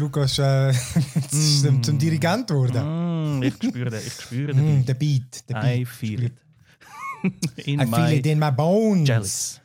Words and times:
Der 0.00 0.06
Lukas 0.06 0.38
äh, 0.38 0.70
ist 1.30 1.60
zum, 1.60 1.82
zum 1.82 1.98
Dirigent 1.98 2.48
geworden. 2.48 3.38
Mm, 3.38 3.42
ich 3.42 3.52
spüre 3.52 3.90
den, 3.90 4.00
ich 4.00 4.12
spüre 4.14 4.54
den. 4.54 4.80
Mm, 4.80 4.86
der 4.86 4.94
Beat. 4.94 5.46
Der 5.46 5.60
Beat. 5.60 5.76
I 5.76 5.84
feel 5.84 6.22
it. 6.24 6.32
In 7.66 7.80
I 7.80 7.86
feel 7.86 8.12
it 8.18 8.26
in 8.26 8.38
my 8.38 8.50
bones. 8.50 9.06
jealous. 9.06 9.60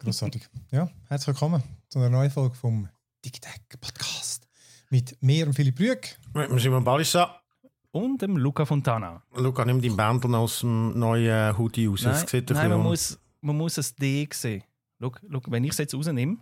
Grossartig. 0.00 0.48
Ja, 0.72 0.90
herzlich 1.08 1.28
willkommen 1.28 1.62
zu 1.88 2.00
einer 2.00 2.10
neuen 2.10 2.32
Folge 2.32 2.56
vom 2.56 2.88
Digital 3.24 3.52
Podcast. 3.80 4.48
Mit 4.90 5.16
mir 5.22 5.46
und 5.46 5.54
Philipp 5.54 5.78
Rüeg. 5.78 6.18
Mit 6.34 6.50
dem 6.50 6.58
Simon 6.58 6.82
Balissa. 6.82 7.40
Und 7.92 8.20
dem 8.20 8.36
Luca 8.36 8.64
Fontana. 8.64 9.22
Luca, 9.36 9.64
nimm 9.64 9.80
deinen 9.80 9.96
Bändel 9.96 10.28
noch 10.28 10.40
aus 10.40 10.58
dem 10.58 10.98
neuen 10.98 11.56
Hoodie 11.56 11.86
raus. 11.86 12.02
Nein, 12.02 12.16
ein 12.16 12.44
nein 12.48 12.70
man, 12.70 12.82
muss, 12.82 13.16
man 13.40 13.56
muss 13.56 13.78
ein 13.78 13.84
D 14.00 14.28
sehen. 14.32 14.64
Schau, 15.00 15.12
schau, 15.30 15.40
wenn 15.46 15.62
ich 15.62 15.70
es 15.70 15.78
jetzt 15.78 15.94
rausnehme, 15.94 16.38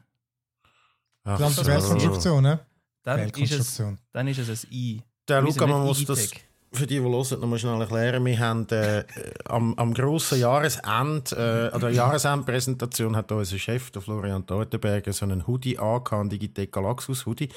Ach 1.24 1.36
Die 1.36 1.42
ganze 1.42 1.64
so. 1.64 1.70
Fehlkonstruktion, 1.70 2.42
ne? 2.42 2.60
Dann 3.02 3.28
ist, 3.28 3.52
es, 3.52 3.82
dann 4.12 4.28
ist 4.28 4.38
es 4.38 4.64
ein 4.64 4.72
I. 4.72 5.02
Der 5.28 5.42
Luca, 5.42 5.66
man 5.66 5.84
muss 5.84 6.04
das 6.04 6.30
für 6.72 6.86
die, 6.86 6.98
die 6.98 7.00
hören, 7.00 7.40
noch 7.40 7.48
mal 7.48 7.58
schnell 7.58 7.80
erklären. 7.80 8.24
Wir 8.24 8.38
haben 8.38 8.68
äh, 8.68 9.04
am, 9.44 9.74
am 9.74 9.92
grossen 9.92 10.38
Jahresende, 10.38 11.70
äh, 11.72 11.74
an 11.74 11.80
der 11.80 11.90
Jahresendpräsentation 11.90 13.16
hat 13.16 13.32
unser 13.32 13.58
Chef, 13.58 13.90
der 13.90 14.02
Florian 14.02 14.46
Teutenberger, 14.46 15.12
so 15.12 15.24
einen 15.24 15.46
Hoodie 15.46 15.78
angehabt, 15.78 16.12
einen 16.12 16.30
Digitec 16.30 16.72
Galaxus 16.72 17.26
Hoodie. 17.26 17.48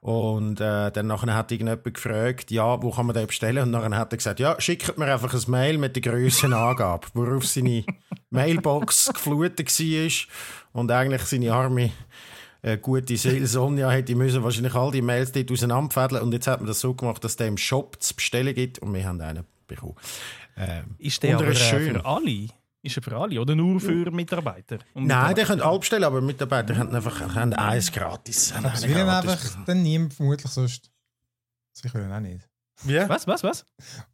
Und 0.00 0.60
äh, 0.60 0.90
dann 0.90 1.06
nachher 1.06 1.36
hat 1.36 1.52
irgendjemand 1.52 1.94
gefragt, 1.94 2.50
ja, 2.50 2.82
wo 2.82 2.90
kann 2.90 3.06
man 3.06 3.14
den 3.14 3.28
bestellen? 3.28 3.62
Und 3.62 3.70
nachher 3.70 3.96
hat 3.96 4.12
er 4.12 4.16
gesagt, 4.16 4.40
ja, 4.40 4.60
schickt 4.60 4.98
mir 4.98 5.12
einfach 5.12 5.32
ein 5.32 5.50
Mail 5.50 5.78
mit 5.78 5.94
der 5.94 6.02
Grössenangabe, 6.02 7.06
worauf 7.14 7.46
seine 7.46 7.84
Mailbox 8.30 9.12
geflutet 9.12 9.68
war 9.78 10.10
und 10.72 10.90
eigentlich 10.90 11.22
seine 11.22 11.52
arme 11.52 11.92
äh, 12.62 12.78
gute 12.78 13.16
Seele 13.16 13.46
Sonja 13.48 13.90
hätte 13.90 14.14
müssen 14.14 14.42
wahrscheinlich 14.42 14.74
all 14.74 14.90
die 14.90 15.02
Mails 15.02 15.32
dort 15.32 15.50
auseinanderfädeln 15.50 16.22
und 16.22 16.32
jetzt 16.32 16.46
hat 16.46 16.60
man 16.60 16.66
das 16.68 16.80
so 16.80 16.94
gemacht, 16.94 17.22
dass 17.24 17.36
der 17.36 17.48
im 17.48 17.56
Shop 17.58 18.00
zu 18.02 18.14
bestellen 18.14 18.54
gibt 18.54 18.78
und 18.80 18.92
wir 18.94 19.04
haben 19.06 19.20
einen 19.20 19.44
bekommen. 19.66 19.96
Ähm, 20.56 20.94
Ist 20.98 21.22
der 21.22 21.30
er 21.30 21.36
aber 21.38 21.48
ist 21.48 21.60
äh, 21.62 21.64
schön. 21.70 21.94
für 21.94 22.04
alle? 22.04 22.48
Ist 22.84 22.96
er 22.96 23.02
für 23.02 23.16
alle 23.16 23.40
oder 23.40 23.54
nur 23.54 23.78
für 23.80 24.10
Mitarbeiter? 24.10 24.78
Und 24.94 25.06
Nein, 25.06 25.34
der 25.34 25.44
Mitarbeiter- 25.44 25.46
können 25.46 25.60
alle 25.62 25.78
bestellen, 25.78 26.04
aber 26.04 26.20
Mitarbeiter 26.20 26.76
haben 26.76 26.94
einfach 26.94 27.20
haben 27.34 27.52
eins 27.54 27.92
gratis. 27.92 28.52
Aber 28.56 28.70
das 28.70 28.86
will 28.86 28.96
einfach 28.96 29.64
dann 29.66 29.82
niemand 29.82 30.14
vermutlich 30.14 30.50
sonst. 30.50 30.90
Also 31.74 31.86
ich 31.88 31.94
will 31.94 32.02
ihn 32.02 32.12
auch 32.12 32.20
nicht. 32.20 32.48
Wie? 32.84 32.98
Was, 33.08 33.26
was, 33.28 33.42
was? 33.44 33.64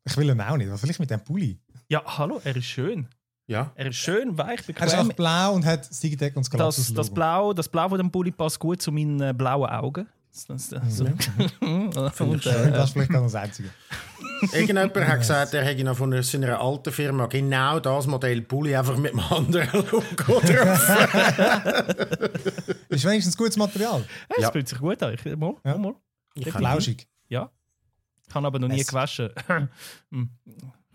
Ich 0.05 0.17
will 0.19 0.29
ihn 0.29 0.41
auch 0.41 0.57
nicht. 0.59 0.71
Was 0.71 0.83
will 0.83 0.91
ich 0.91 0.99
mit 0.99 1.11
dem 1.11 1.25
Pulli? 1.25 1.59
Ja, 1.89 2.03
hallo, 2.19 2.41
er 2.45 2.55
ist 2.55 2.67
schön. 2.67 3.09
Ja. 3.49 3.73
Er 3.75 3.87
ist 3.87 3.97
schön, 3.97 4.37
weich, 4.39 4.47
Er 4.49 4.55
ist 4.57 4.67
bequem. 4.67 4.89
einfach 4.91 5.13
blau 5.15 5.55
und 5.55 5.65
hat 5.67 5.85
Sigitec 5.85 6.37
und 6.37 6.47
das 6.55 6.77
Das, 6.77 6.95
das, 6.95 7.11
Blau, 7.11 7.53
das 7.55 7.69
Blau 7.69 7.89
von 7.89 7.99
dem 7.99 8.11
Pulli 8.13 8.31
passt 8.31 8.61
gut 8.61 8.81
zu 8.81 8.93
meinen 8.93 9.21
äh, 9.21 9.35
blauen 9.37 9.69
Augen. 9.69 10.07
Das, 10.47 10.69
das, 10.69 10.97
so. 10.97 11.05
und, 11.61 12.47
äh, 12.47 12.71
das 12.71 12.85
ist 12.85 12.93
vielleicht 12.93 13.15
auch 13.17 13.23
das 13.23 13.35
Einzige. 13.35 13.71
Irgendjemand 14.53 14.95
hat 14.97 15.19
gesagt, 15.19 15.55
er 15.55 15.65
hätte 15.65 15.83
noch 15.83 15.97
von 15.97 16.13
einer- 16.13 16.23
seiner 16.23 16.61
alten 16.61 16.93
Firma 16.93 17.27
genau 17.27 17.81
das 17.81 18.07
Modell 18.07 18.43
Pulli 18.43 18.77
einfach 18.77 18.97
mit 18.99 19.13
einem 19.15 19.25
anderen 19.31 19.69
Logo 19.91 20.41
drauf. 20.41 20.89
Ist 22.91 23.05
wenigstens 23.05 23.37
gutes 23.37 23.57
Material. 23.57 24.05
es 24.37 24.43
Ja. 24.43 24.53
fühlt 24.53 24.69
sich 24.69 24.79
gut 24.79 25.03
an. 25.03 25.15
Ich, 25.15 25.25
mal, 25.37 25.55
Ja. 25.65 25.77
mal. 25.77 25.95
Flauschig. 26.41 27.09
Ja. 27.29 27.51
Ich 28.29 28.35
habe 28.35 28.47
aber 28.47 28.59
noch 28.59 28.69
nie 28.69 28.81
Es- 28.83 28.87
gewaschen. 28.89 29.31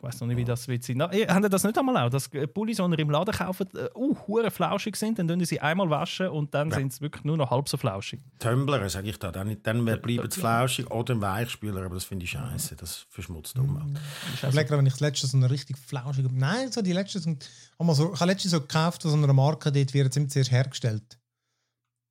Ich 0.04 0.08
weiß 0.10 0.20
noch 0.20 0.28
nicht, 0.28 0.36
wie 0.36 0.44
das 0.44 0.68
wird 0.68 0.84
sein. 0.84 0.98
Na, 0.98 1.10
ihr- 1.14 1.30
Habt 1.34 1.46
ihr 1.46 1.50
das 1.50 1.64
nicht 1.64 1.78
einmal 1.78 1.96
auch? 1.96 2.10
Dass 2.10 2.28
äh, 2.34 2.46
Pullis, 2.46 2.76
die 2.76 2.84
ihr 2.84 3.00
im 3.00 3.10
Laden 3.10 3.34
kauft, 3.34 3.62
äh, 3.74 3.88
uh, 3.96 4.14
hure 4.28 4.52
flauschig 4.52 4.98
sind, 4.98 5.18
dann 5.18 5.46
sie 5.46 5.62
einmal 5.62 5.90
waschen 5.90 6.28
und 6.28 6.54
dann 6.54 6.70
Ja. 6.72 6.76
sind 6.76 6.92
sie 6.92 7.00
wirklich 7.00 7.24
nur 7.24 7.38
noch 7.38 7.50
halb 7.52 7.70
so 7.70 7.78
flauschig. 7.78 8.20
Tumbler, 8.40 8.90
sage 8.90 9.08
ich 9.10 9.18
da. 9.18 9.32
Dann, 9.32 9.56
dann 9.64 9.86
bleiben 9.86 10.30
sie 10.30 10.42
flauschig 10.42 10.92
oder 10.92 11.14
ein 11.14 11.22
Weichspüler, 11.22 11.86
aber 11.86 11.96
das 11.96 12.04
finde 12.04 12.26
ich 12.26 12.32
scheiße. 12.32 12.76
Das 12.76 13.06
verschmutzt 13.10 13.56
die 13.56 13.62
Umwelt. 13.62 13.98
Ich 14.34 14.44
überlege 14.44 14.66
gerade, 14.66 14.80
wenn 14.80 14.88
ich 14.88 14.94
das 14.94 15.00
letzte 15.00 15.26
so 15.28 15.38
eine 15.38 15.50
richtig 15.50 15.78
flauschige. 15.78 16.28
Nein, 16.34 16.70
so 16.70 16.82
die 16.82 16.92
letzte 16.92 17.20
sind. 17.22 17.50
so, 17.80 18.14
ich 18.14 18.20
habe 18.20 18.30
letztens 18.30 18.52
so 18.52 18.60
gekauft 18.60 19.04
von 19.04 19.12
so 19.12 19.16
einer 19.16 19.32
Marke, 19.32 19.72
dort 19.72 19.94
wird 19.94 20.14
ziemlich 20.14 20.34
zuerst 20.34 20.52
hergestellt. 20.52 21.18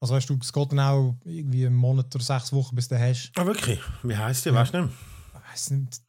Also 0.01 0.15
weißt 0.15 0.31
du, 0.31 0.39
es 0.41 0.51
geht 0.51 0.73
dann 0.73 0.81
auch 0.81 1.15
irgendwie 1.25 1.67
einen 1.67 1.77
Monat 1.77 2.07
oder 2.15 2.25
sechs 2.25 2.55
Wochen, 2.55 2.75
bis 2.75 2.89
du 2.89 2.95
den 2.95 3.05
hast. 3.11 3.33
Ah, 3.37 3.45
wirklich? 3.45 3.81
Wie 4.03 4.17
heisst 4.17 4.47
die? 4.47 4.55
Weißt 4.55 4.73
du 4.73 4.81
nicht? 4.85 4.95
Ich 5.35 5.53
weiß 5.53 5.71
nicht. 5.73 6.01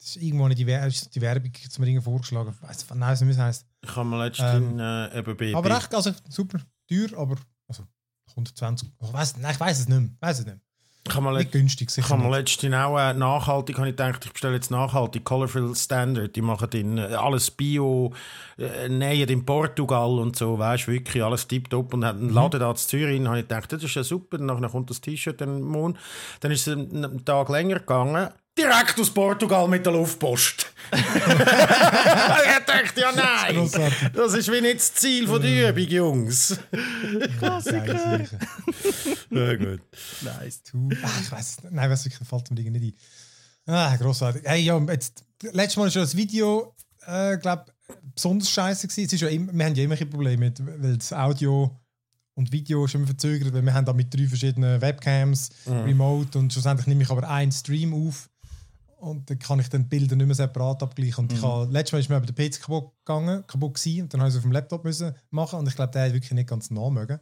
Das 0.00 0.16
ist 0.16 0.22
irgendwo 0.22 0.48
nicht 0.48 0.58
die, 0.58 0.66
Wer 0.66 0.88
die 0.88 1.20
Werbung 1.20 1.52
zu 1.52 1.80
mir 1.80 1.88
irgendwie 1.88 2.04
vorgeschlagen. 2.04 2.54
Ich 2.56 2.68
weiß 2.68 2.86
nein, 2.94 3.20
wie 3.20 3.30
es 3.30 3.38
heisst. 3.38 3.66
Ich 3.82 3.94
habe 3.94 4.08
mal 4.08 4.24
letztens 4.24 4.80
äh, 4.80 5.18
eben 5.18 5.36
bei, 5.36 5.54
Aber 5.54 5.76
echt, 5.76 5.94
also 5.94 6.12
super 6.28 6.58
teuer, 6.88 7.08
aber 7.18 7.36
also 7.68 7.84
120. 8.30 8.90
Ich 8.98 9.12
weiß, 9.12 9.36
nein, 9.36 9.52
ich 9.52 9.60
weiß 9.60 9.80
es 9.80 9.88
nicht 9.88 10.00
mehr. 10.00 10.10
Weiß 10.20 10.38
es 10.38 10.46
nicht 10.46 10.54
mehr. 10.54 10.60
ich 11.06 11.14
habe 11.14 11.24
mal, 11.24 11.36
Nicht 11.36 11.52
günstig, 11.52 11.90
ich 11.94 12.08
habe 12.08 12.22
mal 12.22 12.28
Nicht. 12.28 12.62
letztens 12.62 12.74
auch 12.76 12.98
äh, 12.98 13.12
nachhaltig, 13.12 13.76
habe 13.76 13.88
ich 13.88 13.96
gedacht, 13.96 14.24
ich 14.24 14.32
bestelle 14.32 14.54
jetzt 14.54 14.70
nachhaltig, 14.70 15.22
Colorful 15.22 15.76
Standard. 15.76 16.34
Die 16.34 16.40
machen 16.40 16.70
in, 16.72 16.96
äh, 16.96 17.02
alles 17.14 17.50
Bio, 17.50 18.14
äh, 18.56 18.88
nähen 18.88 19.28
in 19.28 19.44
Portugal 19.44 20.18
und 20.18 20.34
so, 20.34 20.58
weißt 20.58 20.86
du, 20.86 20.92
wirklich 20.92 21.22
alles 21.22 21.46
tiptop. 21.46 21.92
Und 21.92 22.06
hat 22.06 22.16
einen 22.16 22.30
Laden 22.30 22.58
da 22.58 22.70
in 22.70 22.76
Zürich, 22.76 23.20
und 23.20 23.28
habe 23.28 23.40
ich 23.40 23.48
gedacht, 23.48 23.70
das 23.70 23.82
ist 23.82 23.94
ja 23.94 24.02
super. 24.02 24.38
Dann 24.38 24.46
nachher 24.46 24.70
kommt 24.70 24.88
das 24.88 25.02
T-Shirt 25.02 25.40
dann 25.42 25.60
morgen. 25.60 25.98
Dann 26.40 26.52
ist 26.52 26.66
es 26.66 26.74
einen 26.74 27.22
Tag 27.22 27.50
länger 27.50 27.80
gegangen. 27.80 28.30
Direkt 28.58 28.98
aus 29.00 29.10
Portugal 29.10 29.68
mit 29.68 29.84
der 29.86 29.92
Luftpost. 29.92 30.66
ich 30.92 32.64
dachte, 32.66 33.00
ja 33.00 33.12
nein, 33.12 33.70
das 34.12 34.34
ist 34.34 34.50
wie 34.50 34.60
nicht 34.60 34.76
das 34.76 34.94
Ziel 34.94 35.26
von 35.26 35.40
der 35.40 35.70
Übung, 35.70 35.88
Jungs. 35.88 36.48
Sache. 37.40 38.28
Ja, 39.30 39.54
gut. 39.54 39.80
Nice. 40.22 40.62
Ah, 41.02 41.20
ich 41.22 41.30
weiß. 41.30 41.58
Nein, 41.70 41.90
was 41.90 42.04
wirklich 42.04 42.28
fällt 42.28 42.50
mir 42.50 42.56
Dinge 42.56 42.72
nicht 42.72 42.96
ein. 43.66 43.74
Ah, 43.74 43.96
grossartig. 43.96 44.42
Hey, 44.44 44.62
ja, 44.62 44.78
jetzt, 44.78 45.24
letztes 45.42 45.76
Mal 45.76 45.84
war 45.84 45.90
schon 45.90 46.02
das 46.02 46.16
Video, 46.16 46.74
äh, 47.06 47.36
glaube 47.38 47.66
besonders 48.14 48.50
scheiße 48.50 48.88
gewesen. 48.88 49.06
Es 49.06 49.12
ist 49.12 49.20
ja 49.20 49.28
immer, 49.28 49.52
wir 49.52 49.64
haben 49.64 49.74
ja 49.74 49.84
immer 49.84 49.96
ein 49.96 50.10
Probleme, 50.10 50.36
mit, 50.38 50.60
weil 50.82 50.96
das 50.96 51.12
Audio 51.12 51.78
und 52.34 52.52
Video 52.52 52.84
ist 52.84 52.94
immer 52.94 53.06
verzögert, 53.06 53.52
weil 53.52 53.62
wir 53.62 53.74
haben 53.74 53.84
da 53.84 53.92
mit 53.92 54.12
drei 54.14 54.26
verschiedenen 54.26 54.80
Webcams, 54.80 55.50
Remote 55.66 56.38
und 56.38 56.52
schlussendlich 56.52 56.86
nehme 56.86 57.02
ich 57.02 57.10
aber 57.10 57.28
einen 57.28 57.52
Stream 57.52 57.92
auf 57.92 58.29
und 59.00 59.28
dann 59.30 59.38
kann 59.38 59.58
ich 59.60 59.68
dann 59.68 59.82
die 59.82 59.88
Bilder 59.88 60.16
nicht 60.16 60.26
mehr 60.26 60.34
separat 60.34 60.82
abgleichen. 60.82 61.24
Und 61.24 61.32
ich 61.32 61.42
habe, 61.42 61.70
letztes 61.72 61.92
Mal 61.92 61.98
ist 62.00 62.08
mir 62.08 62.16
aber 62.16 62.26
der 62.26 62.34
PC 62.34 62.60
kaputt 62.60 62.92
gegangen, 63.04 63.44
kaputt 63.46 63.74
gewesen, 63.74 64.02
und 64.02 64.14
dann 64.14 64.20
habe 64.20 64.28
ich 64.28 64.34
es 64.34 64.38
auf 64.38 64.44
dem 64.44 64.52
Laptop 64.52 64.84
müssen 64.84 65.14
machen 65.30 65.58
und 65.58 65.68
ich 65.68 65.74
glaube, 65.74 65.92
der 65.92 66.06
hat 66.06 66.12
wirklich 66.12 66.32
nicht 66.32 66.48
ganz 66.48 66.70
nah 66.70 66.90
mögen. 66.90 67.18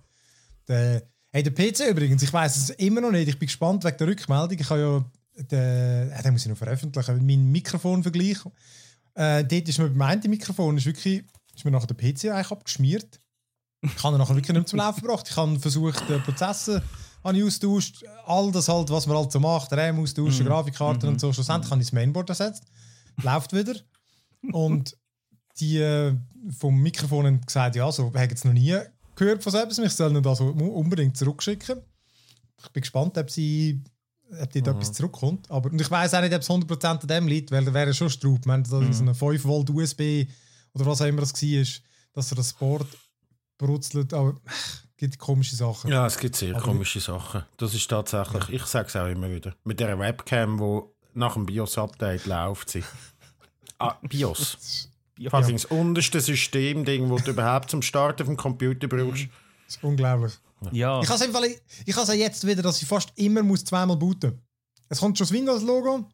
Der, 0.67 1.03
hey, 1.31 1.43
der 1.43 1.51
PC 1.53 1.91
übrigens, 1.91 2.23
ich 2.23 2.33
weiß 2.33 2.57
es 2.57 2.71
immer 2.71 3.01
noch 3.01 3.13
nicht. 3.13 3.29
Ich 3.29 3.39
bin 3.39 3.47
gespannt 3.47 3.85
wegen 3.85 3.97
der 3.97 4.07
Rückmeldung. 4.07 4.59
Ich 4.59 4.71
habe 4.71 4.81
ja, 4.81 5.43
den, 5.43 6.11
äh, 6.11 6.23
den 6.23 6.33
muss 6.33 6.43
ich 6.43 6.49
noch 6.49 6.59
veröffentlichen, 6.59 7.27
mein 7.27 7.51
Mikrofonvergleich. 7.51 8.39
Äh, 9.15 9.45
dort 9.45 9.69
ist 9.69 9.79
mir 9.79 9.89
beim 9.89 10.03
einen 10.03 10.31
Mikrofon 10.31 10.77
ist 10.77 10.87
wirklich, 10.87 11.25
ist 11.55 11.65
mir 11.65 11.71
nachher 11.71 11.87
der 11.87 11.95
PC 11.95 12.27
eigentlich 12.27 12.51
abgeschmiert. 12.51 13.21
Ich 13.83 14.03
habe 14.03 14.17
ihn 14.17 14.19
nachher 14.19 14.35
wirklich 14.35 14.55
nicht 14.55 14.63
mehr 14.63 14.67
zum 14.67 14.79
Laufen 14.79 15.03
gebracht. 15.03 15.27
Ich 15.31 15.37
habe 15.37 15.59
versucht, 15.59 16.09
den 16.09 16.23
Prozessor 16.23 16.83
habe 17.25 17.37
ich 17.39 17.45
austauscht, 17.45 18.05
all 18.27 18.51
das 18.53 18.69
halt, 18.69 18.91
was 18.91 19.07
man 19.07 19.17
halt 19.17 19.33
so 19.33 19.41
macht, 19.41 19.73
RAM 19.73 20.01
austauschen, 20.01 20.47
Grafikkarte 20.47 21.07
und 21.09 21.21
so. 21.21 21.33
Schlussendlich 21.33 21.71
habe 21.71 21.81
ich 21.83 21.89
das 21.89 21.93
Mainboard 21.93 22.29
ersetzt. 22.31 22.65
Läuft 23.23 23.53
wieder. 23.53 23.75
Und 24.53 24.97
die 25.59 25.79
äh, 25.79 26.15
vom 26.59 26.81
Mikrofon 26.81 27.27
haben 27.27 27.41
gesagt, 27.41 27.75
ja, 27.77 27.91
so 27.91 28.07
habe 28.07 28.19
jetzt 28.21 28.45
noch 28.45 28.53
nie 28.53 28.77
gehört 29.17 29.43
von 29.43 29.51
selbst. 29.53 29.79
Ich 29.79 29.93
soll 29.93 30.15
ihn 30.17 30.23
da 30.23 30.35
so 30.37 30.55
mu- 30.55 30.71
unbedingt 30.73 31.17
zurückschicken. 31.17 31.81
Ich 32.63 32.69
bin 32.71 32.81
gespannt, 32.83 33.19
ob 33.19 33.31
sie 33.31 33.83
ob 34.41 34.53
dort 34.53 34.69
etwas 34.69 34.93
zurückkommt. 34.93 35.51
Aber, 35.51 35.71
und 35.73 35.81
ich 35.81 35.91
weiß 35.91 36.15
auch 36.15 36.21
nicht, 36.21 36.35
ob 36.35 36.43
es 36.43 36.49
100% 36.51 36.85
an 36.87 37.09
dem 37.09 37.27
liegt, 37.29 37.51
weil 37.51 37.65
da 37.65 37.73
wäre 37.75 37.93
schon 37.95 38.11
Straub. 38.11 38.47
Wenn 38.47 38.63
da 38.63 38.93
so 38.93 39.03
eine 39.03 39.15
5 39.15 39.45
Volt 39.45 39.71
USB 39.71 40.27
oder 40.75 40.87
was 40.87 41.01
auch 41.03 41.07
immer 41.07 41.23
das 41.23 41.33
war, 41.33 41.65
dass 42.13 42.31
er 42.33 42.37
das 42.37 42.53
Board 42.53 42.87
brutzelt. 43.57 44.13
Aber 44.15 44.35
gibt 44.99 45.19
komische 45.19 45.57
Sachen. 45.57 45.91
Ja, 45.91 46.07
es 46.07 46.19
gibt 46.19 46.37
sehr 46.37 46.55
Aber- 46.55 46.65
komische 46.65 47.01
Sachen. 47.01 47.45
Das 47.57 47.73
ist 47.75 47.89
tatsächlich, 47.89 48.49
ich 48.51 48.63
sage 48.65 48.89
es 48.89 48.97
auch 48.97 49.07
immer 49.07 49.31
wieder, 49.31 49.55
mit 49.65 49.81
der 49.81 49.99
Webcam, 49.99 50.59
wo 50.59 50.93
nach 51.15 51.35
dem 51.35 51.47
BIOS-Update 51.47 52.27
läuft 52.27 52.69
sie. 52.71 52.85
Ah, 53.79 53.95
BIOS. 54.03 54.89
Ja. 55.21 55.31
Quasi 55.31 55.51
das 55.53 55.65
unterste 55.65 56.21
Systemding, 56.21 57.11
das 57.11 57.25
du 57.25 57.33
überhaupt 57.33 57.71
zum 57.73 57.83
Starten 57.83 58.25
vom 58.25 58.37
Computer 58.37 58.87
brauchst. 58.87 59.25
Das 59.67 59.75
ist 59.75 59.83
unglaublich. 59.83 60.33
Ja. 60.71 61.01
Ich 61.03 61.09
habe 61.09 61.25
es 61.25 62.09
ja 62.09 62.15
jetzt 62.15 62.47
wieder, 62.47 62.63
dass 62.63 62.81
ich 62.81 62.87
fast 62.87 63.13
immer 63.17 63.43
muss 63.43 63.65
zweimal 63.65 63.97
booten 63.97 64.41
Es 64.89 65.01
kommt 65.01 65.19
schon 65.19 65.27
das 65.27 65.33
Windows-Logo, 65.33 66.05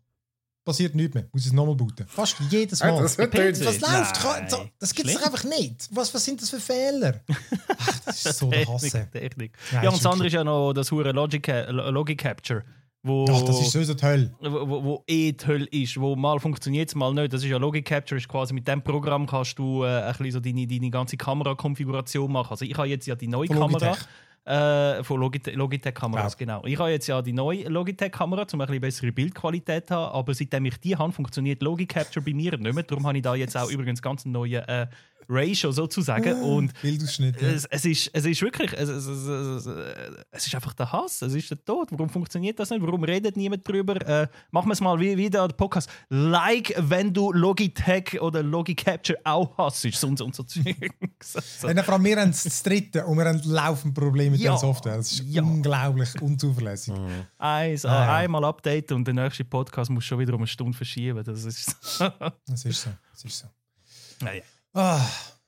passiert 0.65 0.95
nichts 0.95 1.15
mehr. 1.15 1.27
Muss 1.33 1.43
ich 1.43 1.49
es 1.49 1.53
nochmal 1.53 1.75
booten. 1.75 2.07
Fast 2.07 2.37
jedes 2.51 2.81
Mal. 2.81 3.03
das 3.03 3.19
wird 3.19 3.33
was 3.35 3.81
läuft? 3.81 4.25
Nein. 4.25 4.49
So, 4.49 4.69
Das 4.79 4.95
gibt 4.95 5.09
es 5.09 5.15
doch 5.15 5.27
einfach 5.27 5.45
nicht. 5.45 5.89
Was, 5.91 6.13
was 6.15 6.25
sind 6.25 6.41
das 6.41 6.51
für 6.51 6.61
Fehler? 6.61 7.21
Ach, 7.79 8.01
das 8.07 8.25
ist 8.25 8.39
so 8.39 8.51
der 8.51 8.67
Hasse. 8.67 8.91
Technik, 8.91 9.13
Technik. 9.13 9.59
Nein, 9.73 9.85
ja, 9.85 9.91
und 9.91 9.99
das 9.99 10.07
andere 10.07 10.29
ist 10.29 10.33
ja 10.33 10.45
noch 10.45 10.73
das 10.73 10.91
hure 10.91 11.13
Logic, 11.13 11.47
Logic 11.69 12.19
Capture. 12.19 12.65
Wo, 13.07 13.27
Ach, 13.29 13.43
das 13.43 13.61
ist 13.61 13.73
sowieso 13.73 13.93
toll. 13.93 14.31
wo, 14.41 14.67
wo, 14.67 14.85
wo 14.85 15.05
eh 15.07 15.33
die 15.33 15.47
Hölle 15.47 15.67
ist, 15.67 16.01
wo 16.01 16.17
mal 16.17 16.41
funktioniert 16.41 16.95
mal 16.95 17.13
nicht. 17.13 17.35
Das 17.35 17.43
ist 17.43 17.51
ja 17.51 17.59
Logic 17.59 17.85
Capture, 17.85 18.19
ist 18.19 18.29
quasi 18.29 18.55
mit 18.55 18.67
dem 18.67 18.83
Programm 18.83 19.27
kannst 19.27 19.59
du 19.59 19.85
äh, 19.85 20.05
ein 20.05 20.13
bisschen 20.13 20.33
so 20.33 20.41
deine, 20.41 20.67
deine 20.67 20.89
ganze 20.89 21.19
Kamerakonfiguration 21.19 22.33
machen. 22.33 22.53
Also 22.53 22.65
ich 22.65 22.75
habe 22.79 22.89
jetzt 22.89 23.07
ja 23.07 23.15
die 23.15 23.29
neue 23.29 23.47
Von 23.49 23.59
Kamera, 23.59 23.87
Logitech. 23.89 24.07
Äh, 24.47 25.03
von 25.05 25.19
Logitech- 25.23 25.55
Logitech-Kameras, 25.57 26.35
Ja. 26.35 26.39
genau. 26.39 26.65
Ich 26.67 26.79
habe 26.79 26.91
jetzt 26.91 27.07
ja 27.07 27.23
die 27.23 27.33
neue 27.33 27.67
Logitech-Kamera, 27.67 28.45
um 28.53 28.61
ein 28.61 28.67
bisschen 28.67 28.81
bessere 28.83 29.13
Bildqualität 29.13 29.89
zu 29.89 29.95
haben, 29.95 30.15
aber 30.15 30.35
seitdem 30.35 30.67
ich 30.67 30.77
die 30.81 30.95
habe, 30.97 31.13
funktioniert 31.13 31.63
Logicapture 31.63 32.23
bei 32.23 32.35
mir 32.35 32.59
nicht 32.59 32.75
mehr. 32.75 32.83
Darum 32.83 33.07
habe 33.07 33.17
ich 33.17 33.23
da 33.23 33.35
jetzt 33.35 33.57
auch 33.57 33.71
übrigens 33.71 34.03
ganz 34.03 34.27
einen 34.27 34.33
neuen 34.35 34.63
äh, 34.69 34.87
Ratio 35.29 35.73
sozusagen. 35.73 36.43
Und 36.43 36.73
Bildausschnitt. 36.83 37.41
Ja. 37.41 37.49
es, 37.49 37.65
es, 37.67 37.85
ist, 37.85 38.11
es 38.13 38.25
ist 38.25 38.43
wirklich, 38.43 38.73
es, 38.73 38.89
es, 38.89 39.07
es, 39.07 39.27
es, 39.27 39.67
es 40.31 40.47
ist 40.47 40.55
einfach 40.55 40.75
der 40.75 40.91
Hass, 40.93 41.23
es 41.23 41.35
ist 41.35 41.51
der 41.51 41.65
Tod. 41.65 41.89
Warum 41.93 42.09
funktioniert 42.09 42.59
das 42.59 42.71
nicht? 42.71 42.83
Warum 42.83 43.05
redet 43.05 43.37
niemand 43.37 43.67
drüber? 43.69 43.97
Äh, 44.07 44.29
machen 44.51 44.69
wir 44.69 44.73
es 44.73 44.81
mal 44.81 44.99
wie 45.01 45.17
wieder 45.17 45.47
der 45.49 45.55
Podcast. 45.55 45.89
Like, 46.09 46.75
wenn 46.79 47.13
du 47.13 47.33
Logitech 47.33 48.21
oder 48.21 48.43
Logicapture 48.43 49.19
auch 49.25 49.57
hasst, 49.59 49.83
sonst 49.93 50.21
und 50.21 50.35
so 50.35 50.43
Zeug. 50.43 50.77
so, 51.23 51.41
so. 51.61 51.69
Wenn 51.69 51.79
vor 51.85 51.95
allem 51.95 52.05
wir 52.05 52.17
haben 52.21 52.31
das 52.31 52.63
dritte 52.63 53.05
und 53.07 53.17
wir 53.19 53.25
haben 53.25 53.41
laufend 53.45 53.95
Probleme 53.95 54.33
mit 54.33 54.41
Ja. 54.41 54.53
der 54.53 54.59
Software. 54.61 54.97
Das 54.97 55.13
ist 55.13 55.25
Ja. 55.27 55.43
unglaublich 55.43 56.21
unzuverlässig. 56.21 56.95
Eins, 57.39 57.85
Ah, 57.85 58.05
ja. 58.05 58.17
einmal 58.17 58.45
Update 58.45 58.93
und 58.93 59.05
der 59.07 59.15
nächste 59.15 59.45
Podcast 59.45 59.91
muss 59.91 60.05
schon 60.05 60.19
wieder 60.19 60.35
um 60.35 60.41
eine 60.41 60.47
Stunde 60.47 60.77
verschieben. 60.77 61.23
Das 61.25 61.45
ist 61.45 61.77
Das 62.47 62.65
ist 62.65 62.83
so. 62.83 62.91
Das 63.13 63.25
ist 63.25 63.39
so. 63.39 63.47
Nein. 64.21 64.43
Ah, 64.75 65.01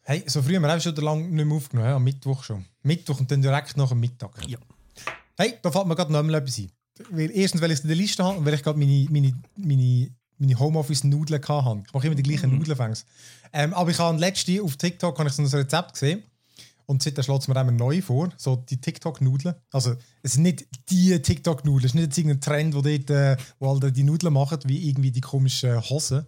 hey, 0.03 0.23
so 0.27 0.41
früh 0.41 0.55
haben 0.55 0.63
wir 0.63 0.75
auch 0.77 0.81
schon 0.81 0.95
lange 0.97 1.25
nicht 1.29 1.45
mehr 1.47 1.57
aufgenommen, 1.57 1.89
ja, 1.89 1.97
am 1.97 2.05
Mittwoch 2.05 2.45
schon. 2.45 2.65
Mittwoch 2.83 3.19
und 3.19 3.31
dann 3.31 3.43
direkt 3.43 3.77
nach 3.77 3.89
dem 3.89 3.99
Mittag. 4.01 4.31
Ja. 4.47 4.59
Hey, 5.37 5.55
da 5.63 5.71
fällt 5.71 5.87
mir 5.87 5.97
gerade 5.97 6.13
noch 6.13 6.23
mal 6.23 6.35
etwas 6.37 6.59
ein. 6.59 6.71
Weil, 7.11 7.31
erstens, 7.37 7.61
weil 7.61 7.73
ich 7.73 7.79
es 7.79 7.85
in 7.85 7.89
der 7.89 7.97
Liste 7.97 8.23
habe 8.25 8.39
und 8.39 8.45
weil 8.47 8.55
ich 8.55 8.63
gerade 8.63 8.79
meine, 8.79 9.07
meine, 9.11 9.35
meine, 9.57 10.11
meine 10.39 10.59
Homeoffice-Nudeln 10.59 11.43
hatte. 11.43 11.83
Ich 11.87 11.93
mache 11.93 12.07
immer 12.07 12.17
die 12.17 12.23
gleichen 12.23 12.51
Mhm. 12.53 12.59
Nudeln. 12.59 12.77
fängs. 12.77 13.05
Ähm, 13.53 13.75
aber 13.75 13.91
ich 13.91 13.99
habe 13.99 14.17
letzte 14.19 14.63
auf 14.63 14.77
TikTok 14.77 15.19
habe 15.19 15.29
ich 15.29 15.35
so 15.35 15.43
ein 15.43 15.49
Rezept 15.49 15.93
gesehen. 15.95 16.23
Und 16.87 17.03
seitdem 17.03 17.25
schlägt 17.25 17.43
es 17.43 17.49
mir 17.49 17.61
immer 17.61 17.73
neu 17.73 18.01
vor, 18.01 18.29
so 18.37 18.55
die 18.55 18.81
TikTok-Nudeln. 18.81 19.57
Also, 19.73 19.97
es 20.23 20.35
sind 20.35 20.45
nicht 20.45 20.67
die 20.89 21.21
TikTok-Nudeln, 21.21 21.85
es 21.87 21.91
ist 21.91 21.95
nicht 21.97 22.17
irgendein 22.17 22.41
Trend, 22.41 22.75
wo, 22.77 22.81
dort, 22.81 23.11
äh, 23.11 23.37
wo 23.59 23.71
alle 23.73 23.91
die 23.91 24.05
Nudeln 24.05 24.33
machen, 24.33 24.61
wie 24.67 24.89
irgendwie 24.89 25.11
die 25.11 25.21
komischen 25.21 25.81
Hosen. 25.91 26.27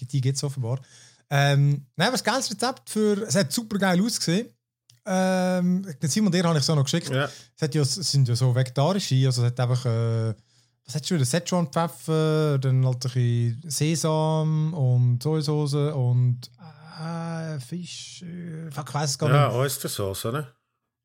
Die 0.00 0.22
gibt 0.22 0.38
es 0.38 0.42
offenbar. 0.42 0.80
Ähm, 1.30 1.86
nein, 1.96 2.08
aber 2.08 2.16
das 2.16 2.24
geiles 2.24 2.50
Rezept 2.50 2.90
für. 2.90 3.22
Es 3.26 3.36
hat 3.36 3.52
super 3.52 3.78
geil 3.78 4.02
ausgesehen. 4.02 4.48
Ähm, 5.06 5.86
den 6.02 6.10
Simon, 6.10 6.30
dir 6.32 6.44
habe 6.44 6.58
ich 6.58 6.64
so 6.64 6.74
noch 6.74 6.84
geschickt. 6.84 7.08
Ja. 7.10 7.28
Es, 7.56 7.62
hat 7.62 7.74
ja, 7.74 7.82
es 7.82 7.94
sind 7.94 8.28
ja 8.28 8.36
so 8.36 8.54
vegetarische, 8.54 9.26
also 9.26 9.42
es 9.42 9.46
hat 9.48 9.60
einfach. 9.60 9.84
Äh, 9.86 10.34
was 10.84 10.94
hat 10.96 11.06
schon 11.06 11.18
wieder? 11.18 11.26
Szechuan-Pfeffer, 11.26 12.58
dann 12.58 12.84
halt 12.84 12.96
ein 12.96 13.12
bisschen 13.12 13.62
Sesam 13.70 14.74
und 14.74 15.22
Sojasauce 15.22 15.94
und 15.94 16.50
äh, 17.00 17.60
Fisch. 17.60 18.22
Äh, 18.22 18.70
fuck, 18.72 18.88
ich 18.88 18.94
weiß 18.94 19.10
es 19.10 19.18
gar 19.18 19.30
Ja, 19.32 19.46
nicht. 19.48 19.56
Oystersauce, 19.56 20.24
oder? 20.26 20.52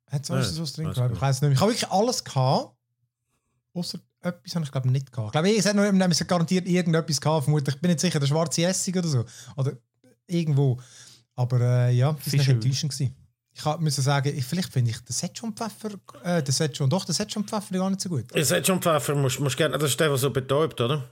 Hat 0.09 0.23
es 0.23 0.29
Ja, 0.29 0.35
Oystersauce 0.35 0.73
drin? 0.73 0.91
Ich 0.91 1.21
weiß 1.21 1.35
es 1.35 1.41
nicht. 1.43 1.53
Ich 1.53 1.59
habe 1.61 1.71
wirklich 1.71 1.89
alles 1.91 2.23
gehabt. 2.23 2.75
Außer 3.73 3.99
etwas 4.21 4.55
habe 4.55 4.65
ich 4.65 4.71
glaube 4.71 4.89
nicht 4.89 5.11
gehabt. 5.11 5.27
Ich 5.27 5.31
glaube, 5.33 5.55
es 5.55 5.65
hat 5.65 5.75
noch 5.75 6.09
es 6.09 6.27
garantiert 6.27 6.67
irgendetwas 6.67 7.21
gehabt. 7.21 7.43
Vermutlich, 7.43 7.75
ich 7.75 7.81
bin 7.81 7.89
nicht 7.91 7.99
sicher, 7.99 8.19
der 8.19 8.27
schwarze 8.27 8.63
Essig 8.63 8.97
oder 8.97 9.07
so. 9.07 9.25
Oder 9.55 9.73
irgendwo. 10.27 10.79
Aber 11.35 11.59
äh, 11.61 11.91
ja, 11.93 12.13
das 12.23 12.33
war 12.33 12.47
enttäuschend. 12.47 12.91
gewesen. 12.91 13.15
Ich 13.57 13.63
müssen 13.79 14.01
sagen, 14.01 14.37
ich, 14.37 14.43
vielleicht 14.43 14.71
finde 14.71 14.91
ich 14.91 14.99
den 14.99 15.13
Szechuan-Pfeffer, 15.13 15.91
äh, 16.23 16.43
den 16.43 16.53
Szechuan, 16.53 16.89
doch, 16.89 17.05
den 17.05 17.13
Szechuan-Pfeffer 17.15 17.75
gar 17.77 17.89
nicht 17.89 18.01
so 18.01 18.09
gut. 18.09 18.25
Ihr 18.35 18.45
seht 18.45 18.67
schon 18.67 18.81
Pfeffer, 18.81 19.15
musst, 19.15 19.39
musst 19.39 19.55
gerne, 19.55 19.77
das 19.77 19.91
ist 19.91 19.99
der, 19.99 20.09
der 20.09 20.17
so 20.17 20.29
betäubt, 20.29 20.79
oder? 20.81 21.07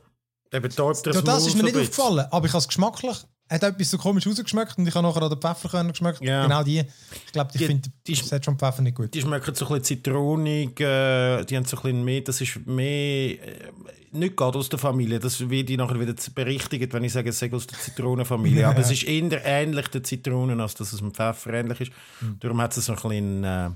Der 0.52 0.60
betäubt 0.60 1.06
das 1.08 1.16
Ja, 1.16 1.22
das 1.22 1.40
Maul 1.40 1.48
ist 1.48 1.56
mir 1.56 1.60
so 1.60 1.66
nicht 1.66 1.74
bisschen. 1.74 2.04
aufgefallen, 2.04 2.28
aber 2.32 2.46
ich 2.46 2.52
habe 2.52 2.60
es 2.60 2.68
geschmacklich, 2.68 3.18
hat 3.54 3.64
etwas 3.64 3.90
so 3.92 3.98
komisch 3.98 4.26
rausgeschmeckt 4.28 4.78
und 4.78 4.88
ich 4.88 4.96
habe 4.96 5.08
nachher 5.08 5.22
an 5.24 5.30
den 5.30 5.40
Pfefferkörner 5.40 5.92
geschmeckt. 5.92 6.22
Ja. 6.22 6.44
Genau 6.44 6.64
die. 6.64 6.80
Ich 7.26 7.32
glaube, 7.32 7.52
ich 7.54 7.60
Die- 7.60 7.66
finde 7.68 7.90
die- 8.08 8.14
den 8.14 8.24
Szechuan-Pfeffer 8.26 8.82
nicht 8.82 8.96
gut. 8.96 9.14
Die 9.14 9.22
schmecken 9.22 9.54
so 9.56 9.66
ein 9.66 9.80
bisschen 9.80 9.84
zitronig, 10.04 10.80
äh, 10.80 11.44
die 11.46 11.56
haben 11.56 11.66
so 11.66 11.78
ein 11.78 11.84
bisschen 11.84 12.04
mehr, 12.04 12.22
das 12.22 12.42
ist 12.42 12.66
mehr, 12.66 13.32
äh, 13.32 13.72
nicht 14.12 14.36
gerade 14.38 14.58
aus 14.60 14.70
der 14.70 14.78
Familie, 14.80 15.20
das 15.20 15.50
wird 15.50 15.70
die 15.70 15.78
nachher 15.78 16.00
wieder 16.00 16.14
berichtigt, 16.36 16.94
wenn 16.94 17.04
ich 17.04 17.14
sage, 17.14 17.30
es 17.32 17.40
sei 17.40 17.52
aus 17.52 17.66
der 17.68 17.80
Zitronenfamilie, 17.80 18.68
aber 18.68 18.80
es 18.80 18.92
ist 18.92 19.04
eher 19.04 19.44
ähnlich 19.46 19.88
der 19.88 20.04
Zitronen, 20.04 20.60
als 20.62 20.76
dass 20.76 20.94
es 20.94 21.00
dem 21.00 21.14
Pfeffer 21.14 21.54
ähnlich 21.54 21.82
ist. 21.82 21.92
Darum 22.40 22.62
hat 22.62 22.76
es 22.78 22.86
so 22.86 22.94
ein 22.94 22.96
bisschen, 23.02 23.44
äh, 23.44 23.70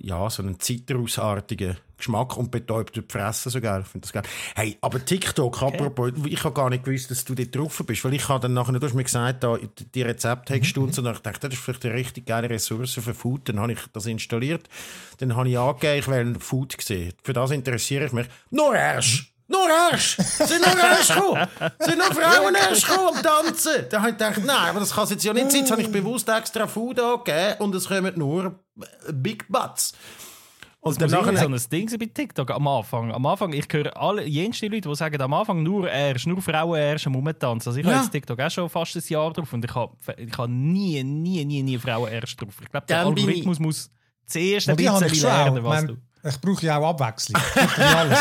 ja, 0.00 0.28
so 0.30 0.42
einen 0.42 0.58
zitrusartigen 0.58 1.76
Geschmack 1.98 2.36
und 2.36 2.50
betäubt 2.50 2.96
die 2.96 3.02
Fresse 3.06 3.50
sogar. 3.50 3.80
Ich 3.80 3.86
finde 3.88 4.06
das 4.06 4.12
geil. 4.12 4.22
Hey, 4.54 4.78
aber 4.80 5.04
TikTok, 5.04 5.62
apropos, 5.62 6.12
ich 6.24 6.42
habe 6.44 6.54
gar 6.54 6.70
nicht 6.70 6.84
gewusst, 6.84 7.10
dass 7.10 7.24
du 7.24 7.34
dort 7.34 7.54
drauf 7.54 7.82
bist, 7.84 8.04
weil 8.04 8.14
ich 8.14 8.28
habe 8.28 8.40
dann 8.40 8.54
nachher, 8.54 8.72
du 8.72 8.86
hast 8.86 8.94
mir 8.94 9.04
gesagt, 9.04 9.44
da, 9.44 9.58
die 9.94 10.02
Rezepte 10.02 10.58
hast 10.58 10.72
du 10.72 10.84
und 10.84 10.94
so, 10.94 11.02
und 11.02 11.12
ich 11.12 11.18
dachte, 11.18 11.48
das 11.48 11.58
ist 11.58 11.62
vielleicht 11.62 11.84
eine 11.84 11.94
richtig 11.94 12.26
geile 12.26 12.48
Ressource 12.48 12.94
für 12.94 13.14
Food. 13.14 13.48
Dann 13.48 13.60
habe 13.60 13.72
ich 13.72 13.80
das 13.92 14.06
installiert, 14.06 14.68
dann 15.18 15.36
habe 15.36 15.48
ich 15.48 15.58
angegeben, 15.58 15.98
ich 15.98 16.08
will 16.08 16.20
ein 16.20 16.40
Food 16.40 16.76
sehen. 16.80 17.12
Für 17.22 17.32
das 17.32 17.50
interessiere 17.50 18.06
ich 18.06 18.12
mich. 18.12 18.26
Nur 18.50 18.74
erst! 18.74 19.24
Nur 19.50 19.66
erst! 19.66 20.16
Sind 20.46 20.60
nur 20.60 20.78
erst 20.78 21.14
gekommen! 21.14 21.48
Sind 21.78 21.96
nur 21.96 22.14
Frauen 22.14 22.54
erst 22.54 22.86
gekommen 22.86 23.16
am 23.16 23.22
Tanzen! 23.22 23.86
Da 23.88 24.00
habe 24.00 24.10
ich 24.10 24.18
gedacht, 24.18 24.42
nein, 24.44 24.68
aber 24.68 24.80
das 24.80 24.94
kann 24.94 25.04
es 25.04 25.10
jetzt 25.10 25.24
ja 25.24 25.32
nicht 25.32 25.50
sein. 25.50 25.60
Jetzt 25.60 25.70
habe 25.70 25.80
ich 25.80 25.90
bewusst 25.90 26.28
extra 26.28 26.66
Food 26.66 27.00
angegeben 27.00 27.54
und 27.60 27.74
es 27.74 27.88
kommen 27.88 28.12
nur 28.16 28.60
Big 29.10 29.48
Butts. 29.48 29.94
Und 30.80 31.00
Das 31.02 31.10
war 31.12 31.24
danach 31.24 31.42
so 31.42 31.48
ein 31.48 31.70
Ding 31.72 31.98
bei 31.98 32.06
TikTok 32.06 32.50
am 32.52 32.66
Anfang. 32.68 33.12
Am 33.12 33.26
Anfang, 33.26 33.52
ich 33.52 33.66
höre 33.70 33.96
alle, 34.00 34.24
jenste 34.24 34.68
Leute, 34.68 34.88
die 34.88 34.94
sagen, 34.94 35.20
am 35.20 35.34
Anfang 35.34 35.62
nur 35.62 35.90
erst, 35.90 36.26
nur 36.28 36.40
Frauen 36.40 36.78
erst 36.78 37.06
am 37.08 37.16
Rumtanzen. 37.16 37.70
Also 37.70 37.80
ich 37.80 37.84
Ja. 37.86 37.92
habe 37.92 38.02
jetzt 38.04 38.12
TikTok 38.12 38.38
auch 38.40 38.50
schon 38.50 38.68
fast 38.70 38.94
ein 38.96 39.02
Jahr 39.08 39.32
drauf 39.32 39.52
und 39.52 39.64
ich 39.64 39.74
habe, 39.74 39.96
ich 40.16 40.38
habe 40.38 40.50
nie, 40.50 41.02
nie, 41.02 41.44
nie, 41.44 41.62
nie 41.62 41.78
Frauen 41.78 42.08
erst 42.10 42.40
drauf. 42.40 42.54
Ich 42.62 42.70
glaube, 42.70 42.86
der 42.86 42.98
Dann 43.04 43.08
Algorithmus 43.08 43.58
muss 43.58 43.90
zuerst 44.26 44.68
ein 44.68 44.78
ich 44.78 44.88
bisschen 44.88 45.22
lernen, 45.28 45.56
Ich, 45.58 45.64
was 45.64 45.86
du... 45.86 45.96
ich 46.24 46.40
brauche 46.40 46.64
ja 46.66 46.78
auch 46.78 46.90
Abwechslung. 46.90 47.42
Ich 47.56 47.60
brauche 47.66 47.80
ja 47.80 47.96
alles. 47.98 48.18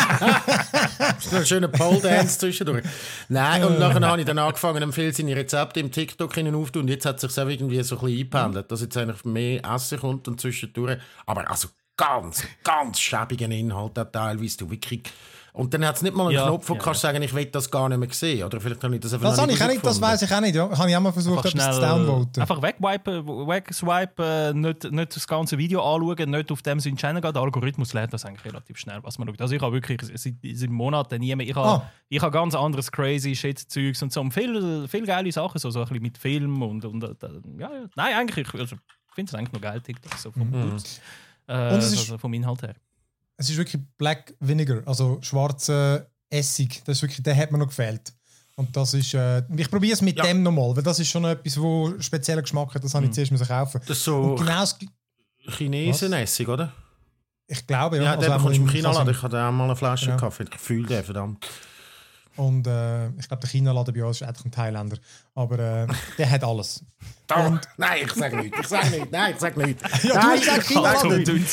So 1.29 1.35
einen 1.35 1.45
schönen 1.45 1.71
Pole 1.71 1.99
Dance 2.01 2.39
zwischendurch. 2.39 2.83
Nein, 3.29 3.63
und 3.65 3.77
nachher 3.77 4.01
habe 4.01 4.19
ich 4.19 4.25
dann 4.25 4.39
angefangen, 4.39 4.81
ihm 4.81 4.93
viel 4.93 5.13
seine 5.13 5.35
Rezepte 5.35 5.79
im 5.79 5.91
TikTok 5.91 6.31
aufzutun. 6.35 6.81
Und 6.83 6.87
jetzt 6.87 7.05
hat 7.05 7.21
es 7.23 7.33
sich 7.33 7.43
auch 7.43 7.47
irgendwie 7.47 7.81
so 7.83 7.95
ein 7.97 8.01
bisschen 8.01 8.17
eingependelt, 8.19 8.71
dass 8.71 8.81
jetzt 8.81 8.97
eigentlich 8.97 9.23
mehr 9.25 9.63
Essen 9.63 9.99
kommt 9.99 10.27
und 10.27 10.41
zwischendurch. 10.41 10.97
Aber 11.27 11.49
also 11.49 11.67
ganz, 11.97 12.43
ganz 12.63 12.99
schäbigen 12.99 13.51
Inhalt 13.51 13.97
auch 13.99 14.05
teilweise. 14.11 14.57
Du 14.57 14.69
wirklich. 14.69 15.03
Und 15.53 15.73
dann 15.73 15.83
hat 15.87 15.95
es 15.95 16.03
nicht 16.03 16.15
mal 16.15 16.27
einen 16.27 16.35
Ja, 16.35 16.45
Knopf, 16.45 16.69
wo 16.69 16.73
du 16.75 16.79
ja. 16.79 16.83
kannst 16.85 17.01
sagen, 17.01 17.19
ich 17.23 17.33
will 17.33 17.45
das 17.45 17.71
gar 17.71 17.89
nicht 17.89 17.97
mehr 17.97 18.07
sehen. 18.11 18.43
Oder 18.43 18.61
vielleicht 18.61 18.83
habe 18.83 18.93
ich 18.93 19.01
das 19.01 19.11
einfach 19.15 19.29
Das 19.29 19.37
noch 19.37 19.41
habe 19.43 19.53
ich 19.53 19.63
auch 19.63 19.67
nicht, 19.67 19.83
das 19.83 19.99
weiß 19.99 20.21
ich 20.21 20.31
auch 20.31 20.39
nicht. 20.39 20.53
Ja. 20.53 20.69
Habe 20.77 20.87
ich 20.87 20.95
auch 20.95 21.01
mal 21.01 21.11
versucht, 21.11 21.37
Einfach 21.37 21.49
etwas 21.49 21.75
zu 21.75 21.81
schnell 21.81 21.89
downvoten. 21.89 22.41
einfach 22.43 22.61
wegwipen, 22.61 23.25
wegswipen, 23.47 24.61
nicht, 24.61 24.91
nicht 24.91 25.15
das 25.15 25.27
ganze 25.27 25.57
Video 25.57 25.81
anschauen, 25.81 26.29
nicht 26.29 26.51
auf 26.51 26.61
dem 26.61 26.79
seinen 26.79 26.95
Channel 26.97 27.21
gehen. 27.23 27.33
Der 27.33 27.41
Algorithmus 27.41 27.91
lernt 27.93 28.13
das 28.13 28.23
eigentlich 28.25 28.45
relativ 28.45 28.77
schnell, 28.77 28.99
was 29.01 29.17
man 29.17 29.27
schaut. 29.29 29.41
Also 29.41 29.55
ich 29.55 29.61
habe 29.63 29.73
wirklich 29.73 29.99
seit, 30.03 30.35
seit 30.43 30.69
Monaten 30.69 31.19
nie 31.19 31.35
mehr... 31.35 31.47
Ich 31.47 31.55
habe, 31.55 31.67
Ah. 31.67 31.91
ich 32.07 32.21
habe 32.21 32.31
ganz 32.31 32.53
anderes 32.53 32.91
crazy 32.91 33.35
Shit-Zeugs 33.35 34.03
und 34.03 34.13
so. 34.13 34.21
Und 34.21 34.31
viel, 34.35 34.87
viel 34.87 35.07
geile 35.07 35.31
Sachen, 35.31 35.57
so, 35.57 35.71
so 35.71 35.79
ein 35.79 35.87
bisschen 35.87 36.03
mit 36.03 36.19
Film 36.19 36.61
und... 36.61 36.85
und 36.85 37.03
äh, 37.03 37.07
ja, 37.59 37.71
ja. 37.73 37.85
Nein, 37.95 38.13
eigentlich... 38.15 38.53
Also, 38.53 38.75
ich 38.75 39.15
finde 39.15 39.31
es 39.31 39.33
eigentlich 39.33 39.53
noch 39.53 39.61
geil, 39.61 39.81
TikTok, 39.81 40.13
so 40.19 40.31
vom, 40.31 40.51
äh, 41.47 41.73
Und 41.73 41.79
es 41.79 41.91
ist- 41.91 41.99
also 41.99 42.17
vom 42.17 42.33
Inhalt 42.33 42.61
her. 42.61 42.75
Es 43.37 43.49
ist 43.49 43.57
wirklich 43.57 43.81
Black 43.97 44.33
Vinegar, 44.39 44.81
also 44.85 45.19
schwarzer 45.21 46.07
Essig. 46.29 46.81
Das 46.85 46.97
ist 46.97 47.01
wirklich, 47.03 47.21
der 47.23 47.35
hat 47.35 47.51
mir 47.51 47.57
noch 47.59 47.67
gefehlt. 47.67 48.13
Und 48.55 48.75
das 48.75 48.93
ist, 48.95 49.13
äh, 49.13 49.43
ich 49.55 49.69
probiere 49.69 49.93
es 49.93 50.01
mit 50.01 50.17
Ja. 50.17 50.23
dem 50.23 50.41
nochmal, 50.41 50.75
weil 50.75 50.81
das 50.83 50.99
ist 50.99 51.09
schon 51.09 51.23
etwas, 51.25 51.59
wo 51.61 51.93
speziellen 51.99 52.41
Geschmack 52.41 52.73
hat. 52.73 52.83
Das 52.83 52.95
habe 52.95 53.05
ich 53.05 53.11
zuerst 53.11 53.31
müssen 53.31 53.47
kaufen. 53.47 53.79
Das 53.85 53.97
ist 53.97 54.03
so 54.03 54.33
genau 54.35 54.63
Chinesenessig, 55.49 56.47
oder? 56.47 56.73
ich 57.49 57.65
glaube, 57.65 57.97
ja. 57.97 58.03
Ja, 58.03 58.09
also 58.11 58.21
den 58.23 58.31
bekommst 58.33 58.57
du 58.57 58.61
im 58.61 58.67
China-Laden. 58.69 58.97
Kasim. 59.05 59.15
Ich 59.15 59.23
hatte 59.23 59.41
auch 59.45 59.51
mal 59.51 59.63
eine 59.65 59.75
Flasche 59.75 60.05
Genau. 60.07 60.17
Kaffee. 60.17 60.45
Ich 60.53 60.59
fühle 60.59 60.87
den, 60.87 61.03
verdammt. 61.03 61.47
Und 62.37 62.67
äh, 62.67 63.07
ich 63.19 63.27
glaube, 63.27 63.41
der 63.41 63.49
China-Laden 63.49 63.93
bei 63.93 64.05
uns 64.05 64.21
ist 64.21 64.27
eigentlich 64.27 64.45
ein 64.45 64.51
Thailänder. 64.51 64.97
Aber 65.35 65.57
äh, 65.59 65.87
der 66.17 66.29
hat 66.29 66.43
alles. 66.43 66.83
Da. 67.27 67.59
Nein, 67.75 67.97
ich 68.05 68.13
sage 68.13 68.37
nichts. 68.37 68.57
Ich 68.61 68.67
sage 68.67 68.89
nichts. 68.89 69.07
Nein, 69.11 69.33
ich 69.33 69.39
sage 69.41 69.61
nichts. 69.61 69.83
Ja, 70.03 70.13
du 70.13 70.27
Nein, 70.27 70.39
gesagt 70.39 70.59
ich- 70.59 70.67
China-Laden. 70.67 71.45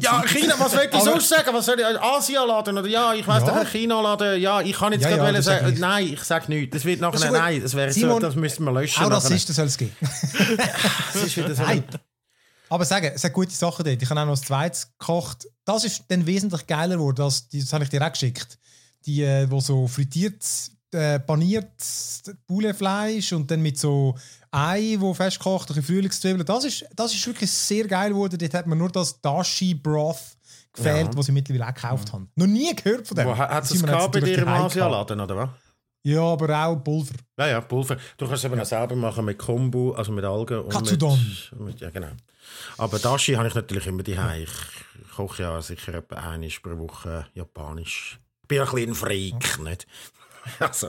Ja. 0.00 0.22
China, 0.26 0.54
was 0.58 0.72
will 0.72 0.88
ich 0.92 1.00
sonst 1.02 1.28
sagen? 1.28 1.50
Was 1.52 1.66
soll 1.66 1.78
ich? 1.78 1.86
Asia-Laden 2.00 2.78
oder 2.78 2.88
ja, 2.88 3.14
ich 3.14 3.24
weiß 3.24 3.44
Ja. 3.46 3.60
ein 3.60 3.66
China-Laden. 3.68 4.40
Ja, 4.40 4.60
ich 4.60 4.72
kann 4.72 4.92
jetzt 4.92 5.02
Ja, 5.04 5.10
gerade 5.16 5.34
ja, 5.36 5.42
sag 5.42 5.60
sagen, 5.60 5.72
ich. 5.74 5.78
nein, 5.78 6.08
ich 6.14 6.20
sage 6.24 6.46
nichts. 6.48 6.74
Das 6.74 6.84
wird 6.84 7.00
nachher, 7.00 7.20
Das 7.20 7.30
nein, 7.30 7.62
das 7.62 7.74
wäre 7.74 7.92
so, 7.92 8.00
Simon, 8.00 8.20
das 8.22 8.34
müssten 8.34 8.64
wir 8.64 8.72
löschen. 8.72 9.04
Auch. 9.04 9.10
Rassisten 9.12 9.54
soll 9.54 9.66
es 9.66 9.78
geben. 9.78 9.94
Das 11.12 11.22
ist 11.22 11.36
wieder 11.36 11.54
so. 11.54 11.62
Nein. 11.62 11.84
Aber 12.68 12.84
sagen, 12.84 13.12
es 13.14 13.22
hat 13.22 13.32
gute 13.32 13.54
Sachen 13.54 13.84
dort. 13.84 14.02
Ich 14.02 14.10
habe 14.10 14.20
auch 14.20 14.24
noch 14.24 14.32
das 14.32 14.42
zweites 14.42 14.88
gekocht. 14.98 15.46
Das 15.64 15.84
ist 15.84 16.02
dann 16.08 16.26
wesentlich 16.26 16.66
geiler 16.66 16.96
geworden. 16.96 17.22
als 17.22 17.48
Das 17.50 17.72
habe 17.72 17.84
ich 17.84 17.90
dir 17.90 18.04
auch 18.04 18.10
geschickt. 18.10 18.58
Die, 19.06 19.22
äh, 19.22 19.50
wo 19.50 19.60
so 19.60 19.86
frittiert, 19.86 20.42
äh, 20.92 21.18
paniertes 21.20 22.22
Pouletfleisch 22.46 23.32
und 23.32 23.50
dann 23.50 23.60
mit 23.60 23.78
so 23.78 24.14
Ei, 24.50 24.96
wo 25.00 25.12
festkocht, 25.12 25.70
ein 25.76 25.82
Frühlingszwiebeln. 25.82 26.46
Das 26.46 26.64
ist, 26.64 26.86
das 26.94 27.12
ist 27.12 27.26
wirklich 27.26 27.50
sehr 27.50 27.88
geil 27.88 28.10
geworden. 28.10 28.38
Dort 28.38 28.54
hat 28.54 28.66
mir 28.68 28.76
nur 28.76 28.88
das 28.88 29.20
Dashi 29.20 29.74
Broth 29.74 30.36
gefehlt, 30.72 31.08
Ja. 31.08 31.16
was 31.16 31.26
ich 31.28 31.34
mittlerweile 31.34 31.70
auch 31.70 31.74
gekauft 31.74 32.12
habe. 32.12 32.28
Noch 32.36 32.46
nie 32.46 32.74
gehört 32.74 33.08
von 33.08 33.16
dem. 33.16 33.26
Wo, 33.26 33.36
hat 33.36 33.64
es 33.64 33.82
gehabt 33.82 34.12
bei 34.12 34.20
dir 34.20 34.38
im. 34.38 34.48
Asialaden, 34.48 35.20
oder 35.20 35.36
was? 35.36 35.48
Ja, 36.04 36.20
aber 36.20 36.66
auch 36.66 36.76
Pulver. 36.76 37.14
Ja, 37.38 37.46
ja, 37.48 37.60
Pulver. 37.62 37.96
Du 38.18 38.26
kannst 38.26 38.44
es 38.44 38.50
eben 38.50 38.60
auch 38.60 38.66
selber 38.66 38.94
machen 38.94 39.24
mit 39.24 39.38
Kombu, 39.38 39.92
also 39.92 40.12
mit 40.12 40.24
Algen. 40.24 40.60
Und 40.60 40.68
Katsudon. 40.70 41.18
Mit, 41.52 41.60
mit, 41.60 41.80
ja, 41.80 41.90
genau. 41.90 42.10
Aber 42.76 42.98
Dashi 42.98 43.32
habe 43.32 43.48
ich 43.48 43.54
natürlich 43.54 43.86
immer 43.86 44.02
die 44.02 44.16
Ich 44.42 45.10
koche 45.16 45.42
ja 45.42 45.62
sicher 45.62 45.94
etwa 45.94 46.16
einmal 46.16 46.50
pro 46.62 46.78
Woche 46.78 47.26
Japanisch. 47.34 48.20
Ich 48.44 48.48
bin 48.48 48.60
ein 48.60 48.66
bisschen 48.66 48.90
ein 48.90 48.94
Freak, 48.94 49.58
nicht? 49.60 49.86
Also, 50.58 50.88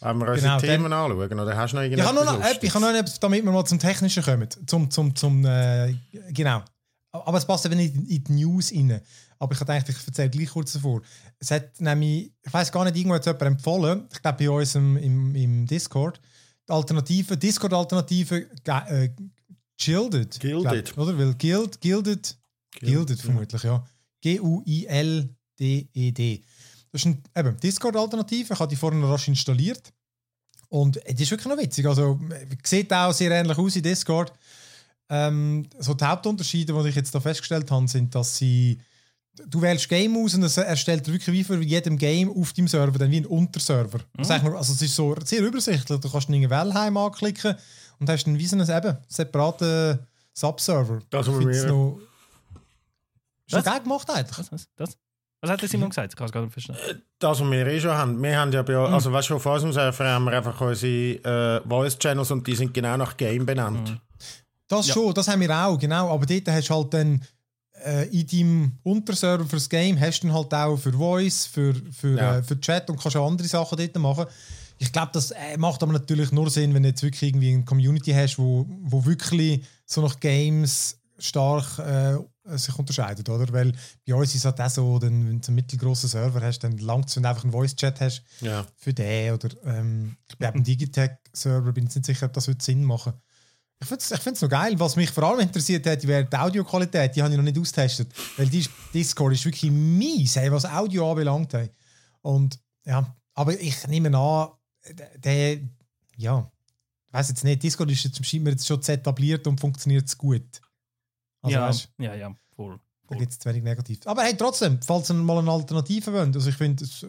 wenn 0.00 0.18
wir 0.18 0.28
unsere 0.28 0.36
Genau, 0.36 0.60
Themen 0.60 0.92
anschauen, 0.92 1.40
oder 1.40 1.56
hast 1.56 1.72
du 1.72 1.76
noch 1.78 1.82
Ich 1.82 2.00
habe 2.00 2.14
noch, 2.14 2.24
noch, 2.24 2.62
ich 2.62 2.72
habe 2.74 2.84
noch 2.84 2.94
etwas, 2.94 3.18
damit 3.18 3.44
wir 3.44 3.50
mal 3.50 3.64
zum 3.64 3.80
Technischen 3.80 4.22
kommen. 4.22 4.48
Zum, 4.66 4.88
zum, 4.88 5.16
zum, 5.16 5.44
äh, 5.44 5.92
genau. 6.30 6.62
Aber 7.10 7.38
es 7.38 7.44
passt 7.44 7.66
eben 7.66 7.76
nicht 7.76 7.96
in 7.96 8.22
die 8.22 8.32
News 8.32 8.72
rein. 8.72 9.00
Aber 9.40 9.52
ich 9.52 9.58
dachte, 9.58 9.90
ich 9.90 10.06
erzähle 10.06 10.30
gleich 10.30 10.50
kurz 10.50 10.74
davor. 10.74 11.02
Es 11.40 11.50
hat 11.50 11.80
nämlich, 11.80 12.32
ich 12.44 12.52
weiß 12.52 12.70
gar 12.70 12.84
nicht, 12.84 12.96
irgendwo 12.96 13.16
hat 13.16 13.26
jemand 13.26 13.42
empfohlen, 13.42 14.06
ich 14.12 14.22
glaube 14.22 14.38
bei 14.38 14.50
uns 14.50 14.76
im, 14.76 14.96
im, 14.98 15.34
im 15.34 15.66
Discord, 15.66 16.20
die 16.68 16.72
Alternative, 16.72 17.36
Discord-Alternative, 17.36 18.46
äh, 18.66 19.08
Gilded. 19.76 20.38
Gilded. 20.38 20.94
Glaub, 20.94 21.08
oder? 21.08 21.18
Weil 21.18 21.34
Guild, 21.34 21.80
Gilded, 21.80 22.36
Gilded 22.78 23.20
vermutlich, 23.20 23.62
ja. 23.64 23.84
G-U-I-L-D-E-D. 25.58 26.42
Das 26.90 27.02
ist 27.02 27.06
ein, 27.06 27.22
eben 27.36 27.58
Discord-Alternative. 27.60 28.54
Ich 28.54 28.60
habe 28.60 28.68
die 28.68 28.76
vorhin 28.76 29.00
noch 29.00 29.10
rasch 29.10 29.28
installiert. 29.28 29.92
Und 30.68 30.98
es 31.04 31.20
ist 31.20 31.30
wirklich 31.30 31.48
noch 31.48 31.58
witzig. 31.58 31.86
Also, 31.86 32.18
sieht 32.62 32.92
auch 32.92 33.12
sehr 33.12 33.30
ähnlich 33.30 33.56
aus 33.56 33.76
in 33.76 33.82
Discord. 33.82 34.32
Ähm, 35.10 35.66
so 35.78 35.94
die 35.94 36.04
Hauptunterschiede, 36.04 36.72
die 36.72 36.88
ich 36.88 36.94
jetzt 36.94 37.14
da 37.14 37.20
festgestellt 37.20 37.70
habe, 37.70 37.88
sind, 37.88 38.14
dass 38.14 38.36
sie 38.36 38.78
du 39.46 39.62
wählst 39.62 39.88
Game 39.88 40.16
aus 40.16 40.34
und 40.34 40.42
es 40.42 40.56
erstellt 40.56 41.06
wirklich 41.06 41.32
wie 41.32 41.44
für 41.44 41.62
jedem 41.62 41.96
Game 41.96 42.28
auf 42.28 42.52
deinem 42.52 42.66
Server 42.66 42.98
dann 42.98 43.10
wie 43.10 43.18
ein 43.18 43.26
Unterserver. 43.26 43.98
Mhm. 43.98 44.18
Also, 44.18 44.32
also 44.34 44.72
es 44.72 44.82
ist 44.82 44.94
so 44.94 45.14
sehr 45.24 45.42
übersichtlich. 45.42 46.00
Du 46.00 46.10
kannst 46.10 46.28
einen 46.28 46.50
Wellheim 46.50 46.96
anklicken 46.96 47.54
und 48.00 48.10
hast 48.10 48.24
dann 48.24 48.36
wie 48.36 48.46
so 48.46 48.56
einen 48.56 48.68
eben, 48.68 48.98
separaten 49.06 50.00
Subserver. 50.32 51.00
Das 51.10 51.28
ist 51.28 51.66
noch 51.68 52.00
Was? 53.50 53.64
geil 53.64 53.80
gemacht 53.80 54.10
eigentlich. 54.10 54.38
Was, 54.38 54.52
was, 54.52 54.68
das? 54.76 54.98
Was 55.40 55.50
hat 55.50 55.62
der 55.62 55.68
Simon 55.68 55.88
gesagt? 55.90 56.12
Ich 56.12 56.16
kann 56.16 56.26
es 56.26 56.32
gar 56.32 56.42
nicht 56.42 56.52
verstehen. 56.52 56.76
Das, 57.18 57.40
was 57.40 57.50
wir 57.50 57.66
eh 57.66 57.80
schon 57.80 57.92
haben. 57.92 58.22
Wir 58.22 58.38
haben 58.38 58.52
ja 58.52 58.62
bei, 58.62 58.72
Mhm. 58.74 58.94
also 58.94 59.12
weißt 59.12 59.30
du, 59.30 59.36
auf 59.36 59.46
unserem 59.46 59.72
Server 59.72 60.04
haben 60.08 60.24
wir 60.24 60.32
einfach 60.32 60.60
unsere 60.60 61.60
äh, 61.62 61.68
Voice-Channels 61.68 62.30
und 62.30 62.46
die 62.46 62.54
sind 62.54 62.74
genau 62.74 62.96
nach 62.96 63.16
Game 63.16 63.46
benannt. 63.46 63.90
Mhm. 63.90 64.00
Das 64.68 64.88
Ja. 64.88 64.94
schon, 64.94 65.14
das 65.14 65.28
haben 65.28 65.40
wir 65.40 65.50
auch, 65.56 65.78
genau. 65.78 66.10
Aber 66.12 66.26
dort 66.26 66.48
hast 66.48 66.68
du 66.70 66.74
halt 66.74 66.92
dann 66.94 67.22
äh, 67.84 68.08
in 68.08 68.26
deinem 68.26 68.72
Unterserver 68.82 69.44
fürs 69.44 69.68
Game 69.68 69.98
hast 70.00 70.20
du 70.24 70.26
dann 70.26 70.36
halt 70.36 70.52
auch 70.52 70.76
für 70.76 70.92
Voice, 70.92 71.46
für, 71.46 71.74
für, 71.92 72.16
Ja. 72.18 72.38
äh, 72.38 72.42
für 72.42 72.60
Chat 72.60 72.90
und 72.90 73.00
kannst 73.00 73.16
auch 73.16 73.26
andere 73.28 73.46
Sachen 73.46 73.78
dort 73.78 73.96
machen. 73.98 74.26
Ich 74.78 74.92
glaube, 74.92 75.10
das 75.12 75.30
äh, 75.30 75.56
macht 75.56 75.82
aber 75.82 75.92
natürlich 75.92 76.32
nur 76.32 76.50
Sinn, 76.50 76.74
wenn 76.74 76.82
du 76.82 76.88
jetzt 76.88 77.02
wirklich 77.04 77.22
irgendwie 77.30 77.54
eine 77.54 77.64
Community 77.64 78.12
hast, 78.12 78.36
wo, 78.38 78.66
wo 78.82 79.04
wirklich 79.04 79.64
so 79.86 80.02
nach 80.02 80.18
Games 80.20 80.98
stark 81.18 81.78
äh, 81.78 82.16
sich 82.56 82.78
unterscheidet, 82.78 83.28
oder? 83.28 83.52
Weil 83.52 83.72
bei 84.06 84.14
uns 84.14 84.30
ist 84.30 84.36
es 84.36 84.44
halt 84.44 84.60
auch 84.60 84.70
so, 84.70 84.98
dann, 84.98 85.28
wenn 85.28 85.40
du 85.40 85.46
einen 85.48 85.54
mittelgroßen 85.56 86.08
Server 86.08 86.40
hast, 86.40 86.60
dann 86.60 86.78
langt 86.78 87.08
es, 87.08 87.16
wenn 87.16 87.24
du 87.24 87.28
einfach 87.28 87.44
einen 87.44 87.52
Voice-Chat 87.52 88.00
hast 88.00 88.22
Ja. 88.40 88.66
für 88.76 88.94
den 88.94 89.34
oder 89.34 89.48
ähm, 89.64 90.16
ich 90.28 90.38
glaube, 90.38 90.58
im 90.58 90.64
Digitech-Server 90.64 91.72
bin 91.72 91.86
ich 91.86 91.94
nicht 91.94 92.06
sicher, 92.06 92.26
ob 92.26 92.32
das 92.32 92.48
Sinn 92.60 92.84
machen. 92.84 93.12
Ich 93.80 93.86
finde 93.86 94.02
es 94.02 94.10
ich 94.10 94.20
find's 94.20 94.42
noch 94.42 94.48
geil. 94.48 94.74
Was 94.80 94.96
mich 94.96 95.10
vor 95.10 95.24
allem 95.24 95.40
interessiert 95.40 95.86
hat, 95.86 96.04
wäre 96.06 96.24
die 96.24 96.36
Audioqualität. 96.36 97.14
Die 97.14 97.22
habe 97.22 97.30
ich 97.30 97.36
noch 97.36 97.44
nicht 97.44 97.58
austestet. 97.58 98.12
Weil 98.36 98.48
die 98.48 98.66
Discord 98.92 99.34
ist 99.34 99.44
wirklich 99.44 99.70
mies, 99.70 100.34
hey, 100.34 100.50
was 100.50 100.64
Audio 100.64 101.10
anbelangt. 101.10 101.52
Hey. 101.52 101.70
Und 102.22 102.58
ja, 102.84 103.16
aber 103.34 103.58
ich 103.60 103.86
nehme 103.86 104.16
an, 104.18 104.48
der, 104.96 105.18
der 105.18 105.58
ja, 106.16 106.50
ich 107.06 107.14
weiß 107.14 107.28
jetzt 107.28 107.44
nicht, 107.44 107.62
Discord 107.62 107.90
ist 107.90 108.02
jetzt, 108.04 108.24
scheint 108.26 108.42
mir 108.42 108.50
jetzt 108.50 108.66
schon 108.66 108.82
etabliert 108.82 109.46
und 109.46 109.60
funktioniert 109.60 110.06
es 110.08 110.18
gut. 110.18 110.60
Also 111.42 111.54
ja, 111.54 111.68
weißt, 111.68 111.88
ja, 111.98 112.14
ja, 112.14 112.34
voll. 112.56 112.78
da 113.08 113.16
gibt 113.16 113.32
es 113.32 113.38
zu 113.38 113.48
wenig 113.48 113.62
negativ. 113.62 114.06
Aber 114.06 114.22
hey, 114.22 114.36
trotzdem, 114.36 114.80
falls 114.82 115.10
ihr 115.10 115.14
mal 115.14 115.38
eine 115.38 115.50
Alternative 115.50 116.12
wollt, 116.12 116.34
also 116.34 116.48
ich 116.48 116.56
finde, 116.56 116.84
es 116.84 117.06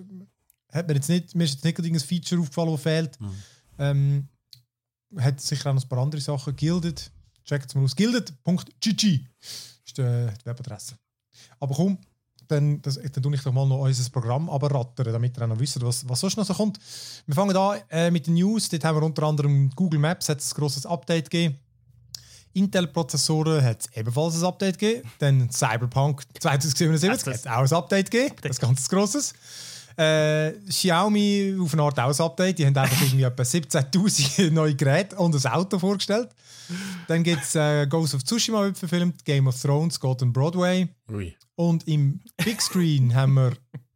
hat 0.72 0.88
mir 0.88 0.96
jetzt 0.96 1.10
nicht, 1.10 1.36
mir 1.36 1.44
ist 1.46 1.64
jetzt 1.64 1.82
nicht 1.82 1.94
ein 1.94 2.00
Feature 2.00 2.42
aufgefallen, 2.42 2.72
das 2.72 2.82
fehlt. 2.82 3.20
Mhm. 3.20 3.34
Ähm, 3.80 4.28
hat 5.18 5.42
sicher 5.42 5.70
auch 5.70 5.74
noch 5.74 5.84
ein 5.84 5.90
paar 5.90 6.00
andere 6.00 6.22
Sachen. 6.22 6.56
Gilded, 6.56 7.12
checkt 7.44 7.68
es 7.68 7.76
mal 7.76 7.84
aus. 7.84 7.96
Gilded.gg 7.96 9.26
ist 9.86 9.98
die, 9.98 10.02
die 10.02 10.46
Webadresse. 10.46 10.96
Aber 11.60 11.74
komm, 11.76 11.98
dann, 12.48 12.82
das, 12.82 12.96
dann 12.96 13.24
tue 13.24 13.36
ich 13.36 13.42
doch 13.42 13.54
mal 13.54 13.68
noch 13.68 13.80
unser 13.80 14.10
Programm 14.10 14.50
abrattern, 14.50 15.14
damit 15.14 15.38
ihr 15.38 15.44
auch 15.44 15.48
noch 15.48 15.60
wisst, 15.60 15.82
was, 15.82 16.08
was 16.08 16.20
sonst 16.20 16.38
noch 16.38 16.46
so 16.46 16.54
kommt. 16.54 16.80
Wir 17.26 17.36
fangen 17.36 17.56
an 17.56 17.80
äh, 17.90 18.12
mit 18.12 18.28
den 18.28 18.36
News. 18.36 18.70
Dort 18.70 18.84
haben 18.84 18.98
wir 19.00 19.04
unter 19.04 19.24
anderem 19.24 19.70
Google 19.76 20.00
Maps, 20.00 20.30
hat 20.30 20.40
es 20.40 20.52
ein 20.52 20.60
grosses 20.60 20.86
Update 20.86 21.30
gegeben. 21.30 21.58
Intel-Prozessoren 22.54 23.64
hat 23.64 23.82
es 23.82 23.98
ebenfalls 23.98 24.36
ein 24.40 24.46
Update 24.46 24.78
gegeben. 24.80 25.10
Dann 25.20 25.50
Cyberpunk 25.52 26.24
2077 26.40 27.10
Also 27.10 27.26
hat 27.26 27.34
das- 27.34 27.40
es 27.42 27.48
auch 27.48 27.78
ein 27.78 27.84
Update 27.84 28.12
gegeben. 28.12 28.36
Das 28.42 28.52
ist 28.52 28.60
ganz 28.62 28.88
grosses. 28.90 29.34
Äh, 29.98 30.54
Xiaomi 30.70 31.58
auf 31.62 31.74
eine 31.74 31.82
Art 31.84 32.00
auch 32.00 32.18
ein 32.18 32.26
Update. 32.26 32.60
Die 32.60 32.66
haben 32.66 32.76
einfach 32.78 33.02
irgendwie 33.02 33.24
etwa 33.24 33.44
17.000 33.44 34.50
neue 34.52 34.76
Geräte 34.76 35.16
und 35.18 35.36
ein 35.36 35.52
Auto 35.52 35.78
vorgestellt. 35.78 36.30
Dann 37.08 37.24
gibt 37.24 37.44
es 37.44 37.56
äh, 37.56 37.86
Ghost 37.88 38.14
of 38.16 38.24
Tsushima 38.24 38.62
wird 38.64 38.78
verfilmt, 38.78 39.26
Game 39.26 39.48
of 39.48 39.60
Thrones 39.60 40.00
on 40.04 40.32
Broadway. 40.32 40.88
Ui. 41.12 41.36
Und 41.56 41.88
im 41.88 42.22
Big 42.38 42.62
Screen 42.62 43.14
haben 43.16 43.34
wir 43.34 43.54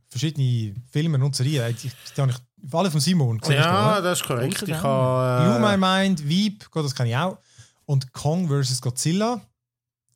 verschiedene 0.10 0.74
Filme 0.92 1.24
und 1.24 1.36
Serien. 1.36 1.76
Die, 1.82 1.90
die 2.16 2.22
habe 2.22 2.32
ich 2.32 2.74
alle 2.74 2.92
von 2.92 3.00
Simon. 3.00 3.38
Du, 3.40 3.52
Ja, 3.52 3.94
oder? 3.98 4.02
das 4.02 4.22
ist 4.22 4.28
korrekt. 4.28 4.62
Ich 4.64 4.70
Dame. 4.70 4.80
Blue 4.82 4.82
habe, 4.82 5.78
My 5.78 6.04
äh, 6.04 6.04
Mind, 6.08 6.28
Veep, 6.28 6.70
Gott, 6.72 6.86
das 6.86 6.96
kann 6.96 7.08
ich 7.08 7.16
auch. 7.16 7.38
Und 7.86 8.12
Kong 8.14 8.48
vs. 8.48 8.82
Godzilla. 8.82 9.42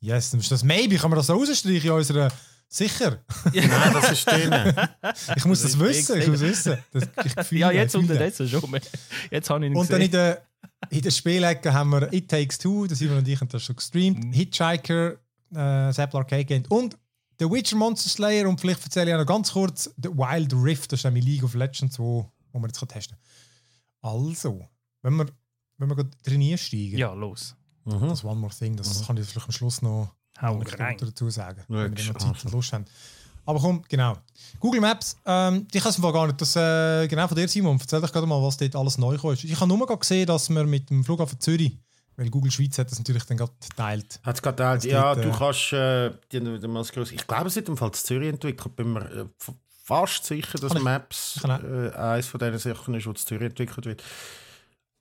Yes, 0.00 0.30
dann 0.30 0.40
ist 0.40 0.50
das 0.50 0.62
Maybe. 0.64 0.96
Kann 0.96 1.10
man 1.10 1.16
das 1.18 1.26
so 1.26 1.34
rausstreichen 1.34 1.90
in 1.90 1.90
unserer. 1.92 2.30
Sicher. 2.70 3.18
Nein, 3.54 3.70
das 3.94 4.10
ist 4.12 4.26
drin. 4.30 4.52
Ich 5.36 5.44
muss 5.46 5.62
das 5.62 5.72
Das 5.72 5.80
wissen. 5.80 6.20
Ich 6.20 6.28
muss 6.28 6.40
wissen. 6.40 6.76
Das, 6.92 7.08
ich 7.24 7.32
fühle, 7.46 7.60
Ja, 7.62 7.70
jetzt 7.70 7.94
unterdessen 7.96 8.46
schon. 8.48 8.70
mehr. 8.70 8.82
Jetzt 9.30 9.48
habe 9.48 9.64
ich 9.64 9.70
ihn 9.72 9.76
Und 9.76 9.90
dann 9.90 10.00
in 10.02 10.10
gesehen. 10.10 10.12
der, 10.12 10.42
in 10.90 11.00
der 11.00 11.10
Spielecke 11.10 11.72
haben 11.72 11.90
wir 11.90 12.12
It 12.12 12.28
Takes 12.30 12.58
Two, 12.58 12.86
das 12.86 12.98
Simon 12.98 13.18
und 13.18 13.28
ich 13.28 13.40
haben 13.40 13.48
das 13.48 13.62
schon 13.62 13.74
gestreamt, 13.76 14.22
Mhm. 14.22 14.32
Hitchhiker, 14.32 15.12
äh, 15.54 15.88
Apple 15.90 16.18
Arcade 16.20 16.44
Game 16.44 16.64
und 16.68 16.96
The 17.38 17.46
Witcher 17.50 17.76
Monster 17.76 18.10
Slayer 18.10 18.46
und 18.48 18.60
vielleicht 18.60 18.84
erzähle 18.84 19.10
ich 19.10 19.14
auch 19.14 19.20
noch 19.20 19.26
ganz 19.26 19.52
kurz 19.52 19.84
The 20.02 20.10
Wild 20.10 20.52
Rift, 20.52 20.92
das 20.92 21.00
ist 21.00 21.04
nämlich 21.04 21.24
League 21.24 21.44
of 21.44 21.54
Legends, 21.54 21.98
wo, 21.98 22.30
wo 22.52 22.58
wir 22.60 22.66
jetzt 22.66 22.86
testen 22.86 23.16
Also, 24.02 24.68
wenn 25.02 25.14
wir, 25.16 25.26
wenn 25.78 25.88
wir 25.88 25.96
gerade 25.96 26.10
drin 26.24 26.42
einsteigen, 26.42 26.98
Ja, 26.98 27.12
los. 27.12 27.54
Mhm. 27.84 28.08
das 28.08 28.24
One 28.24 28.40
More 28.40 28.52
Thing, 28.54 28.76
das 28.76 29.06
kann 29.06 29.16
ich 29.16 29.26
vielleicht 29.26 29.46
am 29.46 29.52
Schluss 29.52 29.82
noch 29.82 30.14
dazu 30.40 31.30
sagen, 31.30 31.62
Ja, 31.68 31.76
wenn 31.84 31.96
wir 31.96 32.04
noch. 32.04 32.18
Zeit 32.18 32.44
und 32.44 32.52
Lust 32.52 32.72
haben. 32.72 32.84
Aber 33.44 33.60
komm, 33.60 33.82
genau. 33.88 34.14
Google 34.60 34.82
Maps, 34.82 35.16
ähm, 35.24 35.66
ich 35.72 35.82
weiß 35.82 36.00
gar 36.02 36.26
nicht, 36.26 36.38
das, 36.38 36.54
äh, 36.54 37.08
genau 37.08 37.26
von 37.26 37.36
dir, 37.36 37.48
Simon, 37.48 37.78
erzähl 37.80 38.00
doch 38.00 38.12
gerade 38.12 38.26
mal, 38.26 38.42
was 38.42 38.58
dort 38.58 38.76
alles 38.76 38.98
neu 38.98 39.14
ist. 39.14 39.44
Ich 39.44 39.58
habe 39.58 39.66
nur 39.66 39.86
gerade 39.86 39.98
gesehen, 39.98 40.26
dass 40.26 40.50
wir 40.50 40.64
mit 40.64 40.90
dem 40.90 41.02
Flughafen 41.02 41.40
Zürich, 41.40 41.72
weil 42.16 42.28
Google 42.28 42.50
Schweiz 42.50 42.76
hat 42.76 42.90
das 42.90 42.98
natürlich 42.98 43.24
dann 43.24 43.38
gerade 43.38 43.52
geteilt. 43.66 44.20
Hat 44.22 44.36
es 44.36 44.42
gerade 44.42 44.62
Es 44.76 44.84
ja, 44.84 45.14
gibt, 45.14 45.24
du 45.24 45.30
äh, 45.30 45.32
kannst, 45.32 45.72
äh, 45.72 46.10
die, 46.30 46.40
die, 46.40 46.60
die, 46.60 47.14
ich 47.14 47.26
glaube, 47.26 47.48
es 47.48 47.56
ist 47.56 47.68
im 47.68 47.76
Fall 47.78 47.92
zu 47.92 48.04
Zürich 48.04 48.28
entwickelt. 48.28 48.76
Bin 48.76 48.92
mir 48.92 49.10
äh, 49.10 49.24
fast 49.82 50.26
sicher, 50.26 50.58
dass 50.58 50.74
Maps 50.82 51.40
äh, 51.42 51.90
eines 51.96 52.26
von 52.26 52.38
diesen 52.40 52.58
Sachen 52.58 52.94
ist, 52.94 53.06
die 53.06 53.14
zu 53.14 53.24
Zürich 53.24 53.48
entwickelt 53.48 53.86
wird. 53.86 54.02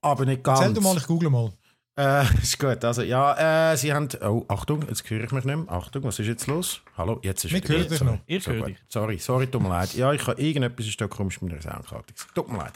Aber 0.02 0.26
nicht 0.26 0.44
ganz. 0.44 0.60
Erzähl 0.60 0.74
du 0.74 0.82
mal, 0.82 0.98
ich 0.98 1.08
google 1.08 1.30
mal. 1.30 1.52
Äh, 1.98 2.24
ist 2.42 2.60
gut. 2.60 2.84
Also, 2.86 3.02
ja, 3.02 3.72
äh, 3.72 3.78
sie 3.78 3.94
haben. 3.94 4.08
Oh, 4.22 4.46
Achtung, 4.48 4.86
jetzt 4.88 5.10
höre 5.10 5.24
ich 5.24 5.32
mich 5.32 5.44
nicht 5.46 5.56
mehr. 5.58 5.66
Achtung, 5.72 6.04
was 6.04 6.20
ist 6.20 6.28
jetzt 6.28 6.48
los? 6.48 6.82
Hallo, 6.98 7.20
jetzt 7.24 7.44
ist 7.46 7.54
wieder 7.54 7.68
hören 7.70 7.82
gut. 7.84 7.92
dich 7.92 7.98
Sorry. 8.00 8.12
noch. 8.12 8.20
Ich 8.28 8.44
So 8.44 8.52
höre 8.52 8.66
dich. 8.68 8.78
Sorry, 8.88 9.18
sorry, 9.18 9.48
tut 9.48 9.62
mir 9.64 9.70
leid. 9.70 9.94
Ja, 9.96 10.14
ich 10.14 10.26
habe 10.28 10.40
irgendetwas 10.42 10.86
ist 10.86 11.02
da 11.02 11.08
komisch 11.08 11.42
mit 11.42 11.52
meiner 11.52 11.62
Soundkarte. 11.64 12.14
Tut 12.36 12.52
mir 12.52 12.60
leid. 12.60 12.74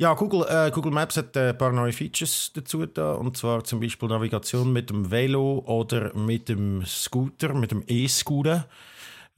Ja, 0.00 0.14
Google, 0.14 0.46
äh, 0.48 0.70
Google 0.70 0.92
Maps 0.92 1.16
hat 1.16 1.34
äh, 1.36 1.48
ein 1.50 1.58
paar 1.58 1.72
neue 1.72 1.92
Features 1.92 2.52
dazu 2.54 2.86
da. 2.86 3.14
Und 3.14 3.36
zwar 3.36 3.64
zum 3.64 3.80
Beispiel 3.80 4.08
Navigation 4.08 4.72
mit 4.72 4.90
dem 4.90 5.10
Velo 5.10 5.64
oder 5.66 6.14
mit 6.14 6.48
dem 6.48 6.84
Scooter, 6.86 7.52
mit 7.54 7.72
dem 7.72 7.82
E-Scooter. 7.86 8.68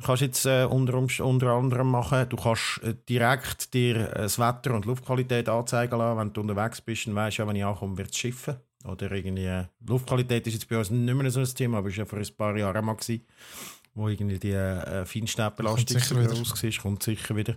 Kannst 0.05 0.23
jetzt 0.23 0.47
äh, 0.47 0.65
unter, 0.65 0.95
unter 0.95 1.49
anderem 1.49 1.91
machen, 1.91 2.29
du 2.29 2.37
kannst 2.37 2.81
äh, 2.83 2.95
direkt 3.09 3.75
dir 3.75 3.97
äh, 3.97 4.23
das 4.23 4.39
Wetter 4.39 4.75
und 4.75 4.85
die 4.85 4.89
Luftqualität 4.89 5.49
anzeigen 5.49 5.99
lassen, 5.99 6.19
wenn 6.19 6.33
du 6.33 6.41
unterwegs 6.41 6.81
bist 6.81 7.07
und 7.07 7.15
weißt, 7.15 7.39
ja, 7.39 7.47
wenn 7.47 7.57
ich 7.57 7.65
ankomme, 7.65 7.99
wird 7.99 8.11
es 8.11 8.17
schiffen. 8.17 8.57
Oder 8.85 9.13
irgendwie, 9.13 9.45
äh, 9.45 9.65
Luftqualität 9.87 10.47
ist 10.47 10.55
jetzt 10.55 10.69
bei 10.69 10.79
uns 10.79 10.91
nicht 10.91 11.15
mehr 11.15 11.31
so 11.31 11.41
ein 11.41 11.47
Thema, 11.47 11.79
aber 11.79 11.89
ist 11.89 11.97
ja 11.97 12.07
vor 12.07 12.19
ein 12.19 12.37
paar 12.37 12.57
Jahren 12.57 12.85
mal 12.85 12.95
gewesen. 12.95 13.27
Wo 13.95 14.09
irgendwie 14.09 14.39
die 14.39 14.53
äh, 14.53 15.05
Feinstaubbelastung 15.05 15.97
raus 15.97 16.63
war, 16.63 16.83
kommt 16.83 17.03
sicher 17.03 17.37
wieder. 17.37 17.57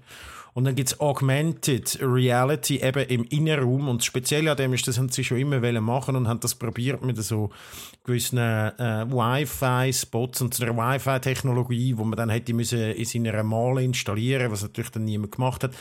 Und 0.53 0.65
dann 0.65 0.75
gibt 0.75 0.89
es 0.89 0.99
Augmented 0.99 1.97
Reality 2.01 2.77
eben 2.77 3.07
im 3.07 3.23
Innenraum 3.23 3.87
und 3.87 4.03
speziell 4.03 4.47
an 4.47 4.57
dem 4.57 4.73
ist, 4.73 4.87
das 4.87 4.99
haben 4.99 5.09
sie 5.09 5.23
schon 5.23 5.39
immer 5.39 5.63
wollen 5.63 5.83
machen 5.83 6.15
und 6.15 6.27
haben 6.27 6.39
das 6.41 6.53
probiert 6.55 7.03
mit 7.03 7.17
so 7.23 7.49
gewissen 8.03 8.37
äh, 8.37 9.05
Wi-Fi-Spots 9.09 10.41
und 10.41 10.53
so 10.53 10.63
einer 10.63 10.77
Wi-Fi-Technologie, 10.77 11.97
wo 11.97 12.03
man 12.03 12.17
dann 12.17 12.29
hätte 12.29 12.53
müssen 12.53 12.79
in 12.79 13.05
seiner 13.05 13.43
Mall 13.43 13.81
installieren, 13.81 14.51
was 14.51 14.61
natürlich 14.61 14.91
dann 14.91 15.05
niemand 15.05 15.31
gemacht 15.31 15.63
hat. 15.63 15.73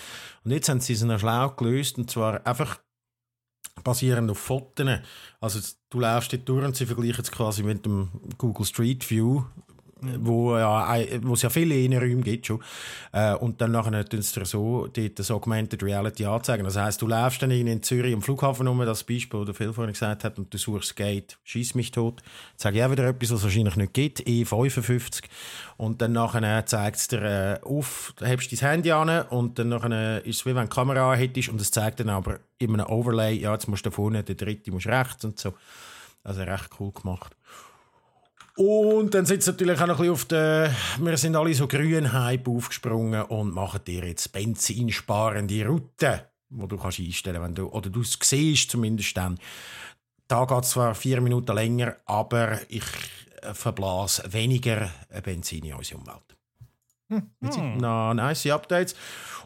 Und 0.44 0.52
jetzt 0.52 0.70
haben 0.70 0.80
sie 0.80 0.94
es 0.94 1.02
noch 1.02 1.18
schlau 1.18 1.50
gelöst 1.50 1.98
und 1.98 2.10
zwar 2.10 2.46
einfach 2.46 2.78
basierend 3.84 4.30
auf 4.30 4.38
Fotos. 4.38 4.86
Also 5.40 5.60
du 5.90 6.00
läufst 6.00 6.32
dort 6.32 6.48
durch 6.48 6.64
und 6.64 6.76
sie 6.76 6.86
vergleichen 6.86 7.22
es 7.22 7.30
quasi 7.30 7.62
mit 7.62 7.84
dem 7.84 8.08
Google 8.38 8.64
Street 8.66 9.08
View, 9.10 9.42
wo, 10.18 10.56
ja, 10.56 10.86
ein- 10.86 11.20
wo 11.22 11.34
es 11.34 11.42
ja 11.42 11.50
viele 11.50 11.74
Innenräume 11.76 12.22
gibt 12.22 12.46
schon. 12.46 12.62
Äh, 13.12 13.34
und 13.34 13.60
dann 13.60 13.72
nachher 13.72 14.04
tun 14.04 14.20
sie 14.22 14.40
dir 14.40 14.46
so 14.46 14.86
dort 14.92 15.18
das 15.18 15.30
Augmented 15.30 15.82
Reality 15.82 16.24
anzeigen. 16.26 16.64
Das 16.64 16.76
heisst, 16.76 17.00
du 17.02 17.06
läufst 17.06 17.42
dann 17.42 17.50
in 17.50 17.82
Zürich 17.82 18.12
am 18.14 18.22
Flughafen 18.22 18.66
um, 18.68 18.78
das 18.80 19.04
Beispiel, 19.04 19.44
das 19.44 19.56
Phil 19.56 19.72
vorhin 19.72 19.92
gesagt 19.92 20.24
hat, 20.24 20.38
und 20.38 20.52
du 20.52 20.58
suchst 20.58 20.96
Gate, 20.96 21.38
schieß 21.44 21.74
mich 21.74 21.90
tot. 21.90 22.22
Sage 22.56 22.78
ich 22.78 22.84
auch 22.84 22.90
wieder 22.90 23.06
etwas, 23.08 23.30
was 23.30 23.38
es 23.38 23.44
wahrscheinlich 23.44 23.76
nicht 23.76 23.94
gibt, 23.94 24.20
E55. 24.26 25.24
Und 25.76 26.00
dann 26.02 26.12
nachher 26.12 26.66
zeigt 26.66 26.96
es 26.96 27.08
dir 27.08 27.22
äh, 27.22 27.60
auf, 27.64 28.14
hebst 28.20 28.52
dein 28.52 28.68
Handy 28.70 28.92
an 28.92 29.26
und 29.28 29.58
dann 29.58 29.68
nachher 29.70 30.24
ist 30.24 30.36
es 30.40 30.46
wie 30.46 30.50
wenn 30.54 30.64
du 30.64 30.70
die 30.70 30.74
Kamera 30.74 31.14
hättest 31.14 31.48
und 31.48 31.60
es 31.60 31.70
zeigt 31.70 32.00
dann 32.00 32.08
aber 32.10 32.38
in 32.58 32.72
einem 32.74 32.86
Overlay, 32.86 33.34
ja, 33.34 33.52
jetzt 33.52 33.68
musst 33.68 33.84
du 33.86 33.90
da 33.90 33.94
vorne, 33.96 34.22
der 34.22 34.34
dritte 34.36 34.70
musst 34.70 34.86
rechts 34.86 35.24
und 35.24 35.38
so. 35.38 35.54
Also 36.24 36.42
recht 36.42 36.68
cool 36.78 36.92
gemacht. 36.92 37.36
Und 38.56 39.14
dann 39.14 39.24
sitzt 39.24 39.46
natürlich 39.46 39.80
auch 39.80 39.86
noch 39.86 39.98
ein 39.98 40.06
bisschen 40.06 40.12
auf 40.12 40.24
der, 40.26 40.74
wir 40.98 41.16
sind 41.16 41.36
alle 41.36 41.54
so 41.54 41.66
grün 41.66 42.12
Hype 42.12 42.48
aufgesprungen 42.48 43.22
und 43.22 43.54
machen 43.54 43.80
dir 43.86 44.04
jetzt 44.04 44.30
benzinsparende 44.32 45.66
Routen, 45.66 46.20
wo 46.50 46.66
du 46.66 46.76
kannst 46.76 47.00
einstellen, 47.00 47.42
wenn 47.42 47.54
du, 47.54 47.68
oder 47.68 47.88
du 47.88 48.02
es 48.02 48.18
siehst 48.20 48.70
zumindest 48.70 49.16
dann. 49.16 49.38
Da 50.28 50.44
geht 50.44 50.64
es 50.64 50.70
zwar 50.70 50.94
vier 50.94 51.20
Minuten 51.22 51.54
länger, 51.54 51.96
aber 52.04 52.58
ich 52.68 52.84
verblase 53.52 54.30
weniger 54.32 54.90
Benzin 55.22 55.64
in 55.64 55.74
unsere 55.74 55.98
Umwelt. 55.98 56.36
Hm. 57.08 57.78
Na, 57.78 58.14
nice 58.14 58.46
Updates. 58.46 58.94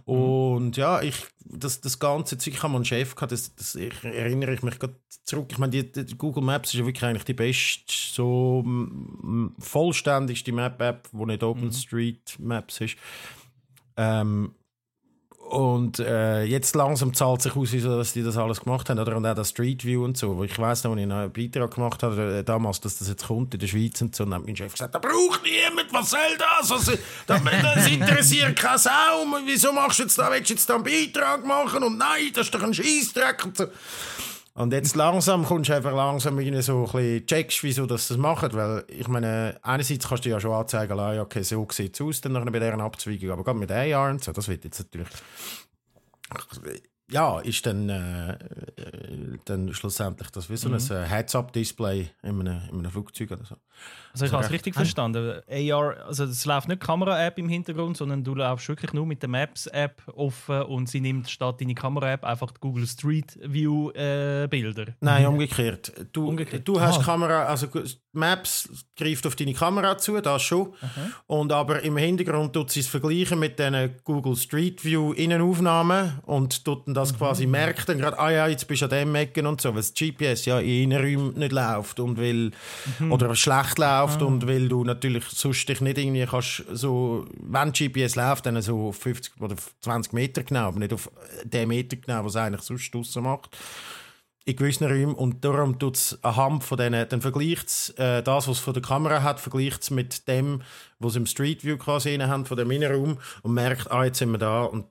Und 0.06 0.76
ja, 0.76 1.02
ich, 1.02 1.16
das, 1.44 1.80
das 1.80 1.98
ganze 1.98 2.38
Zeug, 2.38 2.54
ich 2.54 2.62
habe 2.62 2.72
mal 2.72 2.78
einen 2.78 2.84
Chef 2.84 3.16
gehabt, 3.16 3.32
das, 3.32 3.54
das 3.56 3.74
ich, 3.74 4.04
erinnere 4.04 4.54
ich 4.54 4.62
mich 4.62 4.78
gerade 4.78 4.94
zurück. 5.24 5.48
Ich 5.50 5.58
meine, 5.58 5.70
die, 5.70 6.04
die 6.04 6.16
Google 6.16 6.44
Maps 6.44 6.72
ist 6.72 6.78
ja 6.78 6.86
wirklich 6.86 7.04
eigentlich 7.04 7.24
die 7.24 7.34
beste, 7.34 7.92
so 7.92 8.64
vollständigste 9.58 10.52
Map-App, 10.52 11.08
die 11.12 11.24
nicht 11.24 11.42
OpenStreetMaps 11.42 12.80
ist. 12.82 12.96
Ähm, 13.96 14.54
und 15.48 16.00
äh, 16.00 16.42
jetzt 16.42 16.74
langsam 16.74 17.14
zahlt 17.14 17.40
sich 17.40 17.54
aus, 17.54 17.70
dass 17.70 18.12
die 18.12 18.22
das 18.22 18.36
alles 18.36 18.60
gemacht 18.60 18.90
haben. 18.90 18.98
Oder? 18.98 19.16
Und 19.16 19.26
auch 19.26 19.34
das 19.34 19.50
Street 19.50 19.84
View 19.84 20.04
und 20.04 20.18
so. 20.18 20.42
Ich 20.42 20.58
weiss 20.58 20.82
noch, 20.82 20.92
als 20.92 21.00
ich 21.00 21.10
einen 21.10 21.32
Beitrag 21.32 21.74
gemacht 21.74 22.02
habe, 22.02 22.38
äh, 22.38 22.44
damals, 22.44 22.80
dass 22.80 22.98
das 22.98 23.08
jetzt 23.08 23.26
kommt 23.26 23.54
in 23.54 23.60
der 23.60 23.66
Schweiz 23.68 24.00
und 24.00 24.14
so. 24.14 24.24
Und 24.24 24.30
dann 24.30 24.40
hat 24.40 24.46
mein 24.46 24.56
Chef 24.56 24.72
gesagt, 24.72 24.94
da 24.94 24.98
braucht 24.98 25.42
niemand, 25.44 25.92
was 25.92 26.10
soll 26.10 26.20
das? 26.36 26.72
Also, 26.72 26.92
das, 27.26 27.86
interessiert 27.86 28.56
keine 28.56 28.78
Sau. 28.78 28.90
Wieso 29.44 29.72
machst 29.72 30.00
du 30.00 30.02
jetzt 30.02 30.18
da, 30.18 30.30
willst 30.32 30.50
du 30.50 30.54
jetzt 30.54 30.68
da 30.68 30.74
einen 30.74 30.84
Beitrag 30.84 31.46
machen? 31.46 31.82
Und 31.84 31.96
nein, 31.96 32.30
das 32.34 32.46
ist 32.46 32.54
doch 32.54 32.62
ein 32.62 32.74
Scheissdreck 32.74 33.44
und 33.44 33.56
so. 33.56 33.66
Und 34.56 34.72
jetzt 34.72 34.96
langsam 34.96 35.44
kommst 35.44 35.68
du 35.68 35.74
einfach 35.74 35.92
langsam 35.92 36.38
irgendwie 36.38 36.62
so 36.62 36.86
ein 36.86 36.92
bisschen 36.92 37.26
checkst, 37.26 37.62
wieso 37.62 37.84
das 37.84 38.08
das 38.08 38.16
machen. 38.16 38.54
Weil 38.54 38.84
ich 38.88 39.06
meine, 39.06 39.58
einerseits 39.62 40.08
kannst 40.08 40.24
du 40.24 40.30
ja 40.30 40.40
schon 40.40 40.52
anzeigen, 40.52 40.96
ja, 40.96 41.20
okay, 41.20 41.42
so 41.42 41.66
sieht 41.70 41.94
es 41.94 42.00
aus 42.00 42.22
dann 42.22 42.32
bei 42.50 42.58
deren 42.58 42.80
Abzweigung. 42.80 43.32
Aber 43.32 43.44
gerade 43.44 43.58
mit 43.58 43.70
AR 43.70 44.10
und 44.10 44.24
so, 44.24 44.32
das 44.32 44.48
wird 44.48 44.64
jetzt 44.64 44.80
natürlich 44.80 45.08
ja, 47.10 47.38
ist 47.40 47.64
dann, 47.66 47.88
äh, 47.88 48.32
äh, 48.32 49.38
dann 49.44 49.72
schlussendlich 49.72 50.28
das 50.30 50.50
wie 50.50 50.56
so 50.56 50.68
ein 50.68 50.74
äh, 50.74 51.06
Heads-Up-Display 51.06 52.10
in 52.22 52.28
einem, 52.28 52.60
in 52.70 52.78
einem 52.80 52.90
Flugzeug 52.90 53.30
oder 53.30 53.44
so. 53.44 53.56
Also 54.12 54.24
ich 54.24 54.32
habe 54.32 54.44
es 54.44 54.50
richtig 54.50 54.74
verstanden. 54.74 55.40
AR, 55.48 56.06
also 56.06 56.24
es 56.24 56.44
läuft 56.46 56.68
nicht 56.68 56.82
die 56.82 56.86
Kamera-App 56.86 57.38
im 57.38 57.48
Hintergrund, 57.48 57.96
sondern 57.98 58.24
du 58.24 58.34
läufst 58.34 58.68
wirklich 58.68 58.92
nur 58.94 59.04
mit 59.06 59.22
der 59.22 59.28
Maps-App 59.28 60.02
offen 60.14 60.62
und 60.62 60.88
sie 60.88 61.00
nimmt 61.00 61.28
statt 61.28 61.60
deine 61.60 61.74
Kamera-App 61.74 62.24
einfach 62.24 62.50
die 62.50 62.60
Google 62.60 62.86
Street 62.86 63.38
View-Bilder. 63.42 64.94
Nein, 65.00 65.26
umgekehrt. 65.26 65.92
Du, 66.12 66.28
Umgekehrt. 66.28 66.66
du 66.66 66.80
hast 66.80 67.00
Ah. 67.00 67.02
Kamera, 67.02 67.44
also 67.44 67.68
Maps 68.12 68.86
greift 68.96 69.26
auf 69.26 69.36
deine 69.36 69.52
Kamera 69.52 69.98
zu, 69.98 70.18
das 70.20 70.42
schon. 70.42 70.72
Und 71.26 71.52
aber 71.52 71.82
im 71.82 71.96
Hintergrund 71.98 72.54
tut 72.54 72.70
sie 72.70 72.80
es 72.80 72.88
vergleichen 72.88 73.38
mit 73.38 73.58
den 73.58 73.94
Google 74.04 74.36
Street 74.36 74.82
View 74.84 75.12
Innenaufnahmen 75.12 76.20
und 76.24 76.64
tut 76.64 76.88
das 76.96 77.16
quasi 77.16 77.46
merkt 77.46 77.88
dann 77.88 77.98
gerade, 77.98 78.18
ah 78.18 78.30
ja, 78.30 78.48
jetzt 78.48 78.66
bist 78.66 78.82
du 78.82 78.86
an 78.86 78.90
dem 78.90 79.14
Ecken 79.14 79.46
und 79.46 79.60
so, 79.60 79.70
weil 79.70 79.82
das 79.82 79.94
GPS 79.94 80.46
ja 80.46 80.58
in 80.58 80.90
Innenräumen 80.90 81.38
nicht 81.38 81.52
läuft 81.52 82.00
und 82.00 82.16
will 82.16 82.52
oder 83.10 83.34
schlecht 83.34 83.78
läuft 83.78 84.22
und 84.22 84.46
weil 84.48 84.68
du 84.68 84.84
natürlich 84.84 85.24
sonst 85.24 85.68
dich 85.68 85.80
nicht 85.80 85.98
irgendwie 85.98 86.26
kannst 86.26 86.64
so, 86.72 87.26
wenn 87.40 87.72
GPS 87.72 88.16
läuft, 88.16 88.46
dann 88.46 88.60
so 88.62 88.88
auf 88.88 88.96
50 88.96 89.40
oder 89.40 89.56
20 89.82 90.12
Meter 90.12 90.42
genau, 90.42 90.68
aber 90.68 90.78
nicht 90.78 90.92
auf 90.92 91.10
den 91.44 91.68
Meter 91.68 91.96
genau, 91.96 92.24
was 92.24 92.32
es 92.32 92.36
eigentlich 92.36 92.62
sonst 92.62 92.92
draussen 92.92 93.22
macht 93.22 93.56
in 94.46 94.56
gewissen 94.56 94.86
Räumen. 94.86 95.14
Und 95.14 95.44
darum 95.44 95.78
tut 95.78 95.96
es 95.96 96.18
anhand 96.22 96.64
von 96.64 96.78
denen, 96.78 97.06
dann 97.08 97.20
vergleicht 97.20 97.66
es 97.66 97.90
äh, 97.98 98.22
das, 98.22 98.48
was 98.48 98.58
es 98.58 98.62
von 98.62 98.72
der 98.72 98.82
Kamera 98.82 99.22
hat, 99.22 99.40
vergleicht 99.40 99.82
es 99.82 99.90
mit 99.90 100.26
dem, 100.28 100.62
was 100.98 101.16
im 101.16 101.26
Street 101.26 101.64
View 101.64 101.76
quasi 101.76 102.14
inne 102.14 102.28
haben, 102.28 102.46
von 102.46 102.56
dem 102.56 102.70
Innenraum 102.70 103.18
und 103.42 103.52
merkt, 103.52 103.90
ah, 103.90 104.04
jetzt 104.04 104.18
sind 104.18 104.30
wir 104.30 104.38
da 104.38 104.62
und 104.62 104.86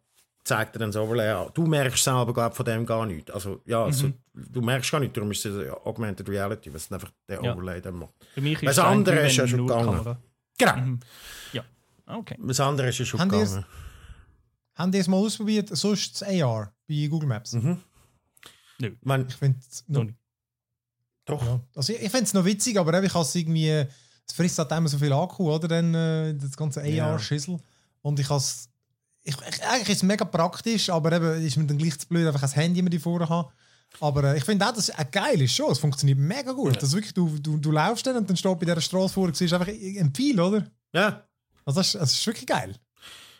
zeigt 0.45 0.75
dir 0.75 0.79
dann 0.79 0.91
das 0.91 1.01
Overlay 1.01 1.29
an. 1.31 1.49
Du 1.53 1.65
merkst 1.65 2.03
selber 2.03 2.33
glaub, 2.33 2.55
von 2.55 2.65
dem 2.65 2.85
gar 2.85 3.05
nichts. 3.05 3.29
Also, 3.31 3.61
ja, 3.65 3.83
also, 3.83 4.11
du 4.33 4.61
merkst 4.61 4.89
gar 4.91 4.99
nicht, 5.01 5.17
darum 5.17 5.31
ist 5.31 5.45
es 5.45 5.65
ja 5.67 5.73
Augmented 5.85 6.29
Reality, 6.29 6.73
was 6.73 6.89
einfach 6.91 7.11
der 7.27 7.43
Ja. 7.43 7.53
Overlay 7.53 7.81
dann 7.81 7.95
macht. 7.95 8.13
Für 8.33 8.41
mich 8.41 8.53
ist 8.61 8.65
Das 8.77 8.79
andere 8.79 9.25
ist 9.27 9.35
ja 9.35 9.47
schon 9.47 9.67
gegangen. 9.67 9.85
Kamera. 9.87 10.17
Genau. 10.57 10.97
Ah, 12.07 12.17
Okay. 12.17 12.37
Das 12.39 12.59
andere 12.59 12.89
ist 12.89 12.99
ja 12.99 13.05
schon 13.05 13.19
Haben 13.19 13.29
gegangen. 13.29 13.65
Haben 14.75 14.91
die 14.91 14.99
es 14.99 15.07
mal 15.07 15.17
ausprobiert, 15.17 15.69
sonst 15.75 16.21
das 16.21 16.27
AR 16.29 16.71
bei 16.87 17.07
Google 17.07 17.27
Maps? 17.27 17.53
Mhm. 17.53 17.81
Nö. 18.79 18.91
Man, 19.01 19.25
Ich 19.27 19.35
finde 19.35 19.57
es 19.67 19.83
Noch 19.87 20.03
nicht. 20.03 20.15
doch. 21.25 21.43
ja. 21.43 21.59
also 21.75 21.93
ich, 21.93 22.01
ich 22.03 22.11
finde 22.11 22.25
es 22.25 22.33
noch 22.35 22.45
witzig, 22.45 22.77
aber 22.77 22.93
eben, 22.93 23.05
ich 23.07 23.13
habe 23.13 23.23
es 23.23 23.33
irgendwie, 23.33 23.69
es 23.69 24.33
frisst 24.35 24.59
halt 24.59 24.71
immer 24.71 24.87
so 24.87 24.99
viel 24.99 25.11
Akku, 25.13 25.51
oder? 25.51 25.67
Dann, 25.67 25.95
äh, 25.95 26.35
das 26.35 26.55
ganze 26.55 26.85
Ja. 26.87 27.07
AR-Schissel. 27.13 27.57
Und 28.03 28.19
ich 28.19 28.29
habe 28.29 28.37
es, 28.37 28.69
ich, 29.25 29.35
ich, 29.35 29.63
eigentlich 29.63 29.89
ist 29.89 29.97
es 29.97 30.03
mega 30.03 30.23
praktisch, 30.23 30.89
aber 30.89 31.11
eben 31.11 31.45
ist 31.45 31.57
mir 31.57 31.65
dann 31.65 31.77
gleich 31.77 31.99
zu 31.99 32.07
blöd, 32.07 32.27
einfach 32.27 32.43
ein 32.43 32.49
Handy 32.49 32.79
immer 32.79 32.89
die 32.89 32.99
vorne 32.99 33.27
haben. 33.27 33.49
Aber 33.99 34.23
äh, 34.23 34.37
ich 34.37 34.43
finde 34.43 34.67
auch, 34.67 34.73
das 34.73 34.89
äh, 34.89 35.05
geil 35.11 35.41
ist 35.41 35.53
schon. 35.53 35.71
Es 35.71 35.79
funktioniert 35.79 36.19
mega 36.19 36.51
gut. 36.51 36.81
Das 36.81 36.93
wirklich, 36.93 37.13
du, 37.13 37.37
du, 37.39 37.57
du 37.57 37.71
laufst 37.71 38.05
dann 38.05 38.17
und 38.17 38.29
dann 38.29 38.37
steht 38.37 38.59
bei 38.59 38.65
dieser 38.65 38.81
Straße 38.81 39.13
vor, 39.13 39.27
du 39.27 39.33
siehst 39.33 39.53
einfach 39.53 39.67
ein 39.67 40.11
Pfeil, 40.13 40.39
oder? 40.39 40.67
Ja, 40.93 41.25
Also 41.65 41.79
das, 41.79 41.87
ist, 41.87 41.95
das 41.95 42.13
ist 42.13 42.27
wirklich 42.27 42.45
geil. 42.45 42.75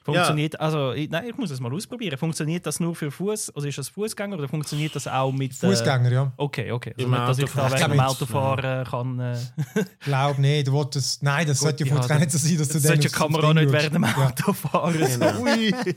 Funktioniert, 0.06 0.60
also, 0.60 0.92
ich, 0.94 1.10
nein, 1.10 1.26
ich 1.28 1.36
muss 1.36 1.50
es 1.50 1.60
mal 1.60 1.74
ausprobieren. 1.74 2.16
Funktioniert 2.18 2.66
das 2.68 2.80
nur 2.80 2.94
für 2.96 3.10
Fuß, 3.10 3.52
also 3.56 3.68
ist 3.68 3.78
das 3.80 3.90
Fußgänger 3.90 4.38
oder 4.38 4.48
funktioniert 4.48 4.96
das 4.96 5.08
auch 5.08 5.32
mit. 5.32 5.52
Äh, 5.52 5.68
Fußgänger, 5.68 6.12
ja. 6.12 6.32
okay, 6.38 6.72
okay. 6.72 6.94
Also 6.98 7.10
nicht, 7.10 7.28
dass 7.28 7.40
ich 7.40 7.46
da 7.46 7.64
Autofahren. 7.66 7.80
während 7.80 7.94
dem 7.94 8.00
Autofahren 8.00 8.86
kann. 8.86 9.20
Äh, 9.20 9.38
Glaub 10.06 10.38
nicht, 10.38 10.68
du 10.68 10.72
wolltest, 10.74 11.24
nein, 11.24 11.48
das 11.48 11.60
sollte 11.60 11.86
ja 11.86 11.96
ja, 11.96 12.08
gar 12.08 12.20
nicht 12.20 12.30
so 12.32 12.38
sein, 12.38 12.58
dass 12.58 12.68
du 12.68 12.74
das 12.76 12.84
dann 12.84 13.02
sollte 13.02 13.10
Kamera 13.10 13.54
nicht 13.54 13.72
während 13.72 13.96
dem 13.96 14.04
Ja. 14.04 14.28
Autofahren. 14.28 14.94
Genau. 14.98 15.40
Ui. 15.42 15.74
okay, 15.74 15.96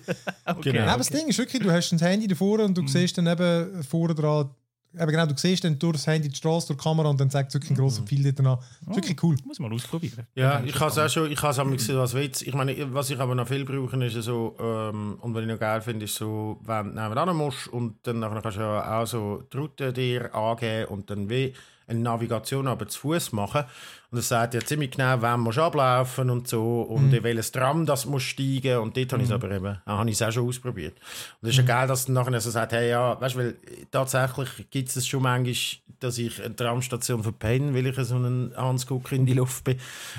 Genau. 0.63 0.77
Ja, 0.79 0.87
aber 0.87 0.99
das 0.99 1.11
Ding 1.11 1.27
ist 1.29 1.39
wirklich, 1.39 1.63
du 1.63 1.71
hast 1.71 1.93
ein 1.93 1.99
Handy 1.99 2.27
davor 2.27 2.61
und 2.61 2.77
du 2.77 2.83
Mhm. 2.83 2.89
siehst 2.89 3.19
dann 3.19 3.27
eben 3.27 3.83
vorne 3.85 4.15
dran, 4.15 4.49
eben 4.95 5.11
genau, 5.11 5.27
du 5.27 5.35
siehst 5.37 5.65
dann 5.65 5.79
durch 5.79 5.95
das 5.95 6.07
Handy 6.07 6.29
die 6.29 6.35
Straße, 6.37 6.69
durch 6.69 6.79
die 6.79 6.83
Kamera 6.83 7.09
und 7.09 7.21
dann 7.21 7.31
zeigt 7.31 7.49
es 7.49 7.55
wirklich 7.55 7.71
einen 7.71 7.79
Mhm. 7.79 7.83
grossen 7.83 8.07
Pfeil 8.07 8.23
dort 8.33 8.41
an. 8.41 8.45
Das 8.87 8.89
ist 8.91 8.97
wirklich 8.97 9.23
cool. 9.23 9.37
Muss 9.45 9.59
man 9.59 9.73
ausprobieren. 9.73 10.27
Ja, 10.35 10.63
ich 10.65 10.79
habe 10.81 10.91
es 10.91 10.99
auch 10.99 11.09
schon, 11.09 11.31
ich 11.31 11.41
habe 11.43 11.53
es 11.53 11.59
auch 11.59 11.71
gesehen 11.71 11.99
als 11.99 12.15
Witz. 12.15 12.43
Ich 12.43 12.55
meine, 12.55 12.95
was 12.95 13.11
ich 13.11 13.19
aber 13.19 13.35
noch 13.35 13.47
viel 13.49 13.65
brauche, 13.65 14.05
ist 14.05 14.15
so, 14.25 14.57
ähm, 14.61 15.19
und 15.21 15.35
was 15.35 15.43
ich 15.43 15.49
noch 15.49 15.59
geil 15.59 15.81
finde, 15.81 16.05
ist 16.07 16.15
so, 16.15 16.59
wenn 16.65 16.95
du 16.95 17.03
nebenan 17.03 17.37
musst 17.37 17.69
und 17.69 17.97
dann 18.07 18.19
nachher 18.21 18.41
kannst 18.43 18.57
du 18.59 18.63
ja 18.63 19.01
auch 19.03 19.07
so 19.07 19.43
die 19.53 19.57
Route 19.57 19.93
dir 19.93 20.35
angeben 20.35 20.87
und 20.89 21.11
dann 21.11 21.29
wie 21.29 21.53
eine 21.89 22.01
Navigation 22.01 22.67
aber 22.69 22.89
zu 22.89 23.01
Fuß 23.01 23.33
machen. 23.33 23.65
Und 24.11 24.19
es 24.19 24.29
sagt 24.29 24.55
ja 24.55 24.61
ziemlich 24.61 24.93
genau, 24.93 25.17
wann 25.21 25.41
musst 25.41 25.59
du 25.59 25.63
ablaufen 25.63 26.31
und 26.31 26.49
so 26.49 26.81
und 26.81 27.13
in 27.13 27.23
welches 27.23 27.53
Tram 27.53 27.85
das 27.85 28.07
musst 28.07 28.27
steigen 28.27 28.79
und 28.79 28.97
dort 28.97 29.13
habe 29.13 29.23
ich 29.23 29.29
es 29.29 29.35
aber 29.35 29.51
eben, 29.51 29.79
ah, 29.85 29.99
habe 29.99 30.09
ich 30.09 30.25
auch 30.25 30.33
schon 30.33 30.49
ausprobiert. 30.49 30.95
Und 31.43 31.49
es 31.49 31.51
ist 31.51 31.59
ja 31.59 31.65
geil, 31.65 31.87
dass 31.87 32.07
du 32.07 32.13
nachher 32.13 32.41
so 32.41 32.51
sagt, 32.51 32.73
hey, 32.73 32.89
ja, 32.89 33.21
weißt 33.21 33.35
du, 33.35 33.39
weil 33.39 33.57
tatsächlich 33.91 34.49
gibt 34.71 34.97
es 34.97 35.07
schon 35.07 35.23
manchmal, 35.23 35.55
dass 36.01 36.17
ich 36.17 36.43
eine 36.43 36.57
Tramstation 36.57 37.23
verpenne, 37.23 37.75
weil 37.75 37.87
ich 37.87 37.97
so 37.97 38.15
einen 38.15 38.57
Hansgucker 38.57 39.15
in 39.15 39.27
die 39.27 39.35
Luft 39.35 39.65
bin. 39.65 39.79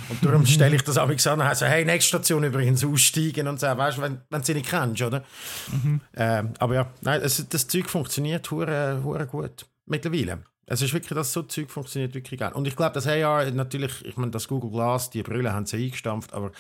Und 0.10 0.24
darum 0.24 0.46
stelle 0.46 0.76
ich 0.76 0.84
das 0.84 1.00
auch 1.00 1.10
an 1.10 1.40
und 1.40 1.46
heiße, 1.46 1.68
hey, 1.68 1.84
nächste 1.84 2.10
Station 2.10 2.44
übrigens 2.44 2.86
aussteigen 2.86 3.48
und 3.48 3.60
so, 3.60 3.66
weißt 3.66 3.98
du, 3.98 4.02
wenn, 4.04 4.22
wenn 4.30 4.42
du 4.42 4.46
sie 4.46 4.54
nicht 4.54 4.70
kennst, 4.70 5.02
oder? 5.02 5.24
Ähm, 6.16 6.50
aber 6.60 6.76
ja, 6.76 6.92
nein, 7.02 7.22
es, 7.24 7.44
das 7.50 7.68
Zeug 7.68 7.90
funktioniert 7.90 8.52
hure, 8.52 9.02
hure 9.04 9.26
gut. 9.26 9.66
Mittlerweile. 9.88 10.44
Es 10.72 10.84
ist 10.84 10.94
wirklich, 10.94 11.16
dass 11.16 11.34
so 11.34 11.42
Zeug 11.42 11.72
funktioniert 11.72 12.14
wirklich 12.14 12.38
gerne. 12.40 12.56
Und 12.56 12.68
ich 12.68 12.76
glaube, 12.76 12.94
das 12.94 13.08
AR 13.08 13.50
natürlich, 13.52 14.06
ich 14.06 14.18
meine, 14.18 14.32
das 14.32 14.48
Google 14.48 14.70
Glass, 14.70 15.10
die 15.10 15.24
Brille 15.24 15.52
haben 15.52 15.66
sie 15.66 15.84
eingestampft, 15.84 16.32
aber 16.34 16.52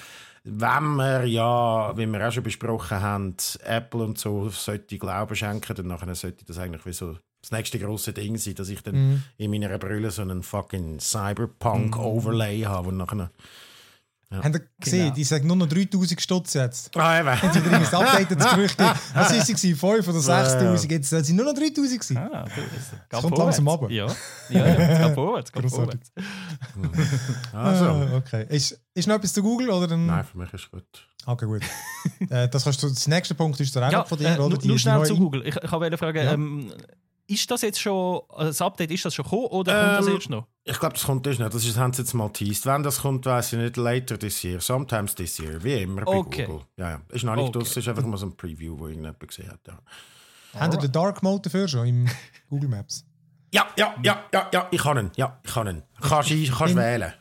wenn 0.44 0.96
wir 0.96 1.26
ja, 1.26 1.96
wie 1.96 2.08
wir 2.08 2.28
auch 2.28 2.32
schon 2.32 2.42
besprochen 2.44 3.02
haben, 3.02 3.36
Apple 3.64 4.04
und 4.04 4.18
so 4.18 4.50
sollte 4.50 4.98
Glauben 4.98 5.36
schenken, 5.36 5.76
dann 5.76 5.88
nachher 5.88 6.16
sollte 6.16 6.44
das 6.46 6.58
eigentlich 6.58 6.86
wie 6.88 6.94
so 6.94 7.18
das 7.42 7.52
nächste 7.52 7.78
große 7.78 8.12
Ding 8.14 8.36
sein, 8.38 8.56
dass 8.56 8.70
ich 8.70 8.82
dann 8.82 8.96
Mhm. 8.96 9.24
in 9.38 9.52
meiner 9.52 9.78
Brille 9.78 10.10
so 10.10 10.24
einen 10.24 10.42
fucking 10.44 11.00
Cyberpunk-Overlay 11.00 12.64
habe 12.64 12.90
und 12.90 12.98
nachher... 12.98 13.30
Habt 14.32 14.46
ihr 14.56 14.62
gesehen, 14.80 15.04
Genau. 15.06 15.16
die 15.16 15.24
sagen 15.24 15.48
nur 15.48 15.56
noch 15.56 15.68
3000 15.68 16.22
Stutz 16.22 16.54
jetzt. 16.54 16.96
Ah, 16.96 17.20
eben. 17.20 17.30
Jetzt 17.42 17.66
wieder 17.66 17.78
ein 17.78 17.84
Update, 18.08 18.40
das 18.40 18.52
Gerücht. 18.54 18.78
Was 19.16 19.32
ist 19.32 19.58
sie? 19.58 19.74
5 19.74 20.08
oder 20.08 20.20
6000? 20.20 20.92
Jetzt 20.92 21.10
sind 21.10 21.24
sie 21.26 21.34
nur 21.34 21.46
noch 21.46 21.54
3000 21.56 21.76
gewesen. 22.00 22.18
Ah, 22.18 22.46
das, 22.46 22.54
das 23.10 23.22
kommt 23.22 23.38
langsam 23.40 23.68
runter. 23.68 23.90
Ja, 23.92 24.06
ja, 24.50 24.68
ja, 24.68 24.76
es 24.76 25.06
geht 25.08 25.16
vorwärts. 25.16 25.52
es 25.56 25.62
geht 25.62 25.72
vorwärts. 25.72 26.12
Also, 27.54 27.86
Ah, 27.86 28.16
okay. 28.18 28.46
Ist, 28.50 28.80
ist 28.94 29.08
noch 29.08 29.16
etwas 29.16 29.34
zu 29.34 29.42
Google? 29.42 29.70
Oder 29.72 29.88
dann? 29.88 30.06
nein, 30.06 30.24
für 30.24 30.38
mich 30.38 30.54
ist 30.54 30.70
gut. 30.72 30.84
Okay, 31.26 31.46
gut. 31.46 31.62
äh, 32.30 32.48
das 32.50 32.64
kannst 32.64 32.84
du, 32.84 32.90
das 32.90 33.08
nächste 33.08 33.36
Punkt 33.36 33.60
ist 33.60 33.76
der 33.76 33.88
auch 33.88 33.92
Ja, 33.92 34.04
von 34.06 34.18
dir, 34.18 34.30
äh, 34.30 34.34
oder? 34.38 34.50
nur, 34.50 34.58
Die- 34.60 34.68
nur 34.68 34.80
schnell 34.80 35.04
zu 35.06 35.16
Google. 35.18 35.46
Ich, 35.48 35.56
ich 35.56 35.72
wollte 35.72 35.98
fragen, 35.98 36.18
Ja. 36.24 36.34
ähm, 36.34 36.72
ist 37.30 37.50
das 37.52 37.62
jetzt 37.62 37.80
schon, 37.80 38.22
also 38.30 38.50
das 38.50 38.62
Update, 38.62 38.92
ist 38.92 39.06
das 39.06 39.14
schon 39.16 39.24
gekommen 39.24 39.46
oder 39.48 39.74
kommt 39.74 40.00
das 40.00 40.08
Ähm, 40.08 40.14
jetzt 40.14 40.30
noch? 40.30 40.48
Ich 40.64 40.80
glaube, 40.80 40.94
das 40.94 41.04
kommt 41.04 41.26
erst 41.28 41.40
nicht. 41.40 41.54
Das 41.54 41.66
ist, 41.66 41.78
haben 41.78 41.94
sie 41.94 42.02
jetzt 42.02 42.14
mal 42.14 42.30
teased. 42.30 42.66
Wenn 42.66 42.84
das 42.84 43.00
kommt, 43.02 43.26
weiß 43.26 43.54
ich 43.54 43.60
nicht. 43.60 43.78
Later 43.78 44.18
this 44.20 44.44
year. 44.44 44.60
Sometimes 44.62 45.16
this 45.16 45.40
year. 45.40 45.64
Wie 45.64 45.82
immer 45.82 46.04
bei 46.06 46.12
Okay. 46.16 46.46
Google. 46.46 46.66
Ja, 46.78 46.90
ja. 46.92 47.02
Ist 47.10 47.24
noch 47.24 47.36
nicht 47.36 47.50
Okay. 47.56 47.60
okay. 47.60 47.80
ist 47.80 47.88
einfach 47.88 48.04
mal 48.06 48.18
so 48.18 48.26
ein 48.28 48.36
Preview, 48.36 48.78
wo 48.78 48.88
irgendjemand 48.88 49.20
gesehen 49.28 49.50
hat. 49.52 49.60
Ja, 49.68 49.80
Habt 50.60 50.74
ihr 50.74 50.80
den 50.80 50.92
Dark 50.92 51.22
Mode 51.24 51.42
dafür 51.44 51.68
schon 51.68 51.88
im 51.88 52.08
Google 52.50 52.70
Maps? 52.70 53.06
ja, 53.52 53.66
ja, 53.78 53.96
ja, 54.04 54.24
ja, 54.34 54.50
ja. 54.54 54.68
ich 54.72 54.82
kann 54.82 54.98
ihn. 54.98 55.12
Ja, 55.16 55.40
ich 55.44 55.52
kann 55.54 55.68
ihn. 55.68 55.84
Kannst, 56.02 56.30
du- 56.30 56.46
kannst 56.48 56.76
bin- 56.76 56.78
wählen. 56.78 57.14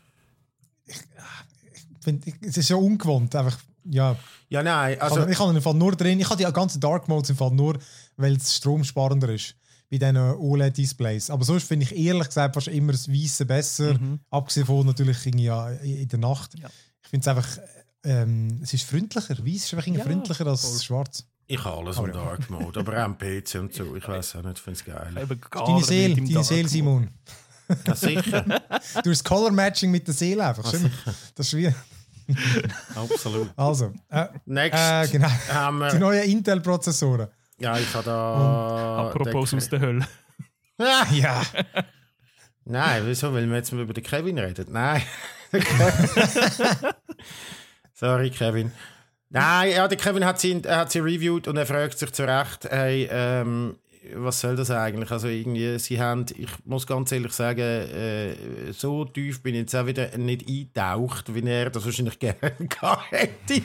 Find, 2.01 2.27
ich, 2.27 2.35
es 2.43 2.57
ist 2.57 2.69
ja 2.69 2.77
ungewohnt. 2.77 3.35
Einfach, 3.35 3.59
ja, 3.85 4.17
Ja, 4.49 4.63
nein. 4.63 5.01
also, 5.01 5.27
ich 5.27 5.39
habe 5.39 5.51
ihn 5.53 5.57
im 5.57 5.63
Fall 5.63 5.75
nur 5.75 5.93
drin. 5.93 6.21
Ich 6.21 6.29
habe 6.31 6.43
die 6.43 6.51
ganzen 6.53 6.81
Dark 6.81 7.09
Modes 7.09 7.31
im 7.31 7.37
Fall 7.37 7.51
nur, 7.51 7.79
weil 8.17 8.37
es 8.37 8.57
stromsparender 8.57 9.29
ist. 9.31 9.55
Bei 9.91 9.97
diesen 9.99 10.17
OLED-Displays. 10.17 11.31
Aber 11.31 11.45
sonst 11.45 11.65
finde 11.67 11.85
ich 11.85 11.97
ehrlich 11.97 12.27
gesagt 12.27 12.55
fast 12.55 12.69
immer 12.69 12.93
das 12.93 13.09
Weiße 13.11 13.47
besser. 13.47 13.99
Abgesehen 14.31 14.67
von 14.67 14.87
natürlich 14.87 15.25
irgendwie 15.27 15.47
ja, 15.47 15.71
in 15.71 16.09
der 16.09 16.19
Nacht. 16.19 16.59
Ja. 16.59 16.69
Ich 17.03 17.09
finde 17.09 17.23
es 17.23 17.29
einfach, 17.29 17.59
ähm, 18.05 18.61
es 18.63 18.75
ist 18.75 18.85
freundlicher. 18.85 19.39
Weiß 19.39 19.55
ist 19.65 19.73
einfach 19.75 19.87
irgendwie 19.87 20.01
Ja, 20.07 20.13
freundlicher 20.13 20.47
als 20.47 20.61
voll. 20.63 20.81
schwarz. 20.81 21.25
ich 21.47 21.65
habe 21.65 21.79
alles 21.79 21.97
im 21.99 22.13
Dark 22.13 22.51
Mode. 22.51 22.81
Aber 22.81 22.93
auch 22.93 23.05
am 23.05 23.17
PC 23.17 23.55
und 23.61 23.73
so. 23.73 23.97
Ich 23.97 24.07
weiß 24.07 24.37
auch 24.37 24.43
nicht, 24.43 24.59
ich 24.59 24.63
finde 24.63 24.79
es 24.79 24.85
geil. 24.85 25.39
Deine 25.51 25.85
Seele, 25.85 26.15
deine 26.17 26.29
Dark 26.31 26.45
Seele. 26.45 26.69
Simon. 26.69 27.09
Ja, 27.87 27.95
sicher. 27.95 28.45
Du 29.05 29.11
hast 29.11 29.25
Color 29.25 29.51
Matching 29.53 29.91
mit 29.91 30.07
der 30.07 30.15
Seele 30.15 30.47
einfach. 30.47 30.71
Schön. 30.71 30.91
Das 31.35 31.47
ist 31.47 31.57
wie. 31.57 31.73
Absolut. 32.95 33.51
Also, 33.57 33.93
äh, 34.11 34.27
Next 34.47 34.79
äh, 34.79 35.09
genau. 35.09 35.91
Die 35.91 35.99
neuen 35.99 36.25
Intel-Prozessoren. 36.31 37.29
Ja, 37.61 37.77
ich 37.79 37.93
habe 37.95 38.05
da. 38.05 39.09
Apropos 39.09 39.55
aus 39.55 39.69
der 39.69 39.81
Hölle. 39.81 40.07
Ah, 40.79 41.07
Ja. 41.13 41.43
Nein, 42.65 43.03
wieso? 43.07 43.33
Weil 43.33 43.49
wir 43.49 43.57
jetzt 43.57 43.73
mal 43.73 43.83
über 43.83 43.95
den 43.95 44.05
Kevin 44.05 44.39
reden? 44.39 44.67
Nein. 44.71 45.03
Sorry, 47.95 48.31
Kevin. 48.31 48.73
Nein, 49.31 49.73
ja, 49.73 49.89
der 49.89 49.99
Kevin 49.99 50.25
hat 50.25 50.39
sie, 50.41 50.63
hat 50.67 50.93
sie 50.93 51.01
reviewed 51.01 51.49
und 51.49 51.57
er 51.57 51.67
fragt 51.67 51.99
sich 51.99 52.13
zu 52.13 52.25
Recht, 52.27 52.65
hey, 52.71 53.09
ähm, 53.11 53.77
was 54.15 54.41
soll 54.41 54.57
das 54.57 54.71
eigentlich? 54.71 55.11
Also 55.11 55.29
irgendwie, 55.29 55.79
sie 55.79 56.01
haben, 56.01 56.27
ich 56.37 56.51
muss 56.65 56.87
ganz 56.87 57.13
ehrlich 57.13 57.33
sagen, 57.33 57.61
äh, 57.61 58.35
so 58.73 59.05
tief 59.05 59.43
bin 59.43 59.55
ich 59.55 59.63
jetzt 59.63 59.77
auch 59.77 59.87
wieder 59.87 60.17
nicht 60.17 60.49
eingetaucht, 60.49 61.35
wie 61.35 61.49
er 61.49 61.71
das 61.71 61.85
wahrscheinlich 61.85 62.19
gerne 62.19 62.53
gehabt 62.59 63.11
hätte. 63.11 63.63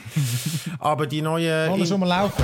Aber 0.80 1.08
die 1.08 1.22
neue... 1.22 1.68
Kann 1.68 1.80
er 1.80 1.86
schon 1.86 2.00
mal 2.00 2.08
laufen? 2.08 2.44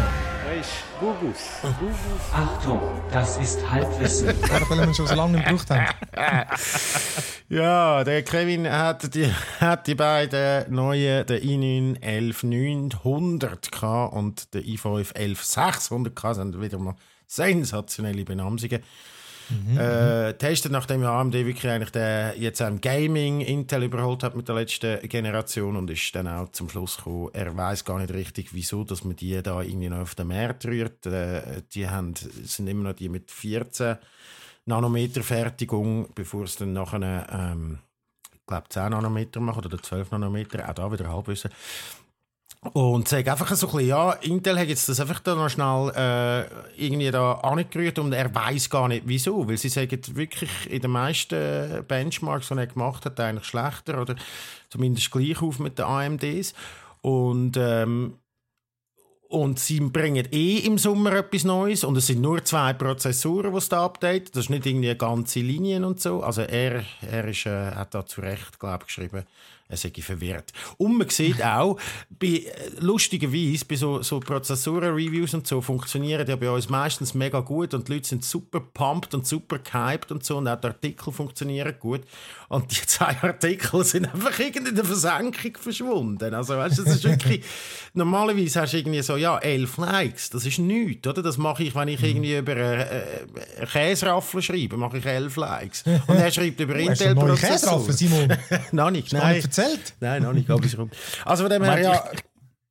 Achtung, 2.33 2.81
das 3.11 3.37
ist 3.37 3.69
Halbwissen. 3.69 4.27
Weil 4.69 4.87
wir 4.87 4.93
schon 4.93 5.07
so 5.07 5.15
lange 5.15 5.37
nicht 5.37 5.47
gebraucht 5.47 5.69
haben. 5.69 6.47
Ja, 7.51 8.03
der 8.03 8.21
Kevin 8.21 8.71
hat 8.71 9.15
die, 9.15 9.27
hat 9.59 9.87
die 9.87 9.95
beiden 9.95 10.71
neuen, 10.71 11.25
den 11.25 11.97
i9 11.99 11.99
11900 12.03 13.71
gehabt 13.71 14.13
und 14.13 14.53
den 14.53 14.63
i5 14.63 15.15
11600 15.15 16.15
gehabt. 16.15 16.37
Das 16.37 16.37
sind 16.37 16.61
wieder 16.61 16.77
mal 16.77 16.93
sensationelle 17.29 18.25
Benamsungen. 18.25 18.81
Äh, 19.77 20.35
testet, 20.35 20.71
nachdem 20.71 21.01
ja 21.01 21.19
AMD 21.19 21.33
wirklich 21.33 21.71
eigentlich 21.71 21.89
den, 21.89 22.39
jetzt 22.39 22.61
im 22.61 22.81
Gaming 22.81 23.41
Intel 23.41 23.83
überholt 23.83 24.21
hat 24.21 24.35
mit 24.35 24.47
der 24.47 24.55
letzten 24.55 24.99
Generation 25.09 25.75
und 25.75 25.89
ist 25.89 26.13
dann 26.13 26.27
auch 26.27 26.49
zum 26.51 26.69
Schluss 26.69 26.97
gekommen, 26.97 27.29
er 27.33 27.57
weiß 27.57 27.83
gar 27.83 27.97
nicht 27.97 28.13
richtig, 28.13 28.53
wieso, 28.53 28.83
dass 28.83 29.03
man 29.03 29.15
die 29.15 29.41
da 29.41 29.61
irgendwie 29.61 29.89
noch 29.89 30.01
auf 30.01 30.13
den 30.13 30.27
Markt 30.27 30.65
rührt. 30.65 31.05
Äh, 31.07 31.63
die 31.73 31.89
haben, 31.89 32.13
sind 32.15 32.67
immer 32.67 32.89
noch 32.89 32.95
die 32.95 33.09
mit 33.09 33.31
14 33.31 33.97
Nanometer 34.65 35.23
Fertigung, 35.23 36.09
bevor 36.13 36.43
es 36.43 36.57
dann 36.57 36.73
nachher, 36.73 37.27
ähm, 37.31 37.79
ich 38.31 38.45
glaube, 38.45 38.69
10 38.69 38.91
Nanometer 38.91 39.39
machen 39.39 39.65
oder 39.65 39.81
12 39.81 40.11
Nanometer, 40.11 40.69
auch 40.69 40.73
da 40.73 40.91
wieder 40.91 41.11
Halbwissen. 41.11 41.49
Und 42.73 43.07
sage 43.07 43.31
einfach 43.31 43.55
so 43.55 43.67
ein 43.67 43.71
bisschen, 43.71 43.87
ja, 43.87 44.11
Intel 44.13 44.59
hat 44.59 44.67
jetzt 44.67 44.89
das 44.89 44.99
einfach 44.99 45.21
da 45.21 45.33
noch 45.33 45.49
schnell 45.49 45.93
äh, 45.95 46.85
irgendwie 46.85 47.09
da 47.09 47.35
angerührt 47.35 47.99
und 47.99 48.11
er 48.11 48.35
weiß 48.35 48.69
gar 48.69 48.89
nicht 48.89 49.03
wieso, 49.05 49.47
weil 49.47 49.57
sie 49.57 49.69
sagen 49.69 49.97
wirklich 50.11 50.51
in 50.69 50.81
den 50.81 50.91
meisten 50.91 51.85
Benchmarks, 51.87 52.49
die 52.49 52.55
er 52.55 52.67
gemacht 52.67 53.05
hat, 53.05 53.17
eigentlich 53.17 53.45
schlechter 53.45 54.01
oder 54.01 54.15
zumindest 54.69 55.09
gleich 55.09 55.41
auf 55.41 55.59
mit 55.59 55.79
den 55.79 55.85
AMDs. 55.85 56.53
Und 57.01 57.55
ähm, 57.55 58.15
und 59.29 59.59
sie 59.59 59.79
bringen 59.79 60.27
eh 60.31 60.57
im 60.57 60.79
Sommer 60.79 61.13
etwas 61.13 61.43
Neues 61.43 61.83
und 61.83 61.95
es 61.95 62.07
sind 62.07 62.19
nur 62.19 62.43
zwei 62.43 62.73
Prozessoren, 62.73 63.51
die 63.51 63.57
es 63.59 63.69
da 63.69 63.85
updaten. 63.85 64.31
Das 64.33 64.45
ist 64.45 64.49
nicht 64.49 64.65
irgendwie 64.65 64.89
eine 64.89 64.97
ganze 64.97 65.41
Linie 65.41 65.85
und 65.85 66.01
so. 66.01 66.23
Also 66.23 66.41
er, 66.41 66.83
er 67.01 67.27
ist, 67.27 67.45
äh, 67.45 67.71
hat 67.71 67.93
da 67.93 68.03
zu 68.07 68.21
Recht, 68.21 68.59
glaube 68.59 68.79
ich, 68.81 68.87
geschrieben, 68.87 69.27
er 69.69 69.77
sei 69.77 69.91
verwirrt. 70.01 70.51
Und 70.77 70.97
man 70.97 71.09
sieht 71.09 71.43
auch, 71.45 71.77
bei, 72.09 72.27
äh, 72.27 72.71
lustigerweise, 72.79 73.65
bei 73.65 73.75
so, 73.75 74.01
so 74.01 74.19
Prozessoren-Reviews 74.19 75.35
und 75.35 75.47
so 75.47 75.61
funktionieren 75.61 76.25
die 76.25 76.35
bei 76.35 76.49
uns 76.49 76.69
meistens 76.69 77.13
mega 77.13 77.39
gut 77.39 77.73
und 77.75 77.87
die 77.87 77.93
Leute 77.93 78.07
sind 78.07 78.25
super 78.25 78.59
pumped 78.59 79.13
und 79.13 79.27
super 79.27 79.59
gehypt 79.59 80.11
und 80.11 80.25
so 80.25 80.37
und 80.37 80.47
auch 80.47 80.59
die 80.59 80.67
Artikel 80.67 81.13
funktionieren 81.13 81.75
gut. 81.79 82.01
Und 82.49 82.71
die 82.71 82.85
zwei 82.87 83.15
Artikel 83.21 83.83
sind 83.83 84.11
einfach 84.11 84.37
irgendwie 84.39 84.69
in 84.69 84.75
der 84.75 84.85
Versenkung 84.85 85.55
verschwunden. 85.59 86.33
Also 86.33 86.57
weißt 86.57 86.79
du, 86.79 86.83
das 86.83 86.95
ist 86.95 87.03
wirklich, 87.03 87.45
normalerweise 87.93 88.61
hast 88.61 88.73
du 88.73 88.77
irgendwie 88.77 89.03
so, 89.03 89.17
ja, 89.17 89.37
elf 89.37 89.77
Likes, 89.77 90.31
das 90.31 90.47
ist 90.47 90.57
nichts, 90.57 91.07
oder? 91.07 91.21
Das 91.21 91.37
mache 91.37 91.63
ich, 91.63 91.75
wenn 91.75 91.89
ich 91.89 92.01
irgendwie 92.01 92.35
über 92.35 92.57
äh, 92.57 92.81
äh, 92.81 93.65
Käseraffel 93.71 94.41
schreibe, 94.41 94.77
mache 94.77 94.97
ich 94.97 95.05
elf 95.05 95.35
Likes. 95.35 95.83
Und 96.07 96.15
er 96.15 96.31
schreibt 96.31 96.59
über 96.59 96.75
Intel-Prozessoren. 96.75 97.37
Käseraffen, 97.37 97.93
Simon? 97.93 98.37
Noch 98.71 98.89
nicht, 98.89 99.13
nein. 99.13 99.43
Erzählt? 99.59 99.93
Nein, 99.99 100.23
noch 100.23 100.33
nicht, 100.33 100.49
aber 100.49 100.63
ist 100.63 100.77
rum. 100.77 100.89
Also 101.25 101.43
von 101.43 101.51
dem 101.51 101.63
her, 101.63 101.79
ja... 101.79 102.03
ich, 102.11 102.19
ich 102.19 102.25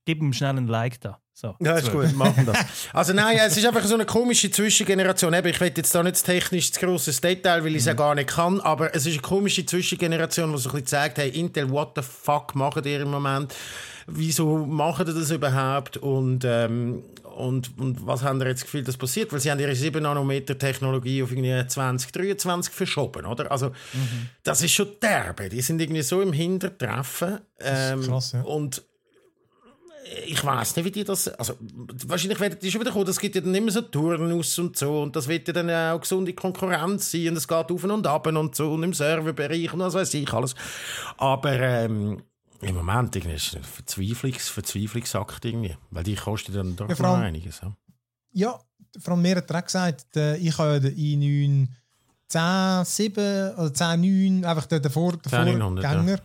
gebe 0.04 0.24
ihm 0.24 0.32
schnell 0.32 0.56
ein 0.56 0.66
Like 0.66 1.00
da. 1.00 1.18
So, 1.34 1.54
Ja, 1.60 1.76
ist 1.76 1.86
zwölf. 1.86 2.10
gut, 2.10 2.18
machen 2.18 2.46
wir 2.46 2.52
das. 2.52 2.64
Also 2.92 3.12
nein, 3.12 3.38
es 3.40 3.56
ist 3.56 3.64
einfach 3.64 3.84
so 3.84 3.94
eine 3.94 4.06
komische 4.06 4.50
Zwischengeneration. 4.50 5.32
Eben, 5.34 5.46
ich 5.46 5.60
will 5.60 5.72
jetzt 5.76 5.94
da 5.94 6.02
nicht 6.02 6.24
technisch 6.24 6.72
zu 6.72 6.80
grosses 6.80 7.20
Detail, 7.20 7.62
weil 7.62 7.72
ich 7.72 7.82
es 7.82 7.84
ja 7.84 7.92
gar 7.92 8.16
nicht 8.16 8.28
kann, 8.28 8.60
aber 8.60 8.92
es 8.92 9.06
ist 9.06 9.12
eine 9.12 9.22
komische 9.22 9.64
Zwischengeneration, 9.64 10.50
die 10.50 10.58
so 10.58 10.70
ein 10.70 10.72
bisschen 10.72 10.86
zeigt, 10.86 11.18
hey 11.18 11.28
Intel, 11.28 11.70
what 11.70 11.92
the 11.94 12.02
fuck 12.02 12.56
macht 12.56 12.84
ihr 12.86 13.02
im 13.02 13.10
Moment? 13.12 13.54
Wieso 14.08 14.66
machen 14.66 15.06
ihr 15.06 15.14
das 15.14 15.30
überhaupt? 15.30 15.96
Und, 15.98 16.44
ähm, 16.44 17.04
und, 17.38 17.78
und 17.78 18.04
was 18.04 18.22
haben 18.24 18.40
ihr 18.40 18.48
jetzt 18.48 18.62
das 18.62 18.64
Gefühl, 18.64 18.82
dass 18.82 18.96
passiert? 18.96 19.32
Weil 19.32 19.38
sie 19.38 19.50
haben 19.50 19.60
ihre 19.60 19.74
7 19.74 20.02
Nanometer 20.02 20.58
Technologie 20.58 21.22
auf 21.22 21.30
irgendwie 21.30 21.66
2023 21.66 22.74
verschoben, 22.74 23.26
oder? 23.26 23.50
Also 23.52 23.70
das 24.42 24.62
ist 24.62 24.72
schon 24.72 24.88
derbe. 25.00 25.48
Die 25.48 25.60
sind 25.60 25.80
irgendwie 25.80 26.02
so 26.02 26.20
im 26.20 26.32
Hintertreffen. 26.32 27.38
Ähm, 27.60 28.02
krass, 28.02 28.32
ja. 28.32 28.42
Und 28.42 28.82
ich 30.26 30.44
weiß 30.44 30.76
nicht, 30.76 30.84
wie 30.84 30.90
die 30.90 31.04
das. 31.04 31.28
Also, 31.28 31.54
wahrscheinlich 32.06 32.40
werden 32.40 32.58
die 32.60 32.70
schon 32.70 32.80
wieder 32.80 32.90
kommen. 32.90 33.04
Das 33.04 33.20
gibt 33.20 33.34
ja 33.34 33.40
dann 33.40 33.54
immer 33.54 33.70
so 33.70 33.82
Turnus 33.82 34.58
und 34.58 34.76
so. 34.76 35.02
Und 35.02 35.14
das 35.14 35.28
wird 35.28 35.46
ja 35.48 35.54
dann 35.54 35.70
auch 35.70 36.00
gesunde 36.00 36.32
Konkurrenz 36.32 37.10
sein. 37.10 37.28
Und 37.28 37.36
es 37.36 37.46
geht 37.46 37.70
auf 37.70 37.84
und 37.84 38.06
ab 38.06 38.26
und 38.26 38.54
so. 38.54 38.72
Und 38.72 38.82
im 38.82 38.94
Serverbereich 38.94 39.72
und 39.72 39.80
was 39.80 39.94
weiß 39.94 40.14
ich 40.14 40.32
alles. 40.32 40.54
Aber 41.18 41.52
ähm, 41.52 42.22
im 42.60 42.74
Moment 42.74 43.14
ist 43.16 43.26
es 43.26 43.56
ein 43.56 43.62
Verzweiflungs 43.62 44.48
Verzweiflungsakt 44.48 45.44
irgendwie. 45.44 45.76
Weil 45.90 46.04
die 46.04 46.14
kosten 46.14 46.52
dann 46.52 46.76
doch 46.76 46.88
Ja, 46.88 46.96
noch 47.00 47.18
einiges. 47.18 47.60
Ja. 47.60 47.76
Ja, 48.32 48.60
vor 49.00 49.12
allem 49.12 49.22
mir 49.22 49.36
hat 49.36 49.50
er 49.50 49.62
gesagt, 49.62 50.14
der, 50.14 50.38
ich 50.38 50.56
habe 50.58 50.74
ja 50.74 50.78
den 50.80 50.94
i9 50.94 51.68
10, 52.28 52.84
7 52.84 53.54
oder 53.56 53.72
10, 53.72 54.00
9, 54.00 54.44
einfach 54.44 54.66
den, 54.66 54.82
den, 54.82 54.90
Vor, 54.90 55.12
den 55.12 55.30
10, 55.30 55.44
900, 55.58 55.84
ja. 55.84 55.92
Vorgänger. 55.92 56.20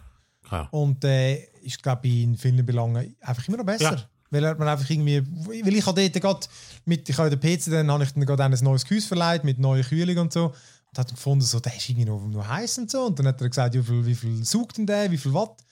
Ja. 0.52 0.67
Und 0.72 1.04
äh, 1.06 1.36
ist, 1.62 1.82
glaube 1.82 2.08
ich, 2.08 2.24
in 2.24 2.38
vielen 2.38 2.65
Belangen 2.65 3.15
einfach 3.22 3.48
immer 3.48 3.58
noch 3.58 3.65
besser. 3.65 3.96
Ja. 3.96 4.10
Weil 4.30 4.43
er 4.43 4.56
man 4.56 4.67
einfach 4.67 4.89
irgendwie, 4.89 5.24
weil 5.46 5.76
ich 5.76 5.86
habe 5.86 6.02
dort 6.02 6.22
gerade 6.22 6.48
mit, 6.86 7.08
ich 7.08 7.17
habe 7.17 7.30
den 7.30 7.39
PC, 7.39 7.72
dann 7.72 7.91
habe 7.91 8.04
ich 8.04 8.12
dann 8.13 8.26
gerade 8.26 8.43
ein 8.43 8.58
neues 8.62 8.84
Gehäuse 8.84 9.08
verleiht 9.08 9.43
mit 9.43 9.60
neuer 9.60 9.84
Kühlung 9.84 10.17
und 10.17 10.34
so. 10.34 10.46
Und 10.46 10.98
hat 10.98 11.10
gefunden, 11.10 11.46
so, 11.46 11.60
der 11.60 11.76
ist 11.76 11.88
irgendwie 11.89 12.06
noch, 12.06 12.19
noch 12.28 12.48
heiß 12.48 12.80
und 12.80 12.91
so. 12.91 13.06
Und 13.06 13.17
dann 13.19 13.28
hat 13.28 13.41
er 13.41 13.50
gesagt, 13.50 13.76
wie 13.76 13.84
viel, 13.84 14.06
wie 14.06 14.15
viel 14.15 14.43
saugt 14.43 14.78
denn 14.78 14.86
der, 14.86 15.10
wie 15.10 15.17
viel 15.17 15.34
Watt? 15.34 15.63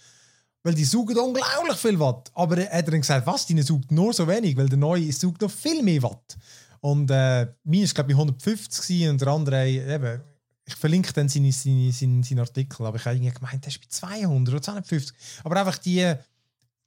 Weil 0.64 0.76
die 0.76 0.86
saugen 0.86 1.18
unglaublich 1.18 1.76
viel 1.78 2.00
Watt. 2.00 2.32
Aber 2.36 2.58
er 2.58 2.78
hat 2.78 2.88
dann 2.88 3.02
gesagt, 3.02 3.26
was, 3.26 3.46
die 3.48 3.60
saugt 3.62 3.92
nur 3.92 4.14
so 4.14 4.28
wenig, 4.28 4.56
weil 4.56 4.70
der 4.70 4.78
neue 4.78 5.12
saugt 5.12 5.42
noch 5.42 5.50
viel 5.52 5.82
mehr 5.82 6.04
Watt. 6.04 6.38
Und 6.82 7.10
äh, 7.12 7.48
meine 7.64 7.84
ist, 7.84 7.96
glaube 7.96 8.12
ich, 8.12 8.18
150 8.18 8.82
gewesen 8.88 9.10
und 9.12 9.22
der 9.22 9.28
andere, 9.30 9.68
eben, 9.68 10.22
ich 10.66 10.76
verlinke 10.76 11.12
dann 11.14 11.30
seinen 11.30 11.52
seine, 11.52 11.92
seine, 11.92 12.24
seine 12.24 12.42
Artikel, 12.42 12.86
aber 12.86 12.98
ich 12.98 13.06
habe 13.06 13.16
irgendwie 13.16 13.34
gemeint, 13.34 13.64
der 13.66 13.72
ist 13.72 13.80
bei 13.82 13.88
200 13.90 14.54
oder 14.54 14.62
250. 14.62 15.16
Aber 15.44 15.60
einfach 15.60 15.78
die, 15.80 16.14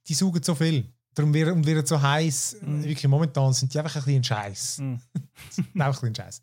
die 0.07 0.13
saugen 0.13 0.41
so 0.43 0.55
viel. 0.55 0.89
Darum 1.13 1.33
wird, 1.33 1.51
und 1.51 1.65
wird 1.65 1.87
so 1.87 2.01
heiß. 2.01 2.57
Wirklich 2.61 3.07
momentan 3.07 3.53
sind 3.53 3.73
die 3.73 3.79
einfach 3.79 3.95
ein 3.95 4.03
bisschen 4.03 4.23
Scheiß. 4.23 4.77
Mm. 4.79 4.95
einfach 5.79 6.03
ein 6.03 6.13
bisschen 6.13 6.15
Scheiß. 6.15 6.41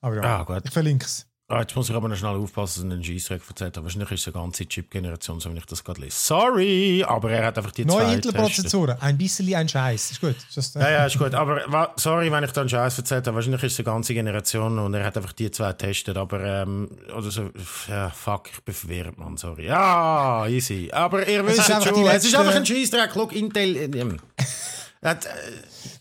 Aber 0.00 0.16
ja, 0.16 0.22
Ah, 0.22 0.42
gut. 0.44 0.62
ich 0.64 0.70
verlinke 0.70 1.06
es. 1.06 1.26
Ah, 1.54 1.60
jetzt 1.60 1.76
muss 1.76 1.90
ich 1.90 1.94
aber 1.94 2.08
noch 2.08 2.16
schnell 2.16 2.34
aufpassen, 2.34 2.88
dass 2.88 2.98
ich 2.98 3.10
einen 3.10 3.18
Scheissdreck 3.20 3.42
erzählt 3.46 3.76
habe. 3.76 3.84
Wahrscheinlich 3.84 4.10
ist 4.12 4.20
es 4.22 4.26
eine 4.34 4.42
ganze 4.42 4.66
Chip-Generation, 4.66 5.38
so 5.38 5.50
wenn 5.50 5.56
ich 5.58 5.66
das 5.66 5.84
gerade 5.84 6.00
lese. 6.00 6.16
Sorry, 6.16 7.04
aber 7.06 7.30
er 7.30 7.44
hat 7.46 7.58
einfach 7.58 7.72
die 7.72 7.84
Neue 7.84 8.04
zwei 8.06 8.14
Intel-Prozessoren, 8.14 8.96
ein 9.00 9.18
bisschen 9.18 9.54
ein 9.54 9.68
Scheiß. 9.68 10.12
Ist 10.12 10.20
gut. 10.22 10.34
Ist 10.48 10.56
das, 10.56 10.72
Ja, 10.74 10.90
ja, 10.90 11.04
ist 11.06 11.18
gut. 11.18 11.34
Aber 11.34 11.92
sorry, 11.96 12.32
wenn 12.32 12.42
ich 12.42 12.52
da 12.52 12.62
einen 12.62 12.70
Scheiß 12.70 12.96
erzählt 12.96 13.26
habe. 13.26 13.34
Wahrscheinlich 13.34 13.62
ist 13.64 13.72
es 13.74 13.78
eine 13.80 13.84
ganze 13.84 14.14
Generation 14.14 14.78
und 14.78 14.94
er 14.94 15.04
hat 15.04 15.14
einfach 15.18 15.32
die 15.34 15.50
zwei 15.50 15.72
getestet. 15.72 16.16
Aber, 16.16 16.40
ähm, 16.42 16.88
oder 17.14 17.30
so, 17.30 17.50
ja, 17.86 18.08
fuck, 18.08 18.48
ich 18.50 18.60
bin 18.62 18.74
verwirrt, 18.74 19.18
Mann, 19.18 19.36
sorry. 19.36 19.66
Ja, 19.66 20.46
easy. 20.46 20.88
Aber 20.90 21.28
ihr 21.28 21.46
wisst 21.46 21.64
schon, 21.64 21.80
die 21.82 22.00
es 22.06 22.16
ist 22.16 22.22
letzte- 22.32 22.38
einfach 22.38 22.54
ein 22.54 22.64
Scheissdreck. 22.64 23.14
Look, 23.14 23.32
Intel. 23.34 23.76
Ähm, 23.94 24.18
hat, 25.02 25.26
äh, 25.26 25.28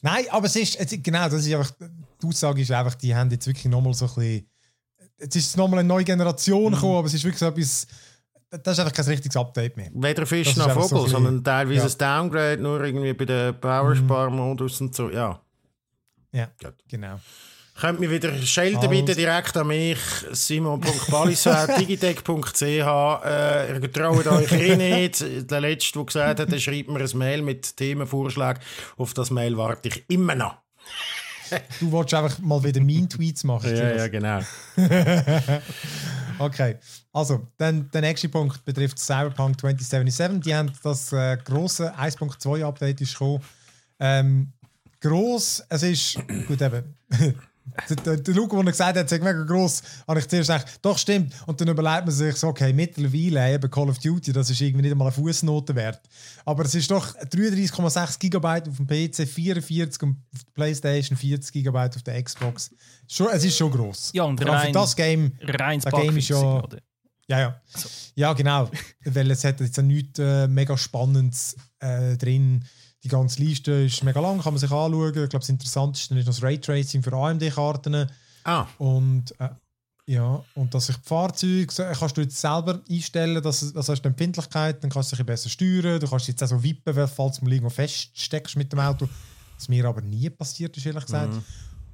Nein, 0.01 0.25
aber 0.31 0.45
es 0.45 0.55
ist, 0.55 0.77
genau, 1.03 1.27
das 1.27 1.45
ist 1.45 1.53
einfach, 1.53 1.71
die 2.21 2.27
Aussage 2.27 2.61
ist 2.61 2.71
einfach, 2.71 2.95
die 2.95 3.13
haben 3.13 3.29
jetzt 3.31 3.45
wirklich 3.47 3.65
nochmal 3.65 3.93
so 3.93 4.05
ein 4.05 4.13
bisschen, 4.15 4.47
jetzt 5.21 5.35
ist 5.35 5.57
nochmal 5.57 5.79
eine 5.79 5.87
neue 5.87 6.01
Mhm. 6.01 6.05
Generation 6.07 6.73
gekommen, 6.73 6.97
aber 6.97 7.07
es 7.07 7.13
ist 7.13 7.23
wirklich 7.23 7.39
so 7.39 7.45
etwas, 7.47 7.87
das 8.49 8.73
ist 8.73 8.79
einfach 8.79 8.93
kein 8.93 9.05
richtiges 9.05 9.37
Update 9.37 9.77
mehr. 9.77 9.89
weder 9.93 10.25
Fisch 10.25 10.55
noch 10.57 10.71
Vogel, 10.71 10.89
so 10.89 11.07
sondern 11.07 11.41
teilweise 11.43 11.87
ja. 11.87 11.93
ein 11.93 11.97
Downgrade, 11.97 12.61
nur 12.61 12.83
irgendwie 12.83 13.13
bei 13.13 13.25
den 13.25 13.59
Powersparmodus 13.59 14.81
und 14.81 14.93
so. 14.95 15.09
Ja. 15.09 15.39
Ja, 16.33 16.47
Gut. 16.61 16.75
genau. 16.87 17.19
Könnt 17.79 17.99
mir 17.99 18.09
wieder 18.11 18.33
schelten 18.37 18.89
bitte 18.89 19.15
direkt 19.15 19.55
an 19.57 19.67
mich, 19.67 19.97
simon.balisat.digitech.ch. 20.31 22.61
Äh, 22.61 23.73
ihr 23.73 23.91
traut 23.91 24.27
euch 24.27 24.51
eh 24.51 24.75
nicht. 24.75 25.23
Der 25.49 25.61
Letzte, 25.61 25.93
der 25.93 26.05
gesagt 26.05 26.39
hat, 26.41 26.51
der 26.51 26.59
schreibt 26.59 26.89
mir 26.89 26.99
ein 26.99 27.17
Mail 27.17 27.41
mit 27.41 27.75
Themenvorschlägen. 27.77 28.61
Auf 28.97 29.13
das 29.13 29.31
Mail 29.31 29.55
warte 29.57 29.87
ich 29.87 30.03
immer 30.09 30.35
noch. 30.35 30.57
Du 31.79 31.91
wolltest 31.91 32.13
einfach 32.13 32.39
mal 32.39 32.63
wieder 32.63 32.81
Mean-Tweets 32.81 33.43
machen. 33.43 33.75
Ja, 33.75 33.95
ja, 33.95 34.07
genau. 34.07 34.39
Okay, 36.41 36.77
also 37.13 37.45
dann 37.57 37.91
der 37.91 38.01
nächste 38.01 38.27
Punkt 38.27 38.65
betrifft 38.65 38.97
Cyberpunk 38.97 39.59
2077. 39.59 40.41
Die 40.41 40.55
haben 40.55 40.71
das 40.81 41.13
äh, 41.13 41.37
große 41.37 41.93
1.2 41.95 42.65
Update 42.65 42.99
ist 43.01 43.13
gekommen. 43.13 43.41
Ähm, 43.99 44.51
gross, 44.99 45.63
es 45.69 45.83
ist 45.83 46.19
gut 46.47 46.61
eben. 46.61 46.95
Der, 47.89 47.95
der, 47.97 48.17
der 48.17 48.33
Luke, 48.33 48.55
der 48.55 48.65
gesagt 48.65 48.97
hat, 48.97 49.11
ist 49.11 49.23
mega 49.23 49.43
gross, 49.43 49.81
habe 50.07 50.19
ich 50.19 50.27
zuerst 50.27 50.49
gedacht, 50.49 50.79
doch 50.81 50.97
stimmt. 50.97 51.33
Und 51.45 51.61
dann 51.61 51.67
überlegt 51.69 52.05
man 52.05 52.11
sich 52.11 52.35
so, 52.35 52.47
okay, 52.47 52.73
mittlerweile 52.73 53.53
eben 53.53 53.69
Call 53.71 53.89
of 53.89 53.99
Duty, 53.99 54.33
das 54.33 54.49
ist 54.49 54.59
irgendwie 54.61 54.81
nicht 54.83 54.91
einmal 54.91 55.07
eine 55.07 55.15
Fußnote 55.15 55.75
wert. 55.75 56.01
Aber 56.43 56.65
es 56.65 56.73
ist 56.75 56.89
doch 56.89 57.15
33,6 57.15 58.19
GB 58.19 58.47
auf 58.47 58.77
dem 58.77 58.87
PC, 58.87 59.27
44 59.27 60.03
auf 60.03 60.09
der 60.33 60.51
Playstation, 60.53 61.17
40 61.17 61.63
GB 61.63 61.77
auf 61.79 62.03
der 62.03 62.21
Xbox. 62.23 62.71
Schon, 63.07 63.27
es 63.31 63.43
ist 63.45 63.57
schon 63.57 63.71
gross. 63.71 64.11
Ja, 64.13 64.23
und 64.23 64.39
allem 64.41 64.47
für 64.59 64.65
rein- 64.65 64.73
das 64.73 64.95
Game 64.95 65.31
Reins 65.41 65.83
Das 65.83 65.93
Game 65.93 66.17
ist 66.17 66.29
ja- 66.29 66.63
ja, 67.27 67.39
ja. 67.39 67.61
Ja, 68.15 68.33
genau. 68.33 68.69
Weil 69.05 69.31
es 69.31 69.43
hat 69.45 69.61
jetzt 69.61 69.77
nichts 69.81 70.19
äh, 70.19 70.47
mega 70.47 70.75
Spannendes 70.77 71.55
äh, 71.79 72.17
drin. 72.17 72.65
Die 73.03 73.07
ganze 73.07 73.41
Liste 73.41 73.71
ist 73.71 74.03
mega 74.03 74.19
lang, 74.19 74.41
kann 74.41 74.53
man 74.53 74.59
sich 74.59 74.71
anschauen. 74.71 75.07
Ich 75.07 75.13
glaube, 75.13 75.39
das 75.39 75.49
Interessanteste 75.49 76.13
ist 76.13 76.19
noch 76.19 76.33
das 76.33 76.43
Raytracing 76.43 77.01
für 77.01 77.13
AMD-Karten. 77.13 78.07
Ah, 78.43 78.67
Und 78.77 79.33
äh, 79.39 79.49
ja, 80.07 80.43
und 80.55 80.73
dass 80.73 80.87
sich 80.87 80.97
die 80.97 81.07
Fahrzeuge, 81.07 81.67
so, 81.71 81.83
kannst 81.83 82.17
du 82.17 82.21
jetzt 82.21 82.39
selber 82.39 82.81
einstellen, 82.89 83.41
dass 83.41 83.71
das 83.71 83.87
hast 83.87 84.01
du 84.01 84.09
Empfindlichkeit, 84.09 84.83
dann 84.83 84.89
kannst 84.91 85.11
du 85.11 85.15
dich 85.15 85.25
besser 85.25 85.49
steuern, 85.49 85.99
du 85.99 86.07
kannst 86.07 86.27
jetzt 86.27 86.43
auch 86.43 86.47
so 86.47 86.61
wippen, 86.61 87.07
falls 87.07 87.39
du 87.39 87.45
mal 87.45 87.53
irgendwo 87.53 87.69
feststeckst 87.69 88.55
mit 88.57 88.71
dem 88.71 88.79
Auto. 88.79 89.07
Was 89.57 89.69
mir 89.69 89.85
aber 89.85 90.01
nie 90.01 90.29
passiert 90.29 90.75
ist, 90.75 90.85
ehrlich 90.85 91.05
gesagt. 91.05 91.33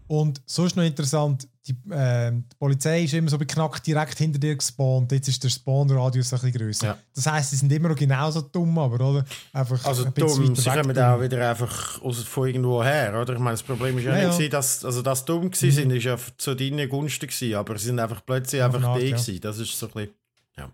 Und 0.08 0.42
so 0.46 0.66
ist 0.66 0.76
noch 0.76 0.84
interessant, 0.84 1.48
die, 1.68 1.92
äh, 1.92 2.32
die 2.32 2.56
Polizei 2.58 3.04
ist 3.04 3.14
immer 3.14 3.30
so 3.30 3.38
beknackt 3.38 3.86
direkt 3.86 4.18
hinter 4.18 4.40
dir 4.40 4.56
gespawnt. 4.56 5.12
Jetzt 5.12 5.28
ist 5.28 5.44
der 5.44 5.50
Spawnradius 5.50 6.34
ein 6.34 6.40
bisschen 6.40 6.60
grösser. 6.60 6.88
Ja. 6.88 6.98
Das 7.14 7.26
heisst, 7.28 7.50
sie 7.52 7.58
sind 7.58 7.72
immer 7.72 7.90
noch 7.90 7.96
genauso 7.96 8.42
dumm, 8.42 8.78
aber 8.78 8.96
oder? 8.96 9.26
Einfach 9.54 9.84
also 9.86 10.06
ein 10.06 10.14
dumm. 10.14 10.56
Sie 10.56 10.70
kommen 10.70 10.94
dumm. 10.94 11.04
auch 11.04 11.22
wieder 11.22 11.50
einfach 11.50 12.02
aus, 12.02 12.24
von 12.24 12.48
irgendwo 12.48 12.84
her, 12.84 13.20
oder? 13.22 13.34
Ich 13.34 13.40
meine, 13.40 13.54
das 13.54 13.64
Problem 13.64 13.98
ist 13.98 14.06
ja, 14.06 14.18
Ja, 14.18 14.28
nicht, 14.28 14.40
ja. 14.40 14.46
Mhm. 14.46 14.52
dass, 14.52 14.86
also, 14.86 15.02
dass 15.02 15.26
dumm 15.26 15.52
gewesen 15.52 15.72
sind, 15.76 15.92
ist 15.92 16.04
ja 16.04 16.18
zu 16.38 16.56
deinen 16.56 16.88
Gunsten 16.90 17.28
gewesen, 17.28 17.56
aber 17.56 17.78
sie 17.78 17.86
sind 17.86 18.00
einfach 18.00 18.26
plötzlich 18.26 18.62
einfach 18.62 18.98
die 18.98 19.06
ja. 19.06 19.16
gewesen. 19.18 19.42
Das 19.42 19.60
ist 19.60 19.78
so 19.78 19.88
ein 19.88 19.94
bisschen, 19.94 20.14
ja. 20.58 20.72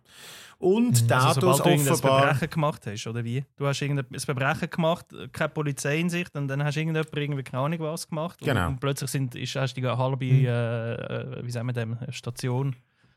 Und 0.63 1.09
die 1.09 1.13
Also, 1.13 1.27
Autos 1.41 1.57
sobald 1.57 1.79
du 1.85 1.91
offenbar... 1.91 2.21
Verbrechen 2.21 2.49
gemacht 2.49 2.81
hast, 2.87 3.07
oder 3.07 3.23
wie? 3.23 3.43
Du 3.57 3.67
hast 3.67 3.81
irgendein 3.81 4.19
Verbrechen 4.19 4.69
gemacht, 4.69 5.05
keine 5.31 5.49
Polizei 5.49 5.99
in 5.99 6.09
Sicht, 6.09 6.35
und 6.35 6.47
dann 6.47 6.63
hast 6.63 6.75
jemand 6.75 7.05
irgendwie 7.15 7.43
keine 7.43 7.63
Ahnung 7.63 7.79
was 7.81 8.07
gemacht. 8.07 8.41
Und, 8.41 8.47
Genau. 8.47 8.67
und 8.69 8.79
plötzlich 8.79 9.09
sind, 9.11 9.35
ist, 9.35 9.55
hast 9.55 9.73
du 9.75 9.81
die 9.81 9.87
halbe, 9.87 10.25
Mhm. 10.25 10.45
äh, 10.45 10.93
äh, 10.93 11.45
wie 11.45 11.51
sagen 11.51 11.67
wir 11.67 11.73
dem, 11.73 11.97
Station. 12.09 12.75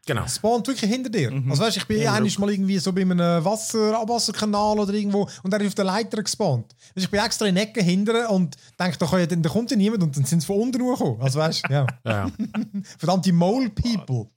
Genau. 0.09 0.25
spawnt 0.29 0.69
wirklich 0.69 0.89
hinter 0.89 1.11
dir. 1.11 1.33
Also 1.51 1.65
weißt, 1.65 1.79
ich 1.79 1.87
bin 1.87 2.01
Ja, 2.01 2.15
einmal 2.15 2.31
mal 2.39 2.51
irgendwie 2.51 2.79
so 2.79 2.93
bei 2.93 3.01
einem 3.01 3.19
Wasser, 3.45 3.99
Abwasserkanal 4.01 4.79
oder 4.79 4.95
irgendwo 4.95 5.29
und 5.43 5.53
er 5.53 5.61
ist 5.61 5.67
auf 5.67 5.75
der 5.75 5.85
Leiter 5.85 6.23
gespawnt. 6.23 6.77
Weißt, 6.95 7.05
ich 7.07 7.11
bin 7.11 7.19
extra 7.19 7.47
in 7.47 7.57
die 7.57 7.61
Ecke 7.63 7.83
hinter 7.83 8.31
und 8.31 8.57
denke, 8.79 8.99
da, 8.99 9.07
kann 9.07 9.19
ja, 9.19 9.27
da 9.27 9.49
kommt 9.49 9.69
ja 9.73 9.77
niemand 9.77 10.05
und 10.05 10.17
dann 10.17 10.25
sind 10.25 10.41
sie 10.43 10.47
von 10.47 10.61
unten 10.61 10.81
hochgekommen. 10.81 11.21
Also 11.21 11.41
weißt 11.41 11.65
du, 11.69 11.73
ja. 11.73 11.87
Ja. 12.05 12.31
Verdammte 12.99 13.33
Mole 13.33 13.69
People. 13.71 14.29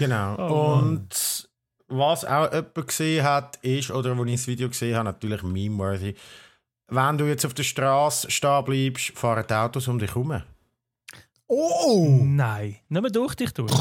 Genau. 0.00 0.36
Oh, 0.36 0.78
und 0.80 1.47
was 1.88 2.24
auch 2.24 2.52
jemand 2.52 2.86
gesehen 2.86 3.24
hat, 3.24 3.56
ist, 3.62 3.90
oder 3.90 4.16
wo 4.16 4.24
ich 4.24 4.32
das 4.32 4.46
Video 4.46 4.68
gesehen 4.68 4.94
habe, 4.94 5.06
natürlich 5.06 5.42
meme-worthy, 5.42 6.14
wenn 6.88 7.18
du 7.18 7.26
jetzt 7.26 7.44
auf 7.44 7.54
der 7.54 7.64
Straße 7.64 8.30
stehen 8.30 8.64
bleibst, 8.64 9.18
fahren 9.18 9.44
die 9.48 9.54
Autos 9.54 9.88
um 9.88 9.98
dich 9.98 10.10
herum. 10.10 10.42
Oh! 11.46 12.20
Nein, 12.22 12.76
nicht 12.88 13.02
mehr 13.02 13.10
durch 13.10 13.34
dich 13.34 13.52
durch. 13.52 13.72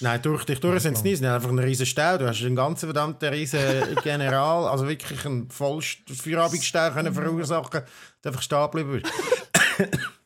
Nein, 0.00 0.22
durch 0.22 0.44
dich 0.44 0.60
durch 0.60 0.82
sind 0.82 0.96
es 0.96 1.02
nicht. 1.02 1.14
Es 1.14 1.20
ist 1.20 1.26
einfach 1.26 1.50
ein 1.50 1.58
riesen 1.58 1.86
Stau. 1.86 2.16
Du 2.16 2.26
hast 2.26 2.42
einen 2.42 2.56
ganzen 2.56 2.86
verdammten 2.86 3.28
riesen 3.28 3.60
General, 4.02 4.66
also 4.68 4.88
wirklich 4.88 5.24
einen 5.26 5.50
vollen 5.50 5.82
Feierabendstau 5.82 6.90
können 6.90 7.14
verursachen, 7.14 7.82
du 8.22 8.28
einfach 8.28 8.42
stehen 8.42 8.70
bleiben. 8.70 9.02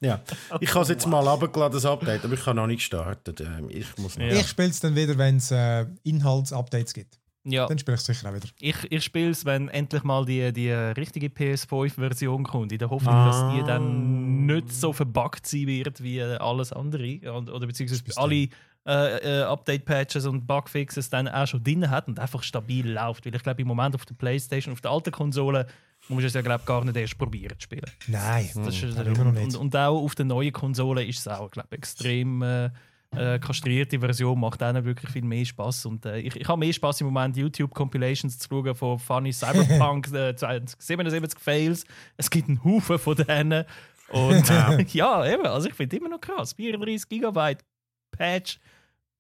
Ja. 0.05 0.21
Ich 0.61 0.71
habe 0.75 0.83
es 0.83 0.89
jetzt 0.89 1.07
mal 1.07 1.27
runtergeladen, 1.27 1.73
das 1.75 1.85
Update, 1.87 2.25
aber 2.25 2.35
ich 2.35 2.45
habe 2.47 2.57
noch 2.57 2.67
nicht 2.67 2.79
gestartet. 2.79 3.41
Ähm, 3.41 3.69
Ich 3.71 3.87
muss. 3.99 4.17
Ja. 4.17 4.27
Ich 4.29 4.47
spiele 4.49 4.69
es 4.69 4.81
dann 4.81 4.95
wieder, 4.95 5.17
wenn 5.19 5.37
es 5.39 5.51
äh, 5.51 5.87
Inhaltsupdates 6.05 6.95
gibt. 6.95 7.19
Ja, 7.47 7.67
Dann 7.67 7.79
spiele 7.79 7.97
ich 7.97 8.01
es 8.01 8.07
sicher 8.07 8.31
auch 8.31 8.35
wieder. 8.35 8.47
ich, 8.59 8.77
ich 8.91 9.05
spiele 9.05 9.29
es, 9.31 9.45
wenn 9.45 9.69
endlich 9.69 10.03
mal 10.03 10.25
die, 10.25 10.51
die 10.53 10.71
richtige 10.71 11.27
PS5-Version 11.29 12.45
kommt, 12.45 12.73
in 12.73 12.79
der 12.79 12.89
Hoffnung, 12.89 13.15
Ah. 13.15 13.27
dass 13.27 13.55
die 13.55 13.63
dann 13.67 14.47
nicht 14.47 14.73
so 14.73 14.93
verbuggt 14.95 15.47
sein 15.47 15.67
wird 15.67 16.03
wie 16.03 16.23
alles 16.23 16.73
andere. 16.73 17.33
Und, 17.35 17.51
oder 17.51 17.67
beziehungsweise 17.67 18.03
alle 18.17 18.49
äh, 18.87 19.41
äh, 19.41 19.43
Update-Patches 19.43 20.27
und 20.27 20.47
Bugfixes 20.47 21.11
dann 21.11 21.29
auch 21.29 21.47
schon 21.47 21.63
drin 21.63 21.91
hat 21.91 22.09
und 22.09 22.19
einfach 22.19 22.43
stabil 22.43 22.91
läuft. 22.93 23.27
Weil 23.27 23.35
ich 23.35 23.43
glaube, 23.43 23.61
im 23.63 23.69
Moment 23.69 23.95
auf 23.95 24.07
der 24.07 24.15
Playstation, 24.15 24.73
auf 24.73 24.81
der 24.81 24.91
alten 24.91 25.11
Konsole, 25.13 25.67
musst 26.09 26.23
du 26.23 26.27
es 26.27 26.35
ja 26.35 26.43
glaub, 26.43 26.67
gar 26.67 26.85
nicht 26.85 26.97
erst 26.97 27.19
probieren 27.19 27.55
zu 27.59 27.65
spielen. 27.65 27.91
Nein, 28.07 28.49
Das 28.55 28.83
ist, 28.83 28.97
aber 28.97 29.07
immer 29.07 29.25
noch 29.25 29.27
und, 29.27 29.35
nicht. 29.35 29.57
und, 29.57 29.57
und 29.57 29.77
auch 29.77 30.03
auf 30.03 30.15
der 30.15 30.27
neuen 30.27 30.53
Konsole 30.53 31.05
ist 31.05 31.21
es 31.21 31.29
auch 31.29 31.51
glaub, 31.51 31.73
extrem 31.73 32.43
äh, 32.43 32.71
äh, 33.17 33.39
kastrierte 33.39 33.99
Version, 33.99 34.39
macht 34.39 34.63
auch 34.63 34.75
wirklich 34.85 35.11
viel 35.11 35.25
mehr 35.25 35.45
Spaß. 35.45 35.87
Und 35.87 36.05
äh, 36.07 36.19
ich, 36.19 36.37
ich 36.37 36.49
habe 36.49 36.59
mehr 36.59 36.73
Spaß 36.73 37.01
im 37.01 37.09
Moment, 37.09 37.37
YouTube-Compilations 37.37 38.39
zu 38.39 38.49
schauen 38.49 38.75
von 38.75 38.99
Funny 38.99 39.33
Cyberpunk 39.33 40.09
äh, 40.13 40.35
2077 40.35 41.39
Fails. 41.39 41.85
Es 42.17 42.31
gibt 42.31 42.49
einen 42.49 42.63
Haufen 42.65 42.99
von 42.99 43.17
denen. 43.17 43.65
Und 44.09 44.49
ja, 44.93 45.27
eben, 45.27 45.47
also 45.47 45.69
ich 45.69 45.75
finde 45.75 45.97
immer 45.97 46.09
noch 46.09 46.21
krass. 46.21 46.53
34 46.55 47.09
Gigabyte 47.09 47.65
Patch 48.11 48.59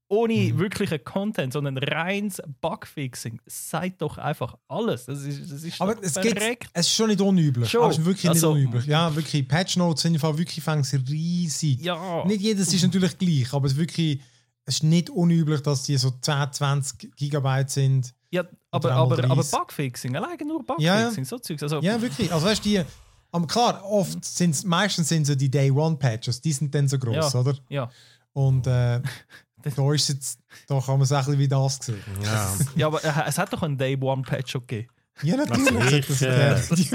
ohne 0.08 0.34
Mhm. 0.34 0.58
wirklichen 0.58 1.02
Content, 1.02 1.52
sondern 1.52 1.78
reines 1.78 2.40
Bugfixing. 2.60 3.40
Seid 3.46 4.00
doch 4.02 4.18
einfach 4.18 4.56
alles. 4.68 5.06
Das 5.06 5.22
ist, 5.22 5.50
das 5.50 5.62
ist 5.62 5.80
Aber 5.80 5.96
es, 6.02 6.12
verreckt. 6.12 6.68
es 6.72 6.86
ist 6.86 6.94
schon 6.94 7.08
nicht 7.08 7.20
unüblich. 7.20 7.70
Schon. 7.70 7.82
Aber 7.82 7.90
es 7.90 7.98
ist 7.98 8.04
wirklich 8.04 8.28
Also- 8.28 8.54
nicht 8.54 8.66
unüblich. 8.66 8.86
Ja, 8.86 9.14
wirklich. 9.16 9.48
Patch 9.48 9.76
Notes 9.76 10.02
sind 10.02 10.18
Fall 10.18 10.36
wirklich 10.38 10.62
fängt 10.64 10.86
riesig. 11.08 11.80
Ja. 11.80 12.24
Nicht 12.26 12.42
jedes 12.42 12.72
ist 12.72 12.82
natürlich 12.82 13.16
gleich, 13.18 13.52
aber 13.52 13.66
es 13.66 13.72
ist 13.72 13.78
wirklich 13.78 14.20
es 14.66 14.76
ist 14.76 14.82
nicht 14.82 15.10
unüblich, 15.10 15.60
dass 15.60 15.82
die 15.82 15.96
so 15.98 16.10
10, 16.22 16.50
20 16.50 17.14
Gigabyte 17.16 17.68
sind. 17.68 18.14
Ja, 18.30 18.44
aber, 18.70 18.92
aber, 18.92 19.22
aber 19.24 19.42
30. 19.42 19.50
Bugfixing, 19.52 20.16
alleine 20.16 20.42
nur 20.46 20.64
Ja, 20.78 21.00
ja. 21.00 21.00
Bugfixing, 21.02 21.24
so 21.26 21.38
Zeugs. 21.38 21.62
Also, 21.62 21.80
Ja, 21.82 22.00
wirklich. 22.00 22.32
Also 22.32 22.46
weißt 22.46 22.64
du, 22.64 22.68
die, 22.70 22.82
aber 23.30 23.46
klar, 23.46 23.84
oft 23.84 24.24
sind 24.24 24.64
meistens 24.64 25.08
sind 25.10 25.26
so 25.26 25.34
die 25.34 25.50
Day 25.50 25.70
One 25.70 25.96
Patches, 25.96 26.40
die 26.40 26.52
sind 26.52 26.74
dann 26.74 26.88
so 26.88 26.98
groß, 26.98 27.32
Ja. 27.34 27.40
oder? 27.40 27.54
ja. 27.68 27.90
Und 28.32 28.66
äh, 28.66 29.02
da 29.70 29.92
ist 29.92 30.08
jetzt, 30.08 30.38
da 30.68 30.78
kann 30.80 30.94
man 30.94 31.02
es 31.02 31.12
ein 31.12 31.18
bisschen 31.24 31.38
wie 31.38 31.48
das 31.48 31.78
sehen. 31.82 32.02
Ja. 32.22 32.54
Ja, 32.76 32.86
aber 32.88 33.04
äh, 33.04 33.12
es 33.26 33.38
hat 33.38 33.52
doch 33.52 33.62
einen 33.62 33.78
Day 33.78 33.96
One 34.00 34.22
Patch 34.22 34.52
schon 34.52 34.66
gegeben. 34.66 34.88
Ja, 35.22 35.36
natürlich. 35.36 36.06
Das 36.06 36.10
ist. 36.10 36.20
Ja, 36.22 36.52
es 36.54 36.70
ist, 36.72 36.90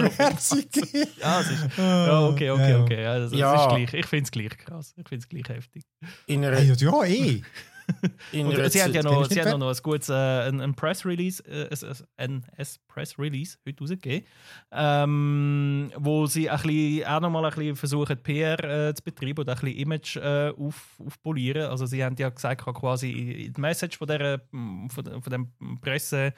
ja 1.77 2.21
okay, 2.27 2.49
okay, 2.49 2.71
ja. 2.71 2.79
okay. 2.81 3.03
Ja, 3.03 3.19
das, 3.19 3.31
Ja. 3.31 3.61
ist 3.63 3.69
gleich. 3.69 3.93
Ich 3.93 4.05
finde 4.07 4.23
es 4.25 4.31
gleich 4.31 4.57
krass. 4.57 4.93
Ich 4.97 5.07
finde 5.07 5.23
es 5.23 5.29
gleich 5.29 5.47
heftig. 5.57 5.83
In 6.25 6.43
einer, 6.43 6.57
Hey, 6.57 6.73
ja, 6.73 7.03
eh. 7.03 7.41
sie 8.69 8.81
haben 8.83 8.93
ja 8.93 9.03
noch, 9.03 9.25
sie 9.29 9.35
mehr. 9.35 9.57
noch 9.57 9.69
ein 9.69 9.77
gutes 9.83 10.09
äh, 10.09 10.13
ein, 10.13 10.61
ein 10.61 10.73
Press 10.75 11.05
Release, 11.05 11.43
äh, 11.45 11.69
ein, 12.17 12.45
ein 12.57 12.67
Press 12.87 13.17
Release 13.17 13.57
heute 13.67 13.79
rausgegeben, 13.79 14.25
ähm, 14.71 15.91
wo 15.97 16.25
sie 16.25 16.49
ein 16.49 16.61
bisschen, 16.61 17.05
auch 17.07 17.19
nochmal 17.21 17.45
ein 17.45 17.51
bisschen 17.51 17.75
versuchen, 17.75 18.17
PR 18.21 18.63
äh, 18.89 18.93
zu 18.93 19.03
betreiben 19.03 19.39
und 19.41 19.49
ein 19.49 19.55
bisschen 19.55 19.77
Image 19.77 20.15
äh, 20.17 20.49
auf, 20.57 20.95
aufpolieren. 21.05 21.69
Also 21.69 21.85
sie 21.85 22.03
haben 22.03 22.15
ja 22.17 22.29
gesagt, 22.29 22.61
quasi 22.65 23.51
die 23.55 23.61
Message 23.61 23.97
von, 23.97 24.07
der, 24.07 24.41
von, 24.51 25.03
der- 25.03 25.21
von 25.21 25.31
dem 25.31 25.79
Presse 25.81 26.33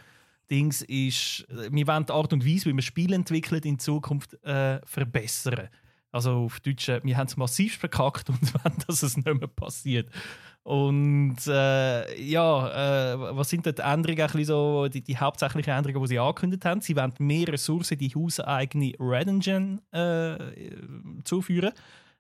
Dings 0.50 0.82
ist, 0.82 1.46
äh, 1.50 1.70
wir 1.72 1.88
wollen 1.88 2.06
die 2.06 2.12
Art 2.14 2.34
und 2.34 2.46
Weise, 2.46 2.66
wie 2.66 2.74
man 2.74 2.82
Spiele 2.82 3.16
entwickelt, 3.16 3.66
in 3.66 3.80
Zukunft 3.80 4.34
äh, 4.44 4.80
verbessern. 4.86 5.70
Also 6.14 6.32
auf 6.46 6.60
Deutsch, 6.60 6.90
äh, 6.90 7.00
wir 7.06 7.16
haben 7.18 7.28
es 7.28 7.38
massiv 7.38 7.78
verkackt 7.78 8.30
und 8.30 8.42
wollen, 8.54 8.76
dass 8.86 9.02
es 9.02 9.16
nicht 9.16 9.26
mehr 9.26 9.48
passiert. 9.48 10.10
Und 10.64 11.38
äh, 11.48 12.22
ja, 12.22 13.14
äh, 13.14 13.36
was 13.36 13.50
sind 13.50 13.66
dort 13.66 13.80
die 13.80 13.82
Änderungen, 13.82 14.46
so, 14.46 14.88
die, 14.88 15.02
die 15.02 15.18
hauptsächlichen 15.18 15.74
Änderungen, 15.74 16.04
die 16.04 16.10
sie 16.10 16.20
angekündigt 16.20 16.66
haben? 16.66 16.82
Sie 16.82 16.96
wollen 16.96 17.14
mehr 17.18 17.48
Ressourcen 17.48 17.98
die 17.98 18.14
hauseigene 18.14 18.94
Red 19.00 19.28
Engine 19.28 19.82
äh, 19.92 21.24
zuführen. 21.24 21.72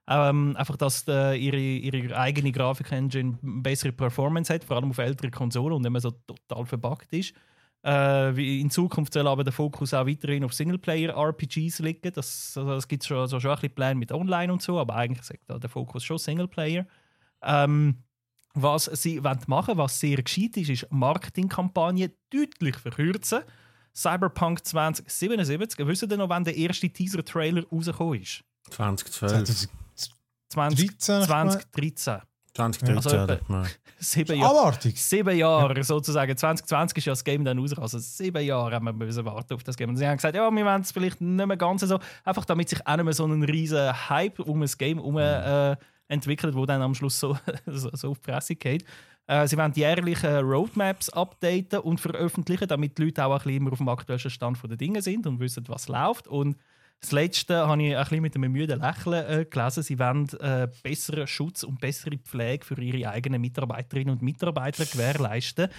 Ähm, 0.08 0.56
einfach, 0.58 0.75
dass 0.77 1.08
äh, 1.08 1.36
ihre, 1.36 1.58
ihre 1.58 2.17
eigene 2.17 2.51
Grafik-Engine 2.51 3.38
bessere 3.41 3.91
Performance 3.91 4.51
hat, 4.51 4.63
vor 4.63 4.77
allem 4.77 4.89
auf 4.89 4.97
älteren 4.97 5.32
Konsolen 5.32 5.75
und 5.75 5.84
nicht 5.84 5.91
mehr 5.91 6.01
so 6.01 6.12
total 6.12 6.65
verbuggt 6.65 7.13
ist. 7.13 7.36
Äh, 7.86 8.60
in 8.60 8.71
Zukunft 8.71 9.13
soll 9.13 9.27
aber 9.27 9.43
der 9.43 9.54
Fokus 9.54 9.93
auch 9.93 10.08
weiterhin 10.08 10.43
auf 10.43 10.54
Singleplayer-RPGs 10.54 11.80
liegen. 11.80 12.12
Das, 12.13 12.58
also, 12.58 12.71
das 12.71 12.88
gibt 12.88 13.04
schon, 13.04 13.17
also 13.17 13.39
schon 13.39 13.51
ein 13.51 13.56
bisschen 13.58 13.75
Pläne 13.75 13.95
mit 13.95 14.12
Online 14.12 14.51
und 14.51 14.63
so, 14.63 14.80
aber 14.80 14.95
eigentlich 14.95 15.25
sagt 15.25 15.47
der 15.47 15.69
Fokus 15.69 16.04
schon 16.04 16.17
Singleplayer. 16.17 16.88
Ähm, 17.43 18.04
was 18.53 18.85
sie 18.85 19.23
wollen 19.23 19.47
machen 19.47 19.77
was 19.77 19.99
sehr 19.99 20.21
gescheit 20.21 20.57
ist, 20.57 20.69
ist 20.69 20.87
Marketingkampagnen 20.91 22.11
deutlich 22.29 22.77
verkürzen. 22.77 23.41
Cyberpunk 23.93 24.65
2077, 24.65 25.85
wisst 25.85 26.03
ihr 26.03 26.17
noch, 26.17 26.29
wann 26.29 26.43
der 26.43 26.55
erste 26.55 26.89
Teaser-Trailer 26.89 27.63
rausgekommen 27.71 28.21
ist? 28.21 28.43
2012, 28.69 29.67
20, 30.49 30.91
13, 30.91 31.23
2013. 31.23 32.21
2013. 32.53 32.97
Also 32.97 33.33
etwa-. 33.33 33.65
Sieben 33.99 34.39
Jahre. 34.39 34.77
Sieben 34.95 35.37
Jahre 35.37 35.83
sozusagen. 35.83 36.35
2020 36.35 36.97
ist 36.97 37.05
ja 37.05 37.11
das 37.11 37.23
Game 37.23 37.45
dann 37.45 37.59
raus. 37.59 37.77
Also 37.77 37.99
sieben 37.99 38.43
Jahre 38.43 38.75
haben 38.75 38.85
wir 38.85 38.93
müssen 38.93 39.23
warten 39.25 39.53
auf 39.53 39.63
das 39.63 39.77
Game. 39.77 39.89
Und 39.89 39.97
sie 39.97 40.07
haben 40.07 40.17
gesagt, 40.17 40.35
ja, 40.35 40.49
wir 40.49 40.65
wollen 40.65 40.81
es 40.81 40.91
vielleicht 40.91 41.21
nicht 41.21 41.47
mehr 41.47 41.57
ganz 41.57 41.81
so. 41.81 41.99
Einfach 42.23 42.45
damit 42.45 42.69
sich 42.69 42.85
auch 42.85 42.95
nicht 42.95 43.05
mehr 43.05 43.13
so 43.13 43.25
ein 43.25 43.43
riesen 43.43 44.09
Hype 44.09 44.39
um 44.39 44.61
das 44.61 44.77
Game 44.77 44.97
herum 44.97 45.17
äh, 45.17 45.75
entwickelt, 46.12 46.56
wo 46.56 46.65
dann 46.65 46.82
am 46.82 46.93
Schluss 46.93 47.19
so, 47.19 47.38
so, 47.65 47.89
so 47.93 48.12
auf 48.12 48.19
die 48.19 48.32
Presse 48.32 48.56
geht. 48.56 48.86
Äh, 49.28 49.47
sie 49.47 49.58
wollen 49.58 49.71
die 49.71 49.82
jährlichen 49.82 50.36
Roadmaps 50.36 51.10
updaten 51.10 51.80
und 51.80 52.00
veröffentlichen, 52.00 52.67
damit 52.67 52.97
die 52.97 53.06
Leute 53.06 53.26
auch 53.26 53.32
ein 53.32 53.38
bisschen 53.38 53.58
immer 53.58 53.71
auf 53.71 53.78
dem 53.78 53.89
aktuellsten 53.89 54.32
Stand 54.32 54.58
der 54.63 54.78
Dinge 54.78 55.02
sind 55.02 55.26
und 55.26 55.39
wissen, 55.39 55.63
was 55.67 55.88
läuft. 55.88 56.28
Und 56.28 56.58
das 57.00 57.12
Letzte 57.13 57.67
habe 57.67 57.82
ich 57.82 57.95
ein 57.95 58.04
bisschen 58.04 58.21
mit 58.21 58.36
einem 58.36 58.52
müden 58.52 58.80
Lächeln 58.80 59.41
äh, 59.41 59.45
gelesen. 59.45 59.84
Sie 59.84 59.97
wollen 59.97 60.30
äh, 60.39 60.67
besseren 60.84 61.26
Schutz 61.26 61.63
und 61.63 61.80
bessere 61.80 62.17
Pflege 62.17 62.65
für 62.65 62.80
ihre 62.80 63.10
eigenen 63.10 63.41
Mitarbeiterinnen 63.41 64.13
und 64.13 64.21
Mitarbeiter 64.21 64.86
gewährleisten. 64.86 65.69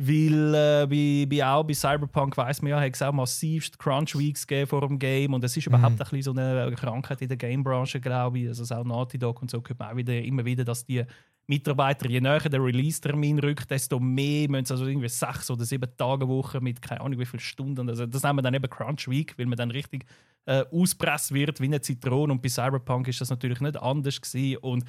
Weil 0.00 0.54
äh, 0.54 0.86
bei, 0.86 1.26
bei, 1.28 1.44
auch 1.44 1.64
bei 1.64 1.74
Cyberpunk 1.74 2.36
weiss 2.36 2.62
man 2.62 2.70
ja, 2.70 2.80
hat 2.80 2.94
es 2.94 3.02
auch 3.02 3.12
massivst 3.12 3.80
Crunch 3.80 4.16
Weeks 4.16 4.46
gegeben 4.46 4.68
vor 4.68 4.86
dem 4.86 4.96
Game. 4.96 5.34
Und 5.34 5.42
es 5.42 5.56
ist 5.56 5.66
überhaupt 5.66 5.92
ein 5.92 5.96
bisschen 5.98 6.22
so 6.22 6.30
eine 6.30 6.72
Krankheit 6.76 7.20
in 7.20 7.26
der 7.26 7.36
Game-Branche, 7.36 8.00
glaube 8.00 8.38
ich. 8.38 8.48
Also 8.48 8.62
es 8.62 8.70
auch 8.70 8.84
Naughty 8.84 9.18
Dog 9.18 9.42
und 9.42 9.50
so 9.50 9.58
hört 9.58 9.76
man 9.76 9.90
auch 9.90 9.96
wieder, 9.96 10.14
immer 10.22 10.44
wieder, 10.44 10.64
dass 10.64 10.86
die 10.86 11.04
Mitarbeiter, 11.48 12.08
je 12.08 12.20
näher 12.20 12.40
der 12.40 12.62
Release-Termin 12.62 13.40
rückt, 13.40 13.70
desto 13.70 13.98
mehr 13.98 14.48
müssen 14.48 14.66
sie 14.66 14.74
also 14.74 14.86
irgendwie 14.86 15.08
sechs 15.08 15.50
oder 15.50 15.64
sieben 15.64 15.90
Tage 15.96 16.28
Woche 16.28 16.60
mit 16.60 16.80
keine 16.80 17.00
Ahnung 17.00 17.18
wie 17.18 17.26
viele 17.26 17.40
Stunden. 17.40 17.88
Also 17.88 18.06
das 18.06 18.22
nennen 18.22 18.38
wir 18.38 18.42
dann 18.42 18.54
eben 18.54 18.70
Crunch 18.70 19.08
Week, 19.08 19.36
weil 19.36 19.46
man 19.46 19.56
dann 19.56 19.70
richtig 19.70 20.04
äh, 20.44 20.64
auspresst 20.70 21.32
wird 21.32 21.60
wie 21.60 21.64
eine 21.64 21.80
Zitrone. 21.80 22.32
Und 22.32 22.42
bei 22.42 22.50
Cyberpunk 22.50 23.08
ist 23.08 23.20
das 23.20 23.30
natürlich 23.30 23.60
nicht 23.60 23.80
anders 23.80 24.20
gewesen. 24.20 24.58
Und 24.58 24.84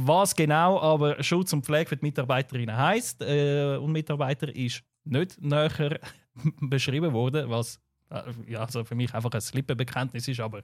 was 0.00 0.34
genau 0.34 0.80
aber 0.80 1.22
Schutz 1.22 1.52
und 1.52 1.64
Pflege 1.64 1.88
für 1.88 1.96
die 1.96 2.06
Mitarbeiterinnen 2.06 2.76
heisst 2.76 3.20
äh, 3.22 3.76
und 3.76 3.92
Mitarbeiter 3.92 4.54
ist 4.54 4.82
nicht 5.04 5.40
näher 5.40 5.98
beschrieben 6.60 7.12
worden, 7.12 7.48
was 7.50 7.80
äh, 8.10 8.22
ja, 8.46 8.60
also 8.60 8.84
für 8.84 8.94
mich 8.94 9.12
einfach 9.14 9.30
ein 9.32 9.42
Lippenbekenntnis 9.52 10.28
ist, 10.28 10.40
aber 10.40 10.58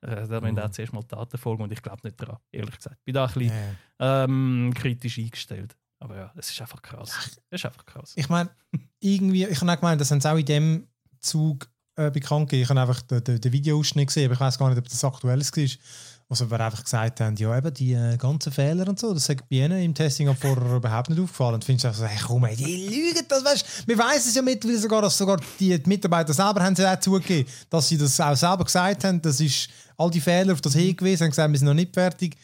äh, 0.00 0.26
da 0.28 0.40
müssen 0.40 0.54
Mhm. 0.54 0.58
auch 0.60 0.70
zuerst 0.70 0.92
mal 0.92 1.02
Taten 1.02 1.38
folgen 1.38 1.62
und 1.64 1.72
ich 1.72 1.82
glaube 1.82 2.00
nicht 2.04 2.20
daran, 2.20 2.38
ehrlich 2.52 2.76
gesagt. 2.76 3.04
Bin 3.04 3.14
da 3.14 3.26
ein 3.26 3.32
bisschen 3.34 3.52
Ja. 4.00 4.24
ähm, 4.24 4.72
kritisch 4.74 5.18
eingestellt. 5.18 5.76
Aber 6.00 6.16
ja, 6.16 6.32
es 6.36 6.50
ist 6.50 6.60
einfach 6.60 6.80
krass. 6.80 7.40
Es 7.50 7.60
ist 7.60 7.66
einfach 7.66 7.84
krass. 7.84 8.12
Ich 8.14 8.28
meine, 8.28 8.50
irgendwie, 9.00 9.44
ich 9.44 9.60
habe 9.60 9.72
auch 9.72 9.76
gemeint, 9.80 10.00
das 10.00 10.10
haben 10.12 10.20
sie 10.20 10.30
auch 10.30 10.36
in 10.38 10.44
dem 10.46 10.86
Zug 11.18 11.68
äh, 11.96 12.12
bekannt 12.12 12.48
gegeben. 12.48 12.62
Ich 12.62 12.68
habe 12.70 12.80
einfach 12.80 13.02
den, 13.02 13.24
den, 13.24 13.40
den 13.40 13.52
Videoausschnitt 13.52 14.06
gesehen, 14.06 14.26
aber 14.26 14.34
ich 14.34 14.40
weiß 14.40 14.56
gar 14.58 14.68
nicht, 14.68 14.78
ob 14.78 14.88
das 14.88 15.02
aktuelles 15.04 15.50
war. 15.56 15.64
Also, 16.30 16.50
wir 16.50 16.60
einfach 16.60 16.84
gesagt 16.84 17.20
haben, 17.20 17.36
ja, 17.36 17.56
eben 17.56 17.72
die 17.72 17.94
äh, 17.94 18.18
ganzen 18.18 18.52
Fehler 18.52 18.86
und 18.86 19.00
so, 19.00 19.14
das 19.14 19.30
hat 19.30 19.48
bei 19.48 19.56
ihnen 19.56 19.82
im 19.82 19.94
Testing 19.94 20.28
auch 20.28 20.36
vorher 20.36 20.76
überhaupt 20.76 21.08
nicht 21.08 21.20
aufgefallen. 21.20 21.54
Und 21.54 21.64
findest 21.64 21.84
du 21.84 21.88
also, 21.88 22.04
hey, 22.04 22.18
komm, 22.22 22.44
ey, 22.44 22.54
die 22.54 22.86
lügen 22.86 23.24
das, 23.26 23.42
weißt 23.42 23.66
du? 23.66 23.88
Wir 23.88 23.98
wissen 23.98 24.28
es 24.28 24.34
ja 24.34 24.42
mittlerweile 24.42 24.78
sogar, 24.78 25.02
dass 25.02 25.16
sogar 25.16 25.40
die 25.58 25.80
Mitarbeiter 25.86 26.34
selber 26.34 26.62
haben 26.62 26.76
sie 26.76 26.86
auch 26.86 27.00
zugegeben, 27.00 27.48
dass 27.70 27.88
sie 27.88 27.96
das 27.96 28.20
auch 28.20 28.36
selber 28.36 28.64
gesagt 28.64 29.04
haben. 29.04 29.22
Das 29.22 29.40
ist 29.40 29.70
all 29.96 30.10
die 30.10 30.20
Fehler 30.20 30.52
auf 30.52 30.60
das 30.60 30.74
hingewiesen, 30.74 31.24
haben 31.24 31.30
gesagt, 31.30 31.50
wir 31.50 31.58
sind 31.58 31.66
noch 31.66 31.74
nicht 31.74 31.94
fertig. 31.94 32.36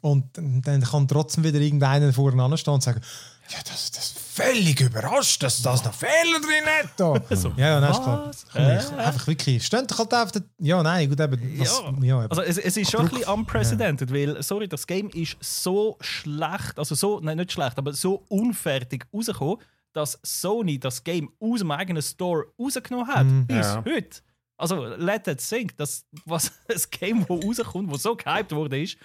Und 0.00 0.24
dann 0.36 0.82
kann 0.82 1.08
trotzdem 1.08 1.44
wieder 1.44 1.60
irgendeiner 1.60 2.12
vorne 2.12 2.42
anstehen 2.42 2.74
und 2.74 2.82
sagen, 2.82 3.00
ja, 3.50 3.58
das, 3.64 3.90
das 3.90 4.06
ist 4.06 4.18
völlig 4.18 4.80
überrascht, 4.80 5.42
dass 5.42 5.62
da 5.62 5.72
noch 5.74 5.94
Fehler 5.94 6.40
drin 6.40 6.66
hat. 6.66 6.90
Da. 6.96 7.14
So, 7.36 7.52
ja, 7.56 7.68
ja, 7.68 7.80
nein, 7.80 7.90
ist 8.30 8.50
klar. 8.52 8.78
ich, 8.78 8.92
einfach 9.06 9.26
wirklich, 9.26 9.64
steht 9.64 9.90
doch 9.90 9.98
halt 9.98 10.14
auf 10.14 10.32
der, 10.32 10.42
ja, 10.58 10.82
nein, 10.82 11.08
gut, 11.08 11.20
eben, 11.20 11.58
was, 11.60 11.80
Ja. 11.80 11.94
ja, 12.02 12.24
eben. 12.24 12.30
Also 12.30 12.42
es, 12.42 12.58
es 12.58 12.76
ist 12.76 12.90
schon 12.90 13.00
ein 13.06 13.08
bisschen 13.08 13.28
unprecedented, 13.32 14.12
weil, 14.12 14.42
sorry, 14.42 14.68
das 14.68 14.86
Game 14.86 15.08
ist 15.10 15.36
so 15.40 15.96
schlecht, 16.00 16.78
also 16.78 16.94
so, 16.94 17.20
nein, 17.20 17.36
nicht 17.38 17.52
schlecht, 17.52 17.78
aber 17.78 17.92
so 17.94 18.24
unfertig 18.28 19.06
rausgekommen, 19.12 19.58
dass 19.92 20.18
Sony 20.22 20.78
das 20.78 21.02
Game 21.02 21.30
aus 21.40 21.60
dem 21.60 21.70
eigenen 21.70 22.02
Store 22.02 22.46
rausgenommen 22.58 23.08
hat. 23.08 23.24
Mhm. 23.26 23.46
Bis 23.46 23.66
Ja. 23.66 23.84
heute. 23.84 24.20
Also, 24.60 24.84
let 24.86 25.26
it 25.28 25.40
sink, 25.40 25.76
das, 25.76 26.04
was 26.24 26.50
das 26.68 26.90
Game, 26.90 27.24
das 27.26 27.44
rauskommt, 27.44 27.92
das 27.92 28.02
so 28.02 28.14
gehypt 28.16 28.52
wurde, 28.52 28.82
ist, 28.82 28.96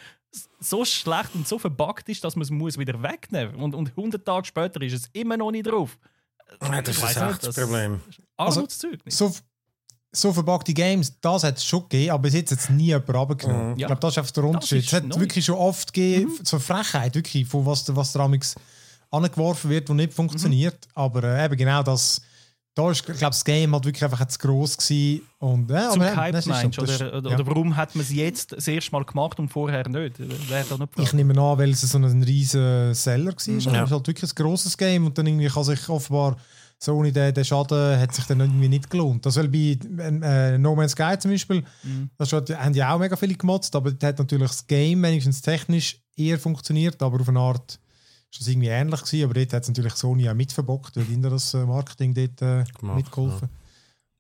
so 0.60 0.86
schlecht 0.86 1.36
und 1.36 1.48
so 1.48 1.60
verbuggt 1.60 2.10
ist, 2.10 2.24
dass 2.24 2.36
man 2.36 2.44
es 2.44 2.50
muss 2.50 2.78
wieder 2.78 3.02
wegnehmen 3.02 3.56
muss. 3.56 3.64
Und, 3.64 3.76
und 3.76 3.90
100 3.90 4.26
Tage 4.26 4.46
später 4.46 4.82
ist 4.82 4.94
es 4.94 5.10
immer 5.14 5.38
noch 5.38 5.52
nicht 5.52 5.68
drauf. 5.68 5.98
Ja, 6.62 6.82
das 6.82 6.98
ist 6.98 7.04
echt 7.04 7.28
nicht, 7.28 7.48
das 7.48 7.56
Problem. 7.56 8.00
Armutszeug 8.38 9.06
nicht. 9.06 9.16
so, 9.18 9.34
so 10.12 10.34
verpackte 10.34 10.74
Games, 10.74 11.20
das 11.20 11.44
hat 11.44 11.58
es 11.58 11.66
schon 11.66 11.84
gegeben, 11.84 12.12
aber 12.12 12.24
bis 12.24 12.34
jetzt 12.36 12.52
hat 12.52 12.60
es 12.60 12.70
nie 12.70 12.86
jemand 12.86 13.10
runtergenommen. 13.10 13.68
Mhm. 13.72 13.80
Ich 13.80 13.86
glaube, 13.86 14.00
das 14.00 14.14
ist 14.14 14.18
einfach 14.20 14.32
der 14.32 14.44
Unterschied. 14.44 14.80
ist 14.80 14.88
Es 14.88 14.94
hat 14.94 15.06
neu. 15.06 15.20
wirklich 15.20 15.46
schon 15.46 15.56
oft 15.56 15.94
gegeben, 15.94 16.40
so 16.44 16.60
Frechheit, 16.60 17.16
wirklich, 17.16 17.48
von 17.48 17.66
was, 17.66 17.96
was 17.96 18.14
da 18.14 18.20
amigs 18.22 18.56
angeworfen 19.10 19.70
wird, 19.70 19.90
was 19.90 19.96
nicht 19.96 20.14
funktioniert. 20.14 20.88
Aber 20.94 21.24
äh, 21.24 21.46
eben 21.46 21.58
genau 21.58 21.82
das, 21.84 22.22
da 22.76 22.90
ist, 22.90 23.00
ich 23.02 23.06
glaube, 23.06 23.32
das 23.32 23.46
Game 23.46 23.74
halt 23.74 23.86
wirklich 23.86 24.04
einfach 24.04 24.26
zu 24.28 24.40
gross 24.40 24.76
gewesen. 24.78 25.22
Und, 25.40 25.70
ja, 25.70 25.92
Zum 25.92 26.02
aber, 26.02 26.16
Hype 26.16 26.34
das 26.34 26.46
meinst 26.48 26.78
du? 26.78 26.86
das 26.86 27.02
Oder, 27.02 27.18
oder, 27.18 27.30
ja. 27.30 27.36
oder 27.36 27.48
warum 27.48 27.76
hat 27.76 27.96
man 27.96 28.04
es 28.04 28.12
jetzt 28.12 28.52
das 28.54 28.68
erste 28.68 28.92
Mal 28.94 29.06
gemacht 29.06 29.40
und 29.40 29.50
vorher 29.50 29.88
nicht? 29.88 30.16
Wer 30.18 30.64
da 30.64 30.78
nicht 30.78 30.90
Ich 30.98 31.14
nehme 31.14 31.34
an, 31.40 31.58
weil 31.60 31.70
es 31.72 31.82
so 31.82 31.98
ein 32.00 32.24
riesen 32.24 32.94
Seller 32.96 33.34
war. 33.34 33.48
Mhm. 33.48 33.58
Es 33.58 33.66
Ja. 33.66 33.84
ist 33.84 33.92
halt 33.92 34.08
wirklich 34.08 34.32
ein 34.32 34.36
grosses 34.36 34.78
Game 34.78 35.06
und 35.06 35.18
dann 35.18 35.28
irgendwie 35.28 35.48
kann 35.48 35.64
sich 35.64 35.88
offenbar 35.90 36.38
so 36.80 36.96
ohne 36.96 37.12
den, 37.14 37.34
den 37.34 37.46
Schaden 37.46 37.98
hat 38.00 38.14
sich 38.14 38.26
dann 38.26 38.40
irgendwie 38.42 38.68
nicht 38.68 38.90
gelohnt. 38.90 39.26
Das 39.26 39.38
weil 39.38 39.48
bei 39.48 39.78
äh, 39.88 40.58
No 40.58 40.76
Man's 40.76 40.92
Sky 40.94 41.16
zum 41.18 41.32
Beispiel, 41.32 41.64
Mhm. 41.84 42.10
das 42.18 42.30
schon, 42.30 42.44
haben 42.50 42.74
ja 42.74 42.94
auch 42.94 43.00
mega 43.00 43.16
viele 43.16 43.36
gemotzt, 43.36 43.76
aber 43.76 43.92
da 43.92 44.08
hat 44.08 44.20
natürlich 44.20 44.50
das 44.50 44.68
Game 44.68 45.02
wenigstens 45.04 45.42
technisch 45.42 46.00
eher 46.18 46.38
funktioniert, 46.40 47.02
aber 47.02 47.22
auf 47.22 47.30
eine 47.30 47.40
Art 47.40 47.80
ist 48.34 48.42
das 48.42 48.48
irgendwie 48.48 48.68
ähnlich 48.68 49.02
gewesen, 49.04 49.24
aber 49.26 49.34
dort 49.36 49.54
hat 49.54 49.62
es 49.64 49.68
natürlich 49.70 49.94
Sony 49.94 50.28
auch 50.28 50.34
mitverbockt, 50.34 50.98
weil 50.98 51.10
ihnen 51.10 51.22
das 51.22 51.54
äh, 51.54 51.66
Marketing 51.66 52.14
dort 52.14 52.42
äh, 52.42 52.64
Gemacht, 52.80 52.98
mitgeholfen. 52.98 53.50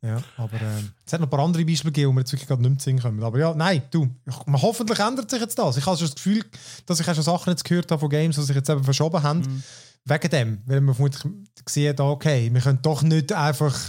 Ja. 0.05 0.21
aber 0.35 0.57
äh, 0.57 0.81
es 1.05 1.13
hat 1.13 1.21
noch 1.21 1.27
ein 1.27 1.29
paar 1.29 1.39
andere 1.39 1.63
Beispiele 1.63 1.91
gegeben, 1.91 2.11
wo 2.11 2.15
wir 2.15 2.19
jetzt 2.21 2.33
wirklich 2.33 2.47
gerade 2.47 2.61
nicht 2.61 2.71
mehr 2.71 2.79
sehen 2.79 2.99
können. 2.99 3.23
Aber 3.23 3.39
ja, 3.39 3.53
nein, 3.55 3.83
du, 3.89 4.09
ich, 4.25 4.45
man, 4.45 4.61
hoffentlich 4.61 4.99
ändert 4.99 5.31
sich 5.31 5.39
jetzt 5.39 5.57
das. 5.57 5.77
Ich 5.77 5.85
habe 5.85 5.97
schon 5.97 6.07
das 6.07 6.15
Gefühl, 6.15 6.43
dass 6.85 6.99
ich 6.99 7.07
auch 7.07 7.15
schon 7.15 7.23
Sachen 7.23 7.51
jetzt 7.51 7.63
gehört 7.63 7.89
habe 7.89 7.99
von 7.99 8.09
Games, 8.09 8.35
die 8.35 8.41
sich 8.41 8.55
jetzt 8.55 8.69
eben 8.69 8.83
verschoben 8.83 9.23
haben. 9.23 9.63
Wegen 10.05 10.29
dem, 10.29 10.61
weil 10.65 10.81
man 10.81 10.93
vermutlich 10.93 11.23
gesehen 11.63 11.91
hat, 11.91 12.01
okay, 12.01 12.53
wir 12.53 12.59
können 12.59 12.79
doch 12.81 13.01
nicht 13.01 13.31
einfach 13.31 13.79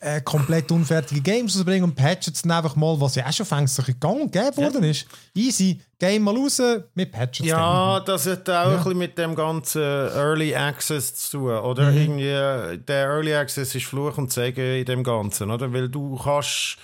äh, 0.00 0.20
komplett 0.22 0.72
unfertige 0.72 1.20
Games 1.20 1.56
rausbringen 1.56 1.84
und 1.84 1.94
patchen 1.94 2.32
es 2.32 2.42
dann 2.42 2.52
einfach 2.52 2.74
mal, 2.74 3.00
was 3.00 3.14
ja 3.14 3.26
auch 3.26 3.32
schon 3.32 3.46
fängst 3.46 3.76
so 3.76 3.82
gegangen 3.82 4.22
und 4.22 4.32
gegeben 4.32 4.56
worden 4.56 4.84
ist. 4.84 5.06
Easy, 5.34 5.80
Game 5.98 6.22
mal 6.22 6.34
raus, 6.34 6.58
wir 6.94 7.10
patchen 7.10 7.44
es 7.44 7.50
Ja, 7.50 8.00
das 8.00 8.26
hat 8.26 8.48
auch 8.48 8.70
ein 8.70 8.76
bisschen 8.76 8.98
mit 8.98 9.18
dem 9.18 9.34
ganzen 9.34 9.82
Early 9.82 10.54
Access 10.54 11.14
zu 11.14 11.38
tun, 11.38 11.58
oder? 11.58 11.90
Mhm. 11.90 11.96
Irgendwie, 11.98 12.28
äh, 12.28 12.78
der 12.78 13.06
Early 13.06 13.34
Access 13.34 13.74
ist 13.74 13.84
Fluch 13.84 14.16
und 14.16 14.32
Segen 14.32 14.78
in 14.78 14.84
dem 14.86 15.04
Ganzen, 15.04 15.50
oder? 15.50 15.72
Weil 15.72 15.88
du 15.88 16.18
kannst... 16.22 16.78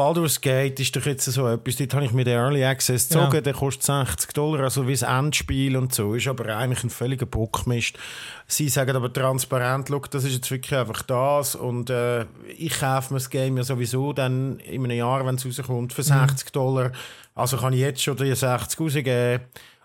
Baldur's 0.00 0.40
Gate 0.40 0.80
ist 0.80 0.96
doch 0.96 1.04
jetzt 1.04 1.26
so 1.26 1.46
etwas, 1.46 1.76
dort 1.76 1.92
habe 1.92 2.06
ich 2.06 2.12
mir 2.12 2.24
den 2.24 2.38
Early 2.38 2.64
Access 2.64 3.10
Ja. 3.10 3.26
gezogen, 3.26 3.44
der 3.44 3.52
kostet 3.52 3.82
60 3.82 4.32
Dollar, 4.32 4.62
also 4.64 4.88
wie 4.88 4.92
das 4.92 5.02
Endspiel 5.02 5.76
und 5.76 5.94
so, 5.94 6.14
ist 6.14 6.26
aber 6.26 6.56
eigentlich 6.56 6.82
ein 6.84 6.88
völliger 6.88 7.26
Bockmist. 7.26 7.98
Sie 8.46 8.70
sagen 8.70 8.96
aber 8.96 9.12
transparent, 9.12 9.90
look, 9.90 10.10
das 10.10 10.24
ist 10.24 10.32
jetzt 10.32 10.50
wirklich 10.50 10.74
einfach 10.74 11.02
das 11.02 11.54
und 11.54 11.90
äh, 11.90 12.24
ich 12.56 12.80
kaufe 12.80 13.12
mir 13.12 13.18
das 13.20 13.28
Game 13.28 13.58
ja 13.58 13.62
sowieso 13.62 14.14
dann 14.14 14.58
in 14.60 14.84
einem 14.84 14.96
Jahr, 14.96 15.26
wenn 15.26 15.34
es 15.34 15.44
rauskommt, 15.44 15.92
für 15.92 16.02
60 16.02 16.50
Dollar, 16.50 16.92
also 17.34 17.58
kann 17.58 17.74
ich 17.74 17.80
jetzt 17.80 18.02
schon 18.02 18.16
die 18.16 18.34
60 18.34 18.80
rausgeben 18.80 19.40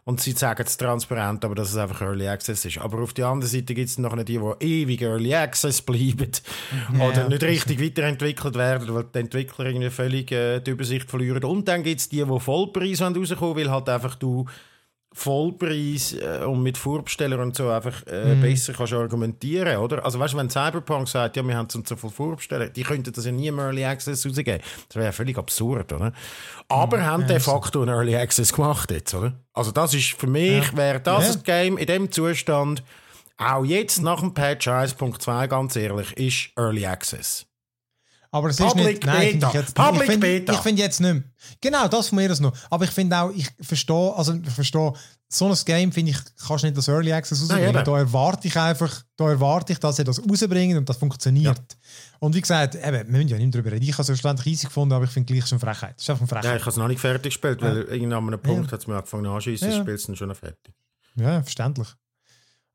und 0.08 0.22
sie 0.22 0.34
sagen 0.34 0.64
es 0.66 0.78
transparent, 0.78 1.43
aber 1.43 1.56
dass 1.56 1.72
es 1.72 1.78
einfach 1.78 2.01
Early 2.01 2.28
Access 2.28 2.64
ist. 2.64 2.78
Aber 2.78 3.01
auf 3.01 3.14
der 3.14 3.26
anderen 3.26 3.51
Seite 3.51 3.74
gibt 3.74 3.89
es 3.89 3.97
noch 3.97 4.16
die, 4.16 4.24
die 4.24 4.39
ewig 4.60 5.01
Early 5.01 5.34
Access 5.34 5.82
bleiben 5.82 6.32
oder 6.99 7.28
nicht 7.28 7.41
richtig 7.41 7.82
weiterentwickelt 7.82 8.56
werden, 8.56 8.93
weil 8.93 9.06
die 9.06 9.20
Entwickler 9.20 9.66
irgendwie 9.66 9.89
völlig 9.89 10.32
äh, 10.32 10.60
die 10.60 10.72
Übersicht 10.72 11.10
verlieren. 11.10 11.43
Und 11.43 11.68
dann 11.68 11.82
gibt 11.82 12.01
es 12.01 12.10
die, 12.10 12.24
die 12.24 12.39
Vollpreis 12.39 13.01
rauskommen 13.01 13.56
weil 13.58 13.72
halt 13.72 13.89
einfach 13.89 14.14
du 14.14 14.45
Vollpreis 15.16 16.13
äh, 16.13 16.43
und 16.45 16.61
mit 16.61 16.78
Vorbesteller 16.78 17.39
und 17.39 17.55
so 17.55 17.70
einfach 17.70 18.05
äh, 18.05 18.36
besser 18.36 18.74
kannst 18.74 18.93
argumentieren, 18.93 19.78
oder? 19.78 20.03
Also 20.03 20.20
weißt 20.20 20.34
du, 20.34 20.38
wenn 20.38 20.49
Cyberpunk 20.49 21.07
sagt, 21.07 21.38
ja, 21.38 21.43
wir 21.43 21.55
haben 21.55 21.70
so 21.70 21.80
und 21.80 21.88
so 21.88 21.95
viele 21.95 22.11
Vorbesteller, 22.11 22.68
die 22.68 22.84
könnten 22.84 23.13
das 23.13 23.26
ja 23.26 23.32
nie 23.32 23.47
im 23.47 23.57
Early 23.57 23.86
Access 23.86 24.26
rausgeben. 24.26 24.61
Das 24.89 24.95
wäre 24.95 25.05
ja 25.05 25.11
völlig 25.13 25.38
absurd, 25.38 25.93
oder? 25.93 26.11
Aber 26.68 27.03
haben 27.05 27.26
de 27.28 27.39
facto 27.39 27.82
einen 27.82 27.89
Early 27.95 28.16
Access 28.16 28.51
gemacht 28.51 28.91
jetzt, 28.91 29.13
oder? 29.13 29.34
Also 29.53 29.72
das 29.72 29.93
ist 29.93 30.11
für 30.11 30.28
mich, 30.28 30.76
wäre 30.76 30.99
das 30.99 31.36
Ja. 31.36 31.41
Game 31.43 31.78
in 31.78 31.88
dem 31.88 32.11
Zustand, 32.11 32.84
auch 33.38 33.63
jetzt 33.63 34.01
nach 34.01 34.20
dem 34.20 34.34
Patch 34.34 34.68
1.2, 34.68 35.47
ganz 35.47 35.76
ehrlich, 35.76 36.11
ist 36.18 36.49
Early 36.57 36.86
Access. 36.86 37.45
Aber 38.36 38.49
es 38.49 38.59
ist 38.59 38.65
Public 38.67 38.88
nicht. 38.88 39.05
Nein, 39.05 39.31
Beta. 39.39 39.47
ich 39.47 39.53
jetzt, 39.53 39.75
Public 39.75 40.01
ich 40.01 40.09
finde, 40.11 40.27
Beta. 40.27 40.53
Ich 40.53 40.59
finde 40.59 40.81
jetzt 40.81 40.99
nicht 40.99 41.13
mehr. 41.13 41.23
Genau, 41.61 41.88
das 41.88 42.09
von 42.09 42.17
mir 42.17 42.29
aus 42.29 42.41
noch. 42.41 42.53
Aber 42.69 42.83
ich 42.83 42.91
finde 42.91 43.17
auch, 43.17 43.31
ich 43.31 43.47
verstehe, 43.61 44.13
also 44.13 44.33
ich 44.33 44.49
verstehe, 44.49 44.91
so 45.29 45.47
ein 45.47 45.57
Game 45.63 45.91
finde 45.93 46.11
ich, 46.11 46.17
kannst 46.45 46.63
du 46.63 46.67
nicht 46.67 46.77
das 46.77 46.89
Early 46.89 47.13
Access 47.13 47.41
rausbringen. 47.43 47.69
eben. 47.75 47.83
da 47.86 47.97
erwarte 47.97 48.47
ich 48.49 48.57
einfach, 48.57 49.03
da 49.15 49.29
erwarte 49.29 49.71
ich, 49.71 49.79
dass 49.79 49.95
sie 49.95 50.03
das 50.03 50.19
rausbringen 50.21 50.77
und 50.77 50.89
das 50.89 50.97
funktioniert. 50.97 51.61
Und 52.19 52.36
wie 52.36 52.41
gesagt, 52.41 52.75
eben, 52.75 52.91
wir 52.91 53.03
müssen 53.05 53.27
ja 53.29 53.38
nicht 53.38 53.55
drüber 53.55 53.71
reden. 53.71 53.83
Ich 53.86 53.93
habe 53.93 54.01
es 54.01 54.07
schlussendlich 54.07 54.47
easy 54.53 54.65
gefunden, 54.67 54.93
aber 54.93 55.05
ich 55.05 55.11
finde 55.11 55.31
gleich 55.33 55.47
schon 55.47 55.59
Frechheit. 55.59 55.95
Ist 55.97 56.09
einfach 56.09 56.23
eine 56.23 56.29
Ja, 56.29 56.41
Frechheit. 56.41 56.55
ich 56.57 56.61
habe 56.63 56.71
es 56.71 56.77
noch 56.77 56.88
nicht 56.89 56.99
fertig 56.99 57.23
gespielt, 57.33 57.61
weil 57.61 57.83
irgendwann 57.83 58.13
an 58.23 58.27
einem 58.33 58.41
Punkt 58.41 58.69
hat 58.73 58.81
es 58.81 58.88
mir 58.88 58.95
angefangen 58.97 59.27
anschießen, 59.27 59.69
Ja. 59.71 59.77
ja. 59.77 59.81
spielst 59.81 60.03
du 60.05 60.11
dann 60.11 60.17
schon 60.17 60.36
fertig. 60.36 60.73
Ja, 61.15 61.41
verständlich. 61.41 61.88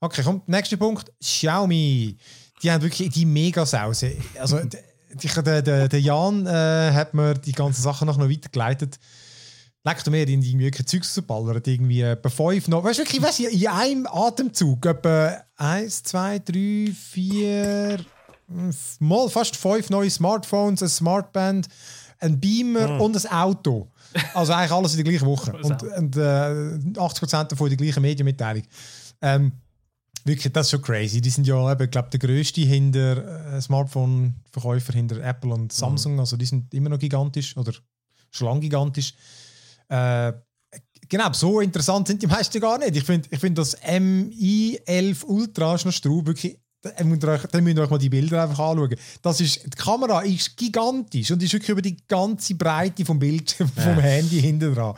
Okay, 0.01 0.23
komm, 0.25 0.41
nächster 0.47 0.79
Punkt. 0.79 1.13
Xiaomi. 1.23 2.17
Die 2.63 2.71
haben 2.71 2.83
wirklich 2.83 3.11
die 3.11 3.27
Megasause. 3.27 4.17
Also, 4.39 4.59
der, 5.15 5.63
der, 5.63 5.89
der 5.89 6.01
Jan 6.01 6.47
äh, 6.47 6.93
hat 6.93 7.15
mir 7.15 7.35
die 7.35 7.53
ganzen 7.53 7.83
Sachen 7.83 8.07
noch, 8.07 8.17
noch 8.17 8.29
weitergeleitet. 8.29 8.99
Leckt 9.83 10.11
mir 10.11 10.29
in 10.29 10.43
die 10.43 10.49
irgendwelche 10.49 10.85
Zeugs 10.85 11.15
zu 11.15 11.23
ballern. 11.23 11.63
Irgendwie 11.65 12.03
etwa 12.03 12.29
fünf 12.29 12.69
noch. 12.69 12.85
Weißt 12.85 12.99
du 12.99 13.03
wirklich, 13.05 13.21
du, 13.21 13.45
in 13.47 13.67
einem 13.69 14.07
Atemzug 14.07 14.85
etwa 14.85 15.43
eins, 15.57 16.03
zwei, 16.03 16.39
drei, 16.39 16.93
vier, 16.93 17.99
mal 18.99 19.29
fast 19.31 19.57
fünf 19.57 19.89
neue 19.89 20.11
Smartphones, 20.11 20.83
ein 20.83 20.89
Smartband, 20.89 21.69
ein 22.19 22.39
Beamer 22.39 23.01
und 23.01 23.17
ein 23.17 23.33
Auto. 23.33 23.89
Also 24.35 24.53
eigentlich 24.53 24.73
alles 24.73 24.95
in 24.95 25.05
der 25.05 25.13
gleichen 25.13 25.27
Woche. 25.27 25.53
und 25.63 25.83
und 25.83 26.17
äh, 26.17 26.21
80% 26.21 27.45
davon 27.45 27.69
in 27.69 27.77
der 27.77 27.87
gleichen 27.87 28.03
Medienmitteilung. 28.03 28.65
Ähm, 29.23 29.53
wirklich, 30.25 30.53
das 30.53 30.67
ist 30.67 30.71
schon 30.71 30.83
crazy. 30.83 31.21
Die 31.21 31.31
sind 31.31 31.47
ja, 31.47 31.73
eben, 31.73 31.91
glaube 31.91 32.11
der 32.11 32.21
grösste 32.21 32.61
hinter 32.63 33.55
äh, 33.55 33.61
Smartphone-Verkäufer 33.61 34.93
hinter 34.93 35.23
Apple 35.23 35.53
und 35.53 35.73
Samsung. 35.73 36.19
Also 36.19 36.37
die 36.37 36.47
sind 36.47 36.73
immer 36.75 36.89
noch 36.89 36.99
gigantisch 36.99 37.57
oder 37.57 37.73
schon 38.31 38.49
lange 38.49 38.61
gigantisch. 38.61 39.15
Äh, 39.89 40.33
genau, 41.09 41.33
so 41.33 41.61
interessant 41.61 42.09
sind 42.09 42.23
die 42.23 42.27
meisten 42.27 42.61
gar 42.61 42.79
nicht. 42.79 42.97
Ich 42.97 43.05
finde 43.05 43.29
ich 43.31 43.39
find 43.39 43.59
das 43.59 43.77
MI11 43.83 45.25
Ultra 45.25 45.75
ist 45.75 45.85
noch 45.85 45.93
Straub, 45.93 46.27
wirklich. 46.27 46.59
Dann 46.83 47.09
müsst, 47.09 47.23
ihr 47.25 47.29
euch, 47.29 47.43
dann 47.43 47.63
müsst 47.63 47.77
ihr 47.77 47.83
euch 47.83 47.91
mal 47.91 47.99
die 47.99 48.09
Bilder 48.09 48.43
einfach 48.43 48.71
anschauen. 48.71 48.97
Das 49.21 49.39
ist, 49.43 49.65
die 49.65 49.71
Kamera 49.71 50.23
ist 50.23 50.57
gigantisch 50.57 51.31
und 51.31 51.43
ist 51.43 51.53
wirklich 51.53 51.69
über 51.69 51.83
die 51.83 51.99
ganze 52.09 52.55
Breite 52.55 53.05
vom 53.05 53.19
Bildschirm, 53.19 53.69
vom 53.75 53.99
Handy 53.99 54.41
hinten 54.41 54.75
dran. 54.75 54.95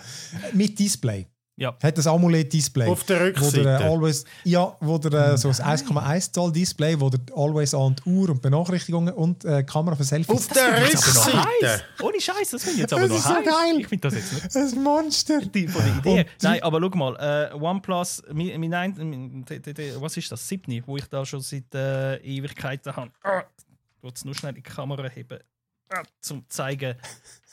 Mit 0.53 0.79
Display. 0.79 1.27
Ja. 1.62 1.76
Hat 1.80 1.96
das 1.96 2.06
AMOLED-Display. 2.08 2.88
Auf 2.88 3.04
der 3.04 3.20
Wo 3.20 3.24
Rückseite. 3.24 3.60
äh, 3.68 3.84
always, 3.84 4.24
ja, 4.42 4.76
wo 4.80 4.98
der 4.98 5.34
äh, 5.34 5.38
so 5.38 5.48
ein 5.48 5.54
1,1 5.54 6.32
Zoll 6.32 6.50
Display, 6.52 6.98
wo 7.00 7.08
der 7.08 7.20
Always 7.36 7.72
on 7.72 7.94
die 7.94 8.02
Uhr 8.10 8.30
und 8.30 8.42
Benachrichtigungen 8.42 9.14
und 9.14 9.44
äh, 9.44 9.62
Kamera 9.62 9.94
für 9.94 10.02
Selfies. 10.02 10.28
Auf 10.34 10.48
der 10.48 10.80
Das 10.80 10.92
Rückseite. 11.06 11.82
Ohne 12.02 12.20
Scheiß, 12.20 12.50
das 12.50 12.62
finde 12.64 12.74
ich 12.74 12.80
jetzt 12.80 12.92
aber 12.92 13.02
Das 13.02 13.10
noch 13.10 13.16
ist 13.18 13.24
so 13.24 13.34
heiß. 13.36 13.44
geil. 13.44 13.76
Ich 13.78 13.86
finde 13.86 14.08
das 14.10 14.14
jetzt 14.14 14.32
nicht 14.56 14.76
ein 14.76 14.82
Monster. 14.82 15.40
die 15.42 15.68
von 15.68 15.84
der 15.84 15.96
Idee. 15.98 16.20
Und- 16.22 16.26
Nein, 16.42 16.62
aber 16.64 16.80
schau 16.80 16.96
mal, 16.98 17.50
äh, 17.52 17.54
OnePlus, 17.54 18.22
mein, 18.32 18.58
mein, 18.60 18.74
ein- 18.74 18.94
mein, 18.98 19.44
was 20.00 20.16
ist 20.16 20.32
das? 20.32 20.48
7, 20.48 20.82
wo 20.86 20.96
ich 20.96 21.04
da 21.06 21.24
schon 21.24 21.40
seit 21.40 21.72
äh, 21.74 22.16
Ewigkeiten 22.16 22.96
habe. 22.96 23.10
Ah, 23.22 23.44
Ich 23.98 24.02
will 24.02 24.12
es 24.12 24.24
nur 24.24 24.34
schnell 24.34 24.50
in 24.50 24.56
die 24.56 24.62
Kamera 24.62 25.08
heben, 25.08 25.38
ah, 25.90 26.02
zum 26.20 26.44
zeigen, 26.48 26.96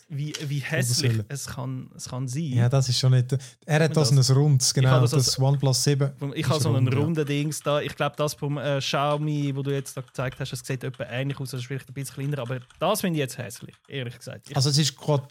wie, 0.09 0.33
wie 0.47 0.59
hässlich 0.59 1.21
es 1.27 1.45
kann, 1.45 1.89
es 1.95 2.09
kann 2.09 2.27
sein. 2.27 2.43
Ja, 2.53 2.67
das 2.67 2.89
ist 2.89 2.97
schon 2.99 3.11
nicht. 3.11 3.37
Er 3.65 3.83
hat 3.83 3.95
das, 3.95 4.09
das- 4.13 4.29
ein 4.31 4.35
rundes, 4.35 4.73
genau. 4.73 5.01
das 5.01 5.11
Das, 5.11 5.39
OnePlus 5.39 5.83
7. 5.83 6.11
Ich 6.33 6.49
habe 6.49 6.59
so 6.59 6.69
einen 6.69 6.87
rund, 6.87 6.93
ja. 6.97 6.99
runden 7.03 7.25
Dings 7.25 7.61
da. 7.61 7.79
Ich 7.81 7.95
glaube, 7.95 8.15
das 8.17 8.33
vom 8.33 8.57
äh, 8.57 8.79
Xiaomi, 8.79 9.55
wo 9.55 9.61
du 9.61 9.71
jetzt 9.71 9.95
da 9.95 10.01
gezeigt 10.01 10.39
hast, 10.39 10.51
das 10.51 10.59
sieht 10.65 10.83
etwa 10.83 11.03
ähnlich 11.05 11.39
aus. 11.39 11.51
Das 11.51 11.59
ist 11.61 11.67
vielleicht 11.67 11.87
ein 11.89 11.93
bisschen 11.93 12.15
kleiner, 12.15 12.39
aber 12.39 12.59
das 12.79 13.01
finde 13.01 13.17
ich 13.17 13.21
jetzt 13.21 13.37
hässlich, 13.37 13.75
ehrlich 13.87 14.17
gesagt. 14.17 14.49
Ich, 14.49 14.55
Also, 14.55 14.69
es 14.71 14.77
ist 14.79 14.97
quad 14.97 15.21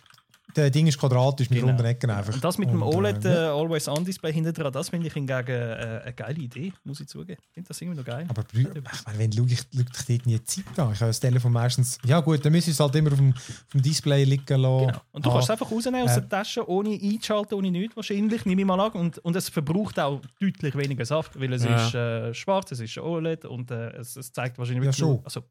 der 0.57 0.71
Ding 0.71 0.87
ist 0.87 0.99
quadratisch 0.99 1.51
mit 1.51 1.59
Genau. 1.61 1.69
runden 1.73 1.85
Ecken 1.87 2.11
einfach. 2.11 2.33
und 2.35 2.43
das 2.43 2.57
mit 2.59 2.71
dem 2.71 2.83
OLED 2.83 3.25
äh, 3.25 3.29
Always 3.29 3.87
On 3.89 4.05
Display 4.05 4.33
hinten 4.33 4.53
dran, 4.55 4.73
das 4.73 4.89
finde 4.89 5.07
ich 5.07 5.13
hingegen 5.13 5.47
äh, 5.49 6.01
eine 6.05 6.13
geile 6.15 6.39
Idee, 6.41 6.73
muss 6.85 7.01
ich 7.01 7.09
zugeben. 7.09 7.41
Ich 7.49 7.55
finde 7.55 7.69
das 7.69 7.81
irgendwie 7.81 7.99
noch 7.99 8.05
geil. 8.05 8.27
Aber 8.29 8.43
ich 8.53 8.65
meine, 8.65 9.19
wenn 9.19 9.31
du 9.31 9.45
ich, 9.47 9.59
schau 9.61 9.83
dich 9.83 10.07
dort 10.07 10.27
nie 10.27 10.39
die 10.39 10.45
Zeit 10.45 10.65
an. 10.79 10.93
Ich 10.93 11.01
habe 11.01 11.11
das 11.11 11.21
Telefon 11.21 11.53
meistens. 11.53 11.99
Ja, 12.05 12.21
gut, 12.21 12.45
dann 12.45 12.53
müsste 12.53 12.71
ich 12.71 12.77
es 12.77 12.81
halt 12.81 12.95
immer 12.97 13.13
auf 13.13 13.19
dem, 13.19 13.33
auf 13.35 13.67
dem 13.73 13.83
Display 13.83 14.25
liegen 14.25 14.45
lassen. 14.61 14.87
Genau. 14.87 15.01
Und 15.13 15.25
du 15.27 15.31
Ah, 15.31 15.33
kannst 15.35 15.47
es 15.47 15.51
einfach 15.51 15.71
rausnehmen 15.71 16.03
aus 16.03 16.17
äh, 16.17 16.21
der 16.21 16.29
Tasche, 16.29 16.69
ohne 16.69 16.91
einzuschalten, 16.91 17.57
ohne 17.59 17.71
nichts 17.71 17.95
wahrscheinlich, 17.97 18.45
nehme 18.47 18.63
ich 18.63 18.67
mal 18.67 18.81
an. 18.81 18.93
Und, 18.93 19.19
und 19.19 19.37
es 19.37 19.49
verbraucht 19.49 19.99
auch 20.01 20.21
deutlich 20.41 20.75
weniger 20.77 21.05
Saft, 21.05 21.39
weil 21.39 21.53
es 21.53 21.63
Ja. 21.65 21.87
ist 21.87 21.95
äh, 21.95 22.35
schwarz, 22.35 22.73
es 22.73 22.81
ist 22.81 22.97
OLED 22.99 23.45
und 23.45 23.71
äh, 23.71 23.91
es, 23.97 24.17
es 24.17 24.33
zeigt 24.33 24.59
wahrscheinlich 24.59 24.85
Ja, 24.87 24.93
schon. 24.93 25.21
Also, 25.25 25.43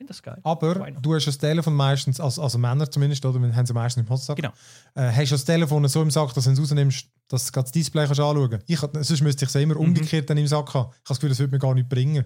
finde 0.00 0.12
das 0.12 0.22
geil. 0.22 0.38
Aber 0.42 0.74
du 1.02 1.14
hast 1.14 1.26
das 1.26 1.36
Telefon 1.36 1.74
meistens, 1.74 2.20
also, 2.20 2.42
also 2.42 2.56
Männer 2.58 2.90
zumindest, 2.90 3.24
oder? 3.26 3.38
Wir 3.38 3.54
haben 3.54 3.66
sie 3.66 3.74
meistens 3.74 4.02
im 4.06 4.08
Hotsack. 4.08 4.36
Genau. 4.36 4.52
Äh, 4.94 5.10
hast 5.12 5.30
du 5.30 5.34
das 5.34 5.44
Telefon 5.44 5.86
so 5.88 6.00
im 6.00 6.10
Sack, 6.10 6.32
dass 6.32 6.44
du 6.44 6.50
es 6.52 6.58
rausnimmst, 6.58 7.06
dass 7.28 7.46
du 7.52 7.60
das 7.60 7.70
Display 7.70 8.06
kannst 8.06 8.20
anschauen 8.20 8.50
kannst. 8.50 8.70
Ich, 8.70 8.78
sonst 8.78 9.20
müsste 9.20 9.44
ich 9.44 9.50
es 9.50 9.54
immer 9.56 9.74
Mhm. 9.74 9.80
umgekehrt 9.80 10.30
dann 10.30 10.38
im 10.38 10.46
Sack 10.46 10.72
haben. 10.74 10.88
Ich 10.90 10.96
habe 10.96 11.00
das 11.08 11.16
Gefühl, 11.18 11.28
das 11.28 11.38
würde 11.38 11.52
mir 11.52 11.58
gar 11.58 11.74
nicht 11.74 11.88
bringen. 11.88 12.24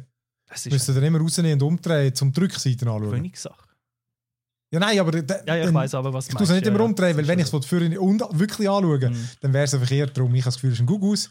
Das 0.49 0.65
ist 0.67 0.73
müsste 0.73 0.95
dann 0.95 1.03
immer 1.03 1.19
rausnehmen 1.19 1.61
und 1.61 1.67
umdrehen, 1.67 2.15
zum 2.15 2.33
die 2.33 2.41
Rückseite 2.41 2.87
anschauen. 2.89 3.11
Königssache. 3.11 3.69
Ja, 4.71 4.79
nein, 4.81 4.99
aber. 4.99 5.17
Ja, 5.17 5.55
ja, 5.57 5.69
ich 5.69 5.75
weiß 5.75 5.95
aber, 5.95 6.13
was 6.13 6.27
du 6.27 6.31
Ich 6.31 6.37
tue 6.37 6.45
es 6.45 6.51
nicht 6.51 6.57
meinst, 6.59 6.69
immer 6.69 6.79
ja, 6.79 6.85
umdrehen, 6.85 7.17
weil 7.17 7.27
wenn 7.29 7.39
ich 7.39 7.53
es 7.53 7.67
für 7.67 8.01
und 8.01 8.23
wirklich 8.39 8.69
anschauen 8.69 9.13
Mhm. 9.13 9.29
dann 9.41 9.53
wäre 9.53 9.65
es 9.65 9.75
einfach 9.75 9.91
eher 9.91 10.07
darum. 10.07 10.35
Ich 10.35 10.43
habe 10.43 10.49
das 10.49 10.55
Gefühl, 10.57 10.71
es 10.71 10.75
ist 10.77 10.81
ein 10.83 10.87
Gugus, 10.87 11.31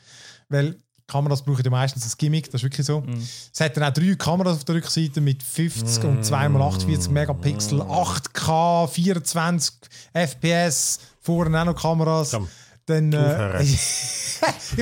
weil 0.49 0.77
Kameras 1.07 1.43
brauchen 1.43 1.63
ja 1.63 1.69
meistens 1.71 2.05
ein 2.05 2.11
Gimmick, 2.17 2.45
das 2.51 2.61
ist 2.61 2.63
wirklich 2.63 2.85
so. 2.85 3.01
Mhm. 3.01 3.21
Es 3.53 3.59
hat 3.59 3.75
dann 3.77 3.83
auch 3.83 3.91
drei 3.93 4.15
Kameras 4.15 4.57
auf 4.57 4.63
der 4.63 4.75
Rückseite 4.75 5.21
mit 5.21 5.43
50 5.43 6.03
und 6.05 6.23
2x48 6.23 7.09
Megapixel, 7.09 7.81
8K, 7.81 8.87
24 8.87 9.73
FPS, 10.13 10.99
vorne 11.21 11.61
auch 11.61 11.65
noch 11.65 11.75
Kameras. 11.81 12.31
Komm, 12.31 12.47
Dann, 12.85 13.13
äh, 13.13 13.63
ich 13.63 13.77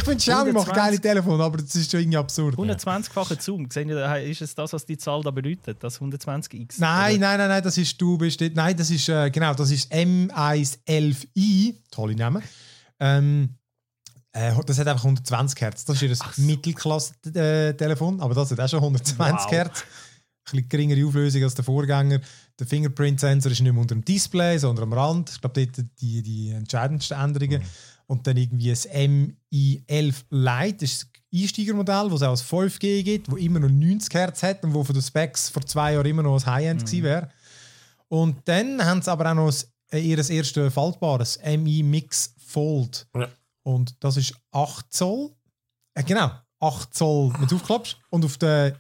finde, 0.04 0.16
Xiaomi 0.18 0.52
macht 0.54 0.70
120. 0.70 0.74
geile 0.76 1.00
Telefone, 1.00 1.44
aber 1.44 1.58
das 1.58 1.76
ist 1.76 1.92
schon 1.92 2.00
irgendwie 2.00 2.18
absurd. 2.18 2.56
120-fache 2.56 3.40
Zoom. 3.40 3.66
Ist 3.66 4.42
es 4.42 4.56
das, 4.56 4.74
was 4.74 4.86
die 4.86 4.98
Zahl 4.98 5.22
da 5.22 5.30
bedeutet? 5.32 5.78
Das 5.84 6.00
120x? 6.02 6.76
Nein, 6.80 7.18
Oder- 7.18 7.20
nein, 7.28 7.38
nein, 7.38 7.50
nein, 7.50 7.64
das 7.64 7.78
ist 7.78 8.02
du 8.02 8.18
bist 8.18 8.42
Nein, 8.54 8.76
das 8.76 8.90
ist 8.90 9.08
äh, 9.10 9.30
genau, 9.30 9.54
das 9.54 9.70
ist 9.72 9.92
M111i, 9.94 11.76
tolle 11.92 12.16
Name. 12.16 12.42
Ähm, 13.00 13.50
äh, 13.52 13.61
das 14.34 14.80
hat 14.80 14.88
einfach 14.88 15.04
120 15.04 15.62
Hertz. 15.62 15.86
Das 15.86 15.96
ist 15.96 16.02
ihr 16.04 16.16
so. 16.16 16.24
Mittelklasse-Telefon, 16.38 18.22
aber 18.22 18.34
das 18.34 18.52
hat 18.52 18.60
auch 18.60 18.70
schon 18.70 18.80
120 18.80 19.20
Wow. 19.46 19.52
Hertz. 19.52 19.82
Ein 19.82 20.52
bisschen 20.52 20.70
geringere 20.70 21.08
Auflösung 21.08 21.44
als 21.44 21.54
der 21.54 21.64
Vorgänger. 21.64 22.20
Der 22.60 22.68
Fingerprint-Sensor 22.68 23.52
ist 23.52 23.62
nicht 23.62 23.72
mehr 23.72 23.82
unter 23.82 23.96
dem 23.96 24.04
Display, 24.04 24.58
sondern 24.58 24.84
am 24.86 24.94
Rand. 24.94 25.30
Ich 25.30 25.42
glaube, 25.42 25.66
dort 25.66 25.86
die, 26.02 26.22
die 26.24 26.50
entscheidendsten 26.50 27.18
Änderungen. 27.20 27.62
und 28.08 28.26
dann 28.28 28.36
irgendwie 28.38 28.70
das 28.70 28.88
MI11 28.90 30.16
Lite, 30.32 30.78
das 30.80 30.92
ist 30.92 31.04
das 31.32 31.42
Einsteigermodell, 31.42 32.10
das 32.10 32.14
es 32.16 32.24
auch 32.24 32.30
als 32.30 32.44
5G 32.44 33.04
gibt, 33.04 33.32
wo 33.32 33.38
immer 33.38 33.60
noch 33.60 33.70
90 33.70 34.14
Hertz 34.14 34.44
hat 34.44 34.64
und 34.64 34.74
wo 34.74 34.84
von 34.84 34.94
den 34.94 35.02
Specs 35.02 35.50
vor 35.50 35.66
zwei 35.66 35.94
Jahren 35.94 36.06
immer 36.08 36.24
noch 36.24 36.36
ein 36.36 36.46
High-End 36.46 36.82
gewesen 36.86 37.04
wäre. 37.04 37.30
Und 38.10 38.38
dann 38.46 38.84
haben 38.84 39.02
sie 39.02 39.12
aber 39.12 39.30
auch 39.32 39.36
noch 39.36 39.46
das, 39.46 39.72
äh, 39.94 40.00
ihr 40.00 40.18
erstes 40.18 40.74
faltbares 40.74 41.40
MI 41.46 41.84
Mix 41.84 42.34
Fold. 42.46 43.08
Ja. 43.16 43.30
Und 43.64 43.96
das 44.04 44.18
ist 44.18 44.34
8 44.52 44.92
Zoll. 44.92 45.32
Äh, 45.94 46.04
genau, 46.04 46.32
8 46.60 46.94
Zoll, 46.94 47.34
wenn 47.40 47.48
du 47.48 47.56
aufklappst. 47.56 47.98
Und 48.10 48.26
auf 48.26 48.38
der. 48.38 48.78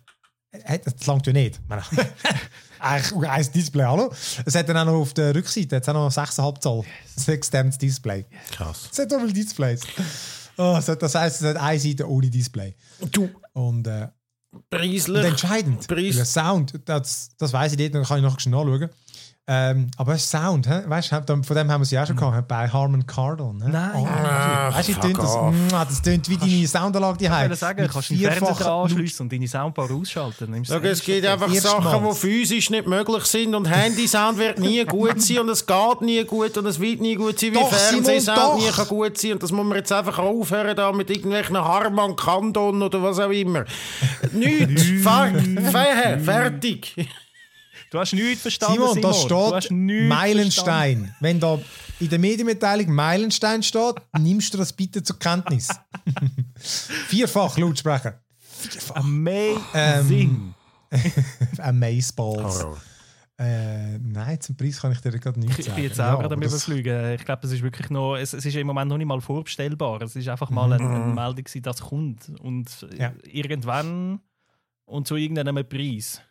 Äh, 0.51 0.79
Das 0.79 1.05
langt 1.05 1.25
ja 1.27 1.33
nicht. 1.33 1.59
Eigentlich 2.79 3.29
ein 3.29 3.51
Display, 3.53 3.83
hallo. 3.83 4.11
Es 4.45 4.55
hat 4.55 4.67
dann 4.67 4.77
auch 4.77 4.85
noch 4.85 4.93
auf 5.01 5.13
der 5.13 5.35
Rückseite 5.35 5.75
jetzt 5.75 5.87
auch 5.89 5.93
noch 5.93 6.09
6,5 6.11 6.59
Zoll. 6.61 6.83
Ein 7.27 7.33
externes 7.33 7.77
Display. 7.77 8.25
Krass. 8.51 8.89
Es 8.91 8.97
hat 8.99 9.09
so 9.11 9.19
viele 9.19 9.33
Displays. 9.33 9.81
Oh, 10.57 10.79
das 10.99 11.15
heisst, 11.15 11.41
es 11.41 11.47
hat 11.47 11.57
eine 11.57 11.79
Seite 11.79 12.09
ohne 12.09 12.29
Display. 12.29 12.75
Du, 13.11 13.29
Und, 13.53 13.85
äh, 13.87 14.07
und 14.51 14.69
preislich. 14.69 15.23
entscheidend, 15.23 15.87
Preis. 15.87 16.15
der 16.15 16.25
Sound, 16.25 16.73
das, 16.85 17.29
das 17.37 17.53
weiß 17.53 17.71
ich 17.73 17.77
nicht, 17.77 17.95
dann 17.95 18.03
kann 18.03 18.17
ich 18.17 18.23
nachher 18.23 18.39
schon 18.39 18.51
nachschauen. 18.51 18.89
Ähm, 19.53 19.87
aber 19.97 20.13
das 20.13 20.29
Sound, 20.31 20.65
hä? 20.69 20.83
weißt 20.87 21.11
du, 21.27 21.43
von 21.43 21.55
dem 21.57 21.69
haben 21.69 21.81
wir 21.81 21.85
sie 21.85 21.99
auch 21.99 22.07
schon 22.07 22.15
gehabt, 22.15 22.47
bei 22.47 22.69
Harman 22.69 23.05
Kardon. 23.05 23.57
Nein. 23.57 23.91
Oh, 23.95 24.07
Ah, 24.07 24.73
weißt 24.73 24.89
du, 24.89 24.93
das, 25.13 25.25
off. 25.35 25.53
Mua, 25.53 25.83
das 25.83 26.01
tönt 26.01 26.29
wie 26.29 26.37
deine 26.37 26.65
Soundanlage 26.67 27.17
die 27.17 27.25
Ich 27.25 27.31
wollte 27.31 27.55
sagen, 27.55 27.89
kannst 27.91 28.09
du 28.11 28.15
den 28.15 28.31
Fernseher 28.31 28.71
anschliessen 28.71 29.23
und 29.23 29.33
deine 29.33 29.47
Soundbar 29.47 29.91
ausschalten. 29.91 30.53
Es 30.83 31.03
gibt 31.03 31.25
einfach. 31.25 31.49
Sachen, 31.53 32.07
die 32.09 32.15
physisch 32.15 32.69
nicht 32.69 32.87
möglich 32.87 33.25
sind 33.25 33.53
und 33.53 33.65
Handysound 33.69 34.37
wird 34.37 34.59
nie 34.59 34.85
gut 34.85 35.21
sein 35.21 35.39
und 35.39 35.49
es 35.49 35.65
geht 35.65 36.01
nie 36.01 36.23
gut 36.23 36.57
und 36.57 36.65
es 36.67 36.79
wird 36.79 37.01
nie 37.01 37.15
gut 37.15 37.37
sein, 37.37 37.51
wie 37.51 37.55
Doch, 37.55 37.73
Fernsehsound 37.73 38.37
doch. 38.37 38.57
nie 38.57 38.69
kann 38.69 38.87
gut 38.87 39.17
sein 39.17 39.33
und 39.33 39.43
das 39.43 39.51
muss 39.51 39.65
man 39.65 39.75
jetzt 39.77 39.91
einfach 39.91 40.17
aufhören 40.19 40.75
da 40.77 40.91
mit 40.93 41.09
irgendwelchen 41.09 41.57
Harman 41.57 42.15
Kandon 42.15 42.81
oder 42.81 43.03
was 43.03 43.19
auch 43.19 43.29
immer. 43.31 43.65
Nichts. 44.31 44.83
Fer- 45.03 45.33
fer- 45.71 46.19
Fertig. 46.19 46.95
Du 47.91 47.99
hast 47.99 48.13
nichts 48.13 48.41
verstanden, 48.41 48.75
Simon, 48.93 48.93
Simon. 48.95 49.01
da 49.03 49.09
Du 49.49 49.55
hast 49.55 49.65
steht 49.65 49.71
nichts 49.77 49.97
verstanden. 49.99 50.07
Meilenstein. 50.07 51.15
Wenn 51.19 51.39
da 51.41 51.59
in 51.99 52.09
der 52.09 52.19
Medienmitteilung 52.19 52.89
Meilenstein 52.95 53.61
steht, 53.61 53.95
nimmst 54.17 54.53
du 54.53 54.57
das 54.57 54.71
bitte 54.73 55.03
zur 55.03 55.19
Kenntnis. 55.19 55.67
Vierfach 56.57 57.57
Lautsprecher. 57.57 58.21
Vierfach. 58.39 58.95
Amazing. 58.95 60.53
Amazeballs. 61.57 62.63
Horror. 62.63 62.77
Äh, 63.37 63.97
nein, 63.97 64.39
zum 64.39 64.55
Preis 64.55 64.79
kann 64.79 64.91
ich 64.91 65.01
dir 65.01 65.11
gerade 65.17 65.39
nicht 65.39 65.57
Ich 65.57 65.65
sagen. 65.65 65.75
bin 65.75 65.83
jetzt 65.85 65.99
auch 65.99 66.05
Ja, 66.05 66.15
gerade 66.15 66.35
am 66.35 66.41
überfliegen. 66.41 67.13
Ich 67.15 67.25
glaube, 67.25 67.45
es 67.47 67.51
ist 67.53 67.61
wirklich 67.63 67.89
noch, 67.89 68.15
es, 68.15 68.33
es 68.33 68.45
ist 68.45 68.55
im 68.55 68.67
Moment 68.67 68.89
noch 68.89 68.97
nicht 68.97 69.07
mal 69.07 69.19
vorbestellbar. 69.19 70.01
Es 70.03 70.15
ist 70.15 70.27
einfach 70.27 70.49
mal 70.51 70.71
eine, 70.71 70.87
eine 70.87 71.13
Meldung, 71.13 71.43
gewesen, 71.43 71.63
dass 71.63 71.77
es 71.77 71.81
kommt. 71.81 72.29
Und 72.39 72.87
Ja. 72.97 73.11
irgendwann 73.23 74.19
und 74.85 75.07
zu 75.07 75.15
irgendeinem 75.15 75.67
Preis. 75.67 76.21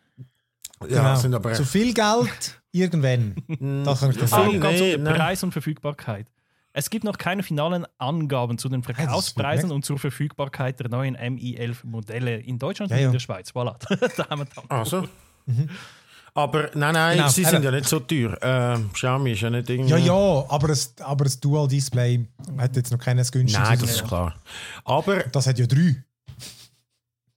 Ja, 0.89 1.01
Genau. 1.03 1.15
sind 1.15 1.33
aber 1.33 1.53
Zu 1.53 1.65
viel 1.65 1.93
Geld, 1.93 2.61
irgendwann. 2.71 3.35
das 3.85 3.99
kann 3.99 4.11
ich 4.11 4.21
Ah, 4.23 4.27
sagen. 4.27 4.59
Ganz 4.59 4.79
nee. 4.79 4.97
Preis 4.97 5.43
und 5.43 5.51
Verfügbarkeit. 5.51 6.27
Es 6.73 6.89
gibt 6.89 7.03
noch 7.03 7.17
keine 7.17 7.43
finalen 7.43 7.85
Angaben 7.97 8.57
zu 8.57 8.69
den 8.69 8.81
das 8.81 8.95
Verkaufspreisen 8.95 9.61
perfekt. 9.63 9.73
und 9.75 9.85
zur 9.85 9.99
Verfügbarkeit 9.99 10.79
der 10.79 10.87
neuen 10.89 11.17
MI11-Modelle 11.17 12.37
in 12.37 12.59
Deutschland 12.59 12.91
Ja, 12.91 12.95
und 12.97 13.01
ja. 13.01 13.07
in 13.07 13.13
der 13.13 13.19
Schweiz. 13.19 13.51
Voilà. 13.51 13.75
da 14.17 14.29
haben 14.29 14.41
wir 14.41 14.47
dann. 14.55 14.63
Also. 14.69 15.03
Aber 16.33 16.69
nein, 16.75 16.93
nein, 16.93 17.17
Genau, 17.17 17.27
sie 17.27 17.43
sind 17.43 17.63
ja 17.65 17.71
nicht 17.71 17.89
so 17.89 17.99
teuer. 17.99 18.37
Ähm, 18.41 18.89
Xiaomi 18.93 19.33
ist 19.33 19.41
ja 19.41 19.49
nicht 19.49 19.69
irgendwie... 19.69 19.89
Ja, 19.91 19.97
ja, 19.97 20.45
aber 20.47 20.69
das, 20.69 20.93
aber 21.01 21.25
das 21.25 21.37
Dual-Display 21.41 22.25
hat 22.57 22.73
jetzt 22.77 22.89
noch 22.91 22.99
keines 22.99 23.29
günstiges. 23.33 23.67
Nein, 23.67 23.79
das 23.79 23.91
ist 23.91 24.07
klar. 24.07 24.35
Aber... 24.85 25.23
Das 25.33 25.45
hat 25.47 25.59
ja 25.59 25.65
drei. 25.67 26.01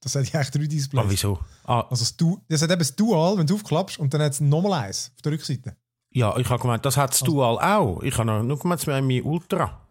Das 0.05 0.13
hat 0.15 0.31
ja 0.31 0.39
echt 0.39 0.53
drei 0.53 0.67
Displays. 0.67 1.03
Ah, 1.03 1.09
wieso? 1.09 1.39
Ah, 1.63 1.79
Also 1.89 2.03
das, 2.03 2.15
du 2.15 2.39
das 2.47 2.61
hat 2.61 2.69
eben 2.69 2.77
das 2.77 2.95
Dual, 2.95 3.39
wenn 3.39 3.47
du 3.47 3.55
aufklappst, 3.55 3.97
und 3.97 4.13
dann 4.13 4.21
hat 4.21 4.33
es 4.33 4.39
nochmal 4.39 4.83
eins 4.85 5.11
auf 5.15 5.21
der 5.23 5.31
Rückseite. 5.31 5.75
ja, 6.11 6.37
ich 6.37 6.47
habe 6.47 6.61
gemeint, 6.61 6.85
das 6.85 6.95
hat 6.95 7.09
das 7.11 7.21
Dual 7.21 7.57
auch. 7.57 8.03
Ich 8.03 8.15
habe 8.17 8.25
noch 8.27 8.43
nur 8.43 8.59
gemeint, 8.59 8.81
es 8.81 8.85
wäre 8.87 9.01
mein 9.01 9.23
Ultra. 9.23 9.81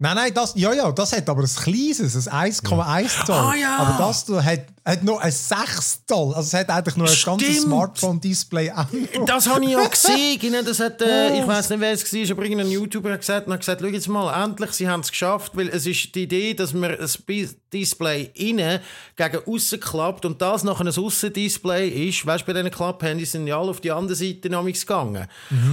Nein, 0.00 0.14
nein, 0.14 0.32
das, 0.32 0.52
ja, 0.54 0.72
ja, 0.72 0.92
das 0.92 1.12
hat 1.12 1.28
aber 1.28 1.42
ein 1.42 1.48
kleines, 1.48 2.28
ein 2.28 2.52
1,1 2.52 3.26
Zoll. 3.26 3.34
Ah, 3.34 3.54
ja. 3.56 3.78
Aber 3.78 3.98
das 3.98 4.24
da 4.26 4.44
hat, 4.44 4.66
hat 4.92 5.04
noch 5.04 5.20
ein 5.20 5.30
6 5.30 6.06
Zoll. 6.06 6.34
Also 6.34 6.40
es 6.40 6.54
hat 6.54 6.70
eigentlich 6.70 6.96
nur 6.96 7.08
ein 7.08 7.16
ganzes. 7.24 7.62
Smartphone-Display. 7.62 8.72
Das 9.26 9.48
habe 9.48 9.64
ich 9.64 9.70
ja 9.72 9.86
gesehen. 9.88 10.38
Genau, 10.40 10.62
Das 10.62 10.80
hat, 10.80 11.00
äh, 11.02 11.38
ich 11.40 11.46
weiß 11.46 11.70
nicht, 11.70 11.80
wer 11.80 11.92
es 11.92 12.12
war, 12.12 12.30
aber 12.30 12.44
irgendein 12.44 12.70
YouTuber 12.70 13.12
hat 13.12 13.20
gesagt, 13.20 13.46
und 13.46 13.52
hat 13.52 13.60
gesagt, 13.60 13.80
schau 13.82 13.86
jetzt 13.88 14.08
mal, 14.08 14.44
endlich, 14.44 14.70
sie 14.72 14.88
haben 14.88 15.00
es 15.00 15.10
geschafft, 15.10 15.56
weil 15.56 15.68
es 15.68 15.86
ist 15.86 16.14
die 16.14 16.22
Idee, 16.24 16.54
dass 16.54 16.72
man 16.72 16.96
das 16.98 17.18
Bi- 17.18 17.48
Display 17.72 18.30
innen 18.34 18.80
gegen 19.14 19.40
außen 19.46 19.78
klappt 19.78 20.24
und 20.24 20.40
das 20.40 20.64
nachher 20.64 20.86
ein 20.86 20.88
Aussendisplay 20.88 22.08
ist. 22.08 22.24
Weißt 22.24 22.42
du, 22.42 22.46
bei 22.46 22.58
diesen 22.58 22.70
Klapphandys 22.74 23.32
sind 23.32 23.46
ja 23.46 23.60
alle 23.60 23.70
auf 23.70 23.80
die 23.82 23.90
andere 23.92 24.14
Seite 24.14 24.48
gegangen. 24.48 25.26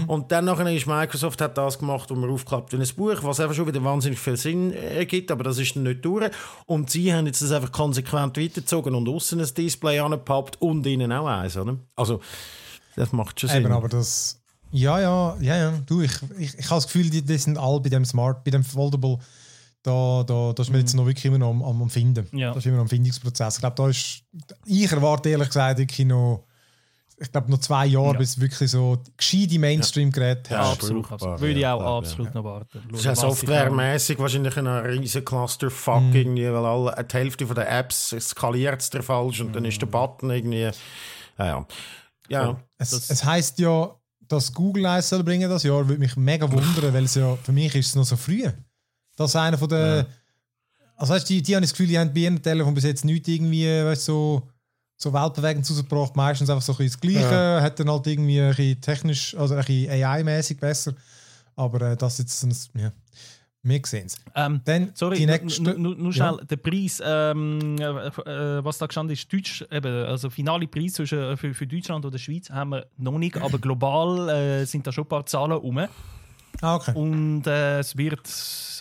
Und 0.07 0.30
dann 0.32 0.43
nachher 0.45 0.70
ist 0.76 0.88
Microsoft 0.88 1.39
hat 1.41 1.57
das 1.57 1.80
gemacht, 1.80 2.09
wo 2.09 2.16
man 2.16 2.30
aufklappt 2.30 2.74
wie 2.74 2.82
ein 2.82 2.89
Buch, 2.97 3.16
was 3.22 3.39
einfach 3.39 3.55
schon 3.55 3.68
wieder 3.68 3.82
wahnsinnig 3.84 4.20
viel 4.20 4.36
Sinn 4.36 4.74
ergibt, 4.74 5.32
aber 5.32 5.45
das 5.45 5.57
ist 5.57 5.76
dann 5.78 5.84
nicht 5.84 6.03
durch. 6.03 6.30
Und 6.66 6.89
sie 6.89 7.13
haben 7.13 7.28
jetzt 7.28 7.41
das 7.41 7.51
einfach 7.53 7.72
konsequent 7.72 8.38
weitergezogen 8.38 8.93
und 8.93 9.05
außen 9.08 9.39
ein 9.39 9.53
Display 9.53 9.99
angepappt 9.99 10.62
und 10.62 10.86
innen 10.86 11.12
auch 11.12 11.28
eins, 11.28 11.58
oder? 11.58 11.78
Also, 11.95 12.22
das 12.95 13.12
macht 13.12 13.39
schon 13.39 13.49
Sinn. 13.49 13.64
Eben, 13.64 13.72
aber 13.72 13.89
das. 13.89 14.41
Ja, 14.72 14.99
ja, 14.99 15.38
ja, 15.39 15.58
ja. 15.58 15.74
Du, 15.86 16.01
ich, 16.01 16.12
ich, 16.38 16.58
ich 16.58 16.66
habe 16.66 16.76
das 16.76 16.86
Gefühl, 16.86 17.10
die, 17.10 17.22
die 17.22 17.38
sind 17.38 17.58
alle 17.58 17.80
bei 17.80 17.89
dem 17.89 18.03
Smart, 18.03 18.43
bei 18.43 18.51
dem 18.51 18.64
Foldable, 18.64 19.20
da, 19.84 20.24
da, 20.26 20.53
da 20.53 20.64
ist 20.64 20.70
man 20.72 20.80
jetzt 20.80 20.95
noch 20.95 21.06
wirklich 21.06 21.26
immer 21.26 21.38
noch 21.38 21.51
am, 21.51 21.62
am, 21.62 21.89
Finden. 21.89 22.28
Ja. 22.36 22.49
Das 22.49 22.58
ist 22.58 22.66
immer 22.66 22.78
noch 22.78 22.84
am 22.84 22.89
Findungsprozess. 22.89 23.56
Ich 23.56 23.60
glaube, 23.60 23.76
da 23.76 23.88
ist. 23.88 24.24
Ich 24.66 24.91
erwarte 24.91 25.30
ehrlich 25.30 25.47
gesagt 25.47 25.80
wirklich 25.80 26.08
noch. 26.08 26.45
Ich 27.18 27.32
glaube, 27.32 27.49
noch 27.49 27.59
zwei 27.59 27.86
Jahre, 27.86 28.11
Ja. 28.13 28.18
bis 28.20 28.39
wirklich 28.39 28.70
so 28.70 28.97
gescheite 29.16 29.57
Mainstream-Geräte 29.57 30.51
Ja, 30.53 30.59
hast. 30.66 30.74
absolut, 30.74 31.03
brauchbar, 31.03 31.16
absolut. 31.34 31.39
Würde 31.41 31.53
ich 31.53 31.59
ja, 31.61 31.74
auch 31.74 31.97
absolut 31.99 32.28
ja. 32.28 32.34
noch 32.34 32.43
warten. 32.43 32.84
Das 32.91 32.99
ist 32.99 33.05
ja 33.05 33.16
softwaremäßig 33.16 34.20
wahrscheinlich 34.20 34.57
ein 34.57 34.68
riesen 34.68 35.24
Clusterfuck 35.24 36.01
Mhm. 36.03 36.16
irgendwie, 36.16 36.45
weil 36.51 36.66
alle, 36.66 37.05
die 37.05 37.13
Hälfte 37.16 37.47
von 37.47 37.55
der 37.55 37.72
Apps 37.72 38.13
skaliert 38.20 38.82
es 38.82 39.05
falsch 39.05 39.39
und 39.39 39.55
dann 39.55 39.63
ist 39.63 39.80
der 39.82 39.86
Button 39.88 40.30
irgendwie. 40.30 40.61
Ja, 40.63 40.72
ja. 41.38 41.66
ja. 42.28 42.59
Es, 42.78 42.89
Das- 42.89 43.09
es 43.09 43.24
heisst 43.24 43.59
ja, 43.59 43.95
dass 44.28 44.53
Google 44.53 44.86
eins 44.88 45.07
soll 45.07 45.24
bringen 45.24 45.49
das 45.49 45.63
Jahr, 45.63 45.88
würde 45.88 45.99
mich 45.99 46.18
mega 46.18 46.51
wundern, 46.51 46.93
weil 46.93 47.05
es 47.05 47.16
ja, 47.16 47.38
für 47.43 47.51
mich 47.53 47.74
ist 47.76 47.88
es 47.89 47.95
noch 47.95 48.03
so 48.05 48.18
früh. 48.18 48.43
Das 49.16 49.30
ist 49.30 49.36
einer 49.38 49.57
von 49.57 49.70
der. 49.70 50.07
Also 50.97 51.13
weißt, 51.13 51.30
du, 51.30 51.34
die, 51.34 51.41
die 51.41 51.55
haben 51.55 51.61
das 51.61 51.72
Gefühl, 51.72 51.88
die 51.88 51.97
haben 51.99 52.13
bei 52.13 52.22
ihrem 52.22 52.41
Telefon 52.41 52.74
bis 52.74 52.84
jetzt 52.86 53.05
nicht 53.05 53.28
irgendwie 53.28 53.66
weißt, 53.68 54.05
so, 54.05 54.49
so 54.97 55.11
weltbewegend 55.13 55.69
rausgebracht. 55.69 56.15
Meistens 56.15 56.49
einfach 56.49 56.61
so 56.63 56.73
ein 56.73 56.77
bisschen 56.77 56.99
das 57.01 57.21
Gleiche, 57.21 57.61
hat 57.61 57.79
dann 57.79 57.89
halt 57.89 58.07
irgendwie 58.07 58.39
ein 58.41 58.49
bisschen 58.49 58.81
technisch, 58.81 59.35
also 59.37 59.55
ein 59.55 59.63
bisschen 59.65 59.89
AI-mäßig 59.91 60.57
besser. 60.59 60.93
Aber 61.55 61.81
äh, 61.91 61.97
das 61.97 62.17
jetzt, 62.17 62.43
ein- 62.43 62.81
ja, 62.81 62.91
wir 63.63 63.81
sehen 63.85 64.05
es. 64.07 64.15
Ähm, 64.35 64.61
Dann 64.65 64.91
Sorry, 64.93 65.17
die 65.17 65.25
nächste. 65.25 65.63
nu- 65.63 65.73
nu- 65.77 65.93
nur 65.95 66.13
schnell, 66.13 66.37
Ja. 66.39 66.43
der 66.45 66.57
Preis, 66.57 67.01
ähm, 67.03 67.77
äh, 67.79 67.83
äh, 67.83 68.63
was 68.63 68.77
da 68.77 68.85
gestanden 68.85 69.13
ist, 69.13 69.31
Deutsch, 69.31 69.65
eben, 69.71 70.05
also 70.05 70.29
finale 70.29 70.67
Preis 70.67 70.93
zwischen, 70.93 71.17
äh, 71.19 71.37
für, 71.37 71.53
für 71.53 71.65
Deutschland 71.65 72.05
oder 72.05 72.17
Schweiz 72.17 72.49
haben 72.49 72.71
wir 72.71 72.85
noch 72.97 73.17
nicht, 73.17 73.37
aber 73.37 73.57
global 73.57 74.29
äh, 74.29 74.65
sind 74.65 74.85
da 74.85 74.91
schon 74.91 75.05
ein 75.05 75.09
paar 75.09 75.25
Zahlen 75.25 75.53
rum. 75.53 75.79
Ah, 76.62 76.76
okay. 76.76 76.93
Und 76.95 77.47
äh, 77.47 77.80
es 77.80 77.95
wird, 77.97 78.28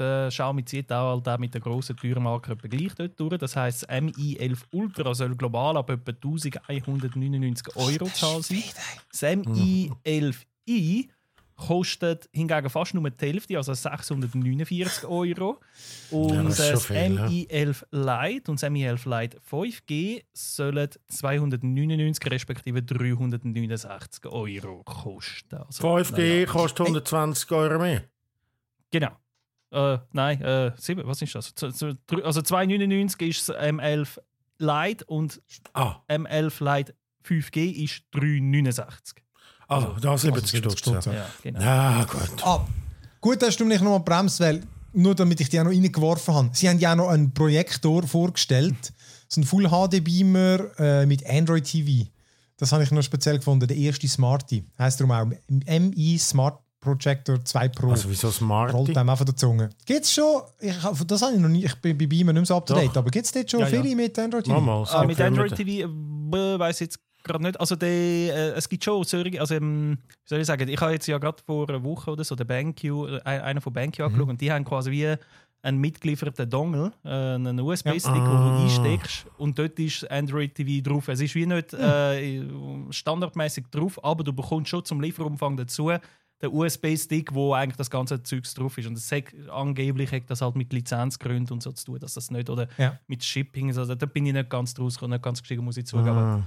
äh, 0.00 0.28
Xiaomi 0.28 0.64
zieht 0.64 0.92
auch, 0.92 1.14
halt 1.14 1.28
auch 1.28 1.38
mit 1.38 1.54
der 1.54 1.60
grossen 1.60 1.96
Türmarke 1.96 2.52
etwa 2.52 2.68
gleich 2.68 2.94
dort 2.94 3.18
durch. 3.18 3.38
Das 3.38 3.56
heisst, 3.56 3.82
das 3.82 3.88
Mi11 3.90 4.58
Ultra 4.72 5.14
soll 5.14 5.34
global 5.34 5.76
ab 5.76 5.90
etwa 5.90 6.12
1199 6.12 7.76
Euro 7.76 8.06
zahlen 8.06 8.42
sein. 8.42 8.62
Das 9.10 9.22
Mi11i 9.22 11.08
kostet 11.56 12.28
hingegen 12.32 12.68
fast 12.68 12.94
nur 12.94 13.08
die 13.08 13.26
Hälfte, 13.26 13.56
also 13.56 13.72
649 13.74 15.04
Euro. 15.08 15.60
Und 16.10 16.30
Ja, 16.34 16.42
das 16.42 16.56
das 16.56 16.86
viel, 16.86 16.96
ja. 16.96 17.26
Mi11 17.26 17.84
Lite 17.90 18.50
und 18.50 18.62
das 18.62 18.70
Mi11 18.70 19.20
Lite 19.20 19.38
5G 19.50 20.24
sollen 20.32 20.88
299 21.08 22.30
respektive 22.30 22.82
369 22.82 24.26
Euro 24.26 24.82
kosten. 24.84 25.56
Also, 25.56 25.96
5G 25.96 26.46
kostet 26.46 26.80
120 26.80 27.50
Euro 27.52 27.78
mehr. 27.78 28.04
Genau. 28.90 29.16
Äh, 29.70 29.98
nein, 30.12 30.40
äh, 30.40 30.72
sieben, 30.76 31.06
was 31.06 31.20
ist 31.22 31.34
das? 31.34 31.52
Also 31.62 31.88
2,99 32.40 33.28
ist 33.28 33.48
das 33.48 33.56
M11 33.56 34.18
Lite 34.58 35.04
und 35.06 35.42
Ah, 35.72 35.96
M11 36.08 36.62
Lite 36.62 36.94
5G 37.24 37.82
ist 37.84 38.04
3,69. 38.12 39.23
Also 39.68 39.94
da 40.00 40.16
70 40.16 40.50
70 40.50 40.58
Stutz. 40.60 40.78
Stutz, 40.78 41.04
Ja. 41.06 41.12
ja. 41.12 41.18
Ja, 41.18 41.26
genau. 41.42 41.60
ja, 41.60 42.04
gut. 42.04 42.42
Ah, 42.44 42.66
gut, 43.20 43.42
dass 43.42 43.56
du 43.56 43.64
mich 43.64 43.80
noch 43.80 43.90
mal 43.90 43.98
bremst, 43.98 44.40
weil 44.40 44.62
nur 44.92 45.14
damit 45.14 45.40
ich 45.40 45.48
die 45.48 45.58
auch 45.60 45.64
noch 45.64 45.70
reingeworfen 45.72 46.34
habe. 46.34 46.50
Sie 46.52 46.68
haben 46.68 46.78
ja 46.78 46.92
auch 46.92 46.96
noch 46.96 47.08
einen 47.08 47.32
Projektor 47.34 48.02
vorgestellt, 48.06 48.92
so 49.28 49.40
ein 49.40 49.44
Full 49.44 49.68
HD 49.68 50.02
Beamer 50.04 50.78
äh, 50.78 51.06
mit 51.06 51.28
Android 51.28 51.64
TV. 51.64 52.06
Das 52.56 52.70
habe 52.72 52.84
ich 52.84 52.90
noch 52.92 53.02
speziell 53.02 53.38
gefunden, 53.38 53.66
der 53.66 53.76
erste 53.76 54.06
Smarty. 54.06 54.64
Heißt 54.78 55.00
darum 55.00 55.10
auch 55.10 55.26
MI 55.48 56.18
Smart 56.18 56.60
Projector 56.80 57.42
2 57.44 57.68
Pro. 57.70 57.90
Also 57.90 58.08
wieso 58.10 58.30
Smarty? 58.30 58.72
Rollt 58.76 58.96
einem 58.96 59.08
einfach 59.08 59.24
der 59.24 59.34
Zunge. 59.34 59.70
Gibt's 59.86 60.12
schon, 60.12 60.42
ich, 60.60 60.74
das 61.06 61.22
habe 61.22 61.32
ich 61.34 61.40
noch 61.40 61.48
nie, 61.48 61.64
ich 61.64 61.74
bin 61.76 61.96
bei 61.98 62.06
Beamer 62.06 62.32
nicht 62.32 62.42
mehr 62.42 62.46
so 62.46 62.56
up 62.56 62.66
to 62.66 62.74
date, 62.74 62.90
Doch. 62.90 62.96
aber 62.98 63.10
gibt's 63.10 63.32
dort 63.32 63.50
schon 63.50 63.60
Ja, 63.60 63.68
ja. 63.68 63.82
viele 63.82 63.96
mit 63.96 64.16
Android 64.18 64.44
TV? 64.44 64.60
Mal, 64.60 64.80
mal, 64.82 64.86
Ah, 64.92 65.04
mit 65.04 65.20
Android 65.20 65.56
TV 65.56 65.88
äh, 65.88 66.58
weiß 66.58 66.76
ich 66.76 66.80
jetzt 66.82 66.98
gerade 67.24 67.42
nicht. 67.42 67.58
Also 67.58 67.74
die, 67.76 67.86
äh, 68.28 68.50
es 68.52 68.68
gibt 68.68 68.84
schon 68.84 69.02
solche, 69.04 69.40
also 69.40 69.54
ähm, 69.54 69.98
wie 70.24 70.28
soll 70.28 70.40
ich 70.40 70.46
sagen, 70.46 70.68
ich 70.68 70.80
habe 70.80 70.92
jetzt 70.92 71.06
ja 71.06 71.18
gerade 71.18 71.42
vor 71.44 71.68
einer 71.68 71.82
Woche 71.82 72.10
oder 72.12 72.22
so 72.24 72.34
den 72.36 72.46
BenQ, 72.46 72.84
äh, 72.84 73.20
einer 73.24 73.60
von 73.60 73.72
BenQ 73.72 73.98
Mhm. 73.98 74.04
angeschaut 74.04 74.28
und 74.28 74.40
die 74.40 74.52
haben 74.52 74.64
quasi 74.64 74.90
wie 74.90 75.14
einen 75.62 75.78
mitgelieferten 75.78 76.48
Dongle, 76.50 76.92
äh, 77.04 77.08
einen 77.08 77.58
USB-Stick, 77.58 78.14
Ja. 78.14 78.26
wo 78.28 78.32
du 78.34 78.38
Ah. 78.38 78.62
einsteckst 78.64 79.26
und 79.38 79.58
dort 79.58 79.78
ist 79.78 80.10
Android 80.10 80.54
TV 80.54 80.82
drauf. 80.88 81.08
Es 81.08 81.20
ist 81.22 81.34
wie 81.34 81.46
nicht 81.46 81.72
äh, 81.72 82.42
standardmäßig 82.90 83.66
drauf, 83.70 84.02
aber 84.04 84.22
du 84.24 84.32
bekommst 84.32 84.68
schon 84.70 84.84
zum 84.84 85.00
Lieferumfang 85.00 85.56
dazu 85.56 85.90
den 86.42 86.52
USB-Stick, 86.52 87.32
wo 87.32 87.54
eigentlich 87.54 87.76
das 87.76 87.88
ganze 87.90 88.22
Zeugs 88.22 88.52
drauf 88.54 88.76
ist. 88.76 88.86
Und 88.86 88.94
das 88.96 89.08
sagt, 89.08 89.34
angeblich 89.50 90.12
hat 90.12 90.24
das 90.28 90.42
halt 90.42 90.56
mit 90.56 90.72
Lizenzgründen 90.72 91.54
und 91.54 91.62
so 91.62 91.72
zu 91.72 91.86
tun, 91.86 91.98
dass 91.98 92.14
das 92.14 92.30
nicht, 92.30 92.50
oder 92.50 92.68
Ja. 92.76 92.98
mit 93.06 93.24
Shipping, 93.24 93.68
also 93.68 93.94
da 93.94 94.06
bin 94.06 94.26
ich 94.26 94.32
nicht 94.34 94.50
ganz 94.50 94.74
draus, 94.74 95.00
nicht 95.00 95.22
ganz 95.22 95.40
gestiegen, 95.40 95.64
muss 95.64 95.76
ich 95.78 95.86
zugeben. 95.86 96.10
Ah. 96.10 96.42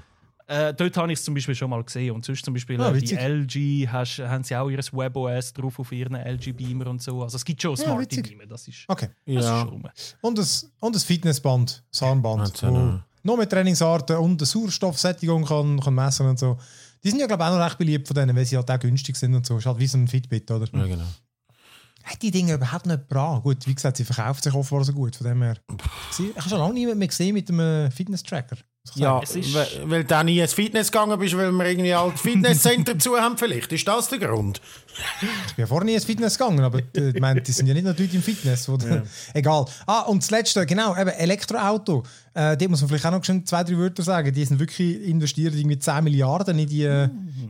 Äh, 0.48 0.74
dort 0.74 0.96
habe 0.98 1.12
ich 1.12 1.20
es 1.20 1.26
zum 1.26 1.34
Beispiel 1.34 1.54
schon 1.56 1.70
mal 1.70 1.84
gesehen. 1.84 2.16
Und 2.16 2.24
sonst 2.26 2.44
zum 2.44 2.54
Beispiel 2.54 2.80
Ah, 2.82 2.92
äh, 2.92 3.00
die. 3.02 3.16
LG, 3.16 3.88
hast, 3.92 4.20
haben 4.20 4.44
sie 4.44 4.56
auch 4.56 4.70
ihr 4.70 4.80
WebOS 4.80 5.54
drauf 5.54 5.78
auf 5.80 5.92
ihren 5.92 6.16
LG-Beamer 6.16 6.88
und 6.88 7.02
so. 7.02 7.22
Also 7.24 7.36
es 7.36 7.44
gibt 7.46 7.62
schon 7.62 7.72
Ja, 7.76 7.84
Smart 7.84 8.00
witzig. 8.02 8.28
Beamer, 8.30 8.46
das 8.46 8.68
ist, 8.68 8.86
Okay. 8.88 9.10
das 9.26 9.36
ist 9.36 9.44
Ja. 9.44 9.60
schon 9.60 9.70
rum. 9.70 9.84
Und 10.22 10.38
das, 10.38 10.72
und 10.80 10.96
das 10.96 11.04
Fitnessband, 11.04 11.84
das 11.92 12.02
Armband, 12.04 12.62
ja 12.62 12.72
wo 12.72 13.00
noch. 13.24 13.38
mit 13.38 13.50
Trainingsarten 13.50 14.16
und 14.18 14.40
der 14.40 14.48
Sauerstoffsättigung 14.48 15.44
kann, 15.46 15.80
kann 15.82 15.94
messen 15.94 16.28
und 16.28 16.40
so. 16.40 16.58
Die 17.04 17.10
sind 17.12 17.20
ja, 17.20 17.28
glaube 17.28 17.44
ich, 17.44 17.50
auch 17.50 17.58
noch 17.58 17.66
recht 17.66 17.78
beliebt 17.78 18.08
von 18.08 18.16
denen, 18.16 18.36
weil 18.36 18.46
sie 18.46 18.56
halt 18.58 18.72
auch 18.72 18.80
günstig 18.80 19.16
sind 19.18 19.36
und 19.36 19.46
so. 19.46 19.58
Ist 19.58 19.66
halt 19.66 19.78
wie 19.80 19.88
so 19.88 19.98
ein 19.98 20.08
Fitbit, 20.08 20.50
oder? 20.50 20.66
Ja, 20.74 20.86
genau. 20.88 21.04
Hat 22.04 22.22
die 22.22 22.32
Dinge 22.32 22.54
überhaupt 22.54 22.86
nicht 22.86 23.10
gebracht? 23.10 23.44
Gut, 23.44 23.68
wie 23.68 23.76
gesagt, 23.76 23.98
sie 23.98 24.06
verkauft 24.06 24.44
sich 24.44 24.54
offenbar 24.54 24.86
so 24.86 24.94
gut, 24.94 25.16
von 25.16 25.28
dem 25.28 25.42
her. 25.42 25.58
Ich 26.18 26.36
habe 26.38 26.50
schon 26.50 26.58
lange 26.58 26.74
niemanden 26.74 27.00
mehr 27.00 27.08
gesehen 27.10 27.34
mit 27.34 27.50
einem 27.50 27.92
Fitness-Tracker. 27.92 28.56
Ja, 28.96 29.14
sagen. 29.14 29.24
Es 29.24 29.36
ist- 29.36 29.54
weil, 29.54 29.68
weil 29.90 30.04
du 30.04 30.24
nie 30.24 30.40
ins 30.40 30.54
Fitness 30.54 30.92
gegangen 30.92 31.18
bist, 31.20 31.36
weil 31.38 31.52
wir 31.52 31.66
irgendwie 31.66 31.94
halt 31.96 32.18
Fitnesscenter 32.20 32.98
zu 33.00 33.16
haben 33.18 33.38
vielleicht. 33.38 33.72
Ist 33.72 33.88
das 33.88 34.10
der 34.10 34.20
Grund? 34.20 34.62
Ich 35.22 35.54
bin 35.56 35.64
ja 35.64 35.68
vorher 35.68 35.86
nie 35.86 35.94
ins 35.94 36.06
Fitness 36.06 36.38
gegangen, 36.38 36.62
aber 36.62 36.80
äh, 36.96 37.10
ich 37.14 37.20
meine, 37.22 37.42
die 37.42 37.52
sind 37.52 37.68
ja 37.68 37.74
nicht 37.74 37.84
Leute 37.86 38.04
im 38.04 38.22
Fitness. 38.24 38.68
Wo 38.68 38.78
Egal. 39.34 39.66
Ah, 39.86 40.02
und 40.02 40.24
das 40.24 40.32
Letzte, 40.32 40.66
genau, 40.66 40.96
eben 40.98 41.10
Elektroauto. 41.10 42.04
Äh, 42.34 42.58
da 42.58 42.68
muss 42.68 42.82
man 42.82 42.90
vielleicht 42.90 43.06
auch 43.06 43.12
noch 43.12 43.24
schon 43.24 43.46
zwei, 43.46 43.64
drei 43.64 43.78
Wörter 43.78 44.04
sagen. 44.04 44.34
Die 44.34 44.46
sind 44.46 44.60
wirklich 44.60 45.02
investiert 45.08 45.54
irgendwie 45.56 45.78
10 45.80 46.04
Milliarden 46.04 46.58
in 46.60 46.68
die, 46.68 46.84
äh, 46.84 47.04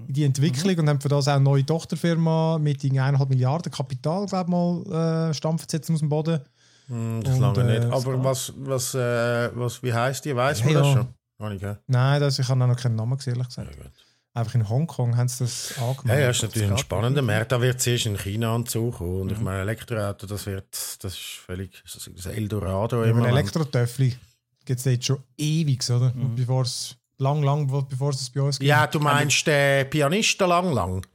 in 0.08 0.14
die 0.14 0.24
Entwicklung 0.24 0.78
und 0.78 0.90
haben 0.90 1.00
für 1.02 1.10
das 1.10 1.28
auch 1.28 1.34
eine 1.34 1.44
neue 1.44 1.66
Tochterfirma 1.66 2.58
mit 2.60 2.84
irgendwie 2.84 3.02
1,5 3.02 3.30
Milliarden 3.30 3.72
Kapital, 3.72 4.26
glaube 4.26 4.46
ich 4.46 4.94
mal, 4.94 5.30
äh, 5.30 5.34
stampfen 5.34 5.68
jetzt 5.72 5.90
aus 5.90 6.00
dem 6.00 6.10
Boden. 6.10 6.42
Hm, 6.90 7.22
Das 7.24 7.36
Und, 7.36 7.42
lange 7.42 7.60
äh, 7.76 7.80
nicht. 7.80 7.92
Aber 7.94 8.24
was, 8.24 8.54
was, 8.58 8.94
äh, 8.96 9.50
was, 9.56 9.84
wie 9.84 9.92
heisst 9.94 10.24
die? 10.26 10.36
Weiß 10.36 10.64
man 10.64 10.74
Ja, 10.74 10.80
das 10.80 10.88
ja. 10.88 10.94
schon? 10.94 11.08
Habe 11.40 11.56
ich 11.56 11.62
gehört. 11.62 11.82
Nein, 11.88 12.20
das, 12.20 12.40
ich 12.40 12.48
habe 12.48 12.60
noch 12.66 12.76
keinen 12.76 12.96
Namen 12.96 13.18
gesehen, 13.18 13.34
ehrlich 13.34 13.48
gesagt. 13.48 13.76
Ja, 13.76 13.84
gut. 13.84 13.92
Einfach 14.34 14.54
in 14.56 14.70
Hongkong 14.70 15.18
haben 15.18 15.28
sie 15.28 15.44
das 15.46 15.74
Ja, 15.78 15.90
angemeldet. 15.90 16.24
ja, 16.24 16.30
ist 16.30 16.42
natürlich 16.44 16.68
ein 16.68 16.72
Das 16.72 16.82
spannender 16.82 17.22
Markt. 17.24 17.52
Da 17.52 17.60
wird 17.62 17.82
zuerst 17.82 18.06
in 18.06 18.18
China 18.18 18.54
anzukommen. 18.56 19.22
Und 19.22 19.32
ich 19.32 19.38
Mhm. 19.40 19.44
meine, 19.46 19.62
Elektroauto, 19.62 20.28
das 20.28 20.46
wird, 20.46 20.68
das 21.04 21.14
ist 21.14 21.22
völlig, 21.46 21.82
das 21.84 22.06
ist 22.08 22.26
Eldorado 22.28 23.04
Ja. 23.04 23.26
Elektrotöffli 23.26 24.16
gibt 24.66 24.80
es 24.80 24.86
jetzt 24.86 25.06
schon 25.06 25.24
ewig, 25.38 25.90
oder? 25.90 26.12
Bevor 26.36 26.64
es 26.64 26.98
lang, 27.18 27.42
lang, 27.42 27.68
bevor 27.90 28.10
es 28.12 28.18
das 28.20 28.30
bei 28.30 28.42
uns 28.42 28.60
gibt. 28.60 28.68
Ja, 28.68 28.86
du 28.86 29.00
meinst 29.00 29.48
den 29.48 29.90
Pianisten 29.90 30.48
lang, 30.50 30.72
lang. 30.74 31.06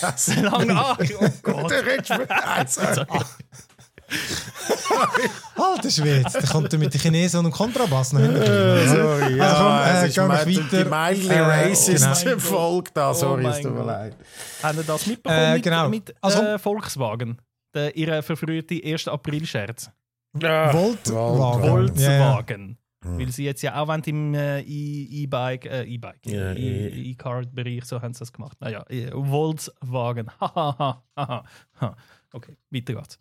Das- 0.00 0.36
Lang, 0.36 0.70
ah, 0.70 0.96
oh 1.20 1.28
Gott. 1.42 1.70
Der 1.70 2.56
eins. 2.56 2.78
Alter 5.56 5.90
Schwede, 5.90 6.22
da 6.32 6.40
kommt 6.42 6.72
er 6.72 6.78
mit 6.78 6.92
den 6.94 7.00
Chinesen 7.00 7.38
und 7.38 7.44
dem 7.46 7.52
Kontrabass 7.52 8.12
noch 8.12 8.20
hinten. 8.20 8.36
Äh, 8.40 8.86
Sorry, 8.88 9.36
ja, 9.36 9.44
Also 9.52 9.62
komm, 10.20 10.30
äh, 10.30 10.36
es 10.36 10.44
ist 10.48 10.68
weiter. 10.70 10.84
die 10.84 10.90
mildly 11.24 11.34
Äh, 11.34 11.40
racist 11.40 12.24
genau. 12.24 12.38
Folge 12.38 12.90
da. 12.94 13.14
Sorry, 13.14 13.44
Oh 13.44 13.48
es 13.48 13.60
tut 13.62 13.74
mir 13.74 13.84
leid. 13.84 14.16
Haben 14.62 14.78
ihr 14.78 14.84
das 14.84 15.06
mitbekommen 15.06 15.40
Äh, 15.42 15.54
mit, 15.54 15.62
genau. 15.62 15.88
mit 15.88 16.14
Also- 16.20 16.42
äh, 16.42 16.58
Volkswagen? 16.58 17.38
Der, 17.74 17.94
ihre 17.96 18.22
verfrühte 18.22 18.80
1. 18.82 19.08
April-Scherz. 19.08 19.90
Voltwagen. 20.34 21.68
Volkswagen. 21.68 22.78
Hm. 23.04 23.18
Weil 23.18 23.30
sie 23.30 23.44
jetzt 23.44 23.62
ja 23.62 23.80
auch 23.80 23.88
im 24.06 24.34
äh, 24.34 24.60
E-Bike, 24.60 25.66
äh, 25.66 25.82
E-Bike, 25.84 26.26
Ja, 26.26 26.52
E- 26.52 26.88
E- 26.88 27.10
E-Card-Bereich, 27.10 27.84
so 27.84 28.00
haben 28.00 28.14
sie 28.14 28.20
das 28.20 28.32
gemacht. 28.32 28.56
Naja, 28.60 28.82
äh, 28.88 29.10
Volkswagen. 29.10 30.30
Hahaha. 30.40 31.02
Haha. 31.16 31.44
Ha. 31.80 31.96
okay, 32.32 32.56
weiter 32.70 32.94
geht's. 32.94 33.18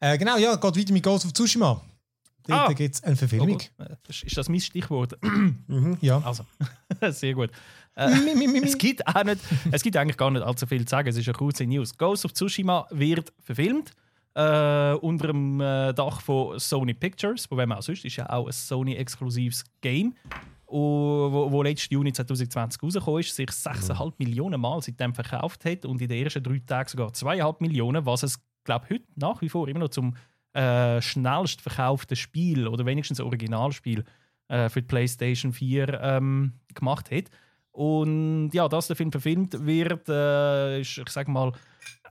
Äh, 0.00 0.18
genau, 0.18 0.36
ja, 0.36 0.56
geht 0.56 0.76
weiter 0.76 0.92
mit 0.92 1.02
Ghost 1.02 1.24
of 1.24 1.32
Tsushima. 1.32 1.80
Dort 2.46 2.60
Ah. 2.60 2.72
gibt 2.72 2.94
es 2.94 3.02
eine 3.02 3.14
Oh 3.14 3.16
Verfilmung. 3.16 3.60
das- 4.06 4.22
Ist 4.22 4.36
das 4.36 4.48
mein 4.48 4.60
Stichwort? 4.60 5.16
Ja. 6.00 6.18
Also, 6.22 6.44
sehr 7.10 7.34
gut. 7.34 7.50
Äh, 7.96 8.10
es 8.64 8.76
gibt 8.76 9.06
auch 9.06 9.24
nicht, 9.24 9.40
es 9.70 9.82
gibt 9.82 9.96
eigentlich 9.96 10.16
gar 10.16 10.30
nicht 10.30 10.42
allzu 10.42 10.66
viel 10.66 10.84
zu 10.84 10.90
sagen. 10.90 11.08
Es 11.08 11.16
ist 11.16 11.26
eine 11.28 11.34
kurze 11.36 11.64
News. 11.64 11.96
Ghost 11.96 12.24
of 12.24 12.32
Tsushima 12.34 12.86
wird 12.90 13.32
verfilmt 13.40 13.92
äh, 14.34 14.92
unter 14.94 15.28
dem 15.28 15.60
äh, 15.60 15.94
Dach 15.94 16.20
von 16.20 16.58
Sony 16.58 16.92
Pictures, 16.92 17.50
wo 17.50 17.56
wenn 17.56 17.68
man 17.68 17.78
auch 17.78 17.82
sonst 17.82 18.04
ist 18.04 18.16
ja 18.16 18.28
auch 18.28 18.46
ein 18.46 18.52
Sony-exklusives 18.52 19.64
Game, 19.80 20.14
wo, 20.66 21.28
wo, 21.30 21.52
wo 21.52 21.62
letztes 21.62 21.90
Juni 21.90 22.12
2020 22.12 22.82
rausgekommen 22.82 23.20
ist, 23.20 23.34
sich 23.36 23.48
6,5 23.48 24.14
Millionen 24.18 24.60
Mal 24.60 24.82
seitdem 24.82 25.14
verkauft 25.14 25.64
hat 25.64 25.84
und 25.86 26.02
in 26.02 26.08
den 26.08 26.24
ersten 26.24 26.42
drei 26.42 26.60
Tagen 26.66 26.88
sogar 26.88 27.08
2,5 27.10 27.56
Millionen, 27.60 28.04
was 28.04 28.24
es 28.24 28.38
glaube 28.64 28.86
heute 28.90 29.04
nach 29.16 29.40
wie 29.40 29.48
vor 29.48 29.68
immer 29.68 29.80
noch 29.80 29.88
zum 29.88 30.16
äh, 30.52 31.00
schnellst 31.02 31.60
verkauften 31.60 32.16
Spiel 32.16 32.68
oder 32.68 32.86
wenigstens 32.86 33.20
Originalspiel 33.20 34.04
äh, 34.48 34.68
für 34.68 34.82
die 34.82 34.88
PlayStation 34.88 35.52
4 35.52 36.00
ähm, 36.00 36.52
gemacht 36.74 37.10
hat. 37.10 37.24
Und 37.72 38.50
ja, 38.52 38.68
dass 38.68 38.86
der 38.86 38.94
Film 38.94 39.10
verfilmt 39.10 39.66
wird, 39.66 40.08
äh, 40.08 40.80
ist, 40.80 40.96
ich 40.98 41.08
sag 41.08 41.26
mal, 41.26 41.52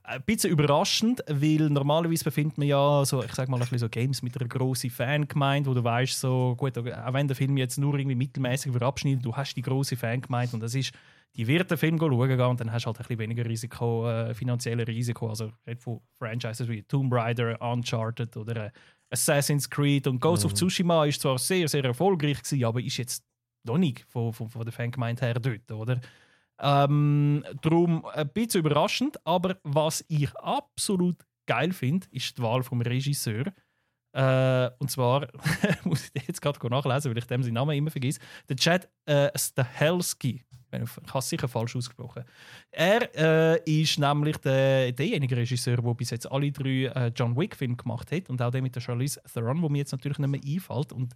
ein 0.04 0.22
bisschen 0.24 0.50
überraschend, 0.50 1.24
weil 1.30 1.70
normalerweise 1.70 2.26
befindet 2.26 2.58
man 2.58 2.68
ja 2.68 3.06
so, 3.06 3.24
ich 3.24 3.34
sag 3.34 3.48
mal, 3.48 3.56
ein 3.56 3.62
bisschen 3.62 3.80
so 3.80 3.88
Games 3.88 4.22
mit 4.22 4.38
einer 4.38 4.50
grossen 4.50 4.90
Fangemeinde, 4.90 5.70
wo 5.70 5.74
du 5.74 5.82
weißt, 5.82 6.20
so, 6.20 6.56
gut, 6.58 6.78
auch 6.78 7.14
wenn 7.14 7.28
der 7.28 7.38
Film 7.38 7.56
jetzt 7.56 7.78
nur 7.78 7.98
irgendwie 7.98 8.16
mittelmäßig 8.16 8.76
abschneidet, 8.82 9.24
du 9.24 9.34
hast 9.34 9.54
die 9.54 9.62
grosse 9.62 9.96
Fangemeinde 9.96 10.56
und 10.56 10.60
das 10.60 10.76
ist, 10.76 10.94
die 11.36 11.48
wird 11.48 11.72
den 11.72 11.78
Film 11.78 11.98
schauen 11.98 12.28
gehen 12.28 12.42
und 12.42 12.60
dann 12.60 12.72
hast 12.72 12.84
du 12.84 12.88
halt 12.88 12.98
ein 12.98 13.04
bisschen 13.04 13.20
weniger 13.20 13.46
Risiko, 13.46 14.10
äh, 14.10 14.34
finanzielle 14.34 14.88
Risiko. 14.88 15.30
Also 15.30 15.52
von 15.80 16.02
Franchises 16.18 16.68
wie 16.68 16.84
Tomb 16.84 17.12
Raider, 17.14 17.60
Uncharted 17.62 18.38
oder 18.38 18.66
äh, 18.68 18.72
Assassin's 19.10 19.70
Creed 19.70 20.08
und 20.08 20.20
Ghost 20.20 20.46
of 20.46 20.54
Tsushima 20.54 21.06
ist 21.06 21.22
zwar 21.22 21.38
sehr, 21.38 21.68
sehr 21.68 21.84
erfolgreich 21.84 22.42
gewesen, 22.42 22.66
aber 22.66 22.82
ist 22.82 22.98
jetzt 22.98 23.24
noch 23.64 23.78
nicht 23.78 24.06
von, 24.10 24.34
von, 24.34 24.50
von 24.50 24.64
der 24.64 24.74
Fangemeinde 24.74 25.26
her 25.26 25.36
dort, 25.36 25.72
oder? 25.72 26.02
Ähm, 26.60 27.44
darum 27.62 28.06
ein 28.06 28.30
bisschen 28.30 28.62
überraschend, 28.62 29.18
aber 29.26 29.58
was 29.64 30.04
ich 30.08 30.34
absolut 30.38 31.18
geil 31.46 31.74
finde, 31.74 32.08
ist 32.12 32.38
die 32.38 32.42
Wahl 32.42 32.64
vom 32.64 32.82
Regisseur. 32.82 33.46
Äh, 34.16 34.70
und 34.78 34.92
zwar, 34.92 35.28
muss 35.84 36.12
ich 36.14 36.28
jetzt 36.28 36.42
gerade 36.42 36.60
nachlesen, 36.70 37.12
weil 37.12 37.18
ich 37.18 37.26
dem 37.26 37.44
seinen 37.44 37.56
Namen 37.56 37.76
immer 37.76 37.92
vergesse, 37.92 38.20
der 38.48 38.56
Chad 38.56 38.90
äh, 39.06 39.30
Stahelski. 39.38 40.44
Ich 40.74 40.98
habe 41.08 41.20
es 41.20 41.30
sicher 41.30 41.48
falsch 41.48 41.76
ausgesprochen. 41.76 42.24
Er 42.72 43.10
äh, 43.16 43.82
ist 43.82 44.00
nämlich 44.00 44.38
der, 44.38 44.92
derjenige 44.92 45.38
Regisseur, 45.38 45.78
der 45.78 45.94
bis 45.94 46.10
jetzt 46.10 46.32
alle 46.32 46.52
drei 46.52 46.86
äh, 46.86 47.12
John 47.16 47.38
Wick-Filme 47.38 47.76
gemacht 47.76 48.12
hat 48.12 48.30
und 48.30 48.42
auch 48.42 48.52
der 48.52 48.62
mit 48.62 48.76
der 48.76 48.82
Charlize 48.82 49.22
Theron, 49.32 49.62
wo 49.62 49.70
mir 49.70 49.80
jetzt 49.80 49.92
natürlich 49.92 50.20
nicht 50.20 50.30
mehr 50.30 50.42
einfällt. 50.44 50.92
Und 50.94 51.14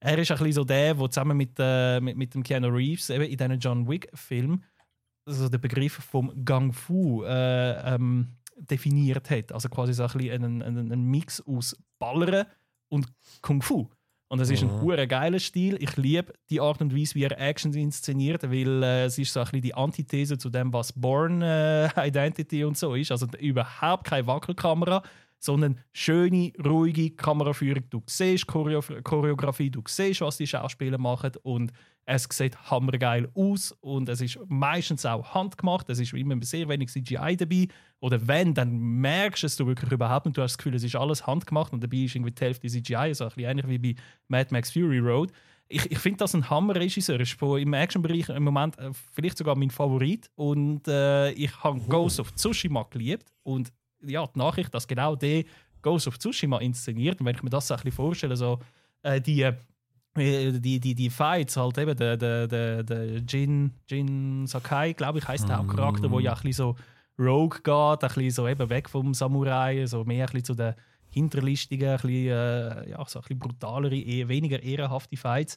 er 0.00 0.18
ist 0.18 0.30
ein 0.30 0.38
bisschen 0.38 0.52
so 0.52 0.64
der, 0.64 0.94
der 0.94 1.10
zusammen 1.10 1.36
mit, 1.36 1.52
äh, 1.58 2.00
mit, 2.00 2.16
mit 2.16 2.34
dem 2.34 2.42
Keanu 2.42 2.68
Reeves 2.68 3.10
eben 3.10 3.24
in 3.24 3.36
diesen 3.36 3.58
John 3.58 3.88
Wick-Filmen 3.88 4.64
also 5.26 5.48
den 5.48 5.60
Begriff 5.60 5.94
vom 5.94 6.44
Gang 6.44 6.72
Fu 6.72 7.24
äh, 7.24 7.94
ähm, 7.94 8.28
definiert 8.56 9.28
hat. 9.30 9.52
Also 9.52 9.68
quasi 9.68 9.92
so 9.92 10.04
ein 10.04 10.12
bisschen 10.12 10.44
einen, 10.44 10.62
einen, 10.62 10.92
einen 10.92 11.04
Mix 11.04 11.40
aus 11.46 11.76
Ballern 11.98 12.46
und 12.88 13.06
Kung 13.42 13.60
Fu. 13.60 13.88
Und 14.28 14.40
es 14.40 14.50
ist 14.50 14.62
ein 14.62 14.80
Mhm. 14.80 15.08
geiler 15.08 15.38
Stil. 15.38 15.76
Ich 15.80 15.96
liebe 15.96 16.32
die 16.50 16.60
Art 16.60 16.80
und 16.80 16.96
Weise, 16.96 17.14
wie 17.14 17.24
er 17.24 17.40
Actions 17.40 17.76
inszeniert, 17.76 18.42
weil 18.42 18.82
äh, 18.82 19.04
es 19.04 19.18
ist 19.18 19.32
so 19.32 19.40
ein 19.40 19.44
bisschen 19.44 19.62
die 19.62 19.74
Antithese 19.74 20.36
zu 20.36 20.50
dem, 20.50 20.72
was 20.72 20.92
Born 20.92 21.42
äh, 21.42 21.88
Identity 22.08 22.64
und 22.64 22.76
so 22.76 22.94
ist. 22.94 23.12
Also 23.12 23.26
überhaupt 23.38 24.04
keine 24.04 24.26
Wackelkamera, 24.26 25.02
sondern 25.38 25.78
schöne, 25.92 26.52
ruhige 26.64 27.10
Kameraführung. 27.10 27.84
Du 27.88 28.02
siehst 28.06 28.46
Choreo 28.48 28.80
Choreografie, 29.04 29.70
du 29.70 29.82
siehst, 29.86 30.20
was 30.22 30.38
die 30.38 30.46
Schauspieler 30.46 30.98
machen 30.98 31.32
und 31.42 31.72
es 32.08 32.28
sieht 32.30 32.56
hammergeil 32.70 33.28
aus 33.34 33.72
und 33.80 34.08
es 34.08 34.20
ist 34.20 34.38
meistens 34.46 35.04
auch 35.04 35.34
handgemacht. 35.34 35.90
Es 35.90 35.98
ist 35.98 36.12
immer 36.12 36.36
sehr 36.42 36.68
wenig 36.68 36.88
CGI 36.90 37.36
dabei. 37.36 37.66
Oder 37.98 38.26
wenn, 38.28 38.54
dann 38.54 38.78
merkst 38.78 39.42
du 39.42 39.46
es 39.48 39.56
du 39.56 39.66
wirklich 39.66 39.90
überhaupt 39.90 40.24
nicht. 40.26 40.36
Du 40.38 40.42
hast 40.42 40.52
das 40.52 40.58
Gefühl, 40.58 40.76
es 40.76 40.84
ist 40.84 40.94
alles 40.94 41.26
handgemacht 41.26 41.72
und 41.72 41.82
dabei 41.82 41.96
ist 41.98 42.14
irgendwie 42.14 42.30
die 42.30 42.44
Hälfte 42.44 42.68
CGI, 42.68 43.12
so 43.12 43.24
ein 43.24 43.30
bisschen 43.30 43.50
ähnlich 43.50 43.68
wie 43.68 43.78
bei 43.78 44.00
Mad 44.28 44.48
Max 44.52 44.70
Fury 44.70 45.00
Road. 45.00 45.32
ich, 45.68 45.90
ich 45.90 45.98
finde 45.98 46.18
das 46.18 46.32
ein 46.34 46.48
Hammer-Regisseur. 46.48 47.18
Ist 47.18 47.32
von- 47.32 47.60
im 47.60 47.72
Action-Bereich 47.74 48.28
im 48.28 48.44
Moment 48.44 48.78
äh, 48.78 48.90
vielleicht 49.12 49.36
sogar 49.38 49.56
mein 49.56 49.70
Favorit. 49.70 50.30
Und 50.36 50.86
äh, 50.86 51.32
ich 51.32 51.60
habe 51.64 51.80
Ghost 51.88 52.20
of 52.20 52.32
Tsushima 52.36 52.84
geliebt. 52.88 53.32
Und 53.42 53.72
ja, 54.04 54.24
die 54.28 54.38
Nachricht, 54.38 54.72
dass 54.72 54.86
genau 54.86 55.16
der 55.16 55.42
Ghost 55.82 56.06
of 56.06 56.18
Tsushima 56.20 56.58
inszeniert. 56.58 57.18
Und 57.18 57.26
wenn 57.26 57.34
ich 57.34 57.42
mir 57.42 57.50
das 57.50 57.66
so 57.66 57.74
ein 57.74 57.78
bisschen 57.78 57.96
vorstelle, 57.96 58.36
so 58.36 58.60
äh, 59.02 59.20
die, 59.20 59.42
äh, 59.42 59.54
die, 60.16 60.80
die, 60.80 60.94
die 60.94 61.10
Fights, 61.10 61.56
halt 61.56 61.78
eben 61.78 61.96
der, 61.96 62.16
der, 62.16 62.46
der, 62.46 62.82
der 62.82 63.06
Jin, 63.18 63.72
Jin 63.88 64.46
Sakai, 64.46 64.92
glaube 64.92 65.18
ich, 65.18 65.28
heißt 65.28 65.48
der 65.48 65.56
Mm. 65.56 65.60
Hauptcharakter, 65.60 66.08
der 66.08 66.20
ja 66.20 66.32
ein 66.32 66.42
bisschen 66.42 66.52
so 66.52 66.76
Rogue 67.18 67.58
geht, 67.62 67.68
ein 68.04 68.14
bisschen 68.14 68.30
so 68.30 68.48
eben 68.48 68.68
weg 68.68 68.88
vom 68.88 69.14
Samurai, 69.14 69.86
so 69.86 70.04
mehr 70.04 70.26
ein 70.26 70.32
bisschen 70.32 70.44
zu 70.44 70.54
den 70.54 70.74
hinterlistigen, 71.08 71.88
ein 71.88 71.96
bisschen, 71.96 72.26
äh, 72.28 72.90
ja, 72.90 73.04
so 73.06 73.18
ein 73.18 73.22
bisschen 73.22 73.38
brutalere, 73.38 73.96
eher, 73.96 74.28
weniger 74.28 74.62
ehrenhafte 74.62 75.16
Fights. 75.16 75.56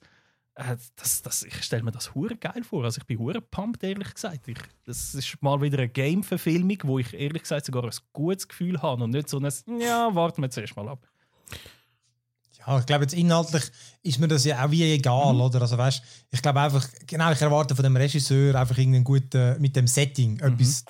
Äh, 0.56 0.78
das, 0.96 1.22
das, 1.22 1.44
ich 1.44 1.64
stelle 1.64 1.84
mir 1.84 1.92
das 1.92 2.14
hure 2.16 2.36
geil 2.36 2.64
vor. 2.64 2.84
Also 2.84 3.00
ich 3.00 3.08
bin 3.08 3.20
hure 3.20 3.42
pumped, 3.42 3.84
ehrlich 3.84 4.14
gesagt. 4.14 4.48
Ich, 4.48 4.58
das 4.86 5.14
ist 5.16 5.42
mal 5.42 5.62
wieder 5.62 5.80
eine 5.80 5.90
Game-Verfilmung, 5.90 6.78
wo 6.84 7.00
ich 7.00 7.14
ehrlich 7.14 7.44
gesagt 7.44 7.66
sogar 7.66 7.84
ein 7.84 7.92
gutes 8.14 8.48
Gefühl 8.48 8.82
habe 8.82 9.04
und 9.04 9.12
nicht 9.12 9.30
so 9.30 9.40
ein 9.40 9.80
«Ja, 9.80 10.14
warten 10.14 10.42
wir 10.42 10.50
zuerst 10.50 10.76
mal 10.76 10.88
ab». 10.88 11.08
Ja, 12.70 12.80
ich 12.80 12.86
glaube, 12.86 13.04
jetzt 13.04 13.16
inhaltlich 13.16 13.64
ist 14.04 14.20
mir 14.20 14.28
das 14.28 14.46
ja 14.46 14.64
auch 14.64 14.70
wie 14.70 14.84
egal, 14.94 15.34
Mhm. 15.34 15.42
oder? 15.42 15.62
Also, 15.62 15.76
weißt 15.78 16.04
ich 16.30 16.42
glaube 16.42 16.62
einfach, 16.62 16.88
genau, 17.08 17.32
ich 17.32 17.42
erwarte 17.42 17.76
von 17.76 17.82
dem 17.84 17.96
Regisseur 17.96 18.54
einfach 18.54 18.78
irgendeinen 18.78 19.04
guten, 19.04 19.60
mit 19.60 19.76
dem 19.76 19.88
Setting, 19.88 20.34
Mhm. 20.36 20.54
etwas, 20.54 20.82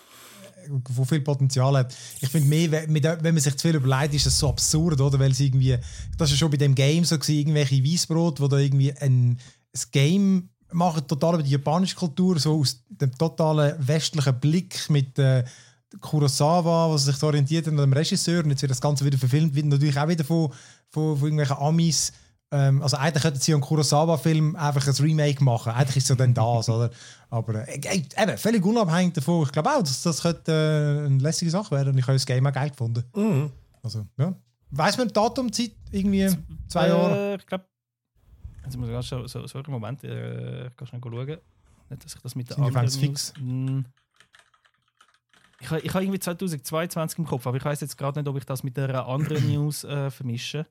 äh, 0.66 0.70
wo 0.90 1.06
viel 1.06 1.22
Potenzial 1.22 1.78
hat. 1.78 1.96
Ich 2.20 2.28
finde 2.28 2.50
mehr, 2.50 2.70
wenn 2.72 2.92
mit- 2.92 3.06
wenn 3.06 3.34
man 3.34 3.40
sich 3.40 3.56
zu 3.56 3.68
viel 3.70 3.78
überlegt, 3.78 4.14
ist 4.14 4.26
das 4.26 4.38
so 4.38 4.50
absurd, 4.50 5.00
oder? 5.00 5.18
Weil 5.20 5.32
es 5.32 5.40
irgendwie, 5.40 5.78
das 6.18 6.32
ist 6.32 6.38
schon 6.40 6.52
bei 6.52 6.58
dem 6.58 6.76
Game 6.76 7.06
so 7.06 7.18
gewesen, 7.18 7.38
irgendwelche 7.40 7.82
Weißbrot, 7.82 8.42
wo 8.42 8.50
da 8.50 8.58
irgendwie 8.58 8.92
ein, 8.98 9.38
ein 9.74 9.82
Game 9.94 10.50
machen, 10.74 11.08
total 11.08 11.36
über 11.36 11.44
die 11.44 11.52
japanische 11.52 11.96
Kultur, 11.96 12.38
so 12.40 12.60
aus 12.60 12.84
dem 12.90 13.18
totalen 13.18 13.76
westlichen 13.88 14.38
Blick 14.42 14.90
mit 14.90 15.18
äh, 15.18 15.46
Kurosawa, 16.02 16.92
was 16.94 17.06
sich 17.06 17.18
da 17.18 17.28
orientiert 17.28 17.68
an 17.68 17.78
dem 17.78 17.94
Regisseur 17.94 18.44
und 18.44 18.52
jetzt 18.52 18.62
wird 18.62 18.72
das 18.72 18.82
Ganze 18.82 19.06
wieder 19.06 19.18
verfilmt, 19.18 19.56
wird 19.56 19.66
natürlich 19.66 19.98
auch 20.00 20.08
wieder 20.08 20.24
von, 20.24 20.52
von, 20.90 21.18
von 21.18 21.28
irgendwelchen 21.28 21.58
Amis. 21.58 22.14
Ähm, 22.52 22.82
also 22.82 22.98
eigentlich 22.98 23.24
könnten 23.24 23.40
sie 23.40 23.54
einen 23.54 23.62
Kurosawa-Film 23.62 24.56
einfach 24.56 24.88
ein 24.88 24.94
Remake 24.94 25.44
machen. 25.44 25.72
Eigentlich 25.72 25.98
ist 25.98 26.04
es 26.04 26.10
ja 26.10 26.16
dann 26.16 26.34
das, 26.34 26.70
oder? 26.70 26.90
Aber 27.30 27.68
äh, 27.68 27.80
äh, 27.80 28.04
eben, 28.18 28.38
völlig 28.38 28.66
unabhängig 28.66 29.14
davon. 29.14 29.44
Ich 29.44 29.52
glaube 29.52 29.70
auch, 29.70 29.84
dass 29.84 30.02
das 30.02 30.22
könnte 30.22 30.52
äh, 30.52 31.06
eine 31.06 31.18
lässige 31.20 31.52
Sache 31.52 31.72
werden 31.72 31.90
und 31.90 31.98
ich 31.98 32.04
habe 32.04 32.14
das 32.14 32.26
Game 32.26 32.46
auch 32.46 32.54
geil 32.54 32.70
gefunden. 32.70 33.04
Mhm. 33.16 33.52
Also, 33.84 34.06
ja. 34.18 34.34
Weiss 34.72 34.98
man 34.98 35.08
die 35.08 35.14
Datumzeit? 35.14 35.72
Irgendwie 35.92 36.30
zwei 36.68 36.88
Jahre? 36.90 37.34
Äh, 37.34 37.36
ich 37.36 37.46
glaube, 37.46 37.66
jetzt 38.64 38.78
muss 38.78 38.88
ich 38.88 38.94
ganz 38.94 39.08
so, 39.08 39.28
so, 39.28 39.48
sorry, 39.48 39.72
Moment, 39.72 40.04
äh, 40.04 40.68
ich 40.68 40.76
kann 40.76 40.88
schnell 40.88 41.02
schauen. 41.04 41.38
Nicht, 41.90 42.06
dass 42.06 42.16
ich 42.16 42.22
das 42.22 42.36
mit 42.36 42.50
der 42.50 42.56
Sind 42.56 42.66
anderen 42.66 42.90
fix? 42.90 43.34
Mm. 43.40 43.82
Ich, 45.62 45.72
ich 45.72 45.94
habe 45.94 46.04
irgendwie 46.04 46.20
2022 46.20 47.20
im 47.20 47.26
Kopf, 47.26 47.46
aber 47.46 47.58
ich 47.58 47.66
weiß 47.66 47.82
jetzt 47.82 47.98
gerade 47.98 48.20
nicht, 48.20 48.28
ob 48.30 48.38
ich 48.38 48.46
das 48.46 48.64
mit 48.64 48.78
der 48.78 49.06
anderen 49.06 49.46
News 49.54 49.84
äh, 49.84 50.10
vermische. 50.10 50.66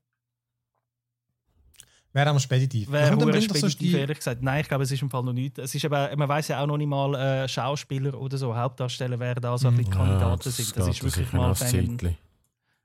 Wäre 2.15 2.31
auch 2.33 2.41
speditiv. 2.41 2.91
Wäre 2.91 3.21
sonst 3.21 3.45
speditiv, 3.45 3.79
die- 3.79 3.93
ehrlich 3.99 4.17
gesagt. 4.17 4.43
Nein, 4.43 4.63
ich 4.63 4.69
glaube, 4.69 4.83
es 4.85 4.91
ist 4.91 5.03
im 5.03 5.11
Fall 5.11 5.23
noch 5.23 5.35
nicht. 5.35 5.59
Es 5.59 5.75
ist 5.75 5.85
eben, 5.85 6.19
man 6.19 6.29
weiß 6.29 6.49
ja 6.49 6.63
auch 6.63 6.67
noch 6.67 6.79
nicht 6.79 6.87
mal 6.89 7.15
äh, 7.15 7.49
Schauspieler 7.49 8.19
oder 8.19 8.39
so, 8.39 8.57
Hauptdarsteller, 8.57 9.19
wer 9.21 9.35
da 9.35 9.59
so 9.59 9.69
ein 9.69 9.77
bisschen 9.77 9.93
Ja, 9.93 9.99
Kandidaten 9.99 10.51
sind. 10.51 10.77
Das 10.77 10.89
ist 10.89 11.05
wirklich 11.05 11.33
mal 11.35 11.55
ein. 11.61 12.17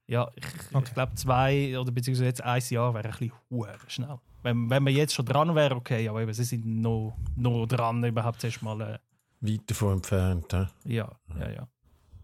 Ja, 0.05 0.29
ich, 0.35 0.43
ich 0.43 0.75
Okay. 0.75 0.91
glaube 0.93 1.15
zwei 1.15 1.79
oder 1.79 1.89
beziehungsweise 1.91 2.25
jetzt 2.25 2.43
ein 2.43 2.61
Jahr 2.69 2.93
wäre 2.93 3.05
ein 3.05 3.11
bisschen 3.11 3.31
hure 3.49 3.75
schnell. 3.87 4.19
Wenn, 4.43 4.69
wenn 4.69 4.83
man 4.83 4.93
jetzt 4.93 5.13
schon 5.13 5.25
dran 5.25 5.55
wäre, 5.55 5.73
okay, 5.77 6.09
aber 6.09 6.21
eben, 6.21 6.33
sie 6.33 6.43
sind 6.43 6.65
noch, 6.65 7.15
noch 7.37 7.65
dran, 7.65 8.03
überhaupt 8.03 8.43
erst 8.43 8.61
mal. 8.61 8.81
Äh, 8.81 8.99
Weit 9.39 9.61
davon 9.67 9.93
entfernt. 9.93 10.51
Ja. 10.51 10.67
ja, 10.85 11.09
ja, 11.39 11.49
ja. 11.49 11.67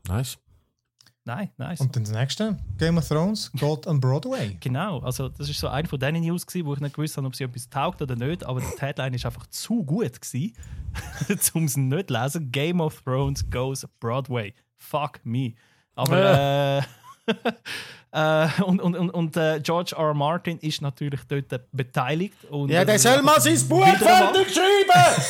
Nice. 0.09 0.37
Nein, 1.25 1.51
nice. 1.57 1.79
Und 1.79 1.95
dann 1.95 2.03
das 2.03 2.13
nächste, 2.13 2.57
Game 2.79 2.97
of 2.97 3.07
Thrones, 3.07 3.51
geht 3.51 3.87
an 3.87 3.99
Broadway. 3.99 4.57
Genau, 4.59 4.99
also 4.99 5.29
das 5.29 5.47
ist 5.47 5.59
so 5.59 5.67
eine 5.67 5.87
von 5.87 5.99
diesen 5.99 6.21
News, 6.21 6.45
gewesen, 6.45 6.65
wo 6.65 6.73
ich 6.73 6.79
nicht 6.79 6.95
gewusst 6.95 7.17
habe, 7.17 7.27
ob 7.27 7.35
sie 7.35 7.43
etwas 7.43 7.69
taugt 7.69 8.01
oder 8.01 8.15
nicht, 8.15 8.43
aber 8.43 8.61
die 8.61 8.81
Headline 8.81 9.13
ist 9.13 9.27
einfach 9.27 9.45
zu 9.47 9.83
gut, 9.83 10.19
gewesen, 10.19 10.55
um 11.53 11.65
es 11.65 11.77
nicht 11.77 12.07
zu 12.07 12.13
lesen. 12.13 12.51
Game 12.51 12.81
of 12.81 13.01
Thrones 13.03 13.47
goes 13.47 13.85
Broadway. 13.99 14.55
Fuck 14.77 15.19
me. 15.23 15.53
Aber 15.93 16.81
äh, 16.81 16.81
äh, 18.11 18.63
und, 18.63 18.81
und, 18.81 18.95
und, 18.95 19.09
und 19.11 19.37
äh, 19.37 19.59
George 19.61 19.93
R. 19.95 20.07
R. 20.07 20.13
Martin 20.15 20.57
ist 20.59 20.81
natürlich 20.81 21.21
dort 21.27 21.53
äh, 21.53 21.59
beteiligt. 21.71 22.43
Und, 22.45 22.69
Ja, 22.69 22.81
äh, 22.81 22.85
der 22.85 22.97
soll 22.97 23.21
mal 23.21 23.39
sein 23.39 23.59
Buch 23.67 23.85
fertig 23.85 24.51
schreiben! 24.51 25.23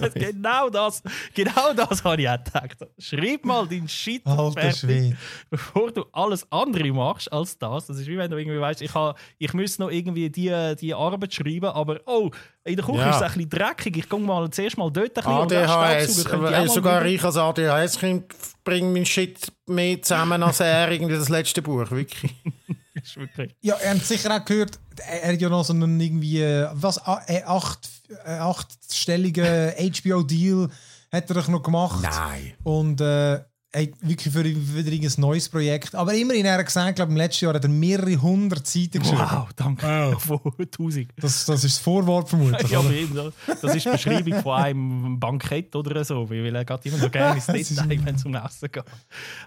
genau 0.14 0.70
das, 0.70 1.02
genau 1.34 1.72
das 1.74 2.02
habe 2.04 2.22
ich 2.22 2.28
auch 2.28 2.42
gedacht. 2.42 2.76
Schreib 2.98 3.44
mal 3.44 3.66
deinen 3.66 3.88
Shit 3.88 4.22
fertig, 4.24 5.14
bevor 5.50 5.90
du 5.92 6.04
alles 6.12 6.46
andere 6.50 6.92
machst 6.92 7.32
als 7.32 7.58
das. 7.58 7.86
Das 7.86 7.98
ist 7.98 8.06
wie 8.06 8.18
wenn 8.18 8.30
du 8.30 8.36
irgendwie 8.36 8.60
weißt, 8.60 8.82
ich, 8.82 8.94
ha- 8.94 9.14
ich 9.38 9.52
müsste 9.54 9.82
noch 9.82 9.90
irgendwie 9.90 10.30
die, 10.30 10.74
die 10.80 10.94
Arbeit 10.94 11.34
schreiben, 11.34 11.66
aber 11.66 12.00
oh, 12.06 12.30
in 12.64 12.76
der 12.76 12.84
Küche 12.84 12.98
Ja. 12.98 13.10
ist 13.10 13.16
es 13.16 13.22
ein 13.22 13.28
bisschen 13.32 13.50
dreckig. 13.50 13.96
Ich 13.96 14.08
gehe 14.08 14.18
mal 14.20 14.50
zuerst 14.50 14.76
mal 14.78 14.90
dort 14.90 15.06
ein 15.08 15.14
bisschen 15.14 15.32
und 15.32 15.50
dann 15.52 15.68
ADHS, 15.70 16.18
ich 16.26 16.32
äh, 16.32 16.66
sogar 16.68 17.04
ich 17.06 17.24
als 17.24 17.36
ADHS-Kind 17.36 18.24
bringe 18.64 18.90
mein 18.92 19.06
Shit 19.06 19.52
mehr 19.66 20.00
zusammen 20.02 20.42
als 20.42 20.60
er, 20.60 20.90
irgendwie 20.90 21.14
das 21.14 21.28
letzte 21.28 21.62
Buch, 21.62 21.90
wirklich. 21.90 22.34
Ist 23.02 23.16
wirklich- 23.16 23.54
Ja, 23.60 23.76
ihr 23.82 23.90
habt 23.90 24.04
sicher 24.04 24.34
auch 24.34 24.44
gehört, 24.44 24.78
er 25.06 25.32
hat 25.32 25.40
ja 25.40 25.48
noch 25.48 25.64
so 25.64 25.72
einen 25.72 26.00
irgendwie, 26.00 26.40
äh, 26.42 26.68
was, 26.72 26.98
a- 27.06 27.22
äh, 27.26 27.42
acht, 27.44 27.88
äh, 28.24 28.30
achtstelligen 28.32 29.44
HBO-Deal 29.78 30.68
hat 31.12 31.30
er 31.30 31.48
noch 31.50 31.62
gemacht. 31.62 32.00
Nein. 32.02 32.52
Und 32.64 33.00
äh, 33.00 33.40
ey, 33.72 33.92
wirklich 34.00 34.32
für 34.32 34.44
wieder 34.44 34.90
ein 34.90 35.20
neues 35.20 35.48
Projekt. 35.48 35.94
Aber 35.94 36.14
immerhin, 36.14 36.46
er 36.46 36.58
hat 36.58 36.66
gesagt, 36.66 36.96
glaube 36.96 37.12
im 37.12 37.16
letzten 37.16 37.44
Jahr 37.44 37.54
hat 37.54 37.64
er 37.64 37.70
mehrere 37.70 38.16
hundert 38.16 38.66
Seiten 38.66 39.00
geschrieben. 39.00 39.20
Wow, 39.20 39.48
danke. 39.54 40.16
Von 40.18 40.40
1000. 40.58 41.10
Das, 41.16 41.44
das 41.44 41.64
ist 41.64 41.76
das 41.76 41.78
Vorwort 41.78 42.28
vermutlich. 42.28 42.70
Ja, 42.70 42.82
eben, 42.90 43.32
das 43.46 43.74
ist 43.74 43.84
die 43.84 43.90
Beschreibung 43.90 44.42
von 44.42 44.52
einem 44.54 45.20
Bankett 45.20 45.74
oder 45.76 46.04
so, 46.04 46.28
weil 46.30 46.54
er 46.54 46.64
geht 46.64 46.86
immer 46.86 46.98
noch 46.98 47.10
gerne 47.10 47.34
ins 47.34 47.46
Detail, 47.68 48.04
wenn 48.04 48.14
es 48.14 48.24
um 48.24 48.34
Essen 48.34 48.70
geht. 48.72 48.84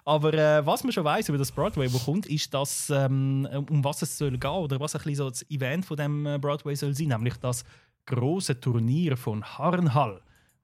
Aber 0.06 0.34
äh, 0.34 0.66
was 0.66 0.84
man 0.84 0.92
schon 0.92 1.04
weiß 1.04 1.30
über 1.30 1.38
das 1.38 1.52
Broadway, 1.52 1.92
wo 1.92 1.98
kommt, 1.98 2.28
ist, 2.28 2.54
dass, 2.54 2.90
ähm, 2.90 3.48
um 3.70 3.84
was 3.84 4.02
es 4.02 4.18
soll 4.18 4.38
gehen 4.38 4.52
oder 4.52 4.80
was 4.80 4.96
ein 4.96 5.00
bisschen 5.00 5.16
so 5.16 5.30
das 5.30 5.50
Event 5.50 5.86
von 5.86 5.98
dem 5.98 6.26
äh, 6.26 6.38
Broadway 6.38 6.76
soll 6.76 6.96
sein, 6.96 7.08
nämlich 7.08 7.38
das 7.38 7.64
große 8.06 8.60
Turnier 8.60 9.18
von 9.18 9.44
Harrenhall. 9.44 10.22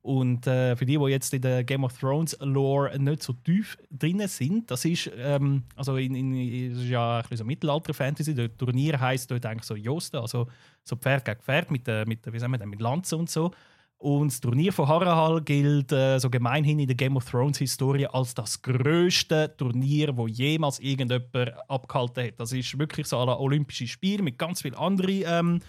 Und 0.08 0.48
äh, 0.48 0.74
für 0.78 0.86
die, 0.86 0.98
die 0.98 1.06
jetzt 1.08 1.34
in 1.34 1.42
der 1.42 1.66
Game 1.66 1.84
of 1.84 1.98
Thrones 1.98 2.38
Lore 2.40 2.98
nicht 2.98 3.22
so 3.22 3.34
tief 3.34 3.78
drin 3.92 4.26
sind, 4.30 4.72
das 4.72 4.86
ist, 4.86 5.12
ähm, 5.18 5.64
also 5.76 5.98
in, 5.98 6.16
in, 6.16 6.70
das 6.74 6.82
ist 6.82 6.90
ja 6.90 7.18
ein 7.18 7.24
bisschen 7.24 7.38
so 7.40 7.44
Mittelalter-Fantasy. 7.44 8.34
Das 8.34 8.52
Turnier 8.58 9.02
heisst 9.02 9.30
dort 9.30 9.46
eigentlich 9.46 9.66
so 9.66 9.76
Josten, 9.76 10.16
also 10.16 10.48
so 10.82 10.96
Pferd 10.96 11.26
gegen 11.26 11.42
Pferd 11.42 11.72
mit, 11.72 11.90
äh, 11.90 12.06
mit, 12.06 12.26
wie 12.32 12.40
sagen 12.40 12.54
wir 12.54 12.58
denn, 12.58 12.70
mit 12.70 12.80
Lanzen 12.80 13.20
und 13.20 13.30
so. 13.30 13.52
Und 13.98 14.32
das 14.32 14.40
Turnier 14.40 14.72
von 14.72 14.88
Harrenhal 14.88 15.42
gilt 15.42 15.92
äh, 15.92 16.20
so 16.20 16.30
gemeinhin 16.30 16.80
in 16.80 16.88
der 16.88 16.96
Game 16.96 17.18
of 17.18 17.30
Thrones 17.30 17.58
Historie 17.58 18.08
als 18.08 18.34
das 18.34 18.62
größte 18.62 19.56
Turnier, 19.58 20.16
wo 20.16 20.28
jemals 20.28 20.80
irgendjemand 20.80 21.54
abgehalten 21.68 22.28
hat. 22.28 22.40
Das 22.40 22.54
ist 22.54 22.80
wirklich 22.80 23.08
so 23.08 23.20
ein 23.20 23.28
Olympische 23.28 23.88
Spiel 23.88 24.22
mit 24.22 24.38
ganz 24.38 24.62
vielen 24.62 24.76
anderen 24.76 25.24
ähm, 25.26 25.60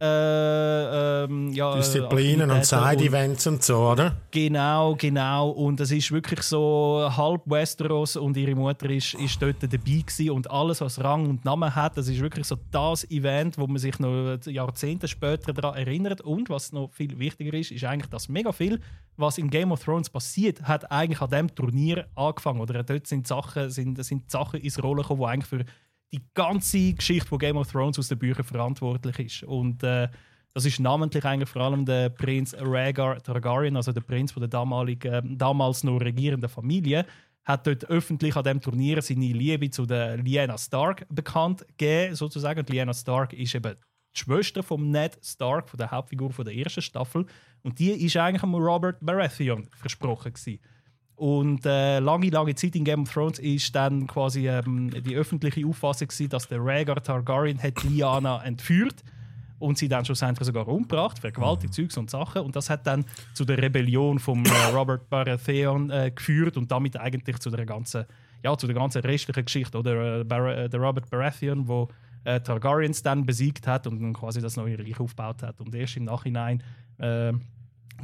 äh, 0.00 1.24
ähm, 1.24 1.52
ja, 1.52 1.74
Disziplinen 1.76 2.50
und 2.50 2.64
Side-Events 2.64 3.46
und 3.48 3.62
so, 3.62 3.78
oder? 3.78 4.16
Genau, 4.30 4.94
genau. 4.96 5.50
Und 5.50 5.80
es 5.80 5.90
ist 5.90 6.12
wirklich 6.12 6.42
so 6.42 7.10
halb 7.16 7.42
Westeros 7.46 8.16
und 8.16 8.36
ihre 8.36 8.54
Mutter 8.54 8.88
ist, 8.90 9.14
ist 9.14 9.42
dort 9.42 9.62
dabei 9.62 9.76
gewesen 9.76 10.30
und 10.30 10.50
alles, 10.50 10.80
was 10.80 11.02
Rang 11.02 11.28
und 11.28 11.44
Namen 11.44 11.74
hat, 11.74 11.96
das 11.96 12.08
ist 12.08 12.20
wirklich 12.20 12.46
so 12.46 12.56
das 12.70 13.10
Event, 13.10 13.58
wo 13.58 13.66
man 13.66 13.78
sich 13.78 13.98
noch 13.98 14.38
Jahrzehnte 14.46 15.08
später 15.08 15.52
daran 15.52 15.76
erinnert. 15.76 16.20
Und 16.20 16.48
was 16.48 16.72
noch 16.72 16.92
viel 16.92 17.18
wichtiger 17.18 17.54
ist, 17.54 17.72
ist 17.72 17.84
eigentlich, 17.84 18.10
dass 18.10 18.28
mega 18.28 18.52
viel, 18.52 18.80
was 19.16 19.38
in 19.38 19.50
Game 19.50 19.72
of 19.72 19.82
Thrones 19.82 20.08
passiert, 20.10 20.62
hat 20.62 20.90
eigentlich 20.92 21.20
an 21.20 21.30
diesem 21.30 21.54
Turnier 21.54 22.06
angefangen. 22.14 22.60
Oder 22.60 22.84
dort 22.84 23.06
sind 23.06 23.26
Sachen, 23.26 23.70
sind, 23.70 24.02
sind 24.04 24.30
Sachen 24.30 24.60
ins 24.60 24.80
Rollen 24.82 25.02
gekommen, 25.02 25.22
die 25.22 25.26
eigentlich 25.26 25.46
für 25.46 25.64
die 26.12 26.22
ganze 26.34 26.94
Geschichte 26.94 27.28
von 27.28 27.38
Game 27.38 27.56
of 27.56 27.70
Thrones 27.70 27.98
aus 27.98 28.08
den 28.08 28.18
Büchern 28.18 28.44
verantwortlich 28.44 29.18
ist. 29.18 29.42
Und 29.42 29.82
äh, 29.82 30.08
das 30.54 30.64
ist 30.64 30.80
namentlich 30.80 31.24
eigentlich 31.24 31.48
vor 31.48 31.62
allem 31.62 31.84
der 31.84 32.08
Prinz 32.08 32.54
Rhaegar 32.54 33.22
Targaryen, 33.22 33.76
also 33.76 33.92
der 33.92 34.00
Prinz 34.00 34.32
von 34.32 34.40
der 34.40 34.48
damaligen, 34.48 35.12
äh, 35.12 35.22
damals 35.36 35.84
noch 35.84 36.00
regierenden 36.00 36.48
Familie, 36.48 37.06
hat 37.44 37.66
dort 37.66 37.84
öffentlich 37.86 38.36
an 38.36 38.44
dem 38.44 38.60
Turnier 38.60 39.00
seine 39.00 39.32
Liebe 39.32 39.70
zu 39.70 39.86
der 39.86 40.16
Lyanna 40.18 40.58
Stark 40.58 41.06
bekannt 41.08 41.66
gegeben, 41.76 42.14
sozusagen. 42.14 42.60
Und 42.60 42.70
Lyanna 42.70 42.92
Stark 42.92 43.32
ist 43.32 43.54
eben 43.54 43.74
die 44.14 44.20
Schwester 44.20 44.62
von 44.62 44.90
Ned 44.90 45.18
Stark, 45.22 45.68
von 45.68 45.78
der 45.78 45.90
Hauptfigur 45.90 46.32
von 46.32 46.44
der 46.44 46.54
ersten 46.54 46.82
Staffel. 46.82 47.26
Und 47.62 47.78
die 47.78 47.90
ist 47.90 48.16
eigentlich 48.16 48.42
Robert 48.42 48.98
Baratheon 49.00 49.68
versprochen 49.70 50.32
gewesen. 50.32 50.60
Und 51.18 51.66
äh, 51.66 51.98
lange, 51.98 52.30
lange 52.30 52.54
Zeit 52.54 52.76
in 52.76 52.84
Game 52.84 53.02
of 53.02 53.12
Thrones 53.12 53.40
ist 53.40 53.74
dann 53.74 54.06
quasi 54.06 54.48
ähm, 54.48 54.88
die 55.02 55.16
öffentliche 55.16 55.66
Auffassung 55.66 56.06
gewesen, 56.06 56.28
dass 56.28 56.46
der 56.46 56.64
Rhaegar 56.64 57.02
Targaryen 57.02 57.60
hat 57.60 57.82
Lyanna 57.82 58.44
entführt 58.44 59.02
und 59.58 59.76
sie 59.76 59.88
dann 59.88 60.04
schlussendlich 60.04 60.46
sogar 60.46 60.68
umgebracht, 60.68 61.18
vergewaltigt, 61.18 61.74
Zeugs 61.74 61.96
und 61.96 62.08
Sachen. 62.08 62.42
Und 62.42 62.54
das 62.54 62.70
hat 62.70 62.86
dann 62.86 63.04
zu 63.34 63.44
der 63.44 63.58
Rebellion 63.58 64.20
von 64.20 64.44
äh, 64.44 64.72
Robert 64.72 65.10
Baratheon 65.10 65.90
äh, 65.90 66.12
geführt 66.14 66.56
und 66.56 66.70
damit 66.70 66.96
eigentlich 66.96 67.40
zu 67.40 67.50
der 67.50 67.66
ganzen, 67.66 68.04
ja, 68.44 68.56
zu 68.56 68.68
der 68.68 68.76
ganzen 68.76 69.02
restlichen 69.02 69.44
Geschichte. 69.44 69.76
Oder 69.76 70.20
äh, 70.20 70.64
äh, 70.64 70.68
der 70.68 70.80
Robert 70.80 71.10
Baratheon, 71.10 71.66
wo 71.66 71.88
äh, 72.22 72.40
Targaryens 72.40 73.02
dann 73.02 73.26
besiegt 73.26 73.66
hat 73.66 73.88
und 73.88 74.00
dann 74.00 74.12
quasi 74.12 74.40
das 74.40 74.56
neue 74.56 74.78
Reich 74.78 75.00
aufgebaut 75.00 75.42
hat. 75.42 75.60
Und 75.60 75.74
erst 75.74 75.96
im 75.96 76.04
Nachhinein 76.04 76.62
äh, 76.98 77.32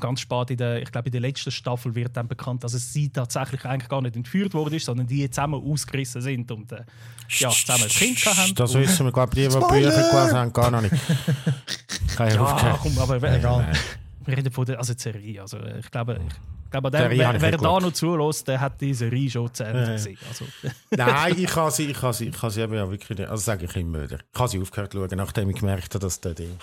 ganz 0.01 0.21
spät 0.21 0.51
in 0.51 0.57
der, 0.57 0.83
ich 0.83 0.91
glaube 0.91 1.09
in 1.09 1.13
der 1.13 1.21
letzten 1.21 1.51
Staffel 1.51 1.95
wird 1.95 2.17
dann 2.17 2.29
bekannt, 2.29 2.65
dass 2.65 2.75
es 2.75 2.93
sie 2.93 3.09
tatsächlich 3.09 3.65
eigentlich 3.65 3.89
gar 3.89 4.03
nicht 4.03 4.17
entführt 4.17 4.55
worden 4.55 4.75
ist, 4.75 4.87
sondern 4.87 5.07
die 5.07 5.29
zusammen 5.31 5.63
ausgerissen 5.63 6.21
sind 6.21 6.51
und 6.51 6.73
äh, 6.73 6.85
ja, 7.29 7.51
zusammen 7.51 7.85
ein 7.85 7.89
Kind 7.89 8.25
haben. 8.27 8.55
Das 8.55 8.75
wissen 8.75 9.07
wir, 9.07 9.13
glaube 9.13 9.39
ich, 9.39 9.49
die, 9.49 9.55
die! 9.55 9.61
Bücher 9.61 9.91
gelesen 9.91 10.37
haben, 10.37 10.53
gar 10.53 10.71
noch 10.71 10.83
nicht. 10.83 10.95
Kann 12.17 12.29
ich 12.29 12.35
ja, 12.35 12.41
aufgehört. 12.41 12.79
komm, 12.83 12.99
aber 12.99 13.21
wir, 13.21 13.33
Egal. 13.33 13.73
wir 14.25 14.37
reden 14.37 14.53
von 14.53 14.65
der 14.65 14.79
also 14.79 14.95
die 14.95 15.01
Serie. 15.01 15.41
Also, 15.41 15.59
ich 15.59 15.91
glaube, 15.91 16.21
ich 16.65 16.71
glaube 16.71 16.91
der, 16.91 17.05
habe 17.05 17.17
wer, 17.17 17.35
ich 17.35 17.41
wer 17.41 17.51
nicht 17.53 17.65
da 17.65 17.81
noch 17.81 17.93
zulässt, 17.93 18.49
der 18.49 18.61
hat 18.61 18.81
die 18.81 18.95
Serie 18.95 19.31
schon 19.31 19.53
zu 19.53 19.65
Ende 19.65 19.81
Ja, 19.81 19.87
ja. 19.89 19.93
gesehen. 19.95 20.19
Also, 20.29 20.45
Nein, 20.91 21.35
ich 21.39 21.47
kann 21.47 21.71
sie, 21.71 21.87
ich 21.87 21.99
kann 21.99 22.13
sie, 22.13 22.29
ich 22.29 22.37
kann 22.37 22.51
sie 22.51 22.63
eben 22.63 22.75
ja 22.75 22.91
wirklich 22.91 23.19
nicht. 23.19 23.29
Also 23.29 23.43
sage 23.43 23.65
ich 23.67 23.77
immer 23.77 24.03
wieder. 24.03 24.19
Ich 24.33 24.41
habe 24.41 24.49
sie 24.49 24.61
aufgehört 24.61 24.93
zu 24.93 24.99
schauen, 24.99 25.17
nachdem 25.17 25.51
ich 25.51 25.57
gemerkt 25.57 25.95
habe, 25.95 26.01
dass 26.01 26.21
der 26.21 26.35
Ding. 26.35 26.59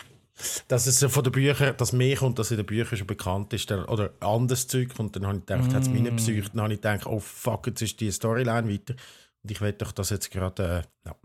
Dass 0.67 0.87
es 0.87 1.03
von 1.03 1.23
den 1.23 1.31
Büchern, 1.31 1.75
dass 1.77 1.93
mehr 1.93 2.15
kommt, 2.17 2.39
dass 2.39 2.51
in 2.51 2.57
den 2.57 2.65
Büchern 2.65 2.97
schon 2.97 3.07
bekannt 3.07 3.53
ist, 3.53 3.69
dann- 3.71 3.85
oder 3.85 4.11
anderes 4.19 4.67
Zeug 4.67 4.93
kommt, 4.95 5.15
dann 5.15 5.25
habe 5.27 5.37
ich 5.39 5.45
gedacht, 5.45 5.73
hat 5.73 5.81
es 5.83 5.89
mich 5.89 6.01
nicht 6.01 6.15
besucht, 6.15 6.51
dann 6.53 6.61
habe 6.63 6.73
ich 6.73 6.81
gedacht, 6.81 7.05
oh 7.05 7.19
fuck, 7.19 7.67
jetzt 7.67 7.81
ist 7.81 7.99
die 7.99 8.11
Storyline 8.11 8.69
weiter. 8.69 8.95
Und 9.43 9.51
ich 9.51 9.59
will 9.61 9.73
doch 9.73 9.91
das 9.91 10.09
jetzt 10.11 10.29
gerade, 10.31 10.63
äh, 11.05 11.07
ja, 11.09 11.15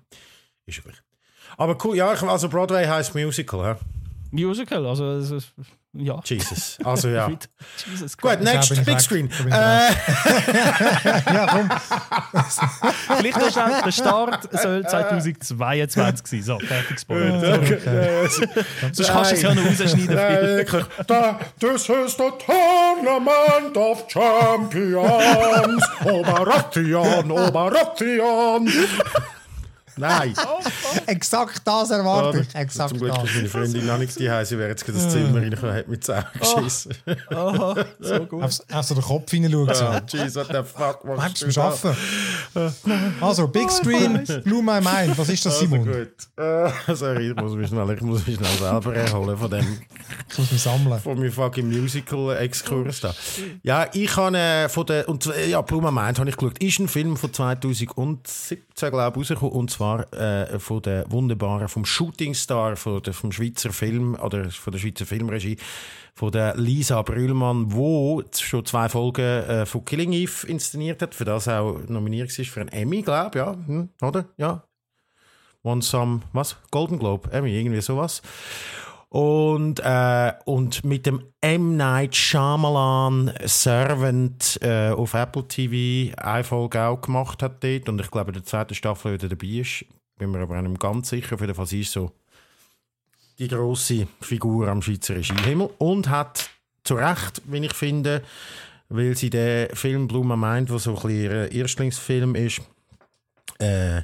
ist 0.66 0.78
üblich. 0.78 0.96
Aber 1.56 1.76
cool, 1.84 1.96
ja, 1.96 2.08
also 2.08 2.48
Broadway 2.48 2.86
heißt 2.86 3.14
Musical, 3.14 3.74
hä? 3.76 3.80
Musical, 4.32 4.84
also 4.86 5.12
es 5.12 5.30
ist- 5.30 5.52
ja. 6.00 6.20
Jesus. 6.24 6.78
Also 6.84 7.08
ja. 7.08 7.28
Jesus 7.90 8.16
Gut, 8.16 8.40
next, 8.40 8.68
Big 8.70 8.86
weg. 8.86 9.00
Screen. 9.00 9.30
Äh, 9.50 9.90
Ja, 11.32 11.46
komm. 11.50 11.70
Vielleicht 13.18 13.38
noch 13.38 13.50
schnell, 13.50 13.82
der 13.84 13.92
Start 13.92 14.48
soll 14.52 14.86
2022 14.86 16.26
sein. 16.26 16.42
So, 16.42 16.58
fertig 16.58 17.00
Spoiler. 17.00 17.60
Sonst 18.92 19.12
kannst 19.12 19.30
du 19.32 19.34
es 19.36 19.42
ja 19.42 19.54
noch 19.54 19.64
rausschneiden. 19.64 20.14
Nein, 20.14 20.42
wirklich. 20.42 20.84
Da, 21.06 21.38
this 21.58 21.88
is 21.88 22.16
the 22.16 22.30
tournament 22.44 23.76
of 23.76 24.06
champions. 24.08 25.82
Oberation, 26.04 27.30
Oberation. 27.32 28.68
Nein. 29.96 30.34
Exakt 31.06 31.62
das 31.64 31.90
erwarte 31.90 32.40
ich. 32.40 32.48
Zum 32.50 32.60
Exakt 32.60 32.94
Glück 32.98 33.12
ist 33.12 33.22
das. 33.22 33.34
meine 33.34 33.48
Freundin 33.48 33.86
noch 33.86 33.98
nicht 33.98 34.18
die 34.18 34.30
Sie 34.44 34.58
wäre 34.58 34.68
jetzt 34.68 34.84
gerade 34.84 34.98
ins 34.98 35.12
Zimmer 35.12 35.40
reingekommen, 35.40 35.74
hat 35.74 35.88
mit 35.88 36.04
Zähnen 36.04 36.24
geschissen. 36.38 36.92
Aha, 37.30 37.74
so 38.00 38.26
gut. 38.26 38.42
Auf 38.42 38.52
so 38.84 38.94
den 38.94 39.02
Kopf 39.04 39.30
hineinschauen. 39.30 39.74
So. 39.74 39.84
Ah, 39.84 40.00
Jeez, 40.06 40.34
what 40.36 40.46
the 40.48 40.62
fuck 40.64 41.04
Meinst 41.04 41.46
machst 41.56 41.84
du 41.84 41.88
du 42.54 42.70
da? 42.70 42.72
Also, 43.20 43.48
Big 43.48 43.70
Screen, 43.70 44.24
Blue 44.44 44.62
My 44.62 44.80
Mind. 44.80 45.16
Was 45.16 45.28
ist 45.28 45.46
das, 45.46 45.54
Also 45.54 45.66
Simon? 45.66 45.84
gut. 45.86 46.08
Äh, 46.36 46.94
sorry, 46.94 47.30
ich 47.30 47.36
muss 47.36 47.52
mich 47.54 47.68
schnell, 47.68 47.90
ich 47.90 48.00
muss 48.02 48.26
mich 48.26 48.36
schnell 48.36 48.58
selber 48.58 48.94
erholen 48.94 49.36
von 49.36 49.50
dem 49.50 49.78
Ich 50.30 50.38
muss 50.38 50.52
mich 50.52 50.62
sammeln. 50.62 51.00
von 51.00 51.18
meinem 51.18 51.32
fucking 51.32 51.68
Musical-Exkurs 51.68 53.00
da. 53.00 53.14
Ja, 53.62 53.86
ich 53.92 54.14
habe 54.16 54.36
äh, 54.36 54.68
von 54.68 54.86
der, 54.86 55.08
und 55.08 55.24
äh, 55.26 55.48
ja, 55.48 55.60
Blue 55.62 55.80
Mind 55.80 56.18
habe 56.18 56.28
ich 56.28 56.36
geschaut, 56.36 56.58
ist 56.58 56.78
ein 56.80 56.88
Film 56.88 57.16
von 57.16 57.32
2017, 57.32 58.58
glaube 58.90 59.10
ich, 59.10 59.16
rausgekommen, 59.30 59.52
und 59.54 59.70
zwar 59.70 59.85
äh, 59.94 60.58
von 60.58 60.82
der 60.82 61.10
wunderbaren, 61.10 61.68
vom 61.68 61.84
Shooting 61.84 62.34
Star, 62.34 62.76
von 62.76 63.02
der, 63.02 63.14
vom 63.14 63.32
Schweizer 63.32 63.72
Film, 63.72 64.14
oder 64.14 64.50
von 64.50 64.72
der 64.72 64.78
Schweizer 64.78 65.06
Filmregie, 65.06 65.56
von 66.14 66.32
der 66.32 66.56
Lisa 66.56 67.02
Brühlmann, 67.02 67.72
wo 67.72 68.22
schon 68.34 68.64
zwei 68.64 68.88
Folgen 68.88 69.22
äh, 69.22 69.66
von 69.66 69.84
Killing 69.84 70.12
Eve 70.12 70.46
inszeniert 70.46 71.02
hat, 71.02 71.14
für 71.14 71.24
das 71.24 71.48
auch 71.48 71.78
nominiert 71.88 72.36
ist 72.38 72.50
für 72.50 72.60
einen 72.60 72.70
Emmy, 72.70 73.02
glaube 73.02 73.30
ich, 73.30 73.36
ja, 73.36 73.52
hm, 73.52 73.88
oder? 74.02 74.26
Ja. 74.36 74.64
Won 75.62 75.82
some, 75.82 76.22
was? 76.32 76.56
Golden 76.70 76.98
Globe, 76.98 77.30
Emmy, 77.32 77.50
irgendwie 77.50 77.80
sowas. 77.80 78.22
Und, 79.08 79.80
äh, 79.80 80.32
und 80.44 80.84
mit 80.84 81.06
dem 81.06 81.22
M. 81.40 81.76
Night 81.76 82.16
Shyamalan 82.16 83.32
Servant 83.44 84.58
äh, 84.62 84.90
auf 84.90 85.14
Apple 85.14 85.46
TV 85.46 86.14
eine 86.16 86.44
Folge 86.44 86.82
auch 86.82 87.00
gemacht 87.00 87.42
hat 87.42 87.62
dort. 87.62 87.88
Und 87.88 88.00
ich 88.00 88.10
glaube, 88.10 88.30
in 88.30 88.34
der 88.34 88.44
zweiten 88.44 88.74
Staffel 88.74 89.14
wieder 89.14 89.28
dabei 89.28 89.46
ist. 89.46 89.84
Bin 90.18 90.30
mir 90.30 90.40
aber 90.40 90.60
nicht 90.60 90.80
ganz 90.80 91.08
sicher. 91.10 91.34
Auf 91.34 91.40
jeden 91.40 91.54
Fall 91.54 91.72
ist 91.72 91.92
so 91.92 92.12
die 93.38 93.48
grosse 93.48 94.08
Figur 94.20 94.68
am 94.68 94.82
Schweizer 94.82 95.16
Regiehimmel. 95.16 95.70
Und 95.78 96.08
hat 96.08 96.50
zu 96.84 96.94
Recht, 96.94 97.42
wie 97.46 97.64
ich 97.64 97.74
finde, 97.74 98.22
weil 98.88 99.16
sie 99.16 99.30
den 99.30 99.74
Film 99.74 100.08
Blue 100.08 100.24
My 100.24 100.36
Mind, 100.36 100.70
der 100.70 100.78
so 100.78 100.90
ein 100.90 100.96
bisschen 100.96 101.10
ihr 101.10 101.52
Erstlingsfilm 101.52 102.34
ist, 102.34 102.62
äh, 103.58 104.02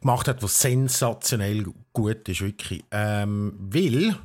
gemacht 0.00 0.28
hat, 0.28 0.42
was 0.42 0.60
sensationell 0.60 1.66
gut 1.92 2.28
ist, 2.28 2.40
wirklich. 2.40 2.84
Ähm, 2.90 3.54
weil, 3.58 4.16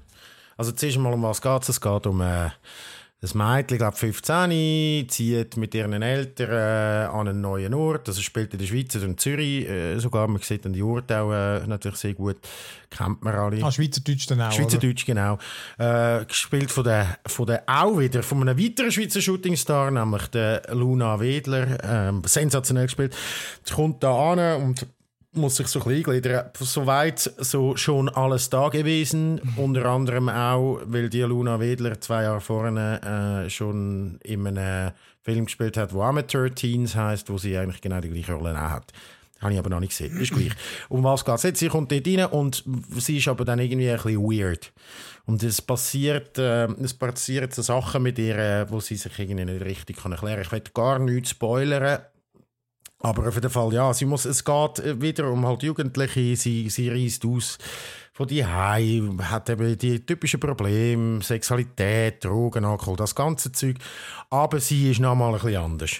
also 0.58 0.72
zuerst 0.72 0.98
mal 0.98 1.14
um 1.14 1.24
was 1.24 1.42
geht 1.42 1.62
es? 1.62 1.70
Es 1.70 1.82
geht 1.82 2.08
um 2.08 2.22
äh, 2.22 2.50
ein 3.20 3.30
Mädchen, 3.34 3.76
ich 3.76 3.80
glaube 3.80 3.98
15, 3.98 5.10
zieht 5.10 5.58
mit 5.58 5.74
ihren 5.74 6.02
Eltern 6.04 6.52
äh, 6.52 7.08
an 7.08 7.28
einen 7.28 7.42
neuen 7.42 7.74
Ort. 7.74 8.08
Also 8.08 8.22
spielt 8.22 8.54
in 8.54 8.60
der 8.60 8.68
Schweiz 8.68 8.94
und 8.94 9.04
in 9.04 9.18
Zürich 9.18 9.68
äh, 9.68 9.98
sogar. 9.98 10.28
Man 10.28 10.40
sieht 10.42 10.66
dann 10.66 10.74
die 10.74 10.84
Orte 10.84 11.20
auch 11.20 11.32
äh, 11.32 11.66
natürlich 11.66 11.98
sehr 11.98 12.14
gut. 12.14 12.38
Kennt 12.92 13.24
man 13.24 13.34
alle. 13.34 13.64
Ah, 13.64 13.72
Schweizerdeutsch 13.72 14.28
dann 14.28 14.42
auch. 14.42 14.48
oder? 14.48 14.56
Schweizerdeutsch, 14.56 15.06
genau. 15.06 15.40
Äh, 15.80 16.26
gespielt 16.26 16.70
von 16.70 16.84
der, 16.84 17.18
von 17.26 17.48
der 17.48 17.64
auch 17.66 17.98
wieder, 17.98 18.22
von 18.22 18.48
einem 18.48 18.60
weiteren 18.60 18.92
Schweizer 18.92 19.20
Shootingstar, 19.20 19.90
nämlich 19.90 20.28
der 20.28 20.62
Luna 20.74 21.20
Wedler. 21.20 21.84
Ähm, 21.84 22.22
sensationell 22.24 22.86
gespielt. 22.86 23.16
Sie 23.64 23.74
kommt 23.74 24.04
da 24.04 24.32
an 24.32 24.62
und 24.62 24.86
muss 25.38 25.56
sich 25.56 25.68
so 25.68 25.80
ein 25.80 25.86
bisschen 25.86 26.14
eingliedern. 26.14 26.50
Soweit 26.60 27.20
so 27.20 27.76
schon 27.76 28.10
alles 28.10 28.50
da 28.50 28.70
gewesen. 28.70 29.42
Unter 29.56 29.86
anderem 29.86 30.30
auch, 30.30 30.82
weil 30.86 31.10
die 31.10 31.22
Luna 31.22 31.60
Wedler 31.60 32.00
zwei 32.02 32.24
Jahre 32.24 32.42
vorne 32.42 33.46
äh, 33.46 33.50
schon 33.50 34.20
in 34.24 34.48
einem 34.48 34.92
Film 35.22 35.46
gespielt 35.46 35.78
hat, 35.78 35.94
wo 35.94 36.02
Amateur 36.02 36.54
Teens 36.54 36.96
heisst, 36.96 37.30
wo 37.30 37.38
sie 37.38 37.58
eigentlich 37.58 37.82
genau 37.82 38.00
die 38.00 38.10
gleiche 38.10 38.34
Rolle 38.34 38.56
auch 38.56 38.70
hat. 38.70 38.94
Habe 39.40 39.54
ich 39.54 39.60
aber 39.60 39.70
noch 39.70 39.80
nicht 39.80 39.90
gesehen. 39.90 40.20
Ist 40.20 40.34
gleich. 40.34 40.52
Um 40.90 41.04
was 41.04 41.24
geht 41.24 41.36
es 41.36 41.44
jetzt? 41.44 41.60
Sie 41.60 41.68
kommt 41.68 41.92
dort 41.92 42.08
rein 42.08 42.26
und 42.26 42.64
sie 42.98 43.18
ist 43.18 43.28
aber 43.28 43.46
dann 43.46 43.60
irgendwie 43.60 43.90
ein 43.90 43.98
bisschen 43.98 44.22
weird. 44.22 44.72
Und 45.26 45.44
es 45.44 45.62
passiert, 45.62 46.38
äh, 46.38 46.66
es 46.82 46.94
passiert 46.94 47.54
so 47.54 47.62
Sachen 47.62 48.04
mit 48.04 48.18
ihr, 48.18 48.38
äh, 48.38 48.72
wo 48.72 48.80
sie 48.80 48.96
sich 48.96 49.20
irgendwie 49.20 49.46
nicht 49.46 49.64
richtig 49.64 49.98
kann 49.98 50.14
erklären 50.14 50.44
kann. 50.44 50.46
Ich 50.46 50.52
will 50.52 50.72
gar 50.74 51.00
nichts 51.00 51.32
spoilern. 51.32 52.00
Aber 53.00 53.28
auf 53.28 53.36
jeden 53.36 53.50
Fall, 53.50 53.74
ja, 53.74 53.94
sie 53.94 54.06
muss, 54.06 54.26
es 54.26 54.44
geht 54.44 55.02
wieder 55.02 55.30
um 55.30 55.46
halt 55.46 55.64
Jugendliche, 55.64 56.36
sie, 56.36 56.70
sie 56.70 56.90
reist 56.90 57.26
aus 57.26 57.58
von 58.18 58.26
die 58.26 58.44
hat 58.44 59.48
eben 59.48 59.78
die 59.78 60.04
typischen 60.04 60.40
Probleme, 60.40 61.22
Sexualität, 61.22 62.26
Drogen, 62.26 62.66
Alkohol, 62.66 62.96
das 62.96 63.14
ganze 63.14 63.52
Zeug. 63.52 63.78
Aber 64.32 64.60
sie 64.60 64.90
ist 64.90 65.00
nochmal 65.00 65.36
ein 65.36 65.40
bisschen 65.40 65.62
anders. 65.62 65.92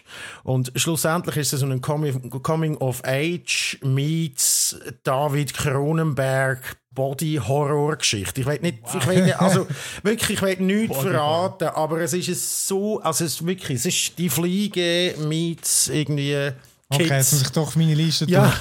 Und 0.44 0.72
schlussendlich 0.76 1.38
ist 1.38 1.54
es 1.54 1.60
so 1.60 1.68
ein 1.68 1.80
Coming 1.80 2.78
of 2.78 3.04
Age 3.06 3.78
meets 3.84 4.80
David 5.04 5.54
Cronenberg 5.54 6.78
Body-Horror-Geschichte. 6.96 8.42
Ich 8.42 8.48
will 8.48 8.60
nicht, 8.62 8.80
ich 8.98 9.08
will 9.08 9.24
nicht, 9.24 9.40
also 9.40 9.68
wirklich, 10.02 10.38
ich 10.38 10.42
will 10.42 10.58
nichts 10.58 10.98
verraten, 10.98 11.68
aber 11.68 12.02
es 12.02 12.14
ist 12.14 12.68
so, 12.68 13.00
also 13.00 13.26
es 13.26 13.34
ist 13.34 13.46
wirklich, 13.46 13.78
es 13.78 13.86
ist 13.86 14.18
die 14.18 14.30
Fliege 14.30 15.14
meets 15.20 15.90
irgendwie 15.90 16.52
Okay, 16.90 17.04
jetzt 17.08 17.34
muss 17.34 17.42
ich 17.42 17.50
doch 17.50 17.76
meine 17.76 17.94
Liste. 17.94 18.26
Ja, 18.26 18.54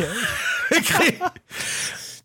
wirklich. 0.71 1.21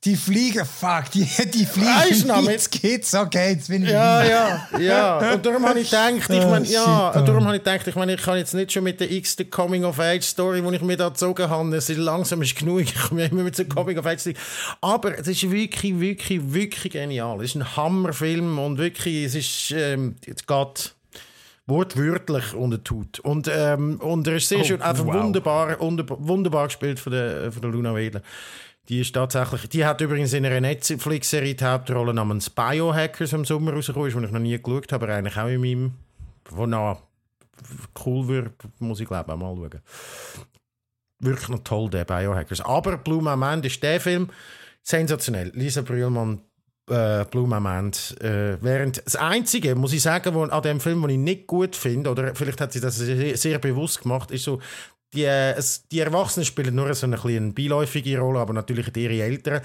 Die 0.04 0.16
Fliegen, 0.16 0.66
fuck, 0.66 1.12
die, 1.14 1.28
die 1.54 1.64
Fliegen, 1.64 2.43
mit- 2.43 2.72
Kids, 2.72 3.14
okay, 3.14 3.52
jetzt 3.52 3.68
bin 3.68 3.84
ich 3.84 3.91
Ja, 3.91 4.24
ja, 4.24 4.68
ja. 4.80 5.34
Und 5.34 5.45
darum 5.45 5.64
habe 5.64 5.80
ich 5.80 5.91
gedacht, 5.91 6.28
ich 6.28 6.43
meine, 6.43 6.66
ja, 6.66 7.10
und 7.10 7.28
darum 7.28 7.45
habe 7.45 7.58
ich 7.58 7.64
gedacht, 7.64 7.86
ich 7.86 7.93
meine, 7.93 8.16
ich 8.16 8.22
kann 8.24 8.36
jetzt 8.39 8.56
nicht 8.56 8.72
schon 8.72 8.84
mit 8.84 8.99
der 8.99 9.12
x 9.12 9.38
Coming-of-Age-Story, 9.52 10.64
die 10.64 10.76
ich 10.76 10.82
mir 10.82 10.97
da 10.97 11.10
gezogen 11.10 11.47
habe, 11.47 11.76
es 11.76 11.88
ist 11.88 11.99
langsam 11.99 12.41
ist 12.41 12.56
genug, 12.56 12.82
ich 12.82 12.95
komme 12.95 13.26
immer 13.26 13.43
mit 13.43 13.56
so 13.56 13.64
Coming-of-Age-Story. 13.64 14.36
Aber 14.82 15.20
es 15.20 15.28
ist 15.28 15.52
wirklich, 15.52 15.99
wirklich, 15.99 16.52
wirklich 16.52 16.93
genial. 16.93 17.38
Es 17.38 17.52
ist 17.52 17.56
ein 17.58 17.78
Hammerfilm 17.78 18.58
und 18.58 18.80
wirklich, 18.80 19.26
es 19.26 19.36
ist, 19.36 19.70
ähm, 19.70 20.16
es 20.26 20.47
geht 20.47 20.95
wortwörtlich 21.72 22.53
unter 22.53 22.78
Haut. 22.91 23.19
Und, 23.19 23.49
ähm, 23.53 23.99
und 24.01 24.28
er 24.28 24.36
ist 24.36 24.49
sehr 24.49 24.59
Oh, 24.59 24.63
schön, 24.63 24.82
einfach 24.82 25.05
wow. 25.05 25.24
wunderbar, 25.24 25.78
wunderbar, 25.80 26.67
gespielt 26.67 26.99
von 26.99 27.13
der, 27.13 27.51
von 27.51 27.61
der 27.61 27.72
Luna 27.72 27.95
Wedler. 27.95 28.22
Die 28.89 28.99
ist 28.99 29.13
tatsächlich, 29.13 29.69
die 29.69 29.86
hat 29.86 30.01
übrigens 30.01 30.34
in 30.34 30.45
einer 30.45 30.59
Netflix-Serie 30.59 31.55
die 31.55 31.63
Hauptrolle 31.63 32.13
namens 32.13 32.49
Biohackers 32.49 33.34
im 33.34 33.45
Sommer 33.45 33.74
rausgekommen, 33.74 34.09
ist, 34.09 34.17
die 34.17 34.26
ich 34.26 34.32
noch 34.32 34.39
nie 34.39 34.61
geschaut 34.61 34.91
habe, 34.91 35.05
aber 35.05 35.15
eigentlich 35.15 35.38
auch 35.38 35.47
in 35.47 35.61
meinem, 35.61 35.93
wo 36.49 36.65
noch 36.65 37.03
cool 38.05 38.28
wird, 38.28 38.53
muss 38.80 38.99
ich 38.99 39.07
glaube 39.07 39.32
auch 39.32 39.38
mal 39.38 39.55
schauen. 39.55 39.82
Wirklich 41.19 41.49
noch 41.49 41.63
toll, 41.63 41.89
der 41.89 42.03
Biohackers. 42.05 42.61
Aber 42.61 42.97
Blue 42.97 43.22
ist 43.63 43.84
der 43.84 44.01
Film, 44.01 44.30
sensationell. 44.82 45.51
Lisa 45.53 45.82
Brühlmann 45.82 46.41
äh, 46.90 47.26
Blue 47.26 47.48
Moment. 47.48 48.16
Äh, 48.22 48.58
während 48.62 49.06
das 49.06 49.16
Einzige, 49.16 49.76
muss 49.76 49.94
ich 49.94 50.02
sagen, 50.02 50.34
wo, 50.34 50.44
an 50.44 50.62
dem 50.64 50.80
Film, 50.80 51.04
was 51.04 51.12
ich 51.12 51.18
nicht 51.18 51.48
gut 51.48 51.76
finde, 51.76 52.10
oder 52.10 52.36
vielleicht 52.36 52.62
hat 52.62 52.74
sie 52.74 52.82
das 52.82 52.98
sehr, 52.98 53.38
sehr 53.38 53.60
bewusst 53.60 54.02
gemacht, 54.02 54.32
ist 54.32 54.44
so, 54.44 54.60
die, 55.14 55.24
äh, 55.24 55.54
es, 55.54 55.88
die 55.90 56.00
Erwachsenen 56.00 56.46
spielen 56.46 56.76
nur 56.76 56.94
so 56.94 57.06
eine, 57.06 57.22
eine 57.22 57.52
beiläufige 57.52 58.20
Rolle, 58.20 58.40
aber 58.40 58.54
natürlich 58.54 58.96
ihre 58.96 59.22
Eltern. 59.22 59.62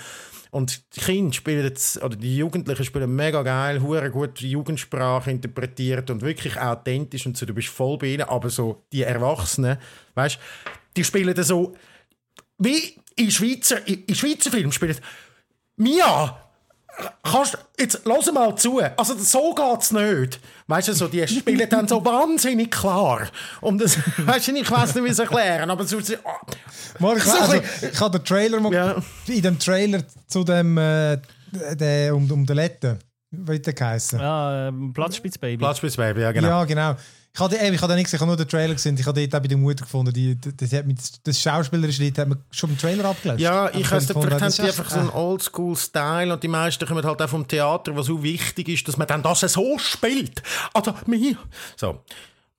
Und 0.50 0.96
die 0.96 1.00
Kinder 1.00 1.34
spielen 1.34 1.64
jetzt, 1.64 2.02
oder 2.02 2.16
die 2.16 2.36
Jugendlichen 2.36 2.84
spielen 2.84 3.14
mega 3.14 3.42
geil, 3.42 3.82
hure 3.82 4.10
gut 4.10 4.40
Jugendsprache 4.40 5.30
interpretiert 5.30 6.10
und 6.10 6.22
wirklich 6.22 6.58
authentisch 6.58 7.26
und 7.26 7.36
so, 7.36 7.46
du 7.46 7.54
bist 7.54 7.68
voll 7.68 7.98
bei 7.98 8.06
ihnen, 8.08 8.22
aber 8.22 8.48
so 8.48 8.84
die 8.92 9.02
Erwachsenen, 9.02 9.78
weißt, 10.14 10.38
die 10.96 11.04
spielen 11.04 11.34
dann 11.34 11.44
so, 11.44 11.74
wie 12.58 12.96
in 13.16 13.30
Schweizer, 13.30 13.86
in, 13.86 14.04
in 14.04 14.14
Schweizer 14.14 14.50
Filmen 14.50 14.72
spielen, 14.72 14.96
Mia, 15.76 16.45
kannst, 17.22 17.58
jetzt 17.78 18.00
lass 18.04 18.32
mal 18.32 18.54
zu. 18.56 18.80
Also 18.96 19.14
so 19.18 19.54
geht's 19.54 19.92
nicht. 19.92 20.40
Weißt 20.66 20.88
du, 20.88 20.92
so, 20.94 21.08
die 21.08 21.26
spielen 21.28 21.68
dann 21.68 21.86
so 21.86 22.04
wahnsinnig 22.04 22.70
klar. 22.70 23.28
Und 23.60 23.80
das, 23.80 23.98
weißt 24.18 24.48
du, 24.48 24.52
ich 24.56 24.70
weiß 24.70 24.94
nicht, 24.94 25.04
wie 25.04 25.08
es 25.10 25.18
erklären, 25.18 25.70
aber 25.70 25.84
so, 25.84 25.98
oh, 25.98 26.00
ich, 26.00 27.22
So 27.24 27.38
also, 27.38 27.60
ich 27.92 28.00
habe 28.00 28.18
den 28.18 28.24
Trailer 28.24 28.60
mal, 28.60 28.72
Ja. 28.72 28.96
in 29.26 29.42
dem 29.42 29.58
Trailer 29.58 30.02
zu 30.26 30.44
dem 30.44 30.76
äh, 30.78 31.18
der, 31.74 32.14
um, 32.14 32.30
um 32.30 32.44
den 32.46 32.56
Letten, 32.56 32.98
wie 33.30 33.58
der 33.60 33.72
geheißen. 33.72 34.18
Ja, 34.18 34.68
ähm, 34.68 34.92
Platzspitzbaby. 34.92 35.58
Platzspitzbaby, 35.58 36.20
ja 36.20 36.32
genau. 36.32 36.48
Ja, 36.48 36.64
genau. 36.64 36.96
Ich 37.36 37.40
habe, 37.40 37.54
eben, 37.54 37.74
ich 37.74 37.82
habe 37.82 38.00
ich 38.00 38.12
habe 38.14 38.26
nur 38.26 38.36
den 38.38 38.48
Trailer 38.48 38.72
gesehen. 38.72 38.96
Ich 38.98 39.04
habe 39.04 39.20
dort 39.20 39.34
auch 39.34 39.42
bei 39.42 39.48
der 39.48 39.58
Mutter 39.58 39.84
gefunden, 39.84 40.10
die, 40.10 40.38
hat 40.74 40.86
mit, 40.86 40.98
das 41.22 41.38
schauspielerische 41.38 42.02
Lied 42.02 42.16
hat 42.16 42.28
man 42.28 42.38
schon 42.50 42.70
im 42.70 42.78
Trailer 42.78 43.04
abgelöst. 43.04 43.40
Ja, 43.40 43.68
ich 43.68 43.90
nicht, 43.90 44.08
gefunden, 44.08 44.32
haben 44.32 44.40
das 44.40 44.56
die 44.56 44.62
einfach 44.62 44.88
so 44.88 45.00
einen 45.00 45.10
Oldschool-Style 45.10 46.32
und 46.32 46.42
die 46.42 46.48
meisten 46.48 46.86
kommen 46.86 47.04
halt 47.04 47.20
auch 47.20 47.28
vom 47.28 47.46
Theater, 47.46 47.94
was 47.94 48.06
so 48.06 48.22
wichtig 48.22 48.70
ist, 48.70 48.88
dass 48.88 48.96
man 48.96 49.06
dann 49.06 49.22
das 49.22 49.40
so 49.40 49.76
spielt. 49.76 50.42
Also, 50.72 50.94
mir. 51.04 51.36
So. 51.76 52.00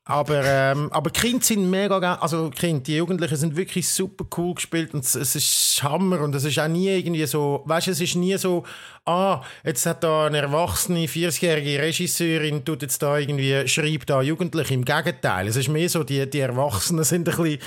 Aber, 0.07 0.41
ähm, 0.45 0.89
aber 0.91 1.09
Kinder 1.09 1.43
sind 1.43 1.69
mega 1.69 1.99
geil. 1.99 2.17
Also, 2.21 2.49
Kinder, 2.49 2.81
die 2.81 2.95
Jugendlichen 2.95 3.35
sind 3.35 3.55
wirklich 3.57 3.89
super 3.89 4.25
cool 4.37 4.55
gespielt 4.55 4.93
und 4.93 5.03
es, 5.03 5.15
ist 5.15 5.83
Hammer 5.83 6.21
und 6.21 6.33
es 6.33 6.45
ist 6.45 6.57
auch 6.59 6.67
nie 6.67 6.87
irgendwie 6.87 7.25
so, 7.25 7.61
weißt 7.65 7.87
du, 7.87 7.91
es 7.91 7.99
ist 7.99 8.15
nie 8.15 8.37
so, 8.37 8.63
ah, 9.05 9.41
jetzt 9.65 9.85
hat 9.85 10.03
da 10.03 10.27
eine 10.27 10.37
erwachsene, 10.37 11.05
40-jährige 11.05 11.81
Regisseurin, 11.81 12.63
tut 12.63 12.81
jetzt 12.83 13.01
da 13.01 13.17
irgendwie, 13.17 13.67
schreibt 13.67 14.09
da 14.09 14.21
Jugendliche. 14.21 14.73
Im 14.73 14.85
Gegenteil. 14.85 15.47
Es 15.47 15.55
ist 15.55 15.69
mehr 15.69 15.89
so, 15.89 16.03
die, 16.03 16.29
die 16.29 16.39
Erwachsenen 16.39 17.03
sind 17.03 17.27
ein 17.27 17.35
bisschen 17.35 17.59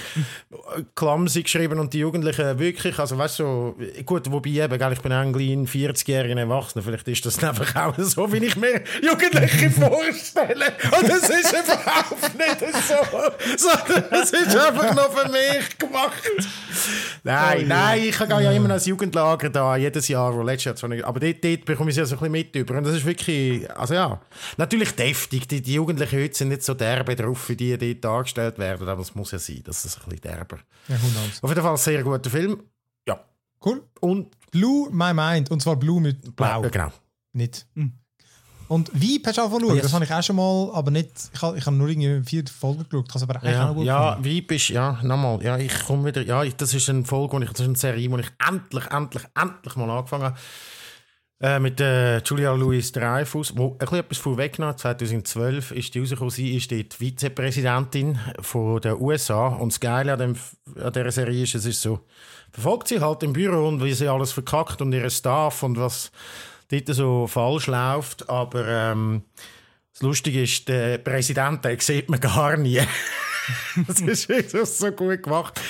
clumsy 0.94 1.42
geschrieben 1.42 1.78
und 1.78 1.92
die 1.92 1.98
Jugendlichen 1.98 2.58
wirklich, 2.58 2.98
also 2.98 3.18
weißt 3.18 3.38
du, 3.40 3.44
so, 3.44 3.76
gut, 4.04 4.30
wobei 4.30 4.50
eben, 4.50 4.78
gell, 4.78 4.92
ich 4.92 5.00
bin 5.00 5.12
eigentlich 5.12 5.50
ein 5.50 5.66
40-jähriger 5.66 6.38
Erwachsener, 6.38 6.82
vielleicht 6.84 7.08
ist 7.08 7.26
das 7.26 7.42
einfach 7.44 7.74
auch 7.76 7.98
so, 7.98 8.32
wie 8.32 8.44
ich 8.44 8.56
mir 8.56 8.82
Jugendliche 9.02 9.70
vorstelle. 9.70 10.72
Und 10.98 11.08
es 11.08 11.28
ist 11.28 11.52
überhaupt 11.52 12.29
nicht 12.60 12.76
so, 12.86 12.94
sondern 13.56 14.22
es 14.22 14.30
ist 14.32 14.56
einfach 14.56 14.94
noch 14.94 15.12
für 15.12 15.30
mich 15.30 15.78
gemacht. 15.78 16.22
Nein, 17.22 17.68
nein, 17.68 18.02
ich 18.04 18.18
gehe 18.18 18.28
ja 18.28 18.52
immer 18.52 18.70
als 18.70 18.86
Jugendlager 18.86 19.50
da, 19.50 19.76
jedes 19.76 20.08
Jahr, 20.08 20.34
wo 20.34 20.42
letztes 20.42 20.64
Jahr 20.64 20.76
zwar 20.76 20.90
nicht, 20.90 21.04
aber 21.04 21.20
dort, 21.20 21.44
dort 21.44 21.64
bekomme 21.64 21.90
ich 21.90 21.96
es 21.96 21.98
ja 21.98 22.06
so 22.06 22.16
ein 22.16 22.18
bisschen 22.18 22.32
mit 22.32 22.56
über. 22.56 22.78
Und 22.78 22.84
das 22.84 22.94
ist 22.96 23.04
wirklich, 23.04 23.70
also 23.76 23.94
ja, 23.94 24.20
natürlich 24.56 24.94
deftig. 24.94 25.48
Die, 25.48 25.60
die 25.60 25.74
Jugendlichen 25.74 26.20
heute 26.20 26.34
sind 26.34 26.48
nicht 26.48 26.62
so 26.62 26.74
derbe 26.74 27.16
drauf, 27.16 27.48
wie 27.48 27.56
die 27.56 27.76
dort 27.76 28.04
dargestellt 28.04 28.58
werden, 28.58 28.88
aber 28.88 29.02
es 29.02 29.14
muss 29.14 29.32
ja 29.32 29.38
sein, 29.38 29.62
dass 29.64 29.84
es 29.84 29.96
ein 29.96 30.04
bisschen 30.04 30.20
derber. 30.20 30.58
Ja. 30.88 30.96
Auf 31.42 31.50
jeden 31.50 31.62
Fall 31.62 31.72
ein 31.72 31.76
sehr 31.76 32.02
guter 32.02 32.30
Film. 32.30 32.62
Ja. 33.06 33.24
Cool. 33.64 33.82
Und 34.00 34.36
Blue 34.50 34.90
My 34.90 35.12
Mind. 35.14 35.50
Und 35.50 35.60
zwar 35.60 35.76
Blue 35.76 36.00
mit 36.00 36.34
Blau. 36.34 36.62
Ja, 36.62 36.68
genau. 36.68 36.92
Nicht. 37.32 37.66
Und 38.70 38.88
Vibe 38.94 39.28
hast 39.28 39.38
du 39.38 39.42
auch 39.42 39.50
schauen. 39.50 39.74
Yes. 39.74 39.82
Das 39.82 39.92
habe 39.94 40.04
ich 40.04 40.12
auch 40.12 40.22
schon 40.22 40.36
mal, 40.36 40.70
aber 40.74 40.92
nicht. 40.92 41.10
Ich 41.34 41.42
habe, 41.42 41.58
ich 41.58 41.66
habe 41.66 41.74
nur 41.74 41.88
irgendwie 41.88 42.22
vier 42.24 42.44
Folgen 42.46 42.86
geschaut. 42.88 43.06
Ich 43.08 43.20
habe 43.20 43.24
aber 43.34 43.42
eigentlich 43.42 43.56
auch 43.56 43.60
Ja, 43.60 43.66
noch 43.66 43.74
gut 43.74 43.84
ja 43.86 44.08
gefunden. 44.10 44.24
wie 44.30 44.40
bist 44.42 44.68
ja, 44.68 44.98
nochmal, 45.02 45.42
ja, 45.42 45.58
ich 45.58 45.84
komme 45.86 46.04
wieder, 46.06 46.22
ja, 46.22 46.44
ich- 46.44 46.54
das 46.54 46.72
ist 46.72 46.88
eine 46.88 47.04
Folge, 47.04 47.32
wo 47.36 47.40
ich, 47.40 47.50
das 47.50 47.60
ist 47.60 47.66
eine 47.66 47.76
Serie, 47.76 48.08
die 48.08 48.20
ich 48.20 48.30
endlich, 48.48 48.86
endlich, 48.92 49.22
endlich 49.34 49.74
mal 49.76 49.90
angefangen 49.90 50.24
habe. 50.24 50.36
Äh, 51.42 51.58
mit 51.58 51.80
äh, 51.80 52.18
Julia 52.18 52.52
Louis 52.52 52.92
Dreyfus, 52.92 53.56
wo 53.56 53.72
ein 53.72 53.78
bisschen 53.78 53.98
etwas 53.98 54.18
vorweggenommen 54.18 54.76
2012 54.76 55.70
ist 55.72 55.94
die 55.94 56.00
rausgekommen, 56.00 56.30
sie 56.30 56.54
ist 56.56 56.70
die 56.70 56.86
Vizepräsidentin 56.96 58.18
von 58.40 58.80
der 58.82 59.00
USA 59.00 59.48
und 59.48 59.72
das 59.72 59.80
Geile 59.80 60.12
an, 60.12 60.18
dem, 60.18 60.36
an 60.80 60.92
dieser 60.92 61.10
Serie 61.10 61.42
ist, 61.42 61.54
es 61.54 61.64
ist 61.64 61.80
so, 61.80 62.00
verfolgt 62.52 62.88
sie 62.88 63.00
halt 63.00 63.22
im 63.22 63.32
Büro 63.32 63.66
und 63.68 63.82
wie 63.82 63.94
sie 63.94 64.06
alles 64.08 64.32
verkackt 64.32 64.82
und 64.82 64.92
ihren 64.92 65.10
Staff 65.10 65.62
und 65.62 65.78
was 65.78 66.12
dort 66.70 66.94
so 66.94 67.26
falsch 67.26 67.66
läuft, 67.66 68.28
aber 68.28 68.66
ähm, 68.66 69.22
das 69.92 70.02
Lustige 70.02 70.42
ist, 70.42 70.68
den 70.68 71.02
Präsidenten 71.02 71.62
den 71.62 71.80
sieht 71.80 72.08
man 72.08 72.20
gar 72.20 72.56
nie. 72.56 72.80
das 73.86 74.00
ist 74.00 74.78
so 74.78 74.90
gut 74.92 75.22
gemacht. 75.22 75.60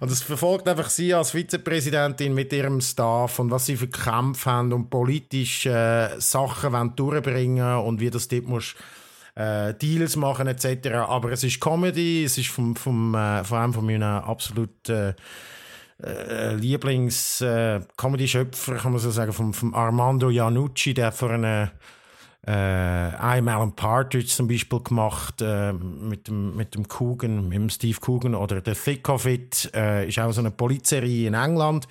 Und 0.00 0.10
es 0.10 0.22
verfolgt 0.22 0.68
einfach 0.68 0.90
sie 0.90 1.14
als 1.14 1.30
Vizepräsidentin 1.32 2.34
mit 2.34 2.52
ihrem 2.52 2.80
Staff 2.80 3.38
und 3.38 3.50
was 3.50 3.66
sie 3.66 3.76
für 3.76 3.88
Kämpfe 3.88 4.50
haben 4.50 4.72
und 4.72 4.90
politische 4.90 5.70
äh, 5.70 6.20
Sachen 6.20 6.72
wollen 6.72 6.94
durchbringen 6.96 7.78
und 7.78 8.00
wie 8.00 8.10
das 8.10 8.28
dort 8.28 8.46
muss 8.46 8.74
äh, 9.34 9.74
Deals 9.74 10.16
machen 10.16 10.46
etc. 10.46 10.88
Aber 11.08 11.32
es 11.32 11.44
ist 11.44 11.60
Comedy, 11.60 12.24
es 12.24 12.38
ist 12.38 12.48
vom, 12.48 12.76
vom, 12.76 13.14
äh, 13.14 13.44
von 13.44 13.58
einem 13.58 13.74
von 13.74 13.86
meinen 13.86 14.02
absolut 14.02 14.88
äh, 16.02 16.52
äh, 16.52 16.54
Lieblings-Comedy-Schöpfer, 16.54 18.76
kann 18.76 18.92
man 18.92 19.00
so 19.00 19.10
sagen, 19.10 19.32
vom 19.32 19.74
Armando 19.74 20.30
Iannucci, 20.30 20.94
der 20.94 21.12
vor 21.12 21.30
einer 21.30 21.72
äh, 22.46 22.52
I'm 22.52 23.48
Alan 23.48 23.72
Partridge 23.72 24.28
zum 24.28 24.48
Beispiel 24.48 24.80
gemacht 24.80 25.42
äh, 25.42 25.72
mit, 25.72 26.28
dem, 26.28 26.56
mit 26.56 26.74
dem 26.74 26.88
Coogan, 26.88 27.48
mit 27.48 27.58
dem 27.58 27.68
Steve 27.68 27.98
Coogan 28.00 28.34
oder 28.34 28.62
The 28.64 28.72
Thick 28.72 29.08
of 29.08 29.26
It 29.26 29.70
äh, 29.74 30.08
ist 30.08 30.18
auch 30.18 30.32
so 30.32 30.40
eine 30.40 30.50
Polizserie 30.50 31.28
in 31.28 31.34
England 31.34 31.86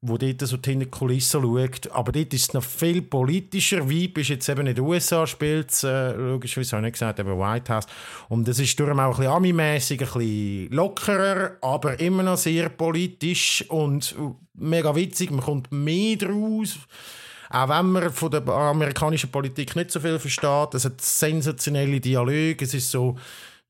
wo 0.00 0.16
dort 0.16 0.40
so 0.42 0.56
hinter 0.64 0.84
die 0.84 0.90
Kulissen 0.90 1.42
schaut. 1.42 1.90
Aber 1.90 2.12
dort 2.12 2.32
ist 2.32 2.48
es 2.48 2.54
noch 2.54 2.62
viel 2.62 3.02
politischer. 3.02 3.88
Vibe 3.88 4.20
ist 4.20 4.28
jetzt 4.28 4.48
eben 4.48 4.66
den 4.66 4.78
USA 4.80 5.26
spielt, 5.26 5.72
äh, 5.82 6.12
logischerweise 6.12 6.76
habe 6.76 6.86
ich 6.86 6.90
nicht 6.90 6.92
gesagt, 6.92 7.18
eben 7.18 7.38
White 7.38 7.74
House. 7.74 7.86
Und 8.28 8.46
es 8.46 8.60
ist 8.60 8.78
darum 8.78 9.00
auch 9.00 9.06
ein 9.06 9.16
bisschen 9.16 9.32
Ami-mässig, 9.32 10.00
ein 10.00 10.06
bisschen 10.06 10.70
lockerer, 10.70 11.56
aber 11.60 11.98
immer 11.98 12.22
noch 12.22 12.36
sehr 12.36 12.68
politisch 12.68 13.64
und 13.68 14.14
mega 14.54 14.94
witzig. 14.94 15.32
Man 15.32 15.40
kommt 15.40 15.72
mehr 15.72 16.16
draus. 16.16 16.78
Auch 17.50 17.68
wenn 17.68 17.92
man 17.92 18.12
von 18.12 18.30
der 18.30 18.46
amerikanischen 18.46 19.30
Politik 19.30 19.74
nicht 19.74 19.90
so 19.90 20.00
viel 20.00 20.18
versteht, 20.18 20.74
es 20.74 20.84
hat 20.84 21.00
sensationelle 21.00 21.98
Dialoge, 21.98 22.58
es 22.60 22.74
ist 22.74 22.90
so, 22.90 23.16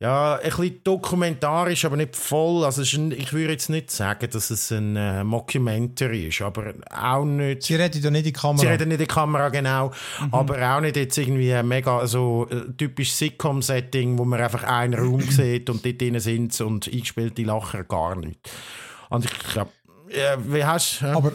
ja, 0.00 0.36
ein 0.36 0.42
bisschen 0.42 0.80
dokumentarisch, 0.84 1.84
aber 1.84 1.96
nicht 1.96 2.14
voll. 2.14 2.64
Also 2.64 2.82
ein, 2.96 3.10
ich 3.10 3.32
würde 3.32 3.52
jetzt 3.52 3.68
nicht 3.68 3.90
sagen, 3.90 4.30
dass 4.30 4.50
es 4.50 4.70
ein 4.70 4.94
äh, 4.94 5.24
Mockumentary 5.24 6.28
ist, 6.28 6.40
aber 6.40 6.74
auch 6.88 7.24
nicht... 7.24 7.64
Sie 7.64 7.74
redet 7.74 8.04
ja 8.04 8.10
nicht 8.10 8.20
in 8.20 8.24
die 8.26 8.32
Kamera. 8.32 8.60
Sie 8.60 8.66
reden 8.68 8.90
nicht 8.90 9.00
in 9.00 9.06
die 9.06 9.12
Kamera, 9.12 9.48
genau. 9.48 9.90
Aber 10.30 10.76
auch 10.76 10.80
nicht 10.80 10.94
jetzt 10.94 11.18
irgendwie 11.18 11.52
ein 11.52 11.66
mega 11.66 12.06
so 12.06 12.46
äh, 12.48 12.72
typisch 12.76 13.12
Sitcom-Setting, 13.12 14.16
wo 14.18 14.24
man 14.24 14.40
einfach 14.40 14.62
einen 14.62 14.94
Raum 14.94 15.20
sieht 15.30 15.68
und 15.68 15.84
dort 15.84 16.00
drinnen 16.00 16.20
sind 16.20 16.60
und 16.60 16.86
eingespielte 16.86 17.42
Lacher 17.42 17.82
gar 17.82 18.14
nicht. 18.14 18.38
Und 19.08 19.24
ich 19.24 19.38
glaube, 19.52 19.72
äh, 20.10 20.36
wie 20.46 20.64
hast 20.64 21.00
du... 21.00 21.06
Aber 21.06 21.32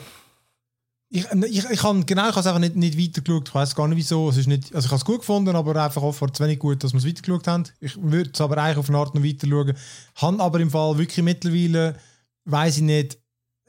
ich, 1.15 1.31
ich, 1.31 1.69
ich 1.69 1.83
habe 1.83 2.03
genau, 2.05 2.23
ich 2.23 2.29
habe 2.29 2.39
es 2.39 2.47
einfach 2.47 2.59
nicht, 2.59 2.75
nicht 2.75 2.97
weitergeschaut. 2.97 3.47
Ich 3.47 3.53
weiß 3.53 3.75
gar 3.75 3.87
nicht 3.87 3.97
wieso. 3.97 4.29
Es 4.29 4.37
ist 4.37 4.47
nicht, 4.47 4.73
also 4.73 4.87
ich 4.87 4.91
habe 4.91 4.97
es 4.97 5.05
gut 5.05 5.19
gefunden, 5.19 5.55
aber 5.55 5.75
einfach 5.83 6.01
offenbar 6.01 6.33
zu 6.33 6.43
wenig 6.43 6.57
gut, 6.57 6.83
dass 6.83 6.91
wir 6.91 6.97
es 6.97 7.05
weitergeschaut 7.05 7.47
haben. 7.47 7.65
Ich 7.79 8.01
würde 8.01 8.31
es 8.33 8.41
aber 8.41 8.57
eigentlich 8.57 8.77
auf 8.77 8.89
eine 8.89 8.97
Art 8.97 9.13
noch 9.13 9.23
weiter 9.23 9.47
schauen. 9.47 9.73
Han 10.15 10.41
aber 10.41 10.59
im 10.59 10.71
Fall 10.71 10.97
wirklich 10.97 11.23
mittlerweile, 11.23 11.97
weiß 12.45 12.77
ich 12.77 12.81
nicht, 12.81 13.19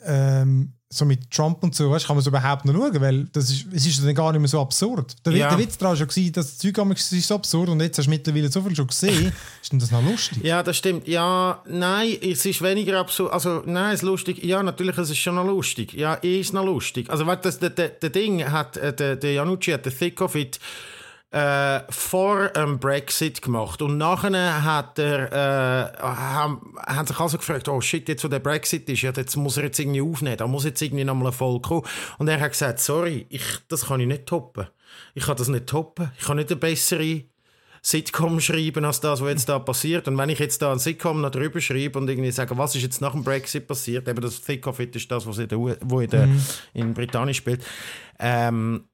ähm, 0.06 0.72
so 0.94 1.04
mit 1.04 1.30
Trump 1.30 1.62
und 1.62 1.74
so, 1.74 1.90
weißt, 1.90 2.06
kann 2.06 2.16
man 2.16 2.20
es 2.20 2.26
überhaupt 2.26 2.64
noch 2.64 2.72
schauen, 2.74 3.00
weil 3.00 3.24
das 3.32 3.50
ist, 3.50 3.66
es 3.72 3.86
ist 3.86 4.04
dann 4.04 4.14
gar 4.14 4.32
nicht 4.32 4.40
mehr 4.40 4.48
so 4.48 4.60
absurd. 4.60 5.16
Der, 5.26 5.32
Ja. 5.32 5.48
der 5.48 5.58
Witz 5.58 5.76
daran 5.76 5.98
war 5.98 6.08
schon, 6.10 6.32
dass 6.32 6.46
das 6.46 6.58
Zeug 6.58 6.78
es 6.94 7.12
ist 7.12 7.28
so 7.28 7.34
absurd 7.34 7.68
und 7.68 7.80
jetzt 7.80 7.98
hast 7.98 8.06
du 8.06 8.10
mittlerweile 8.10 8.50
so 8.50 8.62
viel 8.62 8.74
schon 8.76 8.86
gesehen, 8.86 9.32
ist 9.62 9.72
denn 9.72 9.78
das 9.78 9.90
noch 9.90 10.02
lustig? 10.04 10.42
Ja, 10.44 10.62
das 10.62 10.76
stimmt. 10.76 11.08
Ja, 11.08 11.62
nein, 11.68 12.16
es 12.22 12.44
ist 12.46 12.62
weniger 12.62 12.98
absurd. 13.00 13.32
Also, 13.32 13.62
nein, 13.66 13.94
es 13.94 14.00
ist 14.02 14.02
lustig. 14.02 14.42
Ja, 14.44 14.62
natürlich, 14.62 14.96
es 14.98 15.10
ist 15.10 15.18
schon 15.18 15.34
noch 15.34 15.46
lustig. 15.46 15.92
Ja, 15.94 16.18
eh 16.22 16.40
ist 16.40 16.52
noch 16.52 16.64
lustig. 16.64 17.10
Also, 17.10 17.26
weißt, 17.26 17.44
das, 17.44 17.58
der, 17.58 17.70
der, 17.70 17.88
der 17.88 18.10
Ding 18.10 18.44
hat, 18.50 18.76
äh, 18.76 18.92
der, 18.94 19.16
der 19.16 19.32
Janucci 19.32 19.72
hat 19.72 19.84
den 19.86 19.96
Thick 19.96 20.20
of 20.20 20.34
It 20.34 20.58
äh, 21.34 21.82
vor 21.90 22.48
dem 22.50 22.78
Brexit 22.78 23.42
gemacht. 23.42 23.82
Und 23.82 23.98
nachher 23.98 24.62
hat 24.62 25.00
er, 25.00 25.32
äh, 25.32 25.98
haben, 26.00 26.74
haben 26.78 27.06
sich 27.08 27.18
also 27.18 27.38
gefragt, 27.38 27.68
oh 27.68 27.80
shit, 27.80 28.08
jetzt 28.08 28.22
wo 28.22 28.28
der 28.28 28.38
Brexit 28.38 28.88
ist, 28.88 29.02
ja, 29.02 29.10
jetzt 29.10 29.34
muss 29.34 29.56
er 29.56 29.64
jetzt 29.64 29.80
irgendwie 29.80 30.00
aufnehmen, 30.00 30.36
da 30.36 30.46
muss 30.46 30.64
jetzt 30.64 30.80
irgendwie 30.80 31.02
nochmal 31.02 31.28
ein 31.28 31.32
Volk 31.32 31.64
kommen. 31.64 31.82
Und 32.18 32.28
er 32.28 32.38
hat 32.38 32.52
gesagt, 32.52 32.78
sorry, 32.78 33.26
ich, 33.30 33.42
das 33.66 33.86
kann 33.86 33.98
ich 33.98 34.06
nicht 34.06 34.26
toppen. 34.26 34.68
Ich 35.14 35.24
kann 35.24 35.36
das 35.36 35.48
nicht 35.48 35.66
toppen. 35.66 36.12
Ich 36.20 36.24
kann 36.24 36.36
nicht 36.36 36.52
eine 36.52 36.60
bessere 36.60 37.24
Sitcom 37.82 38.40
schreiben 38.40 38.84
als 38.84 39.00
das, 39.00 39.20
was 39.20 39.28
jetzt 39.30 39.48
da 39.48 39.58
passiert. 39.58 40.06
Und 40.06 40.16
wenn 40.16 40.28
ich 40.28 40.38
jetzt 40.38 40.62
da 40.62 40.70
ein 40.70 40.78
Sitcom 40.78 41.20
noch 41.20 41.32
drüber 41.32 41.60
schreibe 41.60 41.98
und 41.98 42.08
irgendwie 42.08 42.30
sage, 42.30 42.56
was 42.56 42.76
ist 42.76 42.82
jetzt 42.82 43.00
nach 43.00 43.12
dem 43.12 43.24
Brexit 43.24 43.66
passiert, 43.66 44.06
eben 44.06 44.20
das 44.20 44.40
Thick 44.40 44.68
of 44.68 44.78
It 44.78 44.94
ist 44.94 45.10
das, 45.10 45.26
was 45.26 45.38
in, 45.38 45.48
der, 45.48 45.58
wo 45.58 45.98
in, 45.98 46.10
der, 46.10 46.28
in 46.74 46.94
Britannien 46.94 47.34
spielt, 47.34 47.64
ähm, 48.20 48.84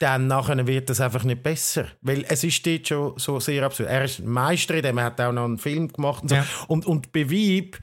dann 0.00 0.26
nachher 0.26 0.66
wird 0.66 0.88
das 0.90 1.00
einfach 1.00 1.24
nicht 1.24 1.42
besser. 1.42 1.86
Weil 2.00 2.24
es 2.28 2.42
ist 2.42 2.66
dort 2.66 2.88
schon 2.88 3.12
so 3.18 3.38
sehr 3.38 3.64
absurd. 3.64 3.88
Er 3.88 4.04
ist 4.04 4.18
ein 4.18 4.28
Meister 4.28 4.74
in 4.74 4.82
dem, 4.82 4.98
er 4.98 5.04
hat 5.04 5.20
auch 5.20 5.30
noch 5.30 5.44
einen 5.44 5.58
Film 5.58 5.88
gemacht 5.88 6.22
und 6.22 6.30
so. 6.30 6.36
Ja. 6.36 6.46
Und, 6.68 6.86
und 6.86 7.12
Beweib, 7.12 7.78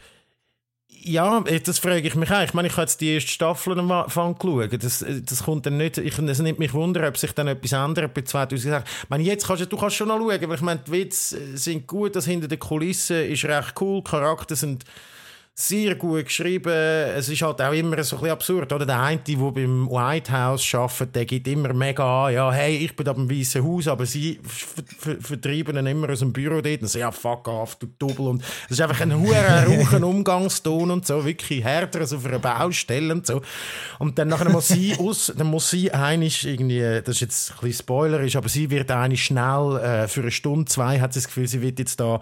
ja, 0.88 1.40
das 1.42 1.78
frage 1.78 2.08
ich 2.08 2.16
mich 2.16 2.32
auch. 2.32 2.42
Ich 2.42 2.56
meine, 2.56 2.68
ich 2.68 2.74
habe 2.74 2.82
jetzt 2.82 3.00
die 3.02 3.14
erste 3.14 3.32
Staffel 3.32 3.78
am 3.80 3.92
Anfang 3.92 4.36
geschaut. 4.36 4.84
Das, 4.84 5.06
das 5.08 5.44
kommt 5.44 5.68
dann 5.68 5.78
nicht, 5.78 6.00
ich, 6.00 6.18
es 6.18 6.40
nimmt 6.40 6.58
mich 6.58 6.74
wunder, 6.74 7.08
ob 7.08 7.18
sich 7.18 7.34
dann 7.34 7.48
etwas 7.48 7.72
ändert 7.72 8.16
bei 8.16 8.24
2006. 8.24 8.90
Ich 9.04 9.10
meine, 9.10 9.24
jetzt 9.24 9.46
kannst 9.46 9.62
du, 9.62 9.68
du 9.68 9.78
kannst 9.78 9.96
schon 9.96 10.08
noch 10.08 10.18
schauen, 10.18 10.44
aber 10.44 10.56
ich 10.56 10.62
meine, 10.62 10.82
die 10.86 10.92
Witze 10.92 11.56
sind 11.56 11.86
gut, 11.86 12.16
das 12.16 12.26
hinter 12.26 12.48
den 12.48 12.60
Kulissen 12.60 13.26
ist 13.26 13.46
recht 13.46 13.80
cool, 13.80 14.04
Charakter 14.04 14.56
sind 14.56 14.86
sehr 15.60 15.96
gut 15.96 16.26
geschrieben. 16.26 16.72
Es 16.72 17.30
ist 17.30 17.42
halt 17.42 17.60
auch 17.64 17.74
immer 17.74 18.04
so 18.04 18.18
ein 18.18 18.20
bisschen 18.20 18.32
absurd. 18.32 18.72
Oder? 18.72 18.86
Der 18.86 19.02
eine, 19.02 19.20
der 19.20 19.36
beim 19.38 19.90
White 19.90 20.32
House 20.32 20.76
arbeitet, 20.76 21.16
der 21.16 21.26
gibt 21.26 21.48
immer 21.48 21.74
mega 21.74 22.28
an, 22.28 22.34
ja, 22.34 22.52
hey, 22.52 22.78
ich 22.78 22.96
bin 22.96 23.04
da 23.04 23.14
beim 23.14 23.28
Weißen 23.28 23.64
Haus, 23.64 23.88
aber 23.88 24.06
sie 24.06 24.40
ver 24.44 24.84
ver 25.00 25.16
vertreiben 25.20 25.76
ihn 25.76 25.88
immer 25.88 26.12
aus 26.12 26.20
dem 26.20 26.32
Büro 26.32 26.62
dort 26.62 26.84
und 26.84 26.88
sagen, 26.88 27.02
ja, 27.02 27.12
fuck 27.12 27.48
off, 27.48 27.76
du 27.78 27.88
Double. 27.98 28.28
Und 28.28 28.44
das 28.44 28.78
ist 28.78 28.82
einfach 28.82 29.02
ein 29.02 29.20
hoher 29.20 29.66
rauchen 29.66 30.04
Umgangston 30.04 30.92
und 30.92 31.08
so, 31.08 31.26
wirklich 31.26 31.64
härter 31.64 32.02
als 32.02 32.14
auf 32.14 32.24
einer 32.24 32.38
Baustelle 32.38 33.12
und 33.12 33.26
so. 33.26 33.42
Und 33.98 34.20
dann 34.20 34.28
nachher 34.28 34.52
muss 34.52 34.68
sie 34.68 34.96
aus, 35.00 35.34
dann 35.36 35.48
muss 35.48 35.72
sie 35.72 35.92
einig 35.92 36.46
irgendwie, 36.46 37.02
das 37.04 37.16
ist 37.16 37.22
jetzt 37.22 37.52
ein 37.52 37.58
bisschen 37.62 37.80
spoilerisch, 37.80 38.36
aber 38.36 38.48
sie 38.48 38.70
wird 38.70 38.92
einig 38.92 39.24
schnell, 39.24 39.78
äh, 39.78 40.08
für 40.08 40.22
eine 40.22 40.30
Stunde, 40.30 40.66
zwei, 40.66 41.00
hat 41.00 41.14
sie 41.14 41.20
das 41.20 41.26
Gefühl, 41.26 41.48
sie 41.48 41.64
wird 41.64 41.80
jetzt 41.80 42.00
da, 42.00 42.20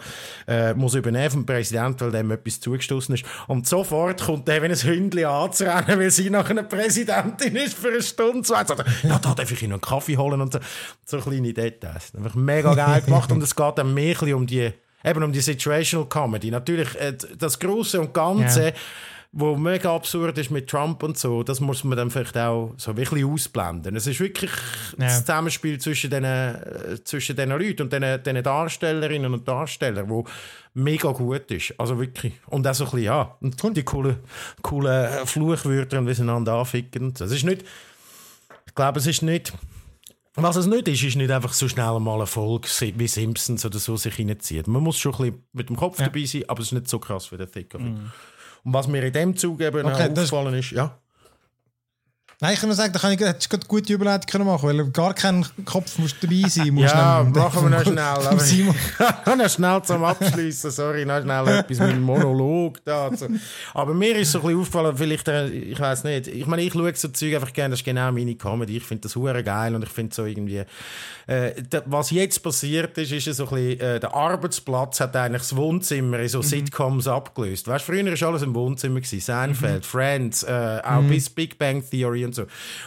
äh, 0.48 0.74
muss 0.74 0.96
übernehmen 0.96 1.32
vom 1.32 1.46
Präsidenten, 1.46 2.00
weil 2.00 2.12
dem 2.12 2.32
etwas 2.32 2.62
zugestoßen 2.62 3.16
ist. 3.16 3.25
Und 3.48 3.68
sofort 3.68 4.22
kommt 4.24 4.48
der 4.48 4.62
wie 4.62 4.68
ein 4.68 4.76
Hündchen 4.76 5.26
anzurennen, 5.26 6.00
weil 6.00 6.12
sie 6.12 6.30
nachher 6.30 6.52
eine 6.52 6.64
Präsidentin 6.64 7.56
ist 7.56 7.78
für 7.78 7.90
eine 7.90 8.02
Stunde, 8.02 8.42
zwei. 8.44 8.62
Er, 8.62 8.86
ja, 9.10 9.20
da 9.20 9.34
darf 9.34 9.52
ich 9.52 9.62
Ihnen 9.62 9.74
einen 9.74 9.82
Kaffee 9.82 10.18
holen 10.18 10.42
und 10.42 10.54
so. 10.54 10.60
So 11.06 11.20
kleine 11.20 11.54
Details. 11.54 12.14
Einfach 12.16 12.36
mega 12.36 12.74
geil 12.74 13.02
gemacht 13.02 13.32
und 13.32 13.42
es 13.44 13.56
geht 13.56 13.78
dann 13.78 13.94
mehr 13.94 14.22
um 14.36 14.48
die, 14.48 14.72
eben 15.04 15.24
um 15.24 15.32
die 15.32 15.42
Situational 15.42 16.08
Comedy. 16.08 16.52
Natürlich, 16.52 16.96
äh, 17.00 17.14
das 17.38 17.60
Große 17.60 18.00
und 18.00 18.14
Ganze, 18.14 18.68
Ja. 18.68 18.74
Wo 19.38 19.58
mega 19.58 19.94
absurd 19.94 20.38
ist 20.38 20.50
mit 20.50 20.70
Trump 20.70 21.04
und 21.04 21.18
so, 21.18 21.44
das 21.44 21.60
muss 21.60 21.84
man 21.84 21.98
dann 21.98 22.10
vielleicht 22.10 22.38
auch 22.38 22.74
so 22.78 22.96
wirklich 22.96 23.26
ausblenden. 23.26 23.94
Es 23.98 24.08
ist 24.08 24.22
wirklich 24.22 24.50
Ja. 24.98 25.08
das 25.08 25.20
Zusammenspiel 25.26 25.78
zwischen 25.78 26.10
diesen, 26.10 26.24
äh, 26.24 27.04
zwischen 27.04 27.36
diesen 27.36 27.50
Leuten 27.50 27.82
und 27.84 27.92
diesen, 27.92 28.24
diesen 28.24 28.44
Darstellerinnen 28.44 29.34
und 29.34 29.46
Darstellern, 29.46 30.10
wo 30.10 30.24
mega 30.74 31.12
gut 31.12 31.52
ist. 31.52 31.74
Also 31.78 32.00
wirklich. 32.00 32.32
Und 32.48 32.66
auch 32.66 32.74
so 32.74 32.86
ein 32.86 32.92
bisschen, 32.92 33.04
ja, 33.04 33.36
und 33.42 33.62
die 33.76 33.84
coolen, 33.84 34.16
coolen 34.62 35.28
Fluchwörter 35.28 36.00
und 36.00 36.08
wie 36.08 36.14
sie 36.14 36.22
einander 36.22 36.54
anficken. 36.54 37.14
Das 37.14 37.32
ist 37.32 37.44
nicht, 37.44 37.66
ich 38.68 38.74
glaube, 38.74 39.00
es 39.00 39.06
ist 39.08 39.22
nicht, 39.22 39.52
was 40.36 40.56
es 40.56 40.66
nicht 40.66 40.88
ist, 40.88 41.04
ist 41.04 41.18
nicht 41.18 41.32
einfach 41.32 41.52
so 41.52 41.68
schnell 41.68 42.00
mal 42.00 42.16
eine 42.16 42.26
Folge 42.26 42.68
wie 42.96 43.08
Simpsons 43.08 43.66
oder 43.66 43.80
so 43.80 43.98
sich 43.98 44.18
reinzieht. 44.18 44.68
Man 44.68 44.82
muss 44.82 44.98
schon 44.98 45.14
ein 45.16 45.18
bisschen 45.18 45.44
mit 45.52 45.68
dem 45.70 45.76
Kopf 45.76 46.00
Ja. 46.00 46.06
dabei 46.06 46.24
sein, 46.24 46.44
aber 46.48 46.62
es 46.62 46.68
ist 46.68 46.72
nicht 46.72 46.88
so 46.88 47.00
krass 47.00 47.32
wie 47.34 47.38
der 47.38 47.52
Thick 47.52 47.76
of 47.76 47.82
It. 47.82 47.96
Und 48.66 48.74
was 48.74 48.88
mir 48.88 49.04
in 49.04 49.14
dem 49.14 49.36
Zug 49.38 49.62
eben 49.62 49.86
Okay, 49.86 50.10
aufgefallen 50.10 50.56
ist, 50.56 50.72
ja. 50.72 51.00
Nein, 52.42 52.54
ich 52.54 52.60
kann 52.60 52.68
nur 52.68 52.76
sagen, 52.76 52.92
da 52.92 53.00
kann 53.00 53.14
ich, 53.14 53.20
hättest 53.22 53.52
du 53.52 53.56
eine 53.56 53.66
gute 53.66 53.94
Überleitung 53.94 54.30
können 54.30 54.46
machen 54.46 54.68
weil 54.68 54.86
gar 54.92 55.14
kein 55.14 55.46
Kopf 55.64 55.98
musst 55.98 56.18
dabei 56.22 56.44
sein 56.50 56.74
musst. 56.74 56.94
Ja, 56.94 57.24
dann- 57.24 57.32
machen 57.32 57.64
wir 57.64 57.70
noch 57.70 57.84
schnell. 57.84 57.98
Aber 58.28 58.40
Simon. 58.40 58.76
noch 59.38 59.50
schnell 59.50 59.82
zum 59.84 60.04
Abschließen, 60.04 60.70
sorry, 60.72 61.06
noch 61.06 61.22
schnell 61.22 61.48
etwas 61.48 61.80
mit 61.80 61.92
dem 61.92 62.02
Monolog 62.02 62.84
dazu. 62.84 63.28
Aber 63.74 63.94
mir 63.94 64.18
ist 64.18 64.34
so 64.34 64.40
ein 64.40 64.44
bisschen 64.44 64.60
aufgefallen, 64.60 64.98
vielleicht, 64.98 65.28
äh, 65.30 65.48
ich 65.48 65.80
weiß 65.80 66.04
nicht, 66.04 66.28
ich 66.28 66.46
meine, 66.46 66.64
ich 66.64 66.74
schaue 66.74 66.94
so 66.96 67.08
Zeug 67.08 67.36
einfach 67.36 67.54
gerne, 67.54 67.72
das 67.72 67.80
ist 67.80 67.86
genau 67.86 68.12
meine 68.12 68.36
Comedy, 68.36 68.78
ich 68.78 68.84
finde 68.84 69.04
das 69.04 69.16
hure 69.16 69.42
geil 69.42 69.74
und 69.74 69.84
ich 69.84 69.90
finde 69.90 70.14
so 70.14 70.26
irgendwie, 70.26 70.64
äh, 71.28 71.52
was 71.86 72.12
jetzt 72.12 72.44
passiert 72.44 72.98
ist, 72.98 73.14
ist 73.14 73.34
so 73.38 73.48
ein 73.48 73.56
bisschen, 73.56 73.80
äh, 73.80 74.00
der 74.02 74.14
Arbeitsplatz 74.14 75.00
hat 75.00 75.16
eigentlich 75.16 75.42
das 75.44 75.56
Wohnzimmer 75.56 76.20
in 76.20 76.28
so 76.28 76.42
Sitcoms 76.42 77.08
abgelöst. 77.08 77.68
Weißt, 77.68 77.86
früher 77.86 78.06
war 78.06 78.28
alles 78.28 78.42
im 78.42 78.54
Wohnzimmer 78.54 79.00
gewesen, 79.00 79.22
Seinfeld, 79.22 79.86
Friends, 79.86 80.44
äh, 80.44 80.82
auch 80.84 81.02
bis 81.04 81.30
Big 81.30 81.58
Bang 81.58 81.82
Theory 81.90 82.25
und 82.26 82.36
so. 82.36 82.46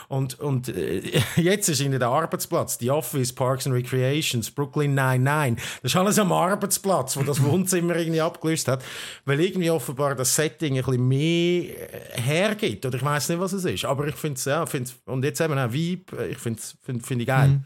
Und, 0.09 0.39
und 0.41 0.69
äh, 0.69 1.03
jetzt 1.37 1.69
ist 1.69 1.81
ihnen 1.81 1.99
der 1.99 2.09
Arbeitsplatz, 2.09 2.79
die 2.79 2.91
Office, 2.91 3.33
Parks 3.33 3.67
and 3.67 3.75
Recreations, 3.75 4.51
Brooklyn 4.51 4.95
99, 4.95 5.65
das 5.83 5.93
ist 5.93 5.97
alles 5.97 6.19
am 6.19 6.33
Arbeitsplatz, 6.33 7.17
wo 7.17 7.23
das 7.23 7.43
Wohnzimmer 7.45 7.97
irgendwie 7.97 8.21
abgelöst 8.21 8.69
hat, 8.69 8.85
weil 9.25 9.41
irgendwie 9.41 9.71
offenbar 9.71 10.15
das 10.15 10.35
Setting 10.35 10.79
ein 10.79 10.85
bisschen 10.85 11.09
mehr 11.09 11.63
äh, 11.65 12.21
hergibt. 12.21 12.85
Oder 12.85 12.97
ich 12.97 13.05
weiß 13.05 13.29
nicht, 13.31 13.41
was 13.41 13.53
es 13.53 13.65
ist, 13.65 13.85
aber 13.85 14.07
ich 14.07 14.17
finde 14.17 14.37
es, 14.39 14.45
ja, 14.45 14.67
find's, 14.67 14.97
und 15.07 15.25
jetzt 15.25 15.41
eben 15.41 15.59
auch 15.59 15.73
Vibe, 15.73 16.17
äh, 16.19 16.29
ich 16.29 16.39
finde 16.39 16.59
es 16.59 16.77
find, 16.83 17.07
find 17.07 17.21
ich 17.23 17.27
geil. 17.27 17.61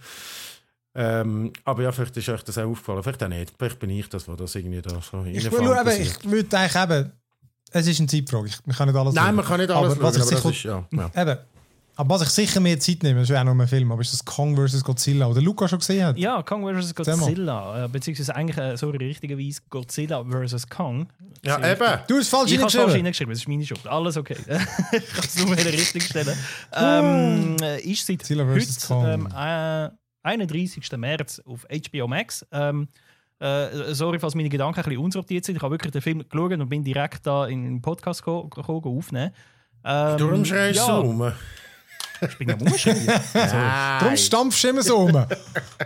Ähm, 0.94 1.52
aber 1.64 1.82
ja, 1.84 1.92
vielleicht 1.92 2.16
ist 2.18 2.28
euch 2.28 2.42
das 2.42 2.58
auch 2.58 2.68
aufgefallen, 2.68 3.02
vielleicht 3.02 3.22
auch 3.22 3.28
nicht. 3.28 3.54
Vielleicht 3.58 3.78
bin 3.78 3.90
ich 3.90 4.08
das, 4.08 4.28
was 4.28 4.36
das 4.36 4.54
irgendwie 4.54 4.82
da 4.82 4.90
so 5.00 5.24
Ich, 5.24 5.50
will 5.50 5.62
nur, 5.62 5.80
eben, 5.80 6.02
ich 6.02 6.30
würde 6.30 6.58
eigentlich 6.58 6.82
eben, 6.82 7.12
es 7.70 7.86
ist 7.86 8.00
eine 8.00 8.08
Zeitfrage. 8.08 8.48
Ich, 8.48 8.66
man 8.66 8.76
kann 8.76 8.88
nicht 8.88 8.98
alles 8.98 9.14
Nein, 9.14 9.24
schauen. 9.24 9.36
man 9.36 9.44
kann 9.46 9.60
nicht 9.60 9.70
alles 9.70 9.92
aber 9.92 10.02
was 10.02 10.16
schauen, 10.16 10.28
ich 10.28 10.32
aber 10.34 10.42
das 10.42 10.54
sicher, 10.54 10.76
ist, 10.76 10.88
ja, 10.92 11.10
ja. 11.14 11.22
Eben, 11.22 11.38
aber 11.95 12.14
was 12.14 12.22
ich 12.22 12.28
sicher 12.30 12.61
mehr 12.61 12.78
Zeit 12.80 13.03
nehme, 13.03 13.20
das 13.20 13.28
wäre 13.28 13.40
auch 13.40 13.45
noch 13.45 13.59
ein 13.59 13.68
Film, 13.68 13.93
aber 13.93 14.01
ist 14.01 14.12
das 14.12 14.24
Kong 14.24 14.57
vs. 14.57 14.82
Godzilla, 14.82 15.26
oder 15.26 15.43
Luca 15.43 15.68
schon 15.68 15.78
gesehen 15.78 16.07
hat? 16.07 16.18
Ja, 16.18 16.43
Kong 16.43 16.66
vs. 16.66 16.95
Godzilla. 16.95 17.84
Äh, 17.84 17.88
beziehungsweise 17.88 18.34
eigentlich, 18.34 18.57
äh, 18.57 18.76
sorry, 18.76 18.97
richtigerweise 18.97 19.61
Godzilla 19.68 20.24
vs. 20.24 20.68
Kong. 20.68 21.09
Ja, 21.45 21.59
eben. 21.59 22.01
Du 22.09 22.16
hast 22.16 22.28
falsch 22.28 22.53
Ich 22.53 22.59
habe 22.59 22.68
es 22.68 22.74
falsch 22.74 22.95
hingeschrieben. 22.95 22.95
hingeschrieben, 22.95 23.32
das 23.32 23.38
ist 23.40 23.49
meine 23.49 23.66
Schuld. 23.66 23.86
Alles 23.86 24.16
okay. 24.16 24.36
ich 24.93 25.12
kann 25.12 25.24
es 25.24 25.45
nur 25.45 25.57
wieder 25.57 25.72
richtig 25.72 26.05
stellen. 26.05 26.36
Ähm, 26.74 27.57
äh, 27.61 27.80
ist 27.82 28.07
seit 28.07 28.18
Godzilla 28.18 28.47
vs. 28.47 28.86
Kong. 28.86 29.03
heute, 29.05 29.12
ähm, 29.12 29.28
äh, 29.30 29.90
31. 30.22 30.90
März 30.97 31.43
auf 31.45 31.66
HBO 31.68 32.09
Max. 32.09 32.47
Ähm, 32.51 32.88
äh, 33.38 33.93
sorry, 33.93 34.18
falls 34.18 34.34
meine 34.34 34.49
Gedanken 34.49 34.78
ein 34.80 34.84
bisschen 34.84 35.03
unsortiert 35.03 35.45
sind. 35.45 35.57
Ich 35.57 35.62
habe 35.62 35.74
wirklich 35.74 35.93
den 35.93 36.01
Film 36.01 36.24
geschaut 36.26 36.53
und 36.53 36.68
bin 36.68 36.84
direkt 36.84 37.26
da 37.26 37.47
in 37.47 37.64
den 37.64 37.82
Podcast 37.82 38.22
go 38.22 38.49
aufnehmen. 38.57 39.32
Ähm, 39.84 40.18
Darum 40.18 40.45
schreist 40.45 40.78
ja, 40.78 41.01
du 41.01 41.09
um. 41.09 41.32
Ich 42.28 42.38
bin 42.38 42.50
am 42.50 42.60
Umschreiben. 42.60 43.06
Darum 43.34 44.16
stampfst 44.16 44.62
du 44.64 44.68
immer 44.68 44.82
so 44.82 44.98
um. 44.98 45.26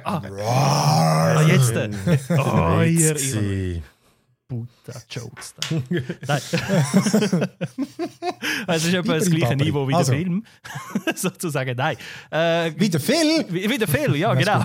ah, 0.05 1.43
jetzt. 1.47 1.73
äh. 1.75 1.91
Oh, 2.31 2.81
ihr, 2.83 3.17
ihr 3.17 3.83
da. 4.85 5.01
Nein. 5.91 6.41
es 8.69 8.85
ist 8.85 8.95
etwa 8.95 9.15
das 9.15 9.31
gleiche. 9.31 9.57
Niveau 9.57 9.89
wie 9.89 9.95
Also. 9.95 10.13
der 10.13 10.21
Film. 10.21 10.45
Sozusagen, 11.17 11.77
nein. 11.77 11.97
Äh, 12.31 12.73
Wie 12.77 12.89
der 12.89 13.01
Phil? 13.01 13.45
wie, 13.49 13.69
wie 13.69 13.79
der 13.79 13.89
Film, 13.89 14.15
ja, 14.15 14.35
Das 14.35 14.45
genau. 14.45 14.65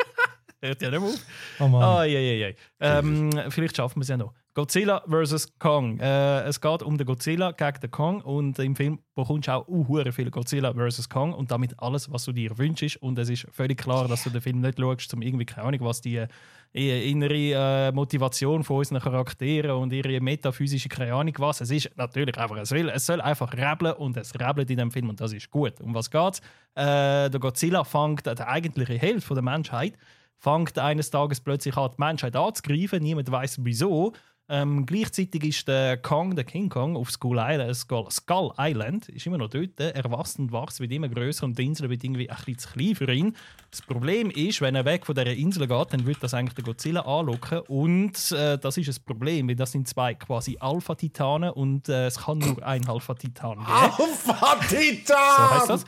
Hört 0.60 0.82
ja 0.82 0.90
nicht 0.90 1.00
auf. 1.02 1.14
Oh 1.60 1.68
Mann. 1.68 1.82
Ah, 1.82 2.04
ja, 2.04 2.18
ja, 2.20 2.48
ja. 2.48 2.54
Ähm, 2.80 3.30
vielleicht 3.50 3.76
schaffen 3.76 3.96
wir 3.98 4.02
es 4.02 4.08
ja 4.08 4.16
noch. 4.16 4.32
Godzilla 4.54 5.02
vs. 5.08 5.58
Kong. 5.58 5.98
Äh, 5.98 6.42
es 6.42 6.60
geht 6.60 6.82
um 6.82 6.98
den 6.98 7.06
Godzilla 7.06 7.52
gegen 7.52 7.80
den 7.80 7.90
Kong 7.90 8.20
und 8.20 8.58
im 8.58 8.76
Film 8.76 8.98
bekommst 9.14 9.48
du 9.48 9.52
auch 9.52 9.66
uh, 9.66 10.12
viel 10.12 10.30
Godzilla 10.30 10.74
vs. 10.74 11.08
Kong 11.08 11.32
und 11.32 11.50
damit 11.50 11.72
alles, 11.78 12.12
was 12.12 12.26
du 12.26 12.32
dir 12.32 12.58
wünschst. 12.58 12.98
Und 12.98 13.18
es 13.18 13.30
ist 13.30 13.46
völlig 13.50 13.78
klar, 13.78 14.08
dass 14.08 14.24
du 14.24 14.30
den 14.30 14.42
Film 14.42 14.60
nicht 14.60 14.78
schaust, 14.78 15.14
um 15.14 15.22
irgendwie, 15.22 15.46
keine 15.46 15.68
Ahnung, 15.68 15.80
was 15.80 16.02
die 16.02 16.26
äh, 16.74 17.10
innere 17.10 17.88
äh, 17.88 17.92
Motivation 17.92 18.62
von 18.62 18.76
unseren 18.76 19.00
Charakteren 19.00 19.70
und 19.70 19.90
ihre 19.90 20.20
metaphysische, 20.20 20.90
keine 20.90 21.14
Ahnung 21.14 21.34
was. 21.38 21.62
Es 21.62 21.70
ist 21.70 21.90
natürlich 21.96 22.36
einfach, 22.36 22.58
es 22.58 22.68
soll, 22.68 22.90
es 22.90 23.06
soll 23.06 23.22
einfach 23.22 23.54
rebeln 23.54 23.94
und 23.94 24.18
es 24.18 24.38
rebelt 24.38 24.70
in 24.70 24.76
dem 24.76 24.90
Film 24.90 25.08
und 25.08 25.18
das 25.18 25.32
ist 25.32 25.50
gut. 25.50 25.80
Um 25.80 25.94
was 25.94 26.10
geht's? 26.10 26.40
Äh, 26.74 27.30
der 27.30 27.40
Godzilla 27.40 27.84
fängt, 27.84 28.26
der 28.26 28.46
eigentliche 28.46 28.98
Held 28.98 29.24
der 29.30 29.40
Menschheit, 29.40 29.94
fängt 30.36 30.78
eines 30.78 31.08
Tages 31.08 31.40
plötzlich 31.40 31.76
an, 31.76 31.90
die 31.92 32.02
Menschheit 32.02 32.36
anzugreifen. 32.36 33.02
Niemand 33.02 33.30
weiß 33.30 33.58
wieso. 33.62 34.12
Ähm, 34.48 34.86
gleichzeitig 34.86 35.44
ist 35.44 35.68
der 35.68 35.96
Kong, 35.96 36.34
der 36.34 36.44
King 36.44 36.68
Kong, 36.68 36.96
auf 36.96 37.10
Skull 37.10 37.38
Island, 37.40 37.74
Skull, 37.76 38.10
Skull 38.10 38.52
Island 38.58 39.08
ist 39.08 39.26
immer 39.26 39.38
noch 39.38 39.48
dort. 39.48 39.78
Er 39.80 40.10
wächst 40.10 40.38
und 40.38 40.52
wächst, 40.52 40.80
wird 40.80 40.92
immer 40.92 41.08
größer 41.08 41.44
und 41.44 41.58
die 41.58 41.64
Insel 41.64 41.88
wird 41.88 42.04
irgendwie 42.04 42.28
ein 42.28 42.36
bisschen 42.36 42.58
zu 42.58 42.68
klein 42.72 42.94
für 42.96 43.12
ihn. 43.12 43.36
Das 43.72 43.80
Problem 43.80 44.28
ist, 44.28 44.60
wenn 44.60 44.74
er 44.74 44.84
weg 44.84 45.06
von 45.06 45.14
dieser 45.14 45.32
Insel 45.32 45.66
geht, 45.66 45.92
dann 45.94 46.04
wird 46.04 46.18
das 46.20 46.34
eigentlich 46.34 46.52
den 46.52 46.66
Godzilla 46.66 47.00
anlocken. 47.06 47.60
Und 47.60 48.30
äh, 48.32 48.58
das 48.58 48.76
ist 48.76 48.86
ein 48.86 49.02
Problem, 49.06 49.48
weil 49.48 49.56
das 49.56 49.72
sind 49.72 49.88
zwei 49.88 50.12
quasi 50.12 50.58
Alpha-Titanen 50.60 51.48
und 51.48 51.88
äh, 51.88 52.08
es 52.08 52.18
kann 52.18 52.36
nur 52.36 52.62
ein 52.66 52.86
Alpha-Titan 52.86 53.56
geben. 53.56 53.66
Alpha-Titan! 53.66 55.16
So 55.38 55.54
heißt 55.54 55.70
das. 55.70 55.84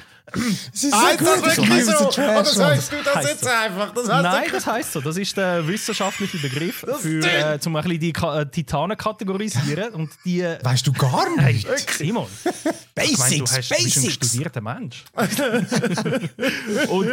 So 0.72 0.90
Heißt 0.90 1.20
das 1.20 1.58
wirklich 1.58 1.84
so? 1.84 1.92
so 1.92 1.98
Oder 1.98 2.10
Trash. 2.10 2.48
sagst 2.48 2.92
du 2.92 2.96
das 3.04 3.28
jetzt 3.28 3.44
so. 3.44 3.50
einfach? 3.50 3.92
Das 3.92 4.08
heißt 4.08 4.22
Nein, 4.22 4.44
das 4.50 4.66
heißt 4.66 4.92
so. 4.92 5.00
Das 5.02 5.16
ist 5.18 5.36
der 5.36 5.68
wissenschaftliche 5.68 6.38
Begriff, 6.38 6.86
für, 7.00 7.20
äh, 7.20 7.58
um 7.66 7.76
ein 7.76 7.82
bisschen 7.82 8.00
die 8.00 8.12
Ka 8.12 8.40
äh, 8.40 8.46
Titanen 8.50 8.96
kategorisieren. 8.96 9.92
Und 9.92 10.10
die. 10.24 10.40
Äh, 10.40 10.58
Weißt 10.64 10.86
du 10.86 10.92
gar 10.92 11.26
hey, 11.36 11.52
nicht? 11.52 11.90
Simon, 11.90 12.26
ich 13.02 13.18
meine, 13.18 13.36
du, 13.36 13.44
hast, 13.44 13.70
du 13.70 13.84
bist 13.84 13.96
ein 13.98 14.10
studierter 14.10 14.62
Mensch. 14.62 15.04
und 16.88 17.10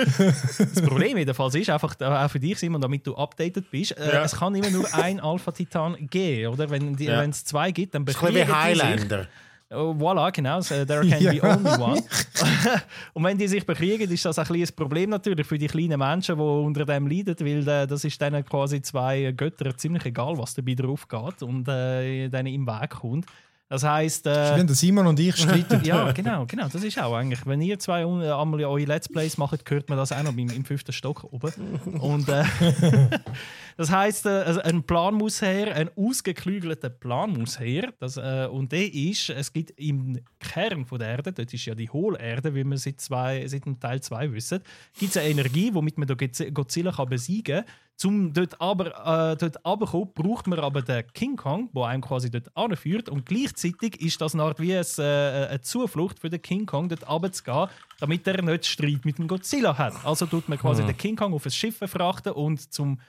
das 0.74 0.82
Problem 0.82 1.18
jedenfalls 1.18 1.56
ist 1.56 1.70
einfach, 1.70 1.96
äh, 2.00 2.06
auch 2.06 2.30
für 2.30 2.40
dich, 2.40 2.58
Simon, 2.60 2.82
damit 2.82 3.06
du 3.06 3.16
updated 3.16 3.70
bist, 3.72 3.98
äh, 3.98 4.14
Ja. 4.14 4.24
es 4.24 4.34
kann 4.36 4.56
immer 4.56 4.70
nur 4.70 4.86
ein 4.94 5.20
Alpha-Titan 5.20 6.08
geben, 6.10 6.54
oder? 6.54 6.70
Wenn 6.70 6.96
Ja. 6.98 7.24
es 7.24 7.44
zwei 7.46 7.72
gibt, 7.72 7.96
dann 7.96 8.06
bekriegen 8.06 8.34
die 8.36 8.40
sich. 8.42 8.54
Highlander. 8.56 9.28
Oh, 9.74 9.96
voilà, 9.98 10.30
genau. 10.34 10.60
so, 10.60 10.84
There 10.84 11.08
can 11.08 11.20
be 11.24 11.36
Ja. 11.38 11.56
only 11.56 11.70
one. 11.82 12.04
und 13.14 13.24
wenn 13.24 13.38
die 13.38 13.48
sich 13.48 13.66
bekriegen, 13.66 14.12
ist 14.12 14.26
das 14.26 14.38
ein 14.38 14.46
kleines 14.46 14.70
Problem 14.72 15.10
natürlich 15.10 15.48
für 15.48 15.58
die 15.58 15.68
kleinen 15.68 15.98
Menschen, 15.98 16.36
die 16.36 16.42
unter 16.42 16.84
dem 16.84 17.08
leiden, 17.08 17.36
weil 17.40 17.66
äh, 17.68 17.88
das 17.88 18.04
ist 18.04 18.20
denen 18.22 18.44
quasi 18.44 18.82
zwei 18.82 19.32
Götter 19.32 19.76
ziemlich 19.78 20.06
egal, 20.06 20.38
was 20.38 20.54
dabei 20.56 20.74
drauf 20.74 21.08
geht 21.08 21.42
und 21.44 21.68
äh, 21.70 22.28
denen 22.28 22.48
im 22.54 22.68
Weg 22.68 22.90
kommt. 22.90 23.26
Das 23.72 23.86
heisst, 23.86 24.28
äh, 24.28 24.66
der 24.66 24.76
Simon 24.76 25.08
und 25.08 25.18
ich 25.18 25.38
streiten. 25.38 25.82
ja, 25.86 26.12
genau, 26.12 26.46
genau. 26.46 26.68
Das 26.68 26.84
ist 26.84 27.02
auch 27.02 27.16
eigentlich. 27.16 27.46
Wenn 27.46 27.62
ihr 27.62 27.80
zwei 27.80 28.02
äh, 28.02 28.30
einmal 28.30 28.66
eure 28.66 28.84
Let's 28.84 29.08
Plays 29.08 29.38
macht, 29.38 29.64
hört 29.72 29.88
man 29.88 29.98
das 29.98 30.12
auch 30.12 30.24
noch 30.24 30.36
im, 30.36 30.50
im 30.50 30.66
fünften 30.66 30.92
Stock 30.92 31.24
oben. 31.32 31.54
Und 32.02 32.28
äh, 32.28 32.44
das 33.78 33.90
heisst, 33.90 34.26
äh, 34.26 34.30
also 34.30 34.60
ein 34.60 34.84
Plan 34.84 35.14
muss 35.14 35.42
her, 35.42 35.74
ein 35.74 35.90
ausgeklügelter 35.96 36.90
Plan 36.90 37.30
muss 37.30 37.62
her. 37.62 37.94
Das, 38.00 38.18
äh, 38.18 38.50
und 38.52 38.74
der 38.74 38.94
ist, 38.94 39.30
es 39.30 39.54
gibt 39.54 39.72
im 39.80 40.20
Kern 40.42 40.86
von 40.86 41.00
der 41.00 41.08
Erde, 41.08 41.32
dort 41.32 41.54
ist 41.54 41.66
ja 41.66 41.74
die 41.74 41.90
Hohlerde, 41.90 42.54
wie 42.54 42.66
wir 42.66 42.78
seit, 42.78 43.00
zwei, 43.00 43.48
seit 43.48 43.64
dem 43.64 43.80
Teil 43.80 44.02
2 44.02 44.34
wissen, 44.34 44.60
gibt 45.00 45.12
es 45.12 45.18
eine 45.18 45.30
Energie, 45.30 45.74
womit 45.74 45.98
man 45.98 46.10
Godzilla 46.54 46.92
kann 46.92 47.08
besiegen 47.08 47.64
kann. 47.64 47.74
Zum 47.98 48.34
dort 48.34 48.60
aber 48.60 48.88
äh, 48.88 49.38
dort 49.38 49.64
runterkommen, 49.64 50.10
braucht 50.16 50.48
man 50.48 50.58
aber 50.60 50.82
den 50.82 51.04
King 51.14 51.36
Kong, 51.36 51.70
der 51.72 51.84
einem 51.86 52.02
quasi 52.02 52.32
dort 52.32 52.50
anführt. 52.58 53.10
Und 53.10 53.28
gleichzeitig 53.28 54.02
ist 54.02 54.20
das 54.22 54.34
eine 54.34 54.42
Art 54.42 54.60
wie 54.60 54.76
ein, 54.76 54.84
äh, 54.98 55.48
eine 55.50 55.62
Zuflucht 55.62 56.18
für 56.20 56.30
den 56.32 56.42
King 56.42 56.66
Kong, 56.66 56.90
dort 56.90 57.08
runterzugehen, 57.08 57.68
damit 58.00 58.26
er 58.26 58.42
nicht 58.42 58.66
Streit 58.66 59.06
mit 59.06 59.20
dem 59.20 59.28
Godzilla 59.28 59.78
hat. 59.78 59.94
Also 60.04 60.26
tut 60.26 60.50
man 60.50 60.58
quasi 60.58 60.84
den 60.84 60.98
King 60.98 61.16
Kong 61.16 61.32
auf 61.34 61.46
ein 61.46 61.52
Schiff 61.52 61.78
frachten 61.78 62.32
und 62.34 62.74
zum 62.74 63.00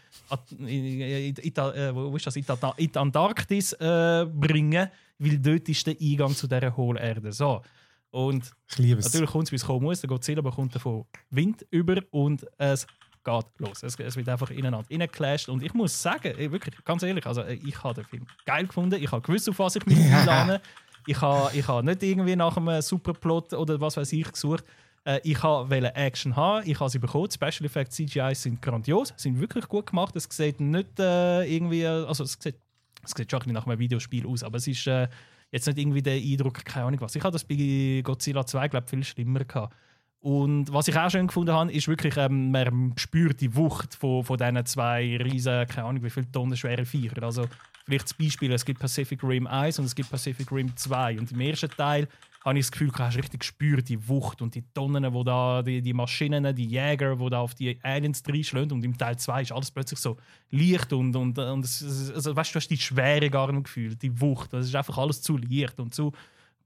in, 0.59 0.69
äh, 0.69 1.95
wo 1.95 2.15
ist 2.17 2.27
das? 2.27 2.37
in, 2.37 2.45
die- 2.45 2.99
Antarktis 2.99 3.73
äh, 3.75 4.27
bringen, 4.31 4.89
weil 5.19 5.39
dort 5.39 5.69
ist 5.71 5.87
der 5.87 5.97
Eingang 6.01 6.35
zu 6.35 6.47
dieser 6.47 6.77
Hohlerde. 6.77 7.33
So. 7.33 7.63
Und 8.11 8.53
Ich 8.69 8.79
liebe 8.79 9.01
es. 9.01 9.07
Natürlich 9.07 9.31
kommt 9.31 9.45
es, 9.45 9.53
wie 9.53 9.57
es 9.57 9.65
kommen 9.65 9.85
muss. 9.85 10.01
Der 10.03 10.09
Godzilla 10.09 10.43
bekommt 10.43 10.75
davon 10.75 11.07
Wind 11.31 11.67
über 11.71 12.03
und 12.11 12.47
es 12.59 12.87
geht 13.25 13.45
los. 13.59 13.83
Es, 13.83 13.99
es 13.99 14.17
wird 14.17 14.29
einfach 14.29 14.51
ineinander 14.51 14.89
reingeclasht. 14.91 15.49
Und 15.49 15.63
ich 15.63 15.75
muss 15.75 16.01
sagen, 16.01 16.37
wirklich, 16.37 16.75
ganz 16.85 17.03
ehrlich, 17.03 17.27
also, 17.27 17.45
ich 17.45 17.83
habe 17.83 17.95
den 17.95 18.05
Film 18.05 18.27
geil 18.45 18.67
gefunden. 18.67 19.03
Ich 19.03 19.11
habe 19.11 19.23
gewusst, 19.23 19.49
auf 19.49 19.59
was 19.59 19.77
ich 19.77 19.87
mich 19.87 19.99
einlade. 19.99 20.61
Ich 21.07 21.21
habe, 21.21 21.57
ich 21.57 21.67
habe 21.67 21.85
nicht 21.85 22.03
irgendwie 22.03 22.37
nach 22.37 22.57
einem 22.57 22.81
Superplot 22.81 23.55
oder 23.55 23.81
was 23.81 23.97
weiß 23.97 24.13
ich 24.13 24.31
gesucht. 24.31 24.65
Äh, 25.05 25.21
ich 25.25 25.43
wollte 25.43 25.95
Action 25.95 26.37
haben, 26.37 26.69
ich 26.69 26.79
habe 26.79 26.91
sie 26.91 26.99
bekommen. 26.99 27.29
Die 27.29 27.35
Special 27.35 27.67
Effects 27.67 27.97
CGI 27.97 28.35
sind 28.35 28.63
grandios, 28.63 29.13
sind 29.17 29.41
wirklich 29.41 29.67
gut 29.69 29.87
gemacht. 29.87 30.15
Es 30.17 30.29
sieht 30.31 30.61
nicht 30.61 30.99
äh, 31.01 31.45
irgendwie, 31.45 31.87
also 31.87 32.25
es 32.25 32.39
sieht, 32.41 32.57
es 33.03 33.11
sieht 33.11 33.31
schon 33.31 33.39
ein 33.39 33.41
bisschen 33.41 33.55
nach 33.55 33.67
einem 33.67 33.79
Videospiel 33.79 34.27
aus, 34.27 34.45
aber 34.45 34.59
es 34.59 34.67
ist 34.67 34.87
äh, 34.87 35.09
jetzt 35.51 35.67
nicht 35.67 35.79
irgendwie 35.79 36.03
der 36.03 36.15
Eindruck, 36.15 36.65
keine 36.65 36.87
Ahnung 36.87 37.01
was. 37.01 37.17
Ich 37.17 37.23
habe 37.23 37.33
das 37.33 37.45
bei 37.45 38.01
Godzilla 38.05 38.47
2, 38.47 38.69
glaube 38.69 38.87
viel 38.87 39.03
schlimmer 39.03 39.45
gehabt. 39.45 39.75
Und 40.23 40.73
was 40.73 40.87
ich 40.87 40.97
auch 40.97 41.11
schön 41.11 41.27
gefunden 41.27 41.53
habe, 41.53 41.73
ist 41.73 41.89
wirklich, 41.89 42.17
ähm, 42.17 42.53
man 42.53 42.95
spürt 42.97 43.41
die 43.41 43.55
Wucht 43.57 43.95
von, 43.97 44.23
von 44.25 44.39
diesen 44.39 44.65
zwei 44.67 45.17
riesen, 45.17 45.67
keine 45.67 45.89
Ahnung 45.89 46.03
wie 46.05 46.11
viele 46.11 46.31
Tonnen 46.31 46.57
schweren 46.57 46.87
Viecher. 46.87 47.21
Also 47.25 47.47
vielleicht 47.85 48.05
das 48.05 48.15
Beispiel, 48.15 48.53
es 48.53 48.65
gibt 48.65 48.79
Pacific 48.79 49.21
Rim 49.25 49.49
1 49.49 49.81
und 49.81 49.87
es 49.87 49.95
gibt 49.97 50.11
Pacific 50.11 50.51
Rim 50.53 50.77
2. 50.77 51.19
Und 51.19 51.33
im 51.33 51.41
ersten 51.41 51.71
Teil 51.71 52.07
habe 52.45 52.57
ich 52.57 52.65
das 52.67 52.71
Gefühl, 52.73 52.89
du 52.91 52.99
hast 53.01 53.17
richtig 53.17 53.41
gespürt, 53.41 53.89
die 53.89 54.09
Wucht 54.09 54.43
und 54.43 54.55
die 54.55 54.63
Tonnen, 54.73 55.13
wo 55.13 55.25
da, 55.25 55.61
die, 55.63 55.83
die 55.83 55.93
Maschinen, 55.93 56.55
die 56.55 56.67
Jäger, 56.67 57.17
die 57.17 57.31
da 57.31 57.41
auf 57.41 57.55
die 57.57 57.77
Aliens 57.83 58.23
reinschlagen. 58.29 58.71
Und 58.73 58.85
im 58.85 58.97
Teil 58.97 59.17
2 59.19 59.43
ist 59.43 59.53
alles 59.53 59.73
plötzlich 59.73 59.99
so 59.99 60.17
leicht 60.53 60.93
und, 60.93 61.17
und, 61.17 61.37
und 61.37 61.65
es, 61.65 61.81
es- 61.81 62.13
also, 62.13 62.37
weißt, 62.37 62.55
du 62.55 62.57
hast 62.61 62.69
die 62.69 62.77
Schwere 62.79 63.29
gar 63.29 63.51
nicht 63.51 63.65
gefühlt, 63.65 64.01
die 64.03 64.21
Wucht. 64.21 64.53
Das 64.53 64.67
ist 64.67 64.75
einfach 64.77 64.99
alles 64.99 65.21
zu 65.21 65.37
leicht 65.37 65.81
und 65.81 65.93
zu 65.95 66.13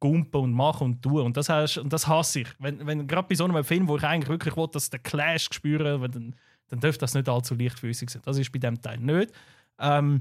gumpen 0.00 0.40
und 0.40 0.52
machen 0.52 0.84
und 0.84 1.02
tun. 1.02 1.22
Und 1.22 1.36
das, 1.36 1.48
hast, 1.48 1.78
und 1.78 1.92
das 1.92 2.06
hasse 2.06 2.40
ich. 2.40 2.48
Wenn, 2.58 2.86
wenn, 2.86 3.06
Gerade 3.06 3.28
bei 3.28 3.34
so 3.34 3.44
einem 3.44 3.64
Film, 3.64 3.88
wo 3.88 3.96
ich 3.96 4.04
eigentlich 4.04 4.28
wirklich 4.28 4.56
will, 4.56 4.68
dass 4.72 4.90
der 4.90 5.00
Clash 5.00 5.48
spüren 5.52 6.00
will, 6.00 6.08
dann, 6.08 6.34
dann 6.68 6.80
dürfte 6.80 7.00
das 7.00 7.14
nicht 7.14 7.28
allzu 7.28 7.54
leichtfüßig 7.54 8.10
sein. 8.10 8.22
Das 8.24 8.38
ist 8.38 8.52
bei 8.52 8.58
dem 8.58 8.80
Teil 8.80 8.98
nicht. 8.98 9.32
Ähm, 9.78 10.20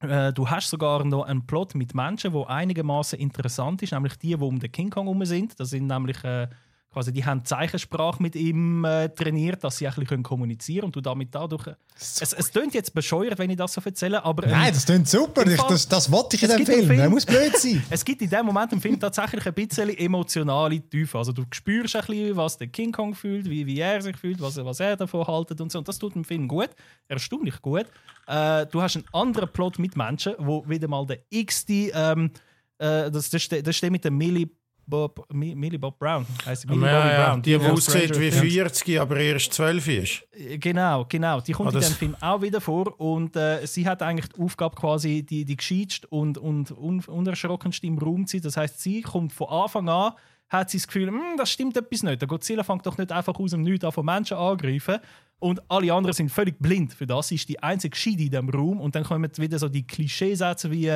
äh, 0.00 0.32
du 0.32 0.48
hast 0.48 0.70
sogar 0.70 1.04
noch 1.04 1.24
einen 1.24 1.46
Plot 1.46 1.74
mit 1.74 1.94
Menschen, 1.94 2.32
der 2.32 2.48
einigermaßen 2.48 3.18
interessant 3.18 3.82
ist, 3.82 3.92
nämlich 3.92 4.16
die, 4.16 4.28
die 4.28 4.34
um 4.34 4.58
den 4.58 4.72
King 4.72 4.90
Kong 4.90 5.06
herum 5.06 5.24
sind. 5.24 5.58
Das 5.58 5.70
sind 5.70 5.86
nämlich 5.86 6.22
äh, 6.24 6.48
quasi, 6.94 7.12
die 7.12 7.24
haben 7.24 7.44
Zeichensprache 7.44 8.22
mit 8.22 8.34
ihm 8.36 8.84
äh, 8.86 9.10
trainiert, 9.10 9.62
dass 9.62 9.76
sie 9.76 9.86
ein 9.86 9.94
bisschen 9.94 10.22
kommunizieren 10.22 10.80
können 10.82 10.86
und 10.86 10.96
du 10.96 11.00
damit 11.02 11.34
dadurch. 11.34 11.66
Es, 11.98 12.32
es 12.32 12.50
klingt 12.50 12.72
jetzt 12.74 12.94
bescheuert, 12.94 13.38
wenn 13.38 13.50
ich 13.50 13.56
das 13.58 13.74
so 13.74 13.82
erzähle, 13.84 14.24
aber 14.24 14.44
ähm, 14.44 14.50
Nein, 14.52 14.72
das 14.72 14.86
klingt 14.86 15.08
super. 15.08 15.46
Ich, 15.46 15.60
das, 15.60 15.86
das 15.86 16.10
wollte 16.10 16.36
ich 16.36 16.42
in 16.44 16.48
dem 16.48 16.64
Film. 16.64 16.86
Film- 16.86 16.96
Der 16.98 17.10
muss 17.10 17.26
blöd 17.26 17.56
sein. 17.58 17.82
es 17.90 18.04
gibt 18.04 18.22
in 18.22 18.30
dem 18.30 18.46
Moment 18.46 18.72
im 18.72 18.80
Film 18.80 18.98
tatsächlich 18.98 19.44
ein 19.46 19.52
bisschen 19.54 19.90
emotionale 19.90 20.80
Tiefe. 20.80 21.18
Also 21.18 21.32
du 21.32 21.44
spürst 21.52 21.96
ein 21.96 22.06
bisschen, 22.06 22.36
was 22.36 22.56
der 22.56 22.68
King 22.68 22.92
Kong 22.92 23.14
fühlt, 23.14 23.50
wie, 23.50 23.66
wie 23.66 23.78
er 23.80 24.00
sich 24.00 24.16
fühlt, 24.16 24.40
was, 24.40 24.56
was 24.64 24.80
er 24.80 24.96
davon 24.96 25.26
haltet 25.26 25.60
und 25.60 25.70
so. 25.70 25.78
Und 25.78 25.88
das 25.88 25.98
tut 25.98 26.14
dem 26.14 26.24
Film 26.24 26.48
gut, 26.48 26.70
erstaunlich 27.08 27.60
gut. 27.60 27.86
Äh, 28.26 28.66
du 28.66 28.80
hast 28.80 28.96
einen 28.96 29.04
anderen 29.12 29.48
Plot 29.50 29.78
mit 29.78 29.96
Menschen, 29.96 30.34
wo 30.38 30.64
wieder 30.68 30.88
mal 30.88 31.04
der 31.06 31.18
x-te, 31.30 31.90
ähm, 31.94 32.30
äh, 32.78 33.10
das, 33.10 33.30
das, 33.30 33.42
steht- 33.42 33.66
das 33.66 33.76
steht 33.76 33.90
mit 33.92 34.04
dem 34.04 34.16
Millie 34.16 34.48
Bob, 34.86 35.26
Mi- 35.32 35.54
Millie 35.54 35.78
Bob 35.78 35.98
Brown. 35.98 36.26
Heisst 36.46 36.68
Millie 36.68 36.86
Ja, 36.86 37.00
Bobby 37.02 37.12
ja, 37.14 37.26
Brown. 37.26 37.42
die, 37.42 37.50
die 37.58 37.64
aus 37.66 37.88
aussieht 37.88 38.18
wie 38.20 38.30
Things. 38.30 38.52
40, 38.54 39.00
aber 39.00 39.16
erst 39.16 39.52
12 39.54 39.88
ist. 39.88 40.22
Genau, 40.60 41.04
genau. 41.08 41.40
Die 41.40 41.52
kommt 41.52 41.74
Ah, 41.74 41.78
in 41.78 41.84
dem 41.84 41.92
Film 41.92 42.16
auch 42.20 42.40
wieder 42.42 42.60
vor 42.60 42.98
und 43.00 43.34
äh, 43.36 43.66
sie 43.66 43.86
hat 43.88 44.02
eigentlich 44.02 44.30
die 44.32 44.40
Aufgabe 44.40 44.74
quasi 44.76 45.22
die, 45.22 45.44
die 45.44 45.56
gescheitste 45.56 46.06
und, 46.08 46.38
und 46.38 46.70
un 46.70 47.00
unerschrockenste 47.04 47.86
im 47.86 47.98
Raum 47.98 48.26
zu 48.26 48.36
sein. 48.36 48.42
Das 48.42 48.56
heißt, 48.56 48.80
sie 48.80 49.02
kommt 49.02 49.32
von 49.32 49.48
Anfang 49.48 49.88
an, 49.88 50.12
hat 50.48 50.70
sie 50.70 50.76
das 50.78 50.86
Gefühl, 50.86 51.08
«Hm, 51.08 51.36
das 51.36 51.50
stimmt 51.50 51.76
etwas 51.76 52.02
nicht. 52.02 52.20
Der 52.20 52.28
Godzilla 52.28 52.62
fängt 52.62 52.86
doch 52.86 52.98
nicht 52.98 53.10
einfach 53.10 53.34
aus 53.38 53.50
dem 53.52 53.62
Nichts 53.62 53.84
an 53.84 53.92
von 53.92 54.04
Menschen 54.04 54.36
angreifen. 54.36 54.98
Und 55.40 55.60
alle 55.68 55.92
anderen 55.92 56.14
sind 56.14 56.30
völlig 56.30 56.58
blind 56.58 56.94
für 56.94 57.06
das. 57.06 57.28
Sie 57.28 57.34
ist 57.34 57.46
die 57.50 57.62
einzige 57.62 57.90
Gescheite 57.90 58.22
in 58.22 58.30
diesem 58.30 58.48
Raum. 58.48 58.80
Und 58.80 58.94
dann 58.94 59.04
kommen 59.04 59.28
wieder 59.36 59.58
so 59.58 59.68
die 59.68 59.86
Klischeesätze 59.86 60.70
wie, 60.70 60.90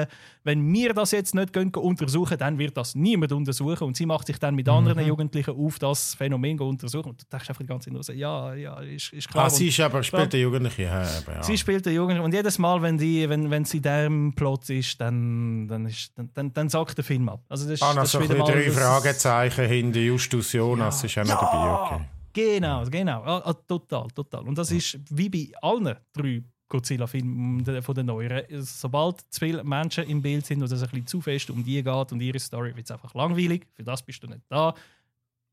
wenn 0.44 0.72
wir 0.72 0.94
das 0.94 1.10
jetzt 1.10 1.34
nicht 1.34 1.52
gehen, 1.52 1.68
untersuchen, 1.74 2.38
dann 2.38 2.56
wird 2.58 2.74
das 2.74 2.94
niemand 2.94 3.32
untersuchen. 3.32 3.84
Und 3.84 3.96
sie 3.96 4.06
macht 4.06 4.26
sich 4.26 4.38
dann 4.38 4.54
mit 4.54 4.66
anderen 4.68 5.04
Jugendlichen 5.06 5.54
auf, 5.54 5.78
das 5.78 6.14
Phänomen 6.14 6.58
untersuchen. 6.60 7.10
Und 7.10 7.20
du 7.20 7.26
denkst 7.30 7.48
einfach 7.50 7.60
die 7.60 7.66
ganze 7.66 7.86
Zeit 7.86 7.92
nur 7.92 8.02
so, 8.02 8.12
ja, 8.14 8.54
ja, 8.54 8.80
ist, 8.80 9.12
ist 9.12 9.28
klar. 9.28 9.46
Ah, 9.46 9.50
sie 9.50 9.68
ist 9.68 9.80
aber 9.80 10.02
spielt 10.02 10.32
der 10.32 10.40
Jugendliche. 10.40 10.82
Ja, 10.84 11.02
ja. 11.02 11.42
Sie 11.42 11.58
spielt 11.58 11.84
den 11.84 11.94
Jungen 11.94 12.18
und 12.20 12.32
jedes 12.32 12.58
Mal, 12.58 12.80
wenn, 12.80 12.96
die, 12.96 13.28
wenn, 13.28 13.50
wenn 13.50 13.66
sie 13.66 13.78
in 13.78 13.82
diesem 13.82 14.32
Plot 14.34 14.70
ist, 14.70 14.98
dann, 14.98 15.68
dann, 15.68 15.84
ist, 15.84 16.12
dann, 16.16 16.30
dann, 16.32 16.52
dann 16.54 16.68
sagt 16.70 16.96
der 16.96 17.04
Film 17.04 17.28
ab. 17.28 17.42
Also 17.50 17.64
das, 17.64 17.74
ist- 17.74 17.82
Ah, 17.82 17.92
das 17.92 18.12
so 18.12 18.20
ist 18.20 18.30
wieder 18.30 18.38
mal 18.38 18.50
drei 18.50 18.70
Fragezeichen 18.70 19.66
hinter 19.66 20.00
Justus 20.00 20.54
Jonas 20.54 21.04
ist 21.04 21.18
auch 21.18 21.24
noch 21.24 21.40
dabei. 21.40 21.94
Okay. 21.96 22.04
Genau, 22.38 22.84
genau. 22.88 23.22
Ah, 23.24 23.42
ah, 23.44 23.52
total, 23.66 24.06
total. 24.14 24.46
Und 24.46 24.56
das 24.56 24.70
ist 24.70 24.98
wie 25.10 25.28
bei 25.28 25.50
allen 25.60 25.96
drei 26.12 26.42
Godzilla-Filmen 26.68 27.64
der- 27.64 27.82
von 27.82 27.94
den 27.94 28.06
neueren. 28.06 28.44
Sobald 28.64 29.20
zu 29.30 29.40
viele 29.40 29.64
Menschen 29.64 30.04
im 30.04 30.20
Bild 30.22 30.46
sind 30.46 30.62
oder 30.62 30.72
es 30.72 30.82
ein 30.82 30.88
bisschen 30.90 31.06
zu 31.06 31.20
fest 31.20 31.50
um 31.50 31.64
die 31.64 31.82
geht 31.82 32.12
und 32.12 32.20
ihre 32.20 32.38
Story, 32.38 32.76
wird 32.76 32.84
es 32.86 32.90
einfach 32.92 33.12
langweilig. 33.14 33.66
Für 33.74 33.82
das 33.82 34.02
bist 34.02 34.22
du 34.22 34.28
nicht 34.28 34.42
da. 34.48 34.72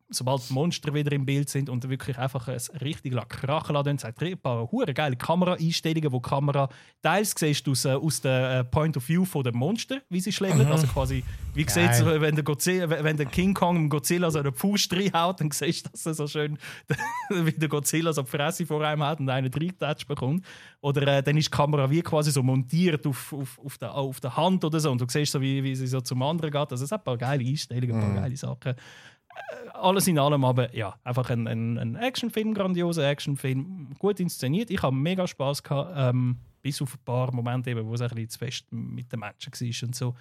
Sobald 0.10 0.48
die 0.49 0.53
Monster 0.53 0.94
wieder 0.94 1.11
im 1.14 1.26
Bild 1.26 1.49
sind 1.49 1.68
und 1.68 1.90
wirklich 1.90 2.18
einfach 2.18 2.48
es 2.48 2.72
richtig 2.80 3.14
krachen 3.27 3.73
lassen, 3.73 3.98
sagt 3.98 4.22
ein 4.22 4.38
paar 4.38 4.72
hure 4.72 4.94
geile 4.94 5.15
Kameraeinstellungen, 5.15 6.11
wo 6.11 6.19
die 6.19 6.30
Kamera 6.30 6.69
teils 7.02 7.34
siehst 7.36 7.65
du 7.65 7.72
aus, 7.72 7.86
äh, 7.86 7.94
aus 7.94 8.22
der 8.22 8.60
äh, 8.60 8.64
Point 8.64 8.98
of 8.98 9.10
View 9.10 9.26
von 9.26 9.44
der 9.44 9.56
Monster, 9.56 10.02
wie 10.10 10.19
sie 10.19 10.32
schlägt. 10.32 10.60
Also 10.60 10.86
quasi, 10.88 11.23
wie 11.56 11.68
sieht 11.68 12.06
wenn 12.06 12.36
der, 12.36 12.44
Godzilla, 12.44 12.88
wenn 12.88 13.18
der 13.18 13.26
King 13.26 13.53
Kong 13.53 13.76
dem 13.76 13.90
Godzilla 13.90 14.30
so 14.30 14.40
einen 14.40 14.53
Fuß 14.53 14.90
reinhaut, 14.91 15.41
dann 15.41 15.49
siehst 15.49 15.88
du, 15.88 15.90
dass 15.90 16.06
er 16.06 16.14
so 16.14 16.27
schön 16.27 16.60
wie 17.30 17.52
der 17.52 17.69
Godzilla 17.69 18.14
so 18.14 18.22
die 18.22 18.30
Fresse 18.30 18.65
vor 18.65 18.86
einem 18.86 19.03
hat 19.03 19.19
und 19.19 19.30
einen 19.30 19.49
Drehtouch 19.49 20.06
bekommt. 20.07 20.45
Oder 20.82 21.18
äh, 21.18 21.23
dann 21.23 21.36
ist 21.36 21.48
die 21.48 21.52
Kamera 21.52 21.90
wie 21.90 22.03
quasi 22.03 22.32
so 22.32 22.44
montiert 22.44 23.07
auf, 23.07 23.34
auf, 23.34 23.60
auf, 23.64 23.77
der, 23.80 23.95
auf 23.95 24.19
der 24.19 24.38
Hand 24.38 24.64
oder 24.64 24.80
so 24.80 24.91
und 24.91 25.02
du 25.02 25.06
siehst 25.07 25.32
so, 25.32 25.41
wie, 25.41 25.64
wie 25.64 25.76
sie 25.76 25.88
so 25.88 25.99
zum 26.02 26.22
anderen 26.22 26.52
geht. 26.52 26.72
Also 26.72 26.86
es 26.86 26.91
hat 26.91 27.02
ein 27.02 27.06
paar 27.06 27.18
geile 27.18 27.44
Einstellungen, 27.44 27.95
ein 27.95 28.02
paar 28.02 28.22
geile 28.22 28.38
Sachen. 28.38 28.76
Alles 29.73 30.07
in 30.07 30.17
allem 30.17 30.43
aber 30.45 30.73
ja, 30.75 30.95
einfach 31.03 31.29
ein, 31.29 31.47
ein, 31.47 31.77
ein 31.77 31.95
Actionfilm, 31.95 32.53
grandioser 32.53 33.07
Actionfilm, 33.09 33.93
gut 33.99 34.19
inszeniert. 34.19 34.69
Ich 34.71 34.81
habe 34.81 34.95
mega 34.95 35.27
Spaß 35.27 35.61
gehabt, 35.63 35.93
ähm, 35.95 36.37
bis 36.61 36.81
auf 36.81 36.93
ein 36.95 37.03
paar 37.05 37.31
Momente, 37.33 37.69
eben, 37.69 37.85
wo 37.85 37.93
es 37.93 38.01
ein 38.01 38.09
bisschen 38.09 38.29
zu 38.29 38.39
fest 38.39 38.65
mit 38.71 39.11
den 39.11 39.19
Menschen 39.19 39.51
war 39.53 39.87
und 39.87 39.95
so. 39.95 40.15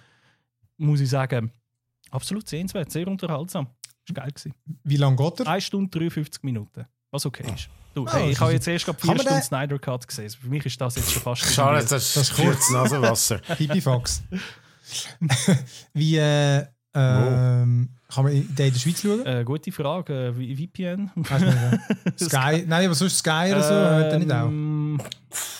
Muss 0.77 0.99
ich 0.99 1.09
sagen, 1.09 1.51
absolut 2.11 2.47
sehenswert, 2.47 2.91
sehr 2.91 3.07
unterhaltsam. 3.07 3.67
Ist 4.07 4.13
geil 4.13 4.29
gewesen. 4.31 4.53
Wie 4.83 4.97
lange 4.97 5.15
geht 5.15 5.39
er? 5.39 5.47
1 5.47 5.63
Stunde 5.63 5.97
53 5.97 6.43
Minuten, 6.43 6.85
was 7.09 7.25
okay 7.25 7.51
ist. 7.55 7.69
Du, 7.95 8.05
Ah, 8.05 8.15
hey, 8.17 8.31
ich 8.31 8.39
habe 8.41 8.51
jetzt 8.51 8.67
erst 8.67 8.85
gerade 8.85 8.97
Kann 8.99 9.07
4 9.07 9.15
man 9.15 9.21
Stunden 9.21 9.39
den- 9.39 9.43
Snyder 9.43 9.79
Cut 9.79 10.07
gesehen. 10.07 10.29
Für 10.29 10.49
mich 10.49 10.65
ist 10.65 10.79
das 10.81 10.95
jetzt 10.97 11.11
schon 11.11 11.21
fast 11.23 11.41
Schade, 11.53 11.79
das, 11.79 11.89
Das 11.89 12.17
ist 12.17 12.35
kurz 12.35 12.69
Nasenwasser. 12.69 13.37
Pipifax. 13.57 14.21
Wie, 15.93 16.17
äh, 16.17 16.65
Ähm, 16.95 17.89
kann 18.07 18.23
man 18.23 18.33
in- 18.33 18.55
der 18.55 18.71
Schweiz 18.73 19.01
schauen? 19.01 19.25
Äh, 19.25 19.43
gute 19.43 19.71
Frage. 19.71 20.27
Äh, 20.27 20.33
V- 20.33 20.63
VPN? 20.63 21.11
Sky, 22.19 22.63
nein, 22.67 22.85
aber 22.85 22.95
sonst 22.95 23.17
Sky 23.17 23.51
oder 23.51 23.63
so, 23.63 23.73
hört 23.73 24.13
er 24.13 24.19
nicht 24.19 24.31
auch. 24.31 24.47
Ähm, 24.47 25.01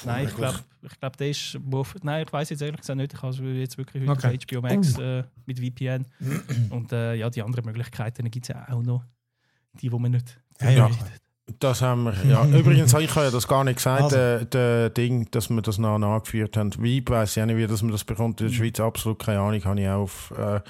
Nein, 0.06 0.28
ich 0.28 0.36
glaube, 0.36 0.60
ich 0.84 1.00
glaub, 1.00 1.18
der 1.18 1.30
ist. 1.30 1.58
Nein, 2.04 2.24
ich 2.26 2.32
weiß 2.32 2.50
jetzt 2.52 2.62
ehrlich 2.62 2.80
gesagt 2.80 2.98
nicht. 2.98 3.14
Ich 3.14 3.22
habe 3.22 3.44
jetzt 3.54 3.78
wirklich 3.78 4.08
heute 4.08 4.28
Okay. 4.28 4.40
HBO 4.50 4.62
Max 4.62 4.98
äh, 4.98 5.24
mit 5.46 5.60
VPN. 5.60 6.06
Und 6.70 6.92
äh, 6.94 7.16
ja, 7.16 7.30
die 7.30 7.42
anderen 7.42 7.66
Möglichkeiten 7.66 8.30
gibt 8.32 8.46
es 8.50 8.56
ja 8.56 8.66
auch 8.70 8.84
noch. 8.84 9.04
Die, 9.82 9.90
die 9.90 9.98
man 10.00 10.12
nicht. 10.12 10.40
Ja, 10.62 10.70
ja. 10.70 10.90
Das 11.60 11.82
haben 11.84 12.06
wir. 12.06 12.14
Ja. 12.28 12.44
Übrigens, 12.60 12.92
ich 12.94 13.10
habe 13.16 13.26
ja 13.26 13.32
das 13.32 13.48
gar 13.48 13.64
nicht 13.64 13.76
gesagt, 13.76 14.02
Also. 14.02 14.16
äh, 14.18 14.46
der 14.48 14.90
Ding, 14.90 15.30
dass 15.30 15.50
wir 15.50 15.62
das 15.62 15.78
noch 15.78 16.00
nachgeführt 16.00 16.58
haben. 16.58 16.72
Wie 16.80 16.98
ich 16.98 17.08
weiß 17.08 17.36
ja 17.36 17.46
nicht, 17.46 17.58
wie 17.58 17.68
dass 17.68 17.84
man 17.84 17.92
das 17.92 18.04
bekommt 18.04 18.42
in 18.42 18.48
der 18.48 18.54
Schweiz. 18.54 18.80
Absolut 18.80 19.20
keine 19.24 19.40
Ahnung. 19.40 19.64
Habe 19.64 19.80
ich 19.80 19.88
auch 19.88 20.02
auf. 20.02 20.34
Äh, 20.38 20.62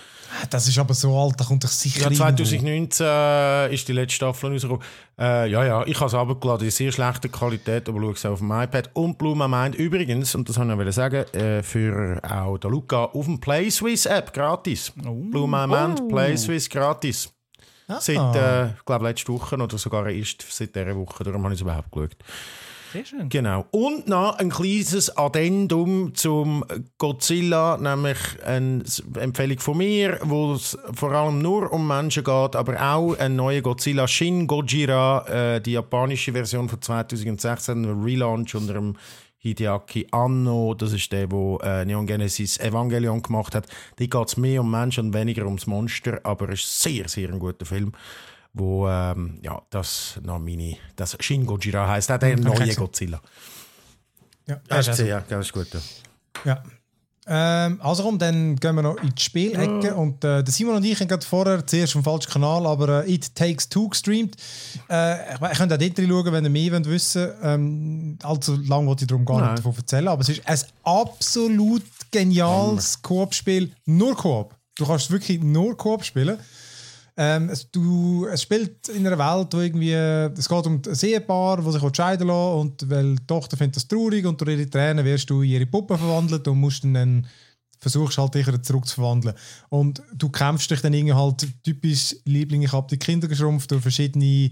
Das 0.49 0.67
ist 0.67 0.77
aber 0.77 0.93
so 0.93 1.17
alt, 1.17 1.39
da 1.39 1.45
kommt 1.45 1.63
doch 1.63 1.69
sicher 1.69 1.99
ja, 1.99 2.05
irgendwo. 2.07 2.23
2019 2.25 3.05
äh, 3.07 3.73
ist 3.73 3.87
die 3.87 3.93
letzte 3.93 4.15
Staffel 4.15 4.51
rausgekommen. 4.51 4.83
Äh, 5.17 5.49
ja, 5.49 5.63
ja, 5.65 5.85
ich 5.85 5.95
habe 5.97 6.07
es 6.07 6.13
runtergeladen 6.13 6.65
in 6.65 6.71
sehr 6.71 6.91
schlechter 6.91 7.29
Qualität, 7.29 7.87
aber 7.87 8.01
schaue 8.01 8.11
es 8.11 8.25
auf 8.25 8.39
dem 8.39 8.51
iPad. 8.51 8.89
Und 8.93 9.17
Blue 9.17 9.33
My 9.35 9.47
Mind 9.47 9.75
übrigens, 9.75 10.35
und 10.35 10.49
das 10.49 10.57
wollte 10.59 10.73
ich 10.73 10.85
noch 10.85 10.91
sagen, 10.91 11.23
äh, 11.33 11.63
für 11.63 12.19
auch 12.21 12.57
der 12.57 12.69
Luca 12.69 13.05
auf 13.05 13.25
dem 13.25 13.39
Play 13.39 13.69
Swiss 13.71 14.05
App 14.07 14.33
gratis. 14.33 14.91
Blue 14.95 15.47
My 15.47 15.65
Mind, 15.67 16.09
Play 16.09 16.35
Swiss 16.35 16.69
gratis. 16.69 17.31
Ah. 17.87 17.99
Seit, 17.99 18.35
äh, 18.35 18.67
ich 18.69 18.85
glaube, 18.85 19.05
letzte 19.05 19.31
Woche 19.31 19.55
oder 19.55 19.77
sogar 19.77 20.07
erst 20.09 20.45
seit 20.49 20.75
dieser 20.75 20.95
Woche. 20.95 21.23
Darum 21.23 21.43
habe 21.43 21.53
ich 21.53 21.59
es 21.59 21.61
überhaupt 21.61 21.91
geschaut. 21.91 22.15
Sehr 22.95 23.05
schön. 23.05 23.27
Genau. 23.27 23.65
Und 23.71 24.07
noch 24.07 24.37
ein 24.37 24.49
kleines 24.49 25.17
Addendum 25.17 26.15
zum 26.15 26.63
Godzilla, 26.97 27.75
nämlich 27.77 28.17
eine 28.45 28.83
Empfehlung 29.19 29.59
von 29.59 29.77
mir, 29.77 30.17
wo 30.23 30.53
es 30.53 30.77
vor 30.93 31.11
allem 31.11 31.41
nur 31.41 31.73
um 31.73 31.85
Menschen 31.85 32.23
geht, 32.23 32.55
aber 32.55 32.81
auch 32.81 33.17
ein 33.19 33.35
neuer 33.35 33.59
Godzilla 33.59 34.07
Shin 34.07 34.47
Gojira, 34.47 35.25
äh, 35.27 35.61
die 35.61 35.73
japanische 35.73 36.31
Version 36.31 36.69
von 36.69 36.81
2016, 36.81 37.83
ein 37.83 38.01
Relaunch 38.01 38.55
unter 38.55 38.73
dem 38.75 38.95
Hideaki 39.45 40.07
Anno, 40.11 40.73
das 40.73 40.91
ist 40.93 41.11
der, 41.11 41.27
der 41.27 41.57
äh, 41.63 41.85
Neon 41.85 42.07
Genesis 42.07 42.57
Evangelion 42.59 43.21
gemacht 43.21 43.53
hat. 43.53 43.67
Die 43.99 44.09
geht 44.09 44.27
es 44.27 44.37
mehr 44.37 44.61
um 44.61 44.71
Menschen 44.71 45.07
und 45.07 45.13
weniger 45.13 45.45
ums 45.45 45.67
Monster, 45.67 46.19
aber 46.23 46.49
es 46.49 46.61
ist 46.61 46.81
sehr, 46.81 47.07
sehr 47.07 47.29
ein 47.29 47.39
guter 47.39 47.65
Film 47.65 47.91
wo 48.57 48.87
ähm, 48.87 49.37
ja 49.41 49.61
das 49.69 50.17
noch 50.23 50.39
meine 50.39 50.77
das 50.95 51.17
Shin 51.19 51.45
Gojira 51.45 51.89
heißt 51.89 52.09
auch 52.09 52.17
der 52.19 52.37
Hm, 52.37 52.43
neue. 52.43 52.73
Godzilla 52.73 53.21
Ja, 54.47 54.55
du 54.65 54.75
also- 54.75 55.03
ja 55.03 55.19
das 55.27 55.47
ist 55.47 55.51
gut 55.51 55.67
ja. 55.73 55.81
Ja. 56.45 56.63
Ähm, 57.27 57.79
also 57.81 58.03
komm, 58.03 58.19
dann 58.19 58.55
gehen 58.55 58.75
wir 58.75 58.83
noch 58.83 58.97
in 58.97 59.13
die 59.15 59.21
Spielecke. 59.21 59.95
Und 59.95 60.23
äh, 60.23 60.43
Simon 60.47 60.75
und 60.75 60.83
ich 60.83 60.99
haben 60.99 61.07
gerade 61.07 61.25
vorher 61.25 61.65
zuerst 61.65 61.93
vom 61.93 62.03
falschen 62.03 62.31
Kanal, 62.31 62.67
aber 62.67 63.05
äh, 63.05 63.13
It 63.13 63.33
Takes 63.33 63.67
Two 63.67 63.89
gestreamt. 63.89 64.35
Äh, 64.89 65.33
ich, 65.33 65.41
ich 65.51 65.57
könnt 65.57 65.73
auch 65.73 65.77
dort 65.77 65.97
schauen, 65.97 66.33
wenn 66.33 66.43
ihr 66.43 66.49
mehr 66.49 66.71
wollt 66.73 66.89
wissen 66.89 67.31
ähm, 67.41 68.19
Allzu 68.21 68.57
lange 68.67 68.87
wollte 68.87 69.05
ich 69.05 69.07
darum 69.07 69.25
gar 69.25 69.39
Nein. 69.39 69.53
nicht 69.53 69.65
davon 69.65 69.75
erzählen. 69.75 70.07
Aber 70.07 70.21
es 70.21 70.29
ist 70.29 70.47
ein 70.47 70.59
absolut 70.83 71.83
geniales 72.11 73.01
Koop-Spiel. 73.01 73.71
Nur 73.85 74.15
Koop. 74.15 74.55
Du 74.77 74.85
kannst 74.85 75.09
wirklich 75.09 75.41
nur 75.41 75.75
Koop 75.77 76.03
spielen. 76.03 76.37
Ähm, 77.17 77.49
es, 77.49 77.71
du, 77.71 78.25
es 78.25 78.41
spielt 78.41 78.89
in 78.89 79.07
einer 79.07 79.17
Welt, 79.17 79.53
wo 79.53 79.59
irgendwie, 79.59 79.93
es 79.93 80.49
geht 80.49 80.65
um 80.67 80.81
ein 80.85 80.99
Ehepaar, 81.01 81.61
das 81.61 81.75
sich 81.75 81.95
scheiden 81.95 82.27
lassen 82.27 82.59
und 82.59 82.89
weil 82.89 83.15
die 83.15 83.25
Tochter 83.25 83.55
findet 83.55 83.77
das 83.77 83.87
traurig 83.87 84.25
und 84.25 84.39
durch 84.41 84.51
ihre 84.51 84.69
Tränen 84.69 85.05
wirst 85.05 85.29
du 85.29 85.41
in 85.41 85.51
ihre 85.51 85.65
Puppe 85.65 85.97
verwandelt 85.97 86.45
und 86.47 86.59
musst 86.59 86.83
dann, 86.83 87.25
versuchst 87.79 88.17
halt 88.17 88.35
dich 88.35 88.47
wieder 88.47 88.61
zurück 88.61 88.85
zu 88.85 88.95
verwandeln. 88.95 89.35
Und 89.69 90.03
du 90.13 90.29
kämpfst 90.29 90.69
dich 90.69 90.81
dann 90.81 90.93
irgendwie 90.93 91.13
halt 91.13 91.47
typisch 91.63 92.17
Liebling, 92.25 92.63
ich 92.63 92.73
habe 92.73 92.87
die 92.89 92.99
Kinder 92.99 93.29
geschrumpft 93.29 93.71
durch 93.71 93.81
verschiedene 93.81 94.51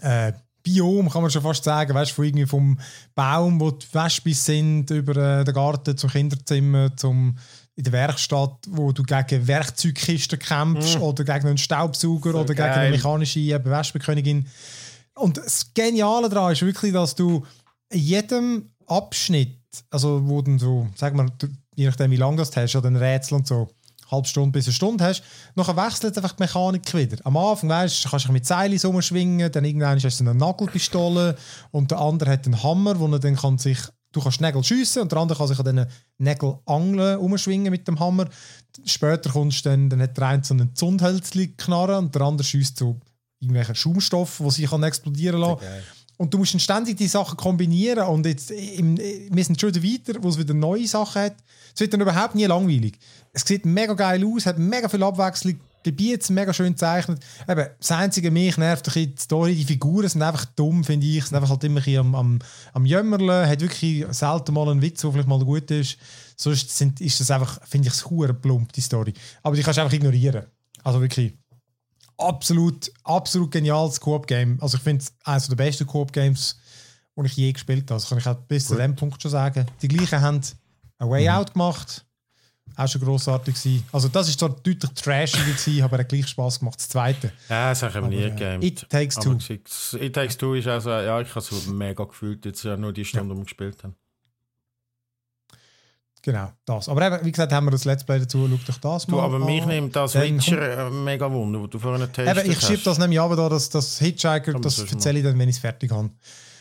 äh, 0.00 0.32
Biom, 0.62 1.08
kann 1.10 1.22
man 1.22 1.30
schon 1.30 1.42
fast 1.42 1.62
sagen, 1.62 1.94
weißt, 1.94 2.10
von 2.10 2.24
irgendwie 2.24 2.46
vom 2.46 2.78
Baum, 3.14 3.60
wo 3.60 3.70
die 3.70 3.86
Wespis 3.92 4.44
sind, 4.44 4.90
über 4.90 5.40
äh, 5.40 5.44
den 5.44 5.54
Garten 5.54 5.96
zum 5.96 6.10
Kinderzimmer, 6.10 6.96
zum 6.96 7.36
in 7.76 7.84
der 7.84 7.92
Werkstatt, 7.92 8.56
wo 8.68 8.90
du 8.90 9.02
gegen 9.02 9.46
Werkzeugkisten 9.46 10.38
kämpfst 10.38 10.98
oder 10.98 11.24
gegen 11.24 11.46
einen 11.46 11.58
Staubsauger 11.58 12.34
oder 12.34 12.54
gegen 12.54 12.62
eine 12.62 12.74
geil. 12.74 12.90
mechanische 12.90 13.38
eben 13.40 13.70
Wespenkönigin. 13.70 14.48
Und 15.14 15.36
das 15.36 15.72
Geniale 15.74 16.28
daran 16.28 16.52
ist 16.52 16.62
wirklich, 16.62 16.92
dass 16.92 17.14
du 17.14 17.44
in 17.90 18.00
jedem 18.00 18.70
Abschnitt, 18.86 19.58
also 19.90 20.26
wo 20.26 20.40
du 20.40 20.58
so, 20.58 20.88
sag 20.94 21.14
mal, 21.14 21.30
je 21.74 21.86
nachdem 21.86 22.10
wie 22.10 22.16
lange 22.16 22.38
das 22.38 22.56
hast, 22.56 22.76
oder 22.76 22.88
ein 22.88 22.96
Rätsel 22.96 23.34
und 23.34 23.46
so, 23.46 23.68
halbe 24.10 24.28
Stunde 24.28 24.52
bis 24.52 24.66
eine 24.66 24.74
Stunde 24.74 25.04
hast, 25.04 25.22
nachher 25.54 25.76
wechselt 25.76 26.16
einfach 26.16 26.32
die 26.32 26.42
Mechanik 26.42 26.94
wieder. 26.94 27.18
Am 27.24 27.36
Anfang 27.36 27.68
weißt, 27.68 28.04
du, 28.04 28.08
kannst 28.08 28.24
du 28.24 28.28
dich 28.28 28.34
mit 28.34 28.46
Seilen 28.46 28.78
rumschwingen, 28.78 29.50
dann 29.50 29.64
irgendwann 29.64 30.00
hast 30.02 30.20
du 30.20 30.24
eine 30.24 30.34
Nagelpistole 30.34 31.36
und 31.72 31.90
der 31.90 31.98
andere 31.98 32.30
hat 32.30 32.46
einen 32.46 32.62
Hammer, 32.62 32.98
wo 32.98 33.06
er 33.08 33.18
dann 33.18 33.36
kann 33.36 33.58
sich, 33.58 33.78
du 34.16 34.22
kannst 34.22 34.40
Nägel 34.40 34.64
schiessen 34.64 35.02
und 35.02 35.12
der 35.12 35.18
andere 35.18 35.38
kann 35.38 35.48
sich 35.48 35.58
an 35.58 35.64
diesen 35.64 35.86
Nägel 36.18 36.58
angeln, 36.64 37.18
umschwingen 37.18 37.70
mit 37.70 37.86
dem 37.86 38.00
Hammer. 38.00 38.28
Später 38.84 39.30
kommst 39.30 39.64
du 39.64 39.70
dann, 39.70 39.90
dann 39.90 40.00
hat 40.00 40.16
der 40.16 40.26
eine 40.26 40.44
so 40.44 40.54
einen 40.54 40.74
Zündhölzli 40.74 41.48
knarren 41.56 42.06
und 42.06 42.14
der 42.14 42.22
andere 42.22 42.46
schießt 42.46 42.78
so 42.78 42.98
irgendwelchen 43.40 43.74
Schaumstoff, 43.74 44.38
der 44.38 44.50
sich 44.50 44.70
kann 44.70 44.82
explodieren 44.82 45.40
lassen. 45.40 45.60
Und 46.16 46.32
du 46.32 46.38
musst 46.38 46.54
dann 46.54 46.60
ständig 46.60 46.96
die 46.96 47.08
Sachen 47.08 47.36
kombinieren 47.36 48.08
und 48.08 48.24
jetzt 48.24 48.50
im, 48.50 48.96
wir 48.96 49.44
sind 49.44 49.60
schon 49.60 49.74
wieder 49.74 49.86
weiter, 49.86 50.22
wo 50.22 50.30
es 50.30 50.38
wieder 50.38 50.54
neue 50.54 50.86
Sachen 50.88 51.22
hat. 51.22 51.36
Es 51.74 51.80
wird 51.80 51.92
dann 51.92 52.00
überhaupt 52.00 52.34
nie 52.34 52.46
langweilig. 52.46 52.98
Es 53.34 53.42
sieht 53.42 53.66
mega 53.66 53.92
geil 53.92 54.24
aus, 54.24 54.46
hat 54.46 54.58
mega 54.58 54.88
viel 54.88 55.02
Abwechslung, 55.02 55.60
Gebiete 55.86 56.32
mega 56.32 56.52
schön 56.52 56.72
gezeichnet. 56.72 57.24
Eben, 57.48 57.66
das 57.78 57.92
einzige 57.92 58.32
mich 58.32 58.56
nervt 58.56 58.88
ein 58.88 58.92
bisschen 58.92 59.14
die 59.14 59.22
Story, 59.22 59.54
die 59.54 59.64
Figuren 59.64 60.08
sind 60.08 60.20
einfach 60.20 60.44
dumm, 60.44 60.82
finde 60.82 61.06
ich, 61.06 61.24
sind 61.24 61.36
einfach 61.36 61.50
halt 61.50 61.62
immer 61.62 61.80
ein 61.86 61.96
am, 61.98 62.14
am, 62.16 62.38
am 62.72 62.86
Jämmerle, 62.86 63.48
hat 63.48 63.60
wirklich 63.60 64.04
selten 64.10 64.52
mal 64.52 64.68
einen 64.68 64.82
Witz, 64.82 65.02
der 65.02 65.12
vielleicht 65.12 65.28
mal 65.28 65.44
gut 65.44 65.70
ist. 65.70 65.96
Sonst 66.36 66.76
sind, 66.76 67.00
ist 67.00 67.20
das 67.20 67.30
einfach, 67.30 67.60
finde 67.66 67.88
ich, 67.88 68.04
hure 68.10 68.34
plump, 68.34 68.72
die 68.72 68.80
Story. 68.80 69.14
Aber 69.44 69.54
die 69.54 69.62
kannst 69.62 69.78
du 69.78 69.82
einfach 69.82 69.94
ignorieren. 69.94 70.46
Also 70.82 71.00
wirklich 71.00 71.34
absolut, 72.18 72.90
absolut 73.04 73.52
geniales 73.52 74.00
Coop-Game. 74.00 74.58
Also 74.60 74.78
ich 74.78 74.82
finde 74.82 75.04
es 75.04 75.14
eines 75.24 75.46
der 75.46 75.54
besten 75.54 75.86
Coop-Games, 75.86 76.56
die 77.16 77.26
ich 77.26 77.36
je 77.36 77.52
gespielt 77.52 77.90
habe. 77.90 78.00
Das 78.00 78.08
kann 78.08 78.18
ich 78.18 78.26
auch 78.26 78.34
bis 78.34 78.66
zu 78.66 78.74
dem 78.74 78.96
Punkt 78.96 79.22
schon 79.22 79.30
sagen. 79.30 79.66
Die 79.82 79.88
gleichen 79.88 80.20
haben 80.20 80.40
ein 80.98 81.10
Way 81.10 81.30
Out 81.30 81.52
gemacht. 81.52 82.05
Auch 82.74 82.88
schon 82.88 83.00
grossartig 83.00 83.54
gewesen. 83.54 83.84
Also 83.92 84.08
das 84.08 84.28
ist 84.28 84.38
zwar 84.38 84.50
deutlich 84.50 84.90
trashiger 84.92 85.44
gewesen, 85.44 85.82
aber 85.82 85.96
er 85.96 86.00
hat 86.00 86.08
gleich 86.08 86.26
Spaß 86.26 86.58
gemacht. 86.58 86.78
Das 86.78 86.88
zweite. 86.88 87.32
ja 87.48 87.70
das 87.70 87.82
habe 87.82 88.00
ich 88.00 88.06
nie 88.06 88.22
äh, 88.24 88.30
gegeben 88.30 88.62
It 88.62 88.86
Takes 88.90 89.16
Aber 89.16 89.38
Two. 89.38 89.98
It 89.98 90.12
Takes 90.14 90.36
Two 90.36 90.54
ist 90.54 90.66
also 90.66 90.90
ja 90.90 91.20
ich 91.20 91.30
habe 91.30 91.40
es 91.40 91.66
mega 91.68 92.04
gefühlt 92.04 92.44
jetzt 92.44 92.62
ja 92.64 92.76
nur 92.76 92.92
die 92.92 93.04
Stunde 93.04 93.34
wir 93.34 93.42
gespielt 93.44 93.82
haben 93.84 93.94
Genau, 96.26 96.50
das. 96.64 96.88
Aber 96.88 97.06
eben, 97.06 97.24
wie 97.24 97.30
gesagt, 97.30 97.52
haben 97.52 97.66
wir 97.66 97.70
das 97.70 97.84
Let's 97.84 98.02
Play 98.02 98.18
dazu. 98.18 98.48
Schau 98.50 98.56
doch 98.66 98.78
das 98.78 99.06
mal 99.06 99.16
du, 99.16 99.22
aber 99.22 99.38
mich 99.38 99.62
an. 99.62 99.68
nimmt 99.68 99.94
das 99.94 100.14
Dann 100.14 100.22
Witcher 100.36 100.90
mega 100.90 101.30
Wunder 101.30 101.60
wo 101.60 101.68
du 101.68 101.78
vorhin 101.78 102.00
getestet 102.00 102.36
Eben, 102.36 102.50
ich 102.50 102.60
schiebe 102.60 102.82
das 102.82 102.98
nämlich 102.98 103.20
aber 103.20 103.36
da, 103.36 103.48
das, 103.48 103.68
das 103.70 104.00
Hitchhiker, 104.00 104.52
man 104.54 104.62
das 104.62 104.80
erzähle 104.80 105.20
ich 105.20 105.24
dann, 105.24 105.38
wenn 105.38 105.48
ich 105.48 105.54
es 105.54 105.60
fertig 105.60 105.92
habe. 105.92 106.10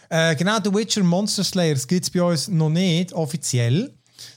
Äh, 0.09 0.35
genau, 0.35 0.57
The 0.63 0.71
Witcher 0.71 1.03
Monster 1.03 1.43
Slayer, 1.43 1.73
das 1.73 1.87
gibt 1.87 2.03
es 2.03 2.11
bei 2.11 2.21
uns 2.21 2.47
noch 2.47 2.69
nicht 2.69 3.11
offiziell. 3.13 3.91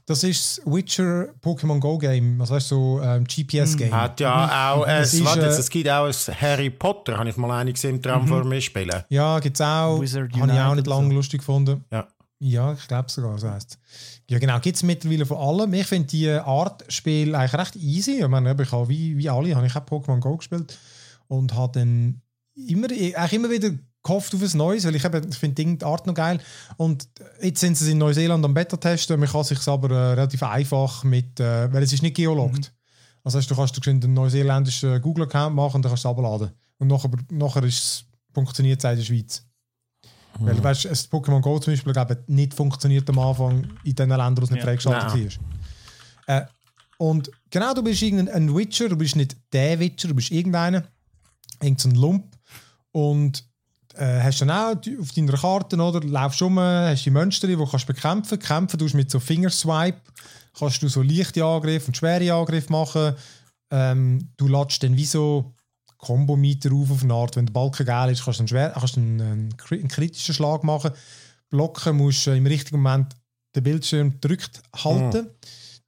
Das 0.08 0.24
ist 0.24 0.58
das 0.58 0.66
Witcher 0.66 1.28
Pokémon 1.42 1.78
Go 1.78 1.98
Game, 1.98 2.40
also 2.40 2.54
weißt 2.54 2.70
du, 2.70 2.96
so 2.96 3.02
ähm, 3.02 3.24
GPS-Game. 3.24 3.92
hat 3.92 4.18
ja 4.20 4.72
auch 4.72 4.86
Das 4.86 5.08
es, 5.08 5.14
ist, 5.14 5.24
warte, 5.26 5.42
äh, 5.42 5.44
jetzt, 5.44 5.58
es 5.58 5.68
gibt 5.68 5.86
auch 5.90 6.06
ein 6.06 6.40
Harry 6.40 6.70
Potter 6.70 7.18
habe 7.18 7.28
ich 7.28 7.36
mal 7.36 7.50
eine 7.60 7.74
gesehen 7.74 8.00
dran 8.00 8.26
vor 8.26 8.42
mir 8.44 8.58
spielen 8.62 9.04
Ja, 9.10 9.38
gibt 9.38 9.56
es 9.56 9.60
auch. 9.60 10.00
Wizard 10.00 10.32
Habe 10.34 10.50
ich 10.50 10.58
auch 10.58 10.74
nicht 10.74 10.86
lange 10.86 11.08
so. 11.08 11.14
lustig 11.14 11.40
gefunden. 11.40 11.84
ja 11.92 12.08
Ja, 12.38 12.72
ich 12.72 12.88
glaube 12.88 13.10
sogar, 13.10 13.38
so 13.38 13.50
heisst 13.50 13.78
Ja, 14.30 14.38
genau, 14.38 14.58
gibt 14.60 14.76
es 14.76 14.82
mittlerweile 14.82 15.26
von 15.26 15.36
allem. 15.36 15.74
Ich 15.74 15.86
finde 15.86 16.08
die 16.08 16.30
Art 16.30 16.90
Spiel 16.90 17.34
eigentlich 17.34 17.60
recht 17.60 17.76
easy. 17.76 18.22
Ich 18.22 18.28
meine, 18.28 18.56
ich 18.58 18.72
habe 18.72 18.88
wie, 18.88 19.18
wie 19.18 19.28
alle 19.28 19.54
habe 19.54 19.66
ich 19.66 19.76
auch 19.76 19.84
Pokémon 19.84 20.20
Go 20.20 20.38
gespielt 20.38 20.78
und 21.26 21.54
habe 21.54 21.80
dann 21.80 22.22
immer, 22.54 22.86
eigentlich 22.90 23.32
immer 23.34 23.50
wieder 23.50 23.70
gehofft 24.08 24.34
auf 24.34 24.42
ein 24.42 24.58
Neues, 24.58 24.84
weil 24.84 24.94
ich, 24.96 25.04
eben, 25.04 25.28
ich 25.30 25.36
finde 25.38 25.64
die 25.64 25.84
Art 25.84 26.06
noch 26.06 26.14
geil. 26.14 26.40
Und 26.76 27.08
jetzt 27.42 27.60
sind 27.60 27.76
sie 27.76 27.92
in 27.92 27.98
Neuseeland 27.98 28.44
am 28.44 28.54
Beta 28.54 28.76
testen. 28.76 29.20
Man 29.20 29.28
kann 29.28 29.44
sich 29.44 29.66
aber 29.68 29.90
äh, 29.90 30.12
relativ 30.14 30.42
einfach 30.42 31.04
mit, 31.04 31.38
äh, 31.40 31.72
weil 31.72 31.82
es 31.82 31.92
ist 31.92 32.02
nicht 32.02 32.16
geologt. 32.16 32.72
Also 33.24 33.38
heißt, 33.38 33.50
du 33.50 33.54
kannst 33.54 33.76
dir 33.76 33.90
einen 33.90 34.14
neuseeländischen 34.14 35.00
Google-Account 35.02 35.54
machen 35.54 35.76
und 35.76 35.84
dann 35.84 35.90
kannst 35.90 36.04
du 36.04 36.08
es 36.08 36.16
abladen. 36.16 36.50
Und 36.78 36.88
nachher, 36.88 37.10
nachher 37.30 37.64
ist 37.64 37.78
es, 37.78 38.04
funktioniert 38.32 38.82
es 38.82 38.90
in 38.90 38.96
der 38.96 39.04
Schweiz. 39.04 39.44
Weil 40.40 40.62
weißt, 40.62 40.84
das 40.84 41.10
Pokémon 41.10 41.40
Go 41.40 41.58
zum 41.58 41.72
Beispiel 41.72 41.92
glaube 41.92 42.14
ich, 42.20 42.34
nicht 42.34 42.54
funktioniert 42.54 43.08
am 43.10 43.18
Anfang 43.18 43.66
in 43.82 43.94
den 43.94 44.08
Ländern, 44.08 44.38
wo 44.38 44.42
es 44.44 44.50
nicht 44.50 44.60
Ja. 44.60 44.64
freigeschaltet 44.66 45.38
war. 46.26 46.36
Äh, 46.42 46.46
und 46.98 47.30
genau, 47.50 47.74
du 47.74 47.82
bist 47.82 48.02
irgendein 48.02 48.28
ein 48.28 48.56
Witcher, 48.56 48.88
du 48.88 48.96
bist 48.96 49.16
nicht 49.16 49.36
der 49.52 49.78
Witcher, 49.80 50.08
du 50.08 50.14
bist 50.14 50.30
irgendeiner, 50.30 50.84
irgendein 51.60 51.94
Lump 51.96 52.36
und 52.92 53.47
äh, 53.98 54.22
hast 54.22 54.40
dann 54.40 54.50
auch 54.50 54.76
auf 55.00 55.12
deiner 55.12 55.32
Karte, 55.32 55.76
oder, 55.76 56.00
laufst 56.06 56.40
rum, 56.42 56.58
hast 56.58 57.04
die 57.04 57.10
Monster, 57.10 57.46
die 57.46 57.56
du 57.56 57.66
kannst 57.66 57.86
bekämpfen 57.86 58.38
Kämpfen 58.38 58.78
tust 58.78 58.94
mit 58.94 59.10
so 59.10 59.20
Fingerswipe, 59.20 60.00
kannst 60.58 60.82
du 60.82 60.88
so 60.88 61.02
leichte 61.02 61.44
Angriffe 61.44 61.88
und 61.88 61.96
schwere 61.96 62.32
Angriffe 62.32 62.72
machen. 62.72 63.14
ähm, 63.70 64.30
du 64.36 64.48
latschst 64.48 64.82
dann 64.82 64.96
wie 64.96 65.04
so 65.04 65.54
Kombo-Meter 65.98 66.72
auf 66.72 66.90
auf 66.90 67.02
eine 67.02 67.14
Art. 67.14 67.36
Wenn 67.36 67.46
der 67.46 67.52
Balken 67.52 67.84
geil 67.84 68.12
ist, 68.12 68.24
kannst 68.24 68.38
du 68.38 68.42
einen, 68.42 68.48
schwer, 68.48 68.70
kannst 68.70 68.96
einen, 68.96 69.20
einen, 69.20 69.54
einen 69.70 69.88
kritischen 69.88 70.34
Schlag 70.34 70.64
machen. 70.64 70.92
Blocken 71.50 71.96
musst 71.96 72.26
du 72.26 72.30
im 72.30 72.46
richtigen 72.46 72.80
Moment 72.80 73.14
den 73.54 73.62
Bildschirm 73.64 74.12
gedrückt 74.12 74.62
halten. 74.76 75.28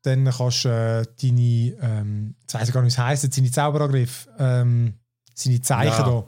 Dann 0.02 0.24
kannst 0.24 0.64
du 0.64 0.68
äh, 0.68 1.06
deine, 1.22 1.76
ähm, 1.80 2.34
ich 2.42 2.52
gar 2.52 2.64
nicht, 2.64 2.74
wie 2.74 2.86
es 2.86 2.98
heisst, 2.98 3.32
seine 3.32 3.50
Zauberangriffe, 3.50 4.30
ähm, 4.38 4.94
seine 5.34 5.60
Zeichen 5.60 5.90
Ja. 5.90 6.02
da. 6.02 6.24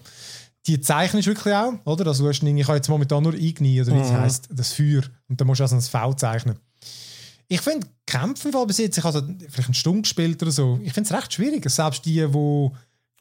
Die 0.67 0.81
Zeichen 0.81 1.19
ist 1.19 1.27
wirklich 1.27 1.55
auch, 1.55 1.75
oder? 1.85 2.07
Also 2.07 2.23
du 2.23 2.29
hast 2.29 2.43
ich 2.43 2.67
habe 2.69 2.77
jetzt 2.77 2.89
momentan 2.89 3.23
nur 3.23 3.35
Igni, 3.35 3.81
oder 3.83 3.93
wie 3.95 4.01
es 4.01 4.11
Mhm. 4.11 4.17
heisst, 4.17 4.49
das 4.53 4.73
Feuer. 4.73 5.03
Und 5.29 5.41
dann 5.41 5.47
musst 5.49 5.59
du 5.61 5.65
also 5.65 5.77
ein 5.77 5.83
V 5.83 6.15
zeichnen. 6.15 6.57
Ich 7.49 7.61
finde, 7.61 7.87
Kämpfe 8.07 8.49
im 8.49 8.53
Fall 8.55 8.67
bis 8.67 8.79
jetzt, 8.79 8.97
ich 8.97 9.05
habe 9.05 9.37
vielleicht 9.49 9.69
eine 9.69 9.75
Stunde 9.75 10.03
gespielt 10.03 10.41
oder 10.43 10.53
so, 10.53 10.79
ich 10.83 10.93
finde 10.93 11.09
es 11.09 11.17
recht 11.17 11.33
schwierig. 11.33 11.69
Selbst 11.69 12.05
die, 12.07 12.33
wo 12.33 12.73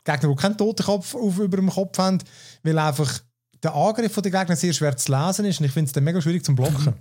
Gegner, 0.03 0.29
die 0.29 0.35
keinen 0.35 0.57
Totenkopf 0.57 1.15
auf, 1.15 1.37
über 1.39 1.57
dem 1.57 1.69
Kopf 1.69 1.97
haben, 1.97 2.19
weil 2.63 2.77
einfach 2.77 3.19
der 3.61 3.75
Angriff 3.75 4.13
von 4.13 4.23
den 4.23 4.31
Gegnern 4.31 4.57
sehr 4.57 4.73
schwer 4.73 4.95
zu 4.95 5.11
lesen 5.11 5.45
ist 5.45 5.59
und 5.59 5.65
ich 5.65 5.71
finde 5.71 5.87
es 5.87 5.93
dann 5.93 6.03
mega 6.03 6.21
schwierig 6.21 6.43
zum 6.45 6.55
Blocken. 6.55 6.93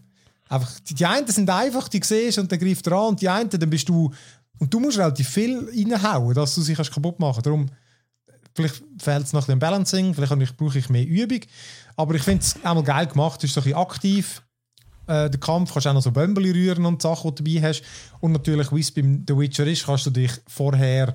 Einfach, 0.49 0.81
die, 0.81 0.95
die 0.95 1.07
einen 1.07 1.27
sind 1.29 1.49
einfach, 1.49 1.89
die 1.89 2.01
siehst 2.03 2.39
und 2.39 2.51
dann 2.51 2.59
greift 2.59 2.87
er 2.87 2.95
an 2.95 3.09
und 3.11 3.21
die 3.21 3.29
einen, 3.29 3.49
dann 3.49 3.71
bist 3.71 3.89
du 3.89 4.11
und 4.59 4.75
du 4.75 4.81
musst 4.81 4.99
relativ 4.99 5.29
viel 5.29 5.69
reinhauen, 5.73 6.35
dass 6.35 6.55
du 6.55 6.61
sie 6.61 6.75
kannst 6.75 6.93
kaputt 6.93 7.19
machen 7.19 7.43
Darum, 7.43 7.67
vielleicht 8.55 8.83
fehlt 8.99 9.25
es 9.25 9.33
noch 9.33 9.41
ein 9.41 9.43
bisschen 9.43 9.53
am 9.55 9.59
Balancing, 9.59 10.15
vielleicht 10.15 10.57
brauche 10.57 10.79
ich 10.79 10.89
mehr 10.89 11.07
Übung, 11.07 11.41
aber 11.97 12.15
ich 12.15 12.23
finde 12.23 12.43
es 12.43 12.57
einmal 12.65 12.85
geil 12.85 13.07
gemacht, 13.07 13.39
es 13.39 13.51
ist 13.51 13.55
so 13.55 13.61
ein 13.61 13.65
bisschen 13.65 13.79
aktiv, 13.79 14.43
äh, 15.07 15.29
der 15.31 15.41
Kampf, 15.41 15.73
kannst 15.73 15.87
auch 15.87 15.95
noch 15.95 16.03
so 16.03 16.11
Bömbeli 16.13 16.51
rühren 16.51 16.85
und 16.87 17.03
Sachen, 17.03 17.35
die 17.35 17.43
du 17.43 17.51
dabei 17.51 17.69
hast. 17.69 17.83
Und 18.21 18.33
natürlich, 18.33 18.71
wie 18.73 18.81
es 18.81 18.91
beim 18.93 19.25
The 19.27 19.37
Witcher 19.37 19.67
ist, 19.67 19.85
kannst 19.87 20.07
du 20.07 20.11
dich 20.11 20.31
vorher 20.47 21.15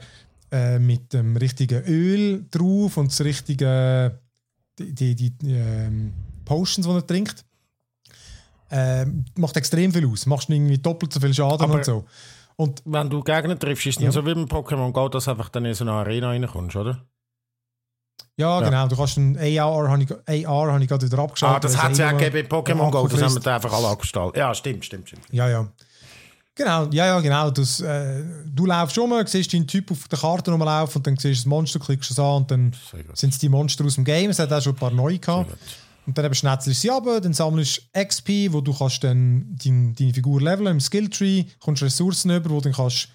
äh, 0.51 0.79
mit 0.79 1.13
dem 1.13 1.37
richtigen 1.37 1.83
Öl 1.85 2.45
drauf 2.51 2.97
und 2.97 3.11
das 3.11 3.21
richtige, 3.21 4.19
die, 4.77 4.93
die, 5.15 5.15
die 5.15 5.53
ähm, 5.53 6.13
Potions, 6.43 6.85
die 6.87 6.93
er 6.93 7.07
trinkt, 7.07 7.45
ähm, 8.71 9.25
macht 9.35 9.55
extrem 9.57 9.91
viel 9.93 10.07
aus. 10.07 10.25
Machst 10.25 10.49
irgendwie 10.49 10.77
doppelt 10.77 11.13
so 11.13 11.19
viel 11.19 11.33
Schaden 11.33 11.61
Aber- 11.61 11.75
und 11.75 11.85
so. 11.85 12.05
Und 12.57 12.81
Wenn 12.85 13.09
du 13.09 13.21
Gegner 13.21 13.59
triffst, 13.59 13.85
ist 13.85 13.97
es 13.97 14.03
Ja. 14.03 14.11
so 14.11 14.25
wie 14.25 14.33
beim 14.33 14.45
Pokémon 14.45 14.91
Go, 14.91 15.09
dass 15.09 15.25
du 15.25 15.31
einfach 15.31 15.49
dann 15.49 15.65
in 15.65 15.73
so 15.73 15.83
eine 15.83 15.91
Arena 15.91 16.29
reinkommst, 16.29 16.75
oder? 16.77 17.05
Ja, 18.37 18.59
Ja. 18.59 18.65
genau, 18.65 18.87
du 18.87 18.95
kannst 18.95 19.17
einen 19.17 19.37
AR, 19.37 19.89
habe 19.89 20.03
ich, 20.03 20.47
AR 20.47 20.71
habe 20.73 20.83
ich 20.83 20.89
gerade 20.89 21.05
wieder 21.05 21.19
abgeschaltet. 21.19 21.57
Ah, 21.57 21.59
das 21.59 21.81
hat 21.81 21.91
es 21.93 21.97
ja 21.97 22.11
gegeben 22.11 22.47
bei 22.49 22.57
Pokémon 22.57 22.91
Go, 22.91 23.07
das 23.07 23.21
haben 23.21 23.43
wir 23.43 23.53
einfach 23.53 23.73
alle 23.73 23.87
abgestaltet. 23.87 24.37
Ja, 24.37 24.53
stimmt, 24.53 24.85
stimmt, 24.85 25.07
stimmt. 25.07 25.23
Ja, 25.31 25.47
ja. 25.49 25.67
Genau, 26.57 26.85
ja, 26.91 27.05
ja, 27.07 27.19
genau. 27.19 27.49
Das, 27.51 27.81
äh, 27.81 28.23
du 28.45 28.65
laufst 28.65 28.97
um, 28.97 29.13
siehst 29.27 29.53
deinen 29.53 29.67
Typ 29.67 29.91
auf 29.91 30.07
der 30.07 30.17
Karte 30.17 30.51
rumlaufen 30.51 30.99
und 30.99 31.07
dann 31.07 31.17
siehst 31.17 31.41
du 31.41 31.43
das 31.43 31.45
Monster, 31.47 31.79
klickst 31.79 32.11
es 32.11 32.19
an 32.19 32.43
und 32.43 32.51
dann 32.51 32.71
sind 33.13 33.33
es 33.33 33.39
die 33.39 33.49
Monster 33.49 33.83
aus 33.83 33.95
dem 33.95 34.05
Game. 34.05 34.29
Es 34.29 34.39
hat 34.39 34.53
auch 34.53 34.61
schon 34.61 34.71
ein 34.73 34.77
paar 34.77 34.91
neue 34.91 35.19
gehabt. 35.19 35.51
Und 36.07 36.17
dann 36.17 36.23
eben 36.23 36.35
schnetzelst 36.35 36.79
du 36.79 36.87
sie 36.87 36.91
ab, 36.91 37.03
dann 37.21 37.33
sammelst 37.33 37.81
du 37.93 38.05
XP, 38.05 38.53
wo 38.53 38.61
du 38.61 38.73
kannst 38.73 39.03
dann 39.03 39.57
dein, 39.61 39.95
deine 39.95 40.13
Figur 40.13 40.39
leveln 40.39 40.67
im 40.67 40.79
Skilltree, 40.79 41.45
kommst 41.59 41.83
Ressourcen 41.83 42.29
über, 42.31 42.49
wo 42.49 42.55
du 42.55 42.61
dann 42.69 42.73
kannst 42.73 43.09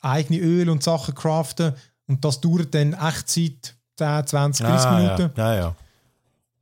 eigene 0.00 0.38
Öl 0.38 0.70
und 0.70 0.82
Sachen 0.82 1.14
craften 1.14 1.74
und 2.06 2.24
das 2.24 2.40
dauert 2.40 2.72
dann 2.74 2.94
Echtzeit 2.94 3.74
10, 3.98 4.26
20, 4.26 4.66
30 4.66 4.86
Ah, 4.86 4.98
Minuten. 4.98 5.30
Ja, 5.36 5.54
ja. 5.54 5.60
ja. 5.60 5.76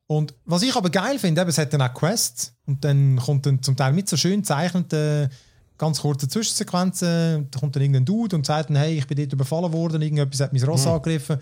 Und 0.09 0.35
was 0.45 0.63
ich 0.63 0.75
aber 0.75 0.91
geil 0.91 1.19
finde, 1.19 1.41
eben, 1.41 1.51
es 1.51 1.59
hat 1.59 1.73
dann 1.73 1.83
auch 1.83 1.93
Quests 1.93 2.55
und 2.67 2.85
dann 2.85 3.17
kommt 3.17 3.47
dann 3.47 3.63
zum 3.63 3.77
Teil 3.77 3.93
mit 3.93 4.09
so 4.09 4.17
schön 4.17 4.41
gezeichneten 4.41 5.31
ganz 5.79 6.01
kurzen 6.01 6.29
Zwischensequenzen, 6.31 7.49
da 7.51 7.59
kommt 7.59 7.77
dann 7.77 7.83
irgendein 7.83 8.05
Dude 8.05 8.37
und 8.37 8.47
sagt 8.47 8.71
dann, 8.71 8.77
hey, 8.77 8.99
ich 8.99 9.07
bin 9.07 9.19
dort 9.19 9.33
überfallen 9.33 9.73
worden, 9.73 10.01
irgendetwas 10.03 10.41
hat 10.41 10.53
mein 10.53 10.63
Ross 10.63 10.87
angegriffen. 10.87 11.39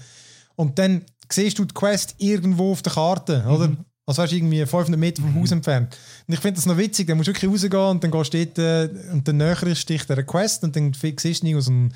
Und 0.57 0.79
dann 0.79 1.03
siehst 1.31 1.59
du 1.59 1.65
die 1.65 1.75
Quest 1.75 2.15
irgendwo 2.19 2.73
auf 2.73 2.83
der 2.83 2.93
Karte, 2.93 3.45
oder? 3.47 3.77
Also 4.07 4.23
weißt, 4.23 4.33
du, 4.33 4.37
irgendwie 4.37 4.67
500 4.67 4.99
Meter 4.99 5.23
vom 5.23 5.41
Haus 5.41 5.51
entfernt. 5.53 5.97
Und 6.27 6.35
ich 6.35 6.41
finde 6.41 6.57
das 6.57 6.67
noch 6.67 6.77
witzig, 6.77 7.07
dann 7.07 7.17
musst 7.17 7.29
du 7.29 7.33
wirklich 7.33 7.51
rausgehen 7.51 7.91
und 7.91 8.05
dann 8.05 8.11
gehst 8.11 8.35
du 8.35 8.45
dort 8.45 8.59
äh, 8.59 9.13
und 9.13 9.27
dann 9.27 9.37
näher 9.39 9.63
ist 9.63 9.89
dich 9.89 10.05
der 10.05 10.23
Quest 10.25 10.63
und 10.65 10.77
dann 10.77 10.93
siehst 10.93 11.43
du 11.43 11.61
so 11.61 11.71
einen, 11.71 11.95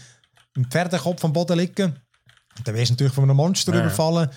einen 0.56 0.70
Pferdekopf 0.70 1.24
am 1.24 1.32
Boden 1.32 1.58
liegen. 1.58 1.98
Und 2.58 2.66
dann 2.68 2.74
wirst 2.74 2.90
du 2.90 2.92
natürlich 2.94 3.12
von 3.14 3.24
einem 3.24 3.36
Monster 3.36 3.72
Ja. 3.74 3.80
überfallen. 3.80 4.28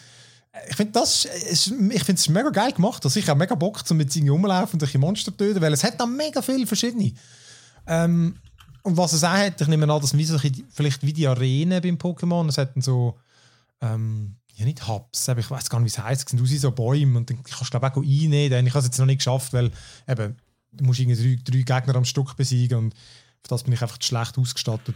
Ich 0.69 0.75
finde 0.75 0.91
das 0.93 1.25
ist, 1.25 1.67
ich 1.67 2.03
finde 2.03 2.19
es 2.19 2.27
mega 2.29 2.49
geil 2.49 2.73
gemacht. 2.73 3.03
Also 3.05 3.19
ich 3.19 3.27
habe 3.29 3.39
mega 3.39 3.55
Bock, 3.55 3.81
um 3.89 3.97
mit 3.97 4.13
irgendwie 4.15 4.31
rumlaufen 4.31 4.79
und 4.79 4.93
die 4.93 4.97
Monster 4.97 5.31
zu 5.31 5.37
töten, 5.37 5.61
weil 5.61 5.71
es 5.73 5.83
hat 5.83 5.99
dann 5.99 6.15
mega 6.15 6.41
viele 6.41 6.67
verschiedene. 6.67 7.13
Ähm, 7.87 8.35
und 8.83 8.97
was 8.97 9.13
es 9.13 9.23
auch 9.23 9.29
hat, 9.31 9.61
ich 9.61 9.67
nehme 9.67 9.91
an, 9.91 10.01
das 10.01 10.13
ein 10.13 10.17
bisschen- 10.17 10.65
vielleicht 10.73 11.03
wie 11.03 11.13
die 11.13 11.27
Arenen 11.27 11.81
beim 11.81 11.95
Pokémon. 11.95 12.47
Es 12.49 12.57
hat 12.57 12.71
so, 12.83 13.17
ähm, 13.81 14.35
ja 14.55 14.65
nicht 14.65 14.87
Hubs, 14.87 15.29
aber 15.29 15.39
ich 15.39 15.49
weiß 15.49 15.69
gar 15.69 15.79
nicht, 15.79 15.95
wie 15.95 15.99
es 15.99 16.03
heisst. 16.03 16.25
Es 16.25 16.31
sind 16.31 16.41
aus 16.41 16.49
so 16.61 16.71
Bäume 16.71 17.17
und 17.17 17.29
dann 17.29 17.41
kannst 17.43 17.73
du 17.73 17.79
glaube 17.79 17.87
ich 17.87 17.93
auch 17.93 18.25
einnehmen. 18.25 18.67
Ich 18.67 18.73
habe 18.73 18.79
es 18.79 18.85
jetzt 18.85 18.97
noch 18.99 19.05
nicht 19.05 19.19
geschafft, 19.19 19.53
weil 19.53 19.71
eben, 20.07 20.35
du 20.73 20.83
musst 20.83 20.99
irgendwie 20.99 21.37
drei, 21.37 21.63
drei 21.63 21.79
Gegner 21.79 21.95
am 21.95 22.05
Stück 22.05 22.35
besiegen 22.35 22.77
und 22.77 22.93
für 23.41 23.47
das 23.49 23.63
bin 23.63 23.73
ich 23.73 23.81
einfach 23.81 23.97
schlecht 24.01 24.37
ausgestattet. 24.37 24.95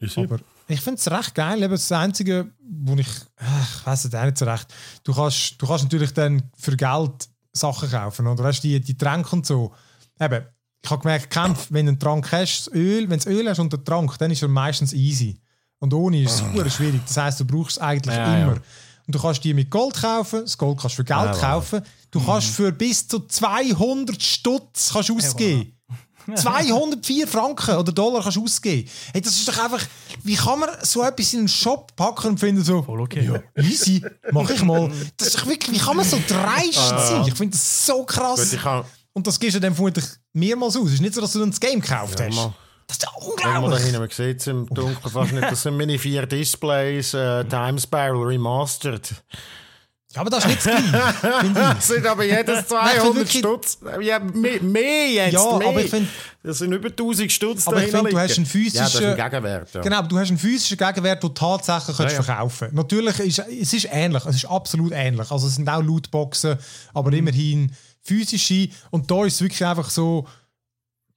Ist 0.00 0.16
Aber 0.18 0.38
ich 0.68 0.80
finde 0.80 0.98
es 0.98 1.10
recht 1.10 1.34
geil. 1.34 1.62
Eben 1.62 1.72
das 1.72 1.92
Einzige, 1.92 2.50
wo 2.60 2.94
ich, 2.94 3.08
ach, 3.36 3.78
ich 3.80 3.86
weiß 3.86 4.04
es 4.06 4.14
auch 4.14 4.24
nicht 4.24 4.38
so 4.38 4.44
recht. 4.44 4.66
Du 5.04 5.14
kannst, 5.14 5.60
du 5.60 5.66
kannst 5.66 5.84
natürlich 5.84 6.12
dann 6.14 6.42
für 6.56 6.76
Geld 6.76 7.28
Sachen 7.52 7.90
kaufen. 7.90 8.26
Oder 8.26 8.44
weißt 8.44 8.64
du, 8.64 8.68
die, 8.68 8.80
die 8.80 8.96
Tränke 8.96 9.36
und 9.36 9.46
so. 9.46 9.72
Eben, 10.20 10.46
ich 10.84 10.90
habe 10.90 11.02
gemerkt, 11.02 11.30
Kämpf, 11.30 11.68
wenn 11.70 11.86
du 11.86 11.90
einen 11.90 11.98
Trank 12.00 12.32
hast, 12.32 12.70
Öl, 12.74 13.08
wenn 13.08 13.20
du 13.20 13.28
Öl 13.28 13.48
hast 13.48 13.58
und 13.58 13.72
den 13.72 13.84
Trank, 13.84 14.18
dann 14.18 14.30
ist 14.30 14.42
er 14.42 14.48
meistens 14.48 14.92
easy. 14.92 15.38
Und 15.78 15.92
ohne 15.94 16.22
ist 16.22 16.32
es 16.32 16.38
super 16.38 16.68
schwierig. 16.70 17.02
Das 17.06 17.16
heisst, 17.16 17.40
du 17.40 17.44
brauchst 17.44 17.76
es 17.76 17.82
eigentlich 17.82 18.16
Ja, 18.16 18.38
ja. 18.38 18.42
immer. 18.44 18.60
Und 19.06 19.14
du 19.14 19.18
kannst 19.20 19.42
die 19.42 19.52
mit 19.52 19.68
Gold 19.68 19.94
kaufen, 20.00 20.40
das 20.42 20.56
Gold 20.56 20.78
kannst 20.78 20.96
du 20.96 21.02
für 21.02 21.04
Geld 21.04 21.20
Ja, 21.20 21.32
kaufen. 21.34 21.82
Du 22.10 22.24
kannst 22.24 22.48
für 22.48 22.70
bis 22.72 23.06
zu 23.08 23.26
200 23.26 24.22
Stutz 24.22 24.92
kannst 24.92 25.10
ausgeben. 25.10 25.72
204 26.36 27.26
Franken 27.26 27.76
oder 27.76 27.92
Dollar 27.92 28.22
kannst 28.22 28.36
du 28.36 28.44
ausgeben. 28.44 28.88
Hey, 29.12 29.20
das 29.20 29.34
ist 29.34 29.48
doch 29.48 29.58
einfach. 29.64 29.80
Wie 30.22 30.34
kann 30.36 30.58
man 30.60 30.68
so 30.82 31.02
etwas 31.02 31.32
in 31.32 31.40
einen 31.40 31.48
Shop 31.48 31.94
packen 31.96 32.28
und 32.28 32.38
finden 32.40 32.62
so. 32.64 32.82
Voll 32.82 33.00
okay. 33.00 33.30
Ja, 33.32 33.62
easy, 33.62 34.04
mach 34.30 34.48
ich 34.50 34.62
mal. 34.62 34.90
Das 35.16 35.28
ist 35.28 35.38
doch 35.40 35.46
wirklich, 35.46 35.72
wie 35.80 35.84
kann 35.84 35.96
man 35.96 36.04
so 36.06 36.18
dreist 36.28 36.74
sein? 36.74 37.24
Ich 37.26 37.34
finde 37.34 37.56
das 37.56 37.86
so 37.86 38.04
krass. 38.04 38.56
Und 39.14 39.26
das 39.26 39.38
gehst 39.38 39.56
du 39.56 39.60
dann 39.60 39.74
vermutlich 39.74 40.04
mehrmals 40.32 40.76
aus. 40.76 40.86
Es 40.88 40.94
ist 40.94 41.00
nicht 41.02 41.14
so, 41.14 41.20
dass 41.20 41.32
du 41.32 41.40
dann 41.40 41.50
das 41.50 41.60
Game 41.60 41.80
gekauft 41.80 42.18
Ja, 42.18 42.26
hast. 42.26 42.34
mal. 42.34 42.54
Das 42.86 42.96
ist 42.96 43.02
ja 43.04 43.10
da 43.14 43.26
unglaublich. 43.26 43.82
hinten, 43.84 44.00
man 44.00 44.10
sieht 44.10 44.40
es 44.40 44.46
im 44.48 44.66
Dunkeln 44.68 45.10
fast 45.12 45.32
nicht. 45.32 45.50
Das 45.50 45.62
sind 45.62 45.76
meine 45.76 45.98
vier 45.98 46.26
Displays, 46.26 47.14
äh, 47.14 47.44
Time 47.44 47.78
Spiral 47.78 48.22
Remastered. 48.24 49.10
Ja, 50.14 50.20
aber 50.20 50.30
das 50.30 50.44
ist 50.44 50.66
nicht 50.66 50.78
ich. 50.78 50.92
Das 51.54 51.86
sind 51.86 52.06
aber 52.06 52.24
jedes 52.24 52.46
Nein, 52.46 52.66
200 52.66 53.14
wirklich- 53.16 53.38
Stutz. 53.38 53.78
Ja, 54.00 54.18
mehr, 54.18 54.62
mehr 54.62 55.08
jetzt, 55.10 55.32
Ja, 55.34 55.58
mehr. 55.58 55.68
aber 55.68 55.80
ich 55.82 55.90
finde- 55.90 56.08
Das 56.42 56.58
sind 56.58 56.72
über 56.72 56.88
1000 56.88 57.30
Stutz 57.32 57.66
Aber 57.66 57.82
ich 57.82 57.90
finde, 57.90 58.10
du 58.10 58.18
hast 58.18 58.36
einen 58.36 58.46
physischen- 58.46 58.76
Ja, 58.76 58.82
das 58.84 58.94
ist 58.94 59.02
ein 59.02 59.16
Gegenwert, 59.16 59.74
ja. 59.74 59.80
Genau, 59.80 59.96
aber 59.96 60.08
du 60.08 60.18
hast 60.18 60.28
einen 60.28 60.38
physischen 60.38 60.76
Gegenwert, 60.76 61.22
den 61.22 61.28
du 61.30 61.34
tatsächlich 61.34 61.96
Ja, 61.98 62.04
kannst 62.04 62.16
ja. 62.16 62.22
verkaufen 62.22 62.68
Natürlich 62.72 63.18
ist 63.20 63.38
es 63.38 63.72
ist 63.72 63.88
ähnlich, 63.90 64.24
es 64.26 64.36
ist 64.36 64.44
absolut 64.46 64.92
ähnlich. 64.92 65.30
Also 65.30 65.46
es 65.46 65.54
sind 65.54 65.68
auch 65.68 65.82
Lootboxen, 65.82 66.58
aber 66.92 67.10
Mhm. 67.10 67.16
immerhin 67.16 67.72
physische. 68.02 68.68
Und 68.90 69.10
da 69.10 69.24
ist 69.24 69.34
es 69.36 69.40
wirklich 69.40 69.64
einfach 69.64 69.88
so, 69.88 70.26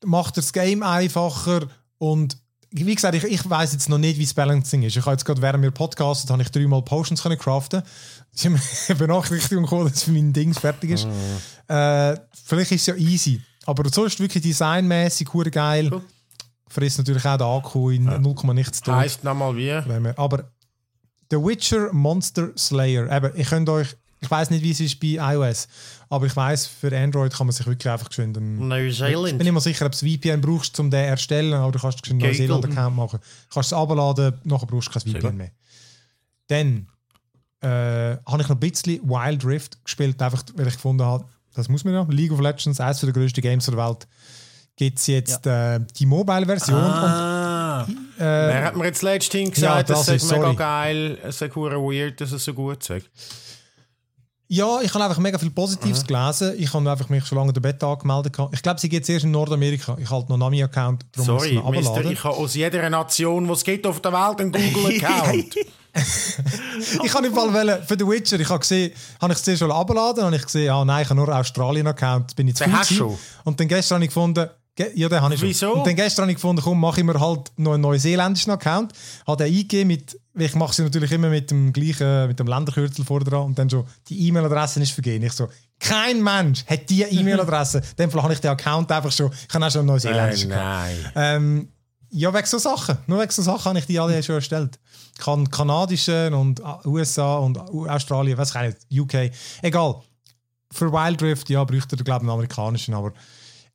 macht 0.05 0.37
das 0.37 0.53
Game 0.53 0.83
einfacher 0.83 1.61
und 1.97 2.37
wie 2.75 2.95
gesagt, 2.95 3.15
ich, 3.15 3.23
ich 3.23 3.49
weiß 3.49 3.73
jetzt 3.73 3.87
noch 3.87 3.97
nicht, 3.97 4.19
wie 4.19 4.25
das 4.25 4.33
Balancing 4.33 4.83
ist. 4.83 4.97
Ich 4.97 5.05
habe 5.05 5.13
jetzt 5.13 5.23
gerade, 5.23 5.41
während 5.41 5.63
wir 5.63 5.71
podcastet, 5.71 6.29
habe 6.29 6.41
ich 6.41 6.49
dreimal 6.49 6.81
Potions 6.81 7.21
können 7.23 7.37
craften. 7.37 7.83
Ist 8.33 8.45
mir 8.45 8.59
eine 8.89 8.95
Benachrichtigung 8.99 9.63
gekommen, 9.63 9.89
dass 9.89 10.07
mein 10.07 10.33
Ding 10.33 10.53
fertig 10.53 10.91
ist. 10.91 11.07
Äh, 11.67 12.17
vielleicht 12.43 12.71
ist 12.71 12.81
es 12.81 12.87
ja 12.87 12.95
easy. 12.95 13.41
Aber 13.65 13.87
sonst 13.89 14.19
wirklich 14.19 14.43
designmäßig, 14.43 15.33
hure 15.33 15.51
geil. 15.51 15.89
Cool. 15.91 16.01
Frisst 16.67 16.97
natürlich 16.97 17.25
auch 17.25 17.37
den 17.37 17.47
Akku 17.47 17.89
in 17.91 18.03
0, 18.03 18.35
nichts 18.53 18.81
tot. 18.81 18.95
Heißt 18.95 19.23
nochmal 19.23 19.55
wie? 19.55 19.71
Aber 20.17 20.51
The 21.31 21.37
Witcher 21.37 21.93
Monster 21.93 22.49
Slayer, 22.57 23.09
eben, 23.09 23.31
ich 23.35 23.47
könnt 23.47 23.69
euch, 23.69 23.95
ich 24.25 24.31
weiß 24.31 24.49
nicht, 24.49 24.63
wie 24.63 24.71
es 24.71 24.79
ist 24.79 24.99
bei 24.99 25.17
iOS, 25.33 25.67
aber 26.09 26.25
ich 26.25 26.35
weiß, 26.35 26.67
für 26.67 26.95
Android 26.97 27.33
kann 27.33 27.47
man 27.47 27.53
sich 27.53 27.65
wirklich 27.65 27.91
einfach 27.91 28.09
geschwind 28.09 28.37
einen, 28.37 28.53
Ich 28.55 28.59
bin 28.59 28.67
Neuseeland. 28.67 29.37
nicht 29.39 29.51
mal 29.51 29.59
sicher, 29.59 29.85
ob 29.85 29.91
du 29.93 29.97
VPN 29.99 30.41
brauchst, 30.41 30.79
um 30.79 30.91
den 30.91 31.03
zu 31.03 31.09
erstellen, 31.09 31.53
aber 31.53 31.71
du 31.71 31.79
kannst 31.79 32.07
einen. 32.09 32.19
Neuseeland-Account 32.19 32.95
machen. 32.95 33.19
Du 33.21 33.53
kannst 33.53 33.71
es 33.71 33.73
abladen, 33.73 34.33
nachher 34.43 34.65
brauchst 34.67 34.89
du 34.89 34.99
kein 34.99 35.01
VPN 35.01 35.21
gut. 35.21 35.33
mehr. 35.35 35.51
Dann 36.47 36.87
äh, 37.61 37.67
habe 38.25 38.41
ich 38.41 38.47
noch 38.47 38.55
ein 38.55 38.59
bisschen 38.59 39.01
Wild 39.09 39.45
Rift 39.45 39.83
gespielt, 39.83 40.21
einfach 40.21 40.43
weil 40.55 40.67
ich 40.67 40.73
gefunden 40.75 41.03
habe, 41.03 41.25
das 41.55 41.69
muss 41.69 41.83
man 41.83 41.93
ja. 41.93 42.05
League 42.09 42.31
of 42.31 42.39
Legends, 42.41 42.79
eines 42.79 42.99
der 42.99 43.11
grössten 43.13 43.41
Games 43.41 43.65
der 43.65 43.77
Welt, 43.77 44.07
gibt 44.75 44.99
es 44.99 45.07
jetzt 45.07 45.47
äh, 45.47 45.79
die 45.97 46.05
Mobile-Version. 46.05 46.77
Ah. 46.77 47.83
Und, 47.83 47.95
äh, 48.17 48.19
Wer 48.19 48.63
hat 48.65 48.75
mir 48.75 48.85
jetzt 48.85 49.01
letztens 49.01 49.57
Ja, 49.57 49.81
gesagt, 49.81 49.89
das 49.89 49.97
das, 49.99 50.05
sei 50.05 50.15
ist- 50.15 50.31
mega 50.31 50.41
sorry. 50.43 50.55
geil, 50.55 51.17
es 51.23 51.41
hure 51.55 51.77
weird, 51.77 52.19
dass 52.21 52.31
es 52.33 52.43
so 52.43 52.53
gut 52.53 52.83
sei? 52.83 53.01
Ja, 54.47 54.79
ich 54.81 54.93
habe 54.93 55.03
einfach 55.03 55.17
mega 55.17 55.39
viel 55.39 55.49
Positives 55.49 56.05
gelesen. 56.05 56.53
Ich 56.57 56.71
habe 56.73 56.89
einfach 56.91 57.09
mich 57.09 57.25
schon 57.25 57.37
lange 57.39 57.51
der 57.51 57.61
Beta 57.61 57.91
angemeldet. 57.91 58.37
Ich 58.51 58.61
glaube, 58.61 58.79
sie 58.79 58.89
geht 58.89 59.09
erst 59.09 59.25
in 59.25 59.31
Nordamerika. 59.31 59.97
Ich 59.99 60.09
halte 60.09 60.29
noch 60.29 60.37
Nami-Account, 60.37 61.03
Sorry, 61.15 61.57
Mister, 61.77 61.95
ich 62.11 62.23
habe 62.23 62.35
aus 62.37 62.53
jeder 62.53 62.89
Nation, 62.89 63.45
die 63.47 63.51
es 63.53 63.63
gibt 63.63 63.87
auf 63.87 63.99
der 64.01 64.13
Welt, 64.13 64.39
einen 64.41 64.51
Google-Account. 64.51 65.55
Ich 67.03 67.13
habe 67.13 67.25
im 67.27 67.33
Fall 67.33 67.53
wollen, 67.53 67.81
für 67.87 67.95
The 67.97 68.05
Witcher, 68.05 68.37
ich 68.37 68.49
habe 68.49 68.59
gesehen, 68.59 68.91
habe 69.21 69.31
ich 69.31 69.39
es 69.39 69.45
zuerst 69.45 69.59
schon 69.61 69.71
abgeladen, 69.71 70.25
habe 70.25 70.35
ich 70.35 70.43
gesehen, 70.43 70.69
ah 70.69 70.83
nein, 70.83 71.03
ich 71.03 71.09
habe 71.09 71.15
nur 71.17 71.29
einen 71.29 71.39
Australien-Account, 71.39 72.35
bin 72.35 72.49
ich 72.49 72.55
zu 72.55 72.65
gewesen. 72.65 72.97
Und 73.45 73.57
dann 73.59 73.67
gestern 73.69 73.95
habe 73.95 74.03
ich 74.03 74.09
gefunden, 74.09 74.33
ge- 74.33 74.49
ja, 74.77 75.09
den 75.09 75.21
habe 75.21 75.33
ich 75.33 75.39
schon. 75.39 75.49
Wieso? 75.49 75.73
Und 75.73 75.87
dann 75.87 75.95
gestern 75.95 76.23
habe 76.23 76.31
ich 76.31 76.35
gefunden, 76.35 76.61
komm, 76.61 76.79
mache 76.79 76.99
ich 76.99 77.05
mir 77.05 77.19
halt 77.19 77.51
noch 77.57 77.73
einen 77.73 77.81
neuseeländischen 77.81 78.51
Account, 78.51 78.93
habe 79.25 79.43
den 79.43 79.53
eingegeben 79.53 79.87
mit, 79.87 80.19
ich 80.37 80.55
mache 80.55 80.73
sie 80.73 80.83
natürlich 80.83 81.11
immer 81.11 81.29
mit 81.29 81.49
dem 81.49 81.71
gleichen, 81.71 82.27
mit 82.27 82.39
dem 82.39 82.47
Länderkürzel 82.47 83.05
vorne 83.05 83.25
dran 83.25 83.43
und 83.43 83.57
dann 83.57 83.69
schon, 83.69 83.85
die 84.09 84.27
E-Mail-Adresse 84.27 84.81
ist 84.81 84.91
vergeben. 84.91 85.25
Ich 85.25 85.33
so, 85.33 85.47
kein 85.79 86.21
Mensch 86.21 86.65
hat 86.65 86.89
diese 86.89 87.05
E-Mail-Adresse. 87.09 87.77
in 87.77 87.95
dem 87.97 88.11
Fall 88.11 88.23
habe 88.23 88.33
ich 88.33 88.41
den 88.41 88.51
Account 88.51 88.91
einfach 88.91 89.11
schon, 89.11 89.31
ich 89.31 89.53
habe 89.53 89.65
auch 89.65 89.71
schon 89.71 89.79
einen 89.79 89.87
neuseeländischen 89.87 90.49
Nein, 90.49 90.97
nein. 91.03 91.11
Ähm, 91.15 91.69
ja, 92.09 92.33
wegen 92.33 92.45
so 92.45 92.57
Sachen. 92.57 92.97
Nur 93.07 93.19
wegen 93.19 93.31
so 93.31 93.41
Sachen 93.41 93.65
habe 93.65 93.79
ich 93.79 93.87
die 93.87 93.99
alle 93.99 94.21
schon 94.23 94.35
erstellt. 94.35 94.79
Ich 95.13 95.19
kann 95.23 95.49
kanadischen 95.49 96.33
und 96.33 96.59
äh, 96.59 96.87
USA 96.87 97.37
und 97.37 97.57
Australien, 97.57 98.37
weiß 98.37 98.53
ich 98.55 98.61
nicht, 98.89 99.01
UK. 99.01 99.31
Egal. 99.61 100.01
Für 100.71 100.91
Wild 100.91 101.21
Rift, 101.21 101.49
ja, 101.49 101.63
bräuchte 101.63 101.95
er, 101.95 102.03
glaube 102.03 102.19
ich, 102.19 102.29
einen 102.29 102.29
amerikanischen, 102.29 102.93
aber 102.93 103.13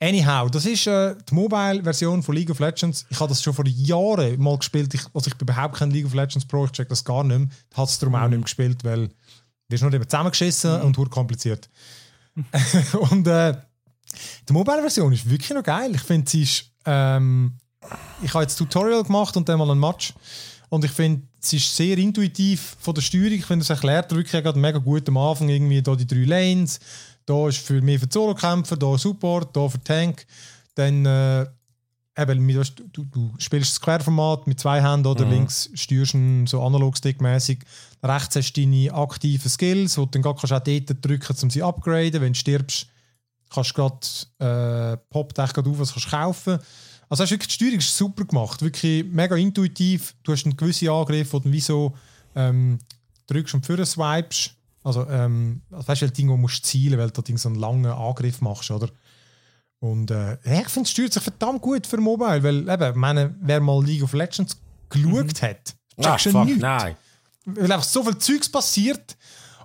anyhow, 0.00 0.50
das 0.50 0.66
ist 0.66 0.86
äh, 0.86 1.14
die 1.28 1.34
Mobile-Version 1.34 2.22
von 2.22 2.34
League 2.34 2.50
of 2.50 2.58
Legends. 2.58 3.06
Ich 3.10 3.20
habe 3.20 3.28
das 3.28 3.42
schon 3.42 3.54
vor 3.54 3.66
Jahren 3.66 4.40
mal 4.40 4.56
gespielt. 4.58 4.92
Ich, 4.94 5.02
also 5.14 5.28
ich 5.28 5.36
bin 5.36 5.46
überhaupt 5.46 5.76
kein 5.76 5.90
League 5.90 6.06
of 6.06 6.14
Legends 6.14 6.44
Pro, 6.44 6.64
ich 6.64 6.72
check 6.72 6.88
das 6.88 7.04
gar 7.04 7.22
nicht 7.22 7.38
mehr. 7.38 7.48
Ich 7.70 7.76
habe 7.76 7.88
es 7.88 7.98
darum 7.98 8.14
auch 8.14 8.22
nicht 8.22 8.30
mehr 8.30 8.40
gespielt, 8.40 8.82
weil 8.82 9.08
du 9.08 9.14
wirst 9.68 9.82
nur 9.82 9.92
eben 9.92 10.08
zusammengeschissen 10.08 10.80
und 10.82 10.96
hure 10.96 11.10
kompliziert. 11.10 11.68
und 13.10 13.26
äh, 13.26 13.54
die 14.48 14.52
Mobile-Version 14.52 15.12
ist 15.12 15.28
wirklich 15.28 15.50
noch 15.50 15.62
geil. 15.62 15.94
Ich 15.94 16.02
finde, 16.02 16.28
sie 16.28 16.42
ist. 16.42 16.64
Ähm, 16.84 17.54
ich 18.22 18.32
habe 18.34 18.44
jetzt 18.44 18.60
ein 18.60 18.66
Tutorial 18.66 19.02
gemacht 19.02 19.36
und 19.36 19.48
dann 19.48 19.58
mal 19.58 19.70
ein 19.70 19.78
Match. 19.78 20.12
Und 20.68 20.84
ich 20.84 20.90
finde, 20.90 21.22
es 21.42 21.52
ist 21.52 21.74
sehr 21.74 21.98
intuitiv 21.98 22.76
von 22.78 22.94
der 22.94 23.02
Steuerung. 23.02 23.32
Ich 23.32 23.46
finde, 23.46 23.62
es 23.62 23.70
erklärt 23.70 24.14
wirklich 24.14 24.42
gerade 24.42 24.58
mega 24.58 24.78
gut 24.78 25.08
am 25.08 25.16
Anfang 25.16 25.48
irgendwie 25.48 25.82
da 25.82 25.96
die 25.96 26.06
drei 26.06 26.24
Lanes. 26.24 26.78
Da 27.26 27.48
ist 27.48 27.58
für 27.58 27.80
mich 27.80 28.00
für 28.00 28.08
Solo-Kämpfer, 28.10 28.76
da 28.76 28.98
Support, 28.98 29.56
da 29.56 29.68
für 29.68 29.82
Tank. 29.82 30.26
Dann 30.74 31.04
äh, 31.06 31.46
eben, 32.16 32.48
du, 32.48 32.62
du, 32.92 33.04
du 33.04 33.32
spielst 33.38 33.72
das 33.72 33.80
Querformat 33.80 34.46
mit 34.46 34.60
zwei 34.60 34.82
Händen 34.82 35.06
oder 35.06 35.24
links 35.24 35.70
steuerst 35.74 36.14
du 36.14 36.46
so 36.46 36.62
analog-stick-mäßig. 36.62 37.60
Rechts 38.02 38.36
hast 38.36 38.52
du 38.52 38.60
deine 38.62 38.92
aktiven 38.92 39.50
Skills, 39.50 39.96
wo 39.98 40.04
du 40.04 40.10
dann 40.10 40.22
kannst 40.22 40.52
auch 40.52 40.60
dort 40.60 41.04
drücken, 41.04 41.36
um 41.42 41.50
sie 41.50 41.62
upgraden. 41.62 42.20
Wenn 42.20 42.32
du 42.32 42.38
stirbst, 42.38 42.86
kannst 43.50 43.70
du 43.70 43.74
gerade 43.74 44.94
äh, 44.94 44.96
poppt 45.10 45.38
echt 45.38 45.54
gerade 45.54 45.70
auf, 45.70 45.78
was 45.78 45.92
kannst 45.92 46.06
du 46.06 46.10
kaufen. 46.10 46.58
Also 47.08 47.24
hast 47.24 47.30
wirklich, 47.32 47.48
die 47.48 47.54
Steuerung 47.54 47.78
ist 47.78 47.96
super 47.96 48.24
gemacht, 48.24 48.62
wirklich 48.62 49.04
mega 49.04 49.34
intuitiv. 49.36 50.14
Du 50.22 50.32
hast 50.32 50.44
einen 50.46 50.56
gewissen 50.56 50.88
Angriff, 50.88 51.32
wo 51.32 51.40
du 51.40 51.50
wie 51.50 51.60
so 51.60 51.92
ähm, 52.36 52.78
drückst 53.26 53.54
und 53.54 53.66
vorne 53.66 53.84
swipest. 53.84 54.54
Also, 54.82 55.06
ähm, 55.08 55.62
also 55.70 55.86
weißt 55.88 56.02
du, 56.02 56.06
halt 56.06 56.16
Ding, 56.16 56.28
wo 56.28 56.32
du 56.32 56.38
musst 56.38 56.64
zielen, 56.64 56.98
weil 56.98 57.10
du 57.10 57.36
so 57.36 57.48
einen 57.48 57.58
langen 57.58 57.86
Angriff 57.86 58.40
machst, 58.40 58.70
oder? 58.70 58.88
Und 59.78 60.10
äh, 60.10 60.34
ich 60.44 60.68
finde, 60.68 60.86
es 60.86 60.90
steuert 60.90 61.12
sich 61.12 61.22
verdammt 61.22 61.62
gut 61.62 61.86
für 61.86 61.96
Mobile, 61.98 62.42
weil 62.42 62.68
eben, 62.68 62.90
ich 62.90 62.96
meine, 62.96 63.34
wer 63.40 63.60
mal 63.60 63.84
League 63.84 64.02
of 64.02 64.12
Legends 64.12 64.58
geschaut 64.88 65.42
hat, 65.42 65.74
Ah, 66.02 66.16
fuck, 66.18 66.46
nichts 66.46 66.60
nein. 66.62 66.96
weil 67.44 67.70
einfach 67.72 67.86
so 67.86 68.02
viel 68.02 68.16
Zeugs 68.18 68.48
passiert. 68.48 69.16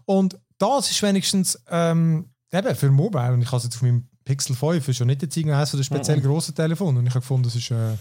Und 0.06 0.38
das 0.58 0.92
ist 0.92 1.02
wenigstens 1.02 1.62
ähm, 1.70 2.30
eben 2.52 2.76
für 2.76 2.92
Mobile. 2.92 3.34
Und 3.34 3.42
ich 3.42 3.48
habe 3.48 3.58
es 3.58 3.64
jetzt 3.64 3.76
auf 3.76 3.82
meinem 3.82 4.08
Pixel 4.24 4.56
5, 4.56 4.88
ist 4.88 5.00
ja 5.00 5.06
nicht 5.06 5.22
jetzt 5.22 5.36
irgendeines 5.38 5.70
von 5.70 5.80
den 5.80 5.84
speziell 5.84 6.22
grossen 6.22 6.56
Telefonen. 6.56 6.98
Und 6.98 7.08
ich 7.08 7.12
habe 7.14 7.22
gefunden, 7.22 7.48
es 7.48 7.56
ist, 7.56 7.72
äh, 7.72 7.94
äh, 7.94 7.98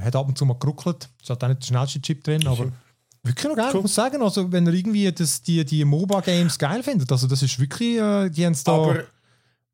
hat 0.00 0.16
ab 0.16 0.28
und 0.28 0.36
zu 0.38 0.44
mal 0.44 0.58
geruckelt. 0.58 1.08
Es 1.22 1.30
hat 1.30 1.42
auch 1.42 1.48
nicht 1.48 1.62
der 1.62 1.66
schnellste 1.66 2.00
Chip 2.00 2.22
drin, 2.24 2.46
aber 2.46 2.72
wirklich 3.24 3.44
noch 3.46 3.56
geil. 3.56 3.70
Ich 3.74 3.80
muss 3.82 3.94
sagen, 3.94 4.22
also 4.22 4.52
wenn 4.52 4.66
ihr 4.66 4.72
irgendwie 4.74 5.10
das, 5.10 5.42
die, 5.42 5.64
die 5.64 5.84
MOBA-Games 5.84 6.58
geil 6.58 6.82
findet, 6.82 7.10
also 7.10 7.26
das 7.26 7.42
ist 7.42 7.58
wirklich, 7.58 7.96
äh, 7.98 8.28
die 8.30 8.44
haben 8.46 8.52
es 8.52 8.62
da. 8.64 8.72
Aber 8.72 9.04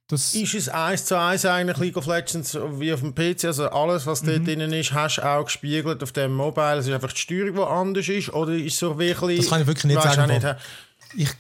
das, 0.09 0.35
ist 0.35 0.55
es 0.55 0.68
eins 0.68 1.05
zu 1.05 1.16
eins 1.18 1.44
eigentlich 1.44 1.78
League 1.78 1.97
of 1.97 2.06
Legends 2.06 2.55
wie 2.78 2.93
auf 2.93 3.01
dem 3.01 3.14
PC? 3.14 3.44
Also 3.44 3.68
alles, 3.70 4.06
was 4.06 4.22
Mhm. 4.22 4.27
dort 4.27 4.47
drin 4.48 4.72
ist, 4.72 4.93
hast 4.93 5.18
du 5.18 5.22
auch 5.28 5.44
gespiegelt 5.44 6.02
auf 6.02 6.10
dem 6.12 6.35
Mobile. 6.35 6.78
Es 6.78 6.86
ist 6.89 6.93
einfach 6.93 7.12
die 7.12 7.20
Steuerung, 7.20 7.55
die 7.55 7.62
anders 7.62 8.09
ist? 8.09 8.32
Oder 8.32 8.55
ist 8.55 8.72
es 8.72 8.78
so 8.81 8.98
wirklich... 8.98 9.39
Das 9.39 9.48
kann 9.51 9.60
ich 9.60 9.66
wirklich 9.68 9.85
nicht 9.85 10.02
sagen, 10.02 10.32
nicht, 10.32 10.56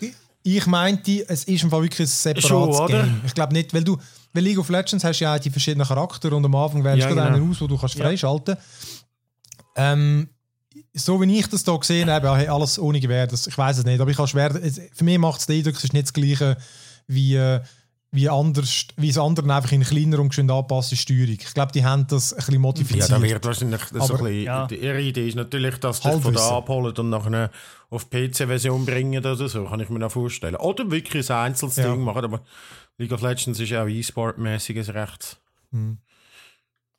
ich, 0.00 0.14
ich 0.42 0.66
meinte, 0.66 1.24
es 1.28 1.44
ist 1.44 1.62
im 1.64 1.70
Fall 1.70 1.82
wirklich 1.82 2.00
ein 2.00 2.06
separates 2.06 2.48
Schon? 2.48 2.86
Game. 2.86 3.20
Ich 3.26 3.34
glaube 3.34 3.52
nicht, 3.54 3.74
weil 3.74 3.82
du, 3.84 3.98
weil 4.32 4.42
League 4.44 4.58
of 4.58 4.68
Legends 4.68 5.02
hast 5.04 5.18
ja 5.20 5.34
auch 5.34 5.38
die 5.40 5.50
verschiedenen 5.50 5.86
Charaktere 5.86 6.34
und 6.36 6.44
am 6.44 6.54
Anfang 6.54 6.84
wählst 6.84 7.00
Ja, 7.02 7.08
du 7.08 7.14
genau. 7.16 7.26
einen 7.26 7.50
aus, 7.50 7.60
wo 7.60 7.66
du 7.66 7.76
kannst 7.76 7.96
freischalten. 7.96 8.56
Ähm, 9.76 10.28
so 10.94 11.20
wie 11.20 11.38
ich 11.38 11.46
das 11.46 11.64
hier 11.64 11.78
gesehen 11.78 12.10
habe, 12.10 12.26
ja, 12.26 12.36
hey, 12.36 12.48
alles 12.48 12.78
ohne 12.78 13.00
Gewehr, 13.00 13.26
das, 13.26 13.46
ich 13.46 13.56
weiß 13.56 13.78
es 13.78 13.84
nicht, 13.84 14.00
aber 14.00 14.10
ich 14.10 14.18
habe 14.18 14.28
schwer, 14.28 14.50
für 14.92 15.04
mich 15.04 15.18
macht 15.18 15.40
es 15.40 15.46
den 15.46 15.58
Eindruck, 15.58 15.76
es 15.76 15.84
ist 15.84 15.92
nicht 15.92 16.06
das 16.06 16.12
Gleiche 16.12 16.56
wie, 17.06 17.36
äh, 17.36 17.60
wie, 18.12 18.28
anders, 18.28 18.86
wie 18.96 19.08
es 19.08 19.18
anderen 19.18 19.52
einfach 19.52 19.70
in 19.70 19.82
kleiner 19.84 20.18
und 20.18 20.30
geschwind 20.30 20.50
angepasste 20.50 20.96
Steuerung. 20.96 21.36
Ich 21.38 21.54
glaube, 21.54 21.70
die 21.70 21.84
haben 21.84 22.08
das 22.08 22.32
ein 22.32 22.38
bisschen 22.38 22.54
Ja, 22.54 22.60
modifiziert. 22.60 23.10
da 23.12 23.22
wird 23.22 23.44
wahrscheinlich 23.44 23.80
so 23.84 23.94
ein 23.94 24.00
Aber- 24.02 24.18
bisschen, 24.18 24.42
Ja. 24.42 24.66
die 24.66 24.76
ihre 24.82 25.00
Idee 25.00 25.28
ist 25.28 25.36
natürlich, 25.36 25.76
dass 25.78 26.00
dich 26.00 26.12
von 26.20 26.34
da 26.34 26.56
abholen 26.56 26.96
und 26.96 27.08
nachher 27.10 27.50
auf 27.88 28.10
PC-Version 28.10 28.84
bringen 28.84 29.18
oder 29.20 29.36
so, 29.36 29.64
kann 29.64 29.78
ich 29.78 29.90
mir 29.90 30.00
noch 30.00 30.10
vorstellen. 30.10 30.56
Oder 30.56 30.90
wirklich 30.90 31.30
ein 31.30 31.36
einzelnes 31.36 31.76
Ja. 31.76 31.92
Ding 31.92 32.00
machen, 32.02 32.24
aber 32.24 32.40
League 32.98 33.12
of 33.12 33.22
Legends 33.22 33.60
ist 33.60 33.70
ja 33.70 33.84
auch 33.84 33.88
E-Sport-mäßiges 33.88 34.92
Recht. 34.92 35.38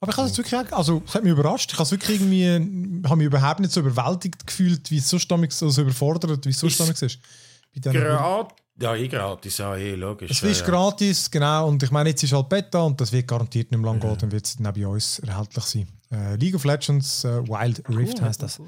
Aber 0.02 0.12
ich 0.12 0.18
habe 0.18 0.28
es 0.28 0.38
wirklich, 0.38 0.56
auch- 0.60 0.78
also 0.78 1.02
es 1.06 1.14
hat 1.16 1.24
mich 1.24 1.32
überrascht. 1.32 1.72
Ich 1.72 1.78
habe 1.78 1.84
es 1.84 1.92
wirklich 1.92 2.20
irgendwie, 2.20 3.04
habe 3.08 3.16
mich 3.18 3.28
überhaupt 3.28 3.60
nicht 3.60 3.72
so 3.72 3.80
überwältigt 3.82 4.46
gefühlt, 4.46 4.90
wie 4.92 4.98
es 4.98 5.08
sonst 5.08 5.30
damals, 5.32 5.58
so 5.60 5.68
also 5.68 5.84
überfordert, 5.84 6.44
wie 6.46 6.50
es 6.50 6.60
sonst 6.60 6.74
Ist- 6.74 6.80
damals 6.80 7.02
ist. 7.04 7.20
Gerade, 7.74 8.48
ja, 8.80 8.96
eh 8.96 9.08
gratis, 9.08 9.58
ja, 9.60 9.76
eh, 9.78 9.96
logisch. 9.96 10.32
Es 10.32 10.42
ja, 10.42 10.50
ist 10.50 10.62
ja. 10.62 10.66
gratis, 10.66 11.30
genau. 11.32 11.68
Und 11.68 11.82
ich 11.84 11.92
meine, 11.92 12.10
jetzt 12.10 12.24
ist 12.24 12.34
halt 12.34 12.50
Beta 12.50 12.82
und 12.82 13.00
das 13.00 13.12
wird 13.12 13.28
garantiert 13.28 13.72
nicht 13.72 13.80
mehr 13.80 13.92
lang 13.92 14.00
gehen, 14.02 14.18
dann 14.18 14.32
wird 14.32 14.46
es 14.46 14.58
dann 14.58 14.68
auch 14.68 14.72
bei 14.74 14.88
uns 14.88 15.20
erhältlich 15.20 15.64
sein. 15.66 15.88
Äh, 16.12 16.36
League 16.36 16.56
of 16.56 16.66
Legends 16.66 17.24
äh, 17.24 17.48
Wild 17.48 17.84
Rift 17.90 18.18
Cool, 18.20 18.26
heißt 18.28 18.42
das. 18.44 18.60
cool. 18.60 18.68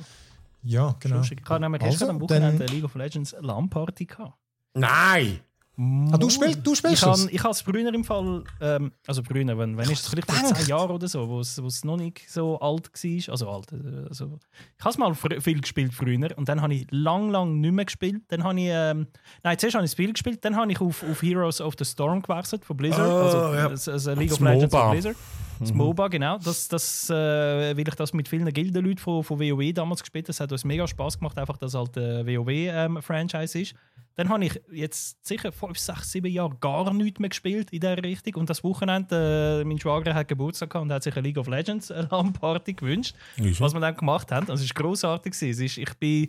Ja, 0.61 0.95
genau. 0.99 1.22
Ich 1.22 1.31
habe 1.49 1.60
nämlich 1.60 1.81
Also, 1.81 1.91
gestern 1.91 2.10
am 2.11 2.22
Wochenende 2.22 2.47
dann- 2.60 2.61
eine 2.61 2.65
League 2.73 2.85
of 2.85 2.95
Legends 2.95 3.35
LAN-Party 3.41 4.05
gehabt. 4.05 4.38
Nein! 4.76 5.39
Ah, 5.76 6.18
du 6.18 6.30
spielst, 6.30 6.60
du 6.64 6.74
Ich 6.74 6.78
spielst 6.78 7.02
habe 7.02 7.14
das? 7.14 7.26
ich 7.32 7.44
es 7.44 7.62
früher 7.62 7.91
im 7.91 8.04
Fall, 8.04 8.44
ähm, 8.62 8.91
also 9.08 9.24
früher, 9.24 9.58
wenn, 9.58 9.76
wenn 9.76 9.90
ist 9.90 10.02
es 10.02 10.08
vielleicht 10.08 10.32
vor 10.32 10.40
gedacht. 10.40 10.56
zehn 10.58 10.68
Jahren 10.68 10.91
oder 10.91 11.08
so, 11.08 11.28
wo 11.28 11.40
es, 11.40 11.60
wo 11.62 11.66
es 11.66 11.84
noch 11.84 11.98
nicht 11.98 12.30
so 12.30 12.60
alt 12.60 12.91
war, 12.94 13.32
also 13.32 13.50
alt, 13.50 13.72
äh, 13.74 14.08
also 14.08 14.38
ich 14.78 14.86
habe 14.86 14.90
es 14.91 14.98
mal 15.00 15.16
viel 15.41 15.62
gespielt 15.62 15.91
früher 15.91 16.30
und 16.38 16.48
dann 16.48 16.62
habe 16.62 16.76
ich 16.76 16.86
lang, 16.91 17.32
lang 17.32 17.60
nicht 17.60 17.72
mehr 17.74 17.86
gespielt. 17.86 18.22
Dann 18.28 18.44
habe 18.44 18.60
ich, 18.60 18.68
ähm, 18.70 19.08
nein, 19.44 19.58
zuerst 19.58 19.74
habe 19.76 19.84
ich 19.84 19.90
das 19.90 19.94
Spiel 19.94 20.14
gespielt, 20.14 20.45
dann 20.45 20.56
habe 20.56 20.72
ich 20.72 20.80
auf, 20.80 21.04
auf 21.10 21.22
Heroes 21.24 21.60
of 21.60 21.74
the 21.80 21.86
Storm 21.86 22.22
gewechselt 22.22 22.64
von 22.64 22.78
Blizzard, 22.78 23.10
Oh, 23.10 23.26
also, 23.26 23.38
ja. 23.56 23.68
also 23.94 24.14
League 24.14 24.32
of 24.32 24.40
Legends 24.41 24.76
von 24.76 24.91
Blizzard. 24.91 25.16
Das 25.59 25.73
MOBA, 25.73 26.07
genau. 26.07 26.38
Das, 26.38 26.67
das, 26.67 27.09
äh, 27.09 27.13
weil 27.13 27.88
ich 27.88 27.95
das 27.95 28.13
mit 28.13 28.27
vielen 28.27 28.51
Gildenleuten 28.51 28.97
von, 28.97 29.23
von 29.23 29.39
WoW 29.39 29.73
damals 29.73 30.01
gespielt 30.01 30.25
habe. 30.25 30.27
Das 30.27 30.39
hat 30.39 30.51
uns 30.51 30.65
mega 30.65 30.88
Spaß 30.88 31.19
gemacht, 31.19 31.38
einfach, 31.38 31.57
dass 31.57 31.73
es 31.73 31.80
halt 31.80 31.97
ein 31.97 32.25
WoW-Franchise 32.25 33.59
ist. 33.59 33.75
Dann 34.15 34.30
habe 34.30 34.45
ich 34.45 34.61
jetzt 34.71 35.25
sicher 35.25 35.51
5, 35.51 35.77
6, 35.77 36.11
7 36.11 36.31
Jahre 36.31 36.55
gar 36.59 36.93
nichts 36.93 37.19
mehr 37.19 37.30
gespielt 37.30 37.71
in 37.71 37.80
dieser 37.80 38.03
Richtung. 38.03 38.35
Und 38.35 38.49
das 38.49 38.63
Wochenende, 38.63 39.61
äh, 39.61 39.65
mein 39.65 39.80
Schwager 39.80 40.13
hat 40.13 40.27
Geburtstag 40.27 40.69
gehabt 40.69 40.84
und 40.84 40.93
hat 40.93 41.03
sich 41.03 41.15
eine 41.15 41.27
League 41.27 41.38
of 41.38 41.47
Legends 41.47 41.89
äh, 41.89 42.05
gewünscht. 42.75 43.15
Was 43.59 43.73
wir 43.73 43.80
dann 43.80 43.95
gemacht 43.95 44.31
haben. 44.31 44.49
Also, 44.49 44.63
es 44.63 44.75
war 44.75 44.84
grossartig. 44.84 45.34
Es 45.34 45.41
ist, 45.41 45.77
ich 45.77 45.93
bin 45.95 46.27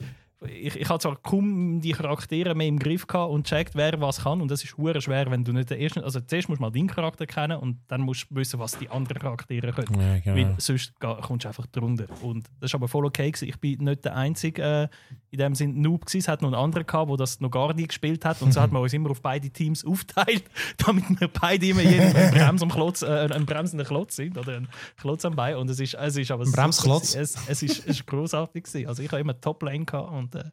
ich, 0.48 0.76
ich 0.76 0.88
hatte 0.88 1.02
zwar 1.02 1.16
kaum 1.16 1.80
die 1.80 1.92
Charaktere 1.92 2.54
mehr 2.54 2.66
im 2.66 2.78
Griff 2.78 3.06
gehabt 3.06 3.30
und 3.30 3.46
checkt, 3.46 3.74
wer 3.74 4.00
was 4.00 4.22
kann. 4.22 4.40
Und 4.40 4.50
das 4.50 4.64
ist 4.64 4.76
hure 4.76 5.00
schwer, 5.00 5.30
wenn 5.30 5.44
du 5.44 5.52
nicht 5.52 5.70
der 5.70 5.78
erste. 5.78 6.02
Also 6.02 6.20
zuerst 6.20 6.48
musst 6.48 6.60
du 6.60 6.62
mal 6.62 6.70
deinen 6.70 6.88
Charakter 6.88 7.26
kennen 7.26 7.58
und 7.58 7.78
dann 7.88 8.02
musst 8.02 8.26
du 8.30 8.36
wissen, 8.36 8.58
was 8.58 8.78
die 8.78 8.88
anderen 8.88 9.20
Charaktere 9.20 9.72
können. 9.72 10.00
Ja, 10.00 10.18
genau. 10.18 10.36
Weil 10.36 10.54
sonst 10.58 10.92
kommst 11.00 11.44
du 11.44 11.48
einfach 11.48 11.66
drunter. 11.66 12.06
Und 12.22 12.46
das 12.60 12.70
ist 12.70 12.74
aber 12.74 12.88
voll 12.88 13.06
okay. 13.06 13.30
Gewesen. 13.30 13.48
Ich 13.48 13.58
bin 13.58 13.84
nicht 13.84 14.04
der 14.04 14.16
einzige 14.16 14.62
äh, 14.62 14.88
in 15.30 15.38
dem 15.38 15.54
Sinn 15.54 15.80
Noob 15.80 16.06
gewesen. 16.06 16.18
Es 16.18 16.28
hat 16.28 16.42
noch 16.42 16.48
einen 16.48 16.62
anderen 16.62 16.86
gehabt, 16.86 17.10
der 17.10 17.16
das 17.16 17.40
noch 17.40 17.50
gar 17.50 17.72
nie 17.74 17.86
gespielt 17.86 18.24
hat. 18.24 18.42
Und 18.42 18.52
so 18.52 18.60
hat 18.60 18.72
man 18.72 18.82
uns 18.82 18.92
immer 18.92 19.10
auf 19.10 19.22
beide 19.22 19.50
Teams 19.50 19.84
aufteilt, 19.84 20.44
damit 20.86 21.04
wir 21.20 21.28
beide 21.28 21.66
immer 21.66 21.82
jeden 21.82 22.14
einen, 22.14 22.34
Brems 22.34 22.62
am 22.62 22.70
Klotz, 22.70 23.02
äh, 23.02 23.06
einen 23.06 23.46
bremsenden 23.46 23.86
Klotz 23.86 24.16
sind 24.16 24.38
oder 24.38 24.56
einen 24.56 24.68
Klotz 24.96 25.24
am 25.24 25.34
Bein. 25.34 25.56
Und 25.56 25.70
es 25.70 25.80
ist, 25.80 25.94
es 25.94 26.16
ist 26.16 26.30
aber 26.30 26.44
Bremsklotz? 26.44 27.14
Es, 27.14 27.36
es, 27.48 27.62
ist, 27.62 27.80
es 27.80 27.86
ist 27.86 28.06
großartig 28.06 28.64
gewesen. 28.64 28.88
Also 28.88 29.02
ich 29.02 29.10
habe 29.10 29.20
immer 29.20 29.40
Top 29.40 29.62
Lane 29.62 29.84
gehabt 29.84 30.12
und 30.12 30.33
äh, 30.34 30.50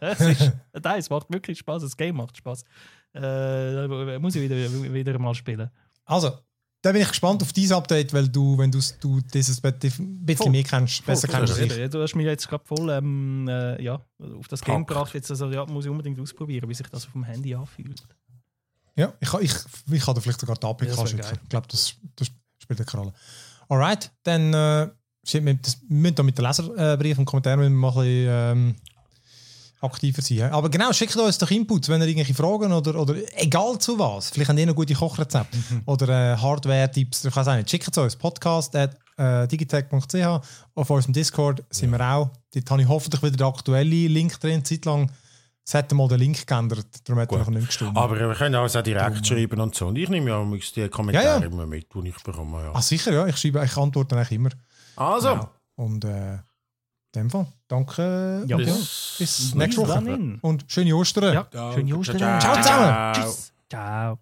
es, 0.00 0.20
ist, 0.20 0.52
nein, 0.82 0.98
es 0.98 1.10
macht 1.10 1.32
wirklich 1.32 1.58
Spaß. 1.58 1.82
Das 1.82 1.96
Game 1.96 2.16
macht 2.16 2.36
Spaß. 2.36 2.64
Äh, 3.14 4.18
muss 4.18 4.34
ich 4.36 4.42
wieder, 4.42 4.92
wieder 4.92 5.18
mal 5.18 5.34
spielen. 5.34 5.70
Also, 6.04 6.38
da 6.82 6.92
bin 6.92 7.02
ich 7.02 7.08
gespannt 7.08 7.42
auf 7.42 7.52
dieses 7.52 7.72
Update, 7.72 8.12
weil 8.14 8.28
du, 8.28 8.56
wenn 8.56 8.70
du, 8.70 8.80
du 9.00 9.20
dieses 9.20 9.62
ein 9.62 9.78
bisschen 9.78 10.36
Voll. 10.36 10.50
mehr 10.50 10.62
kennst, 10.62 11.04
besser 11.04 11.28
voll, 11.28 11.40
kennst 11.40 11.58
als 11.60 11.76
ich. 11.76 11.90
Du 11.90 12.00
hast 12.02 12.14
mich 12.14 12.26
jetzt 12.26 12.48
gerade 12.48 12.64
voll 12.64 12.88
ähm, 12.90 13.46
äh, 13.48 13.82
ja, 13.82 14.00
auf 14.38 14.48
das 14.48 14.62
Game 14.62 14.76
Packt. 14.76 14.88
gebracht. 14.88 15.14
Jetzt 15.14 15.30
also, 15.30 15.50
ja, 15.50 15.66
muss 15.66 15.84
ich 15.84 15.90
unbedingt 15.90 16.18
ausprobieren, 16.18 16.68
wie 16.68 16.74
sich 16.74 16.86
das 16.88 17.06
auf 17.06 17.12
dem 17.12 17.24
Handy 17.24 17.54
anfühlt. 17.54 18.02
Ja, 18.96 19.12
ich, 19.20 19.28
kann- 19.28 19.42
ich, 19.42 19.52
ich 19.90 20.02
kann 20.04 20.14
dir 20.14 20.20
vielleicht 20.20 20.40
sogar 20.40 20.56
die 20.56 20.66
APK 20.66 20.96
Ja. 20.96 21.04
Ich 21.04 21.48
glaube, 21.48 21.68
das, 21.68 21.94
das 22.16 22.30
spielt 22.58 22.80
eine 22.80 23.00
Rolle. 23.00 23.12
Alright, 23.68 24.10
dann 24.24 24.52
äh, 24.54 24.90
shit, 25.24 25.44
wir, 25.44 25.54
das, 25.54 25.78
wir 25.88 25.96
müssen 25.96 26.14
da 26.14 26.22
mit 26.22 26.38
den 26.38 26.44
Leserbriefen 26.44 27.22
und 27.22 27.24
Kommentaren 27.26 27.60
müssen 27.60 27.72
wir 27.72 27.78
mal 27.78 27.88
ein 27.90 27.94
bisschen 27.94 28.28
ähm, 28.28 28.74
aktiver 29.80 30.22
sein. 30.22 30.52
Aber 30.52 30.68
genau, 30.68 30.92
schickt 30.92 31.16
uns 31.16 31.38
doch 31.38 31.50
Inputs, 31.50 31.88
wenn 31.88 32.00
ihr 32.00 32.08
irgendwelche 32.08 32.34
Fragen 32.34 32.72
oder, 32.72 33.00
oder 33.00 33.14
egal 33.36 33.78
zu 33.78 33.98
was. 33.98 34.30
Vielleicht 34.30 34.50
habt 34.50 34.58
ihr 34.58 34.66
noch 34.66 34.74
gute 34.74 34.94
Kochrezepte 34.94 35.58
oder 35.86 36.34
äh, 36.34 36.36
Hardware-Tipps. 36.36 37.24
Ich 37.24 37.36
weiß 37.36 37.48
auch 37.48 37.56
nicht. 37.56 37.70
Schickt 37.70 37.88
es 37.88 37.98
uns. 37.98 38.16
Podcast 38.16 38.74
at 38.76 38.96
äh, 39.16 39.46
digitech.ch. 39.48 40.42
Auf 40.74 40.90
unserem 40.90 41.12
Discord 41.12 41.64
sind 41.70 41.90
wir 41.90 42.00
auch. 42.00 42.30
Dort 42.54 42.70
habe 42.70 42.82
ich 42.82 42.88
hoffentlich 42.88 43.22
wieder 43.22 43.36
den 43.36 43.46
aktuellen 43.46 44.12
Link 44.12 44.38
drin. 44.40 44.64
Zeitlang 44.64 45.10
es 45.70 45.74
hat 45.74 45.92
mal 45.92 46.08
den 46.08 46.18
Link 46.18 46.46
geändert. 46.46 46.86
Darum 47.04 47.22
hat 47.22 47.30
er 47.30 47.38
noch 47.38 47.50
nicht 47.50 47.66
gestimmt. 47.68 47.96
Aber 47.96 48.18
wir 48.18 48.34
können 48.34 48.56
auch 48.56 48.82
direkt 48.82 49.24
schreiben 49.24 49.60
und 49.60 49.74
so. 49.74 49.86
Und 49.86 49.96
ich 49.96 50.08
nehme 50.08 50.30
ja 50.30 50.42
manchmal 50.42 50.86
die 50.86 50.90
Kommentare 50.90 51.24
Ja, 51.24 51.38
ja. 51.38 51.46
immer 51.46 51.64
mit, 51.64 51.86
die 51.94 52.08
ich 52.08 52.22
bekomme. 52.22 52.64
Ja. 52.64 52.72
Ah, 52.74 52.82
sicher, 52.82 53.12
ja. 53.12 53.26
Ich, 53.26 53.36
schreibe, 53.36 53.64
ich 53.64 53.76
antworte 53.76 54.16
eigentlich 54.16 54.32
immer. 54.32 54.50
Also. 55.00 55.30
Genau. 55.30 55.50
Und 55.76 56.04
äh, 56.04 56.34
in 56.34 56.42
dem 57.14 57.30
Fall, 57.30 57.46
danke. 57.68 58.44
Ja. 58.46 58.56
Bis, 58.58 59.16
bis 59.18 59.54
nächste 59.54 59.88
Woche. 59.88 60.38
Und 60.42 60.64
schöne 60.68 60.94
Ostern. 60.94 61.34
Ja. 61.34 61.50
Ciao. 61.50 61.72
Schöne 61.72 61.96
Ostern. 61.96 62.40
Ciao, 62.40 63.12
Tschüss. 63.14 63.52
Ciao. 63.68 64.18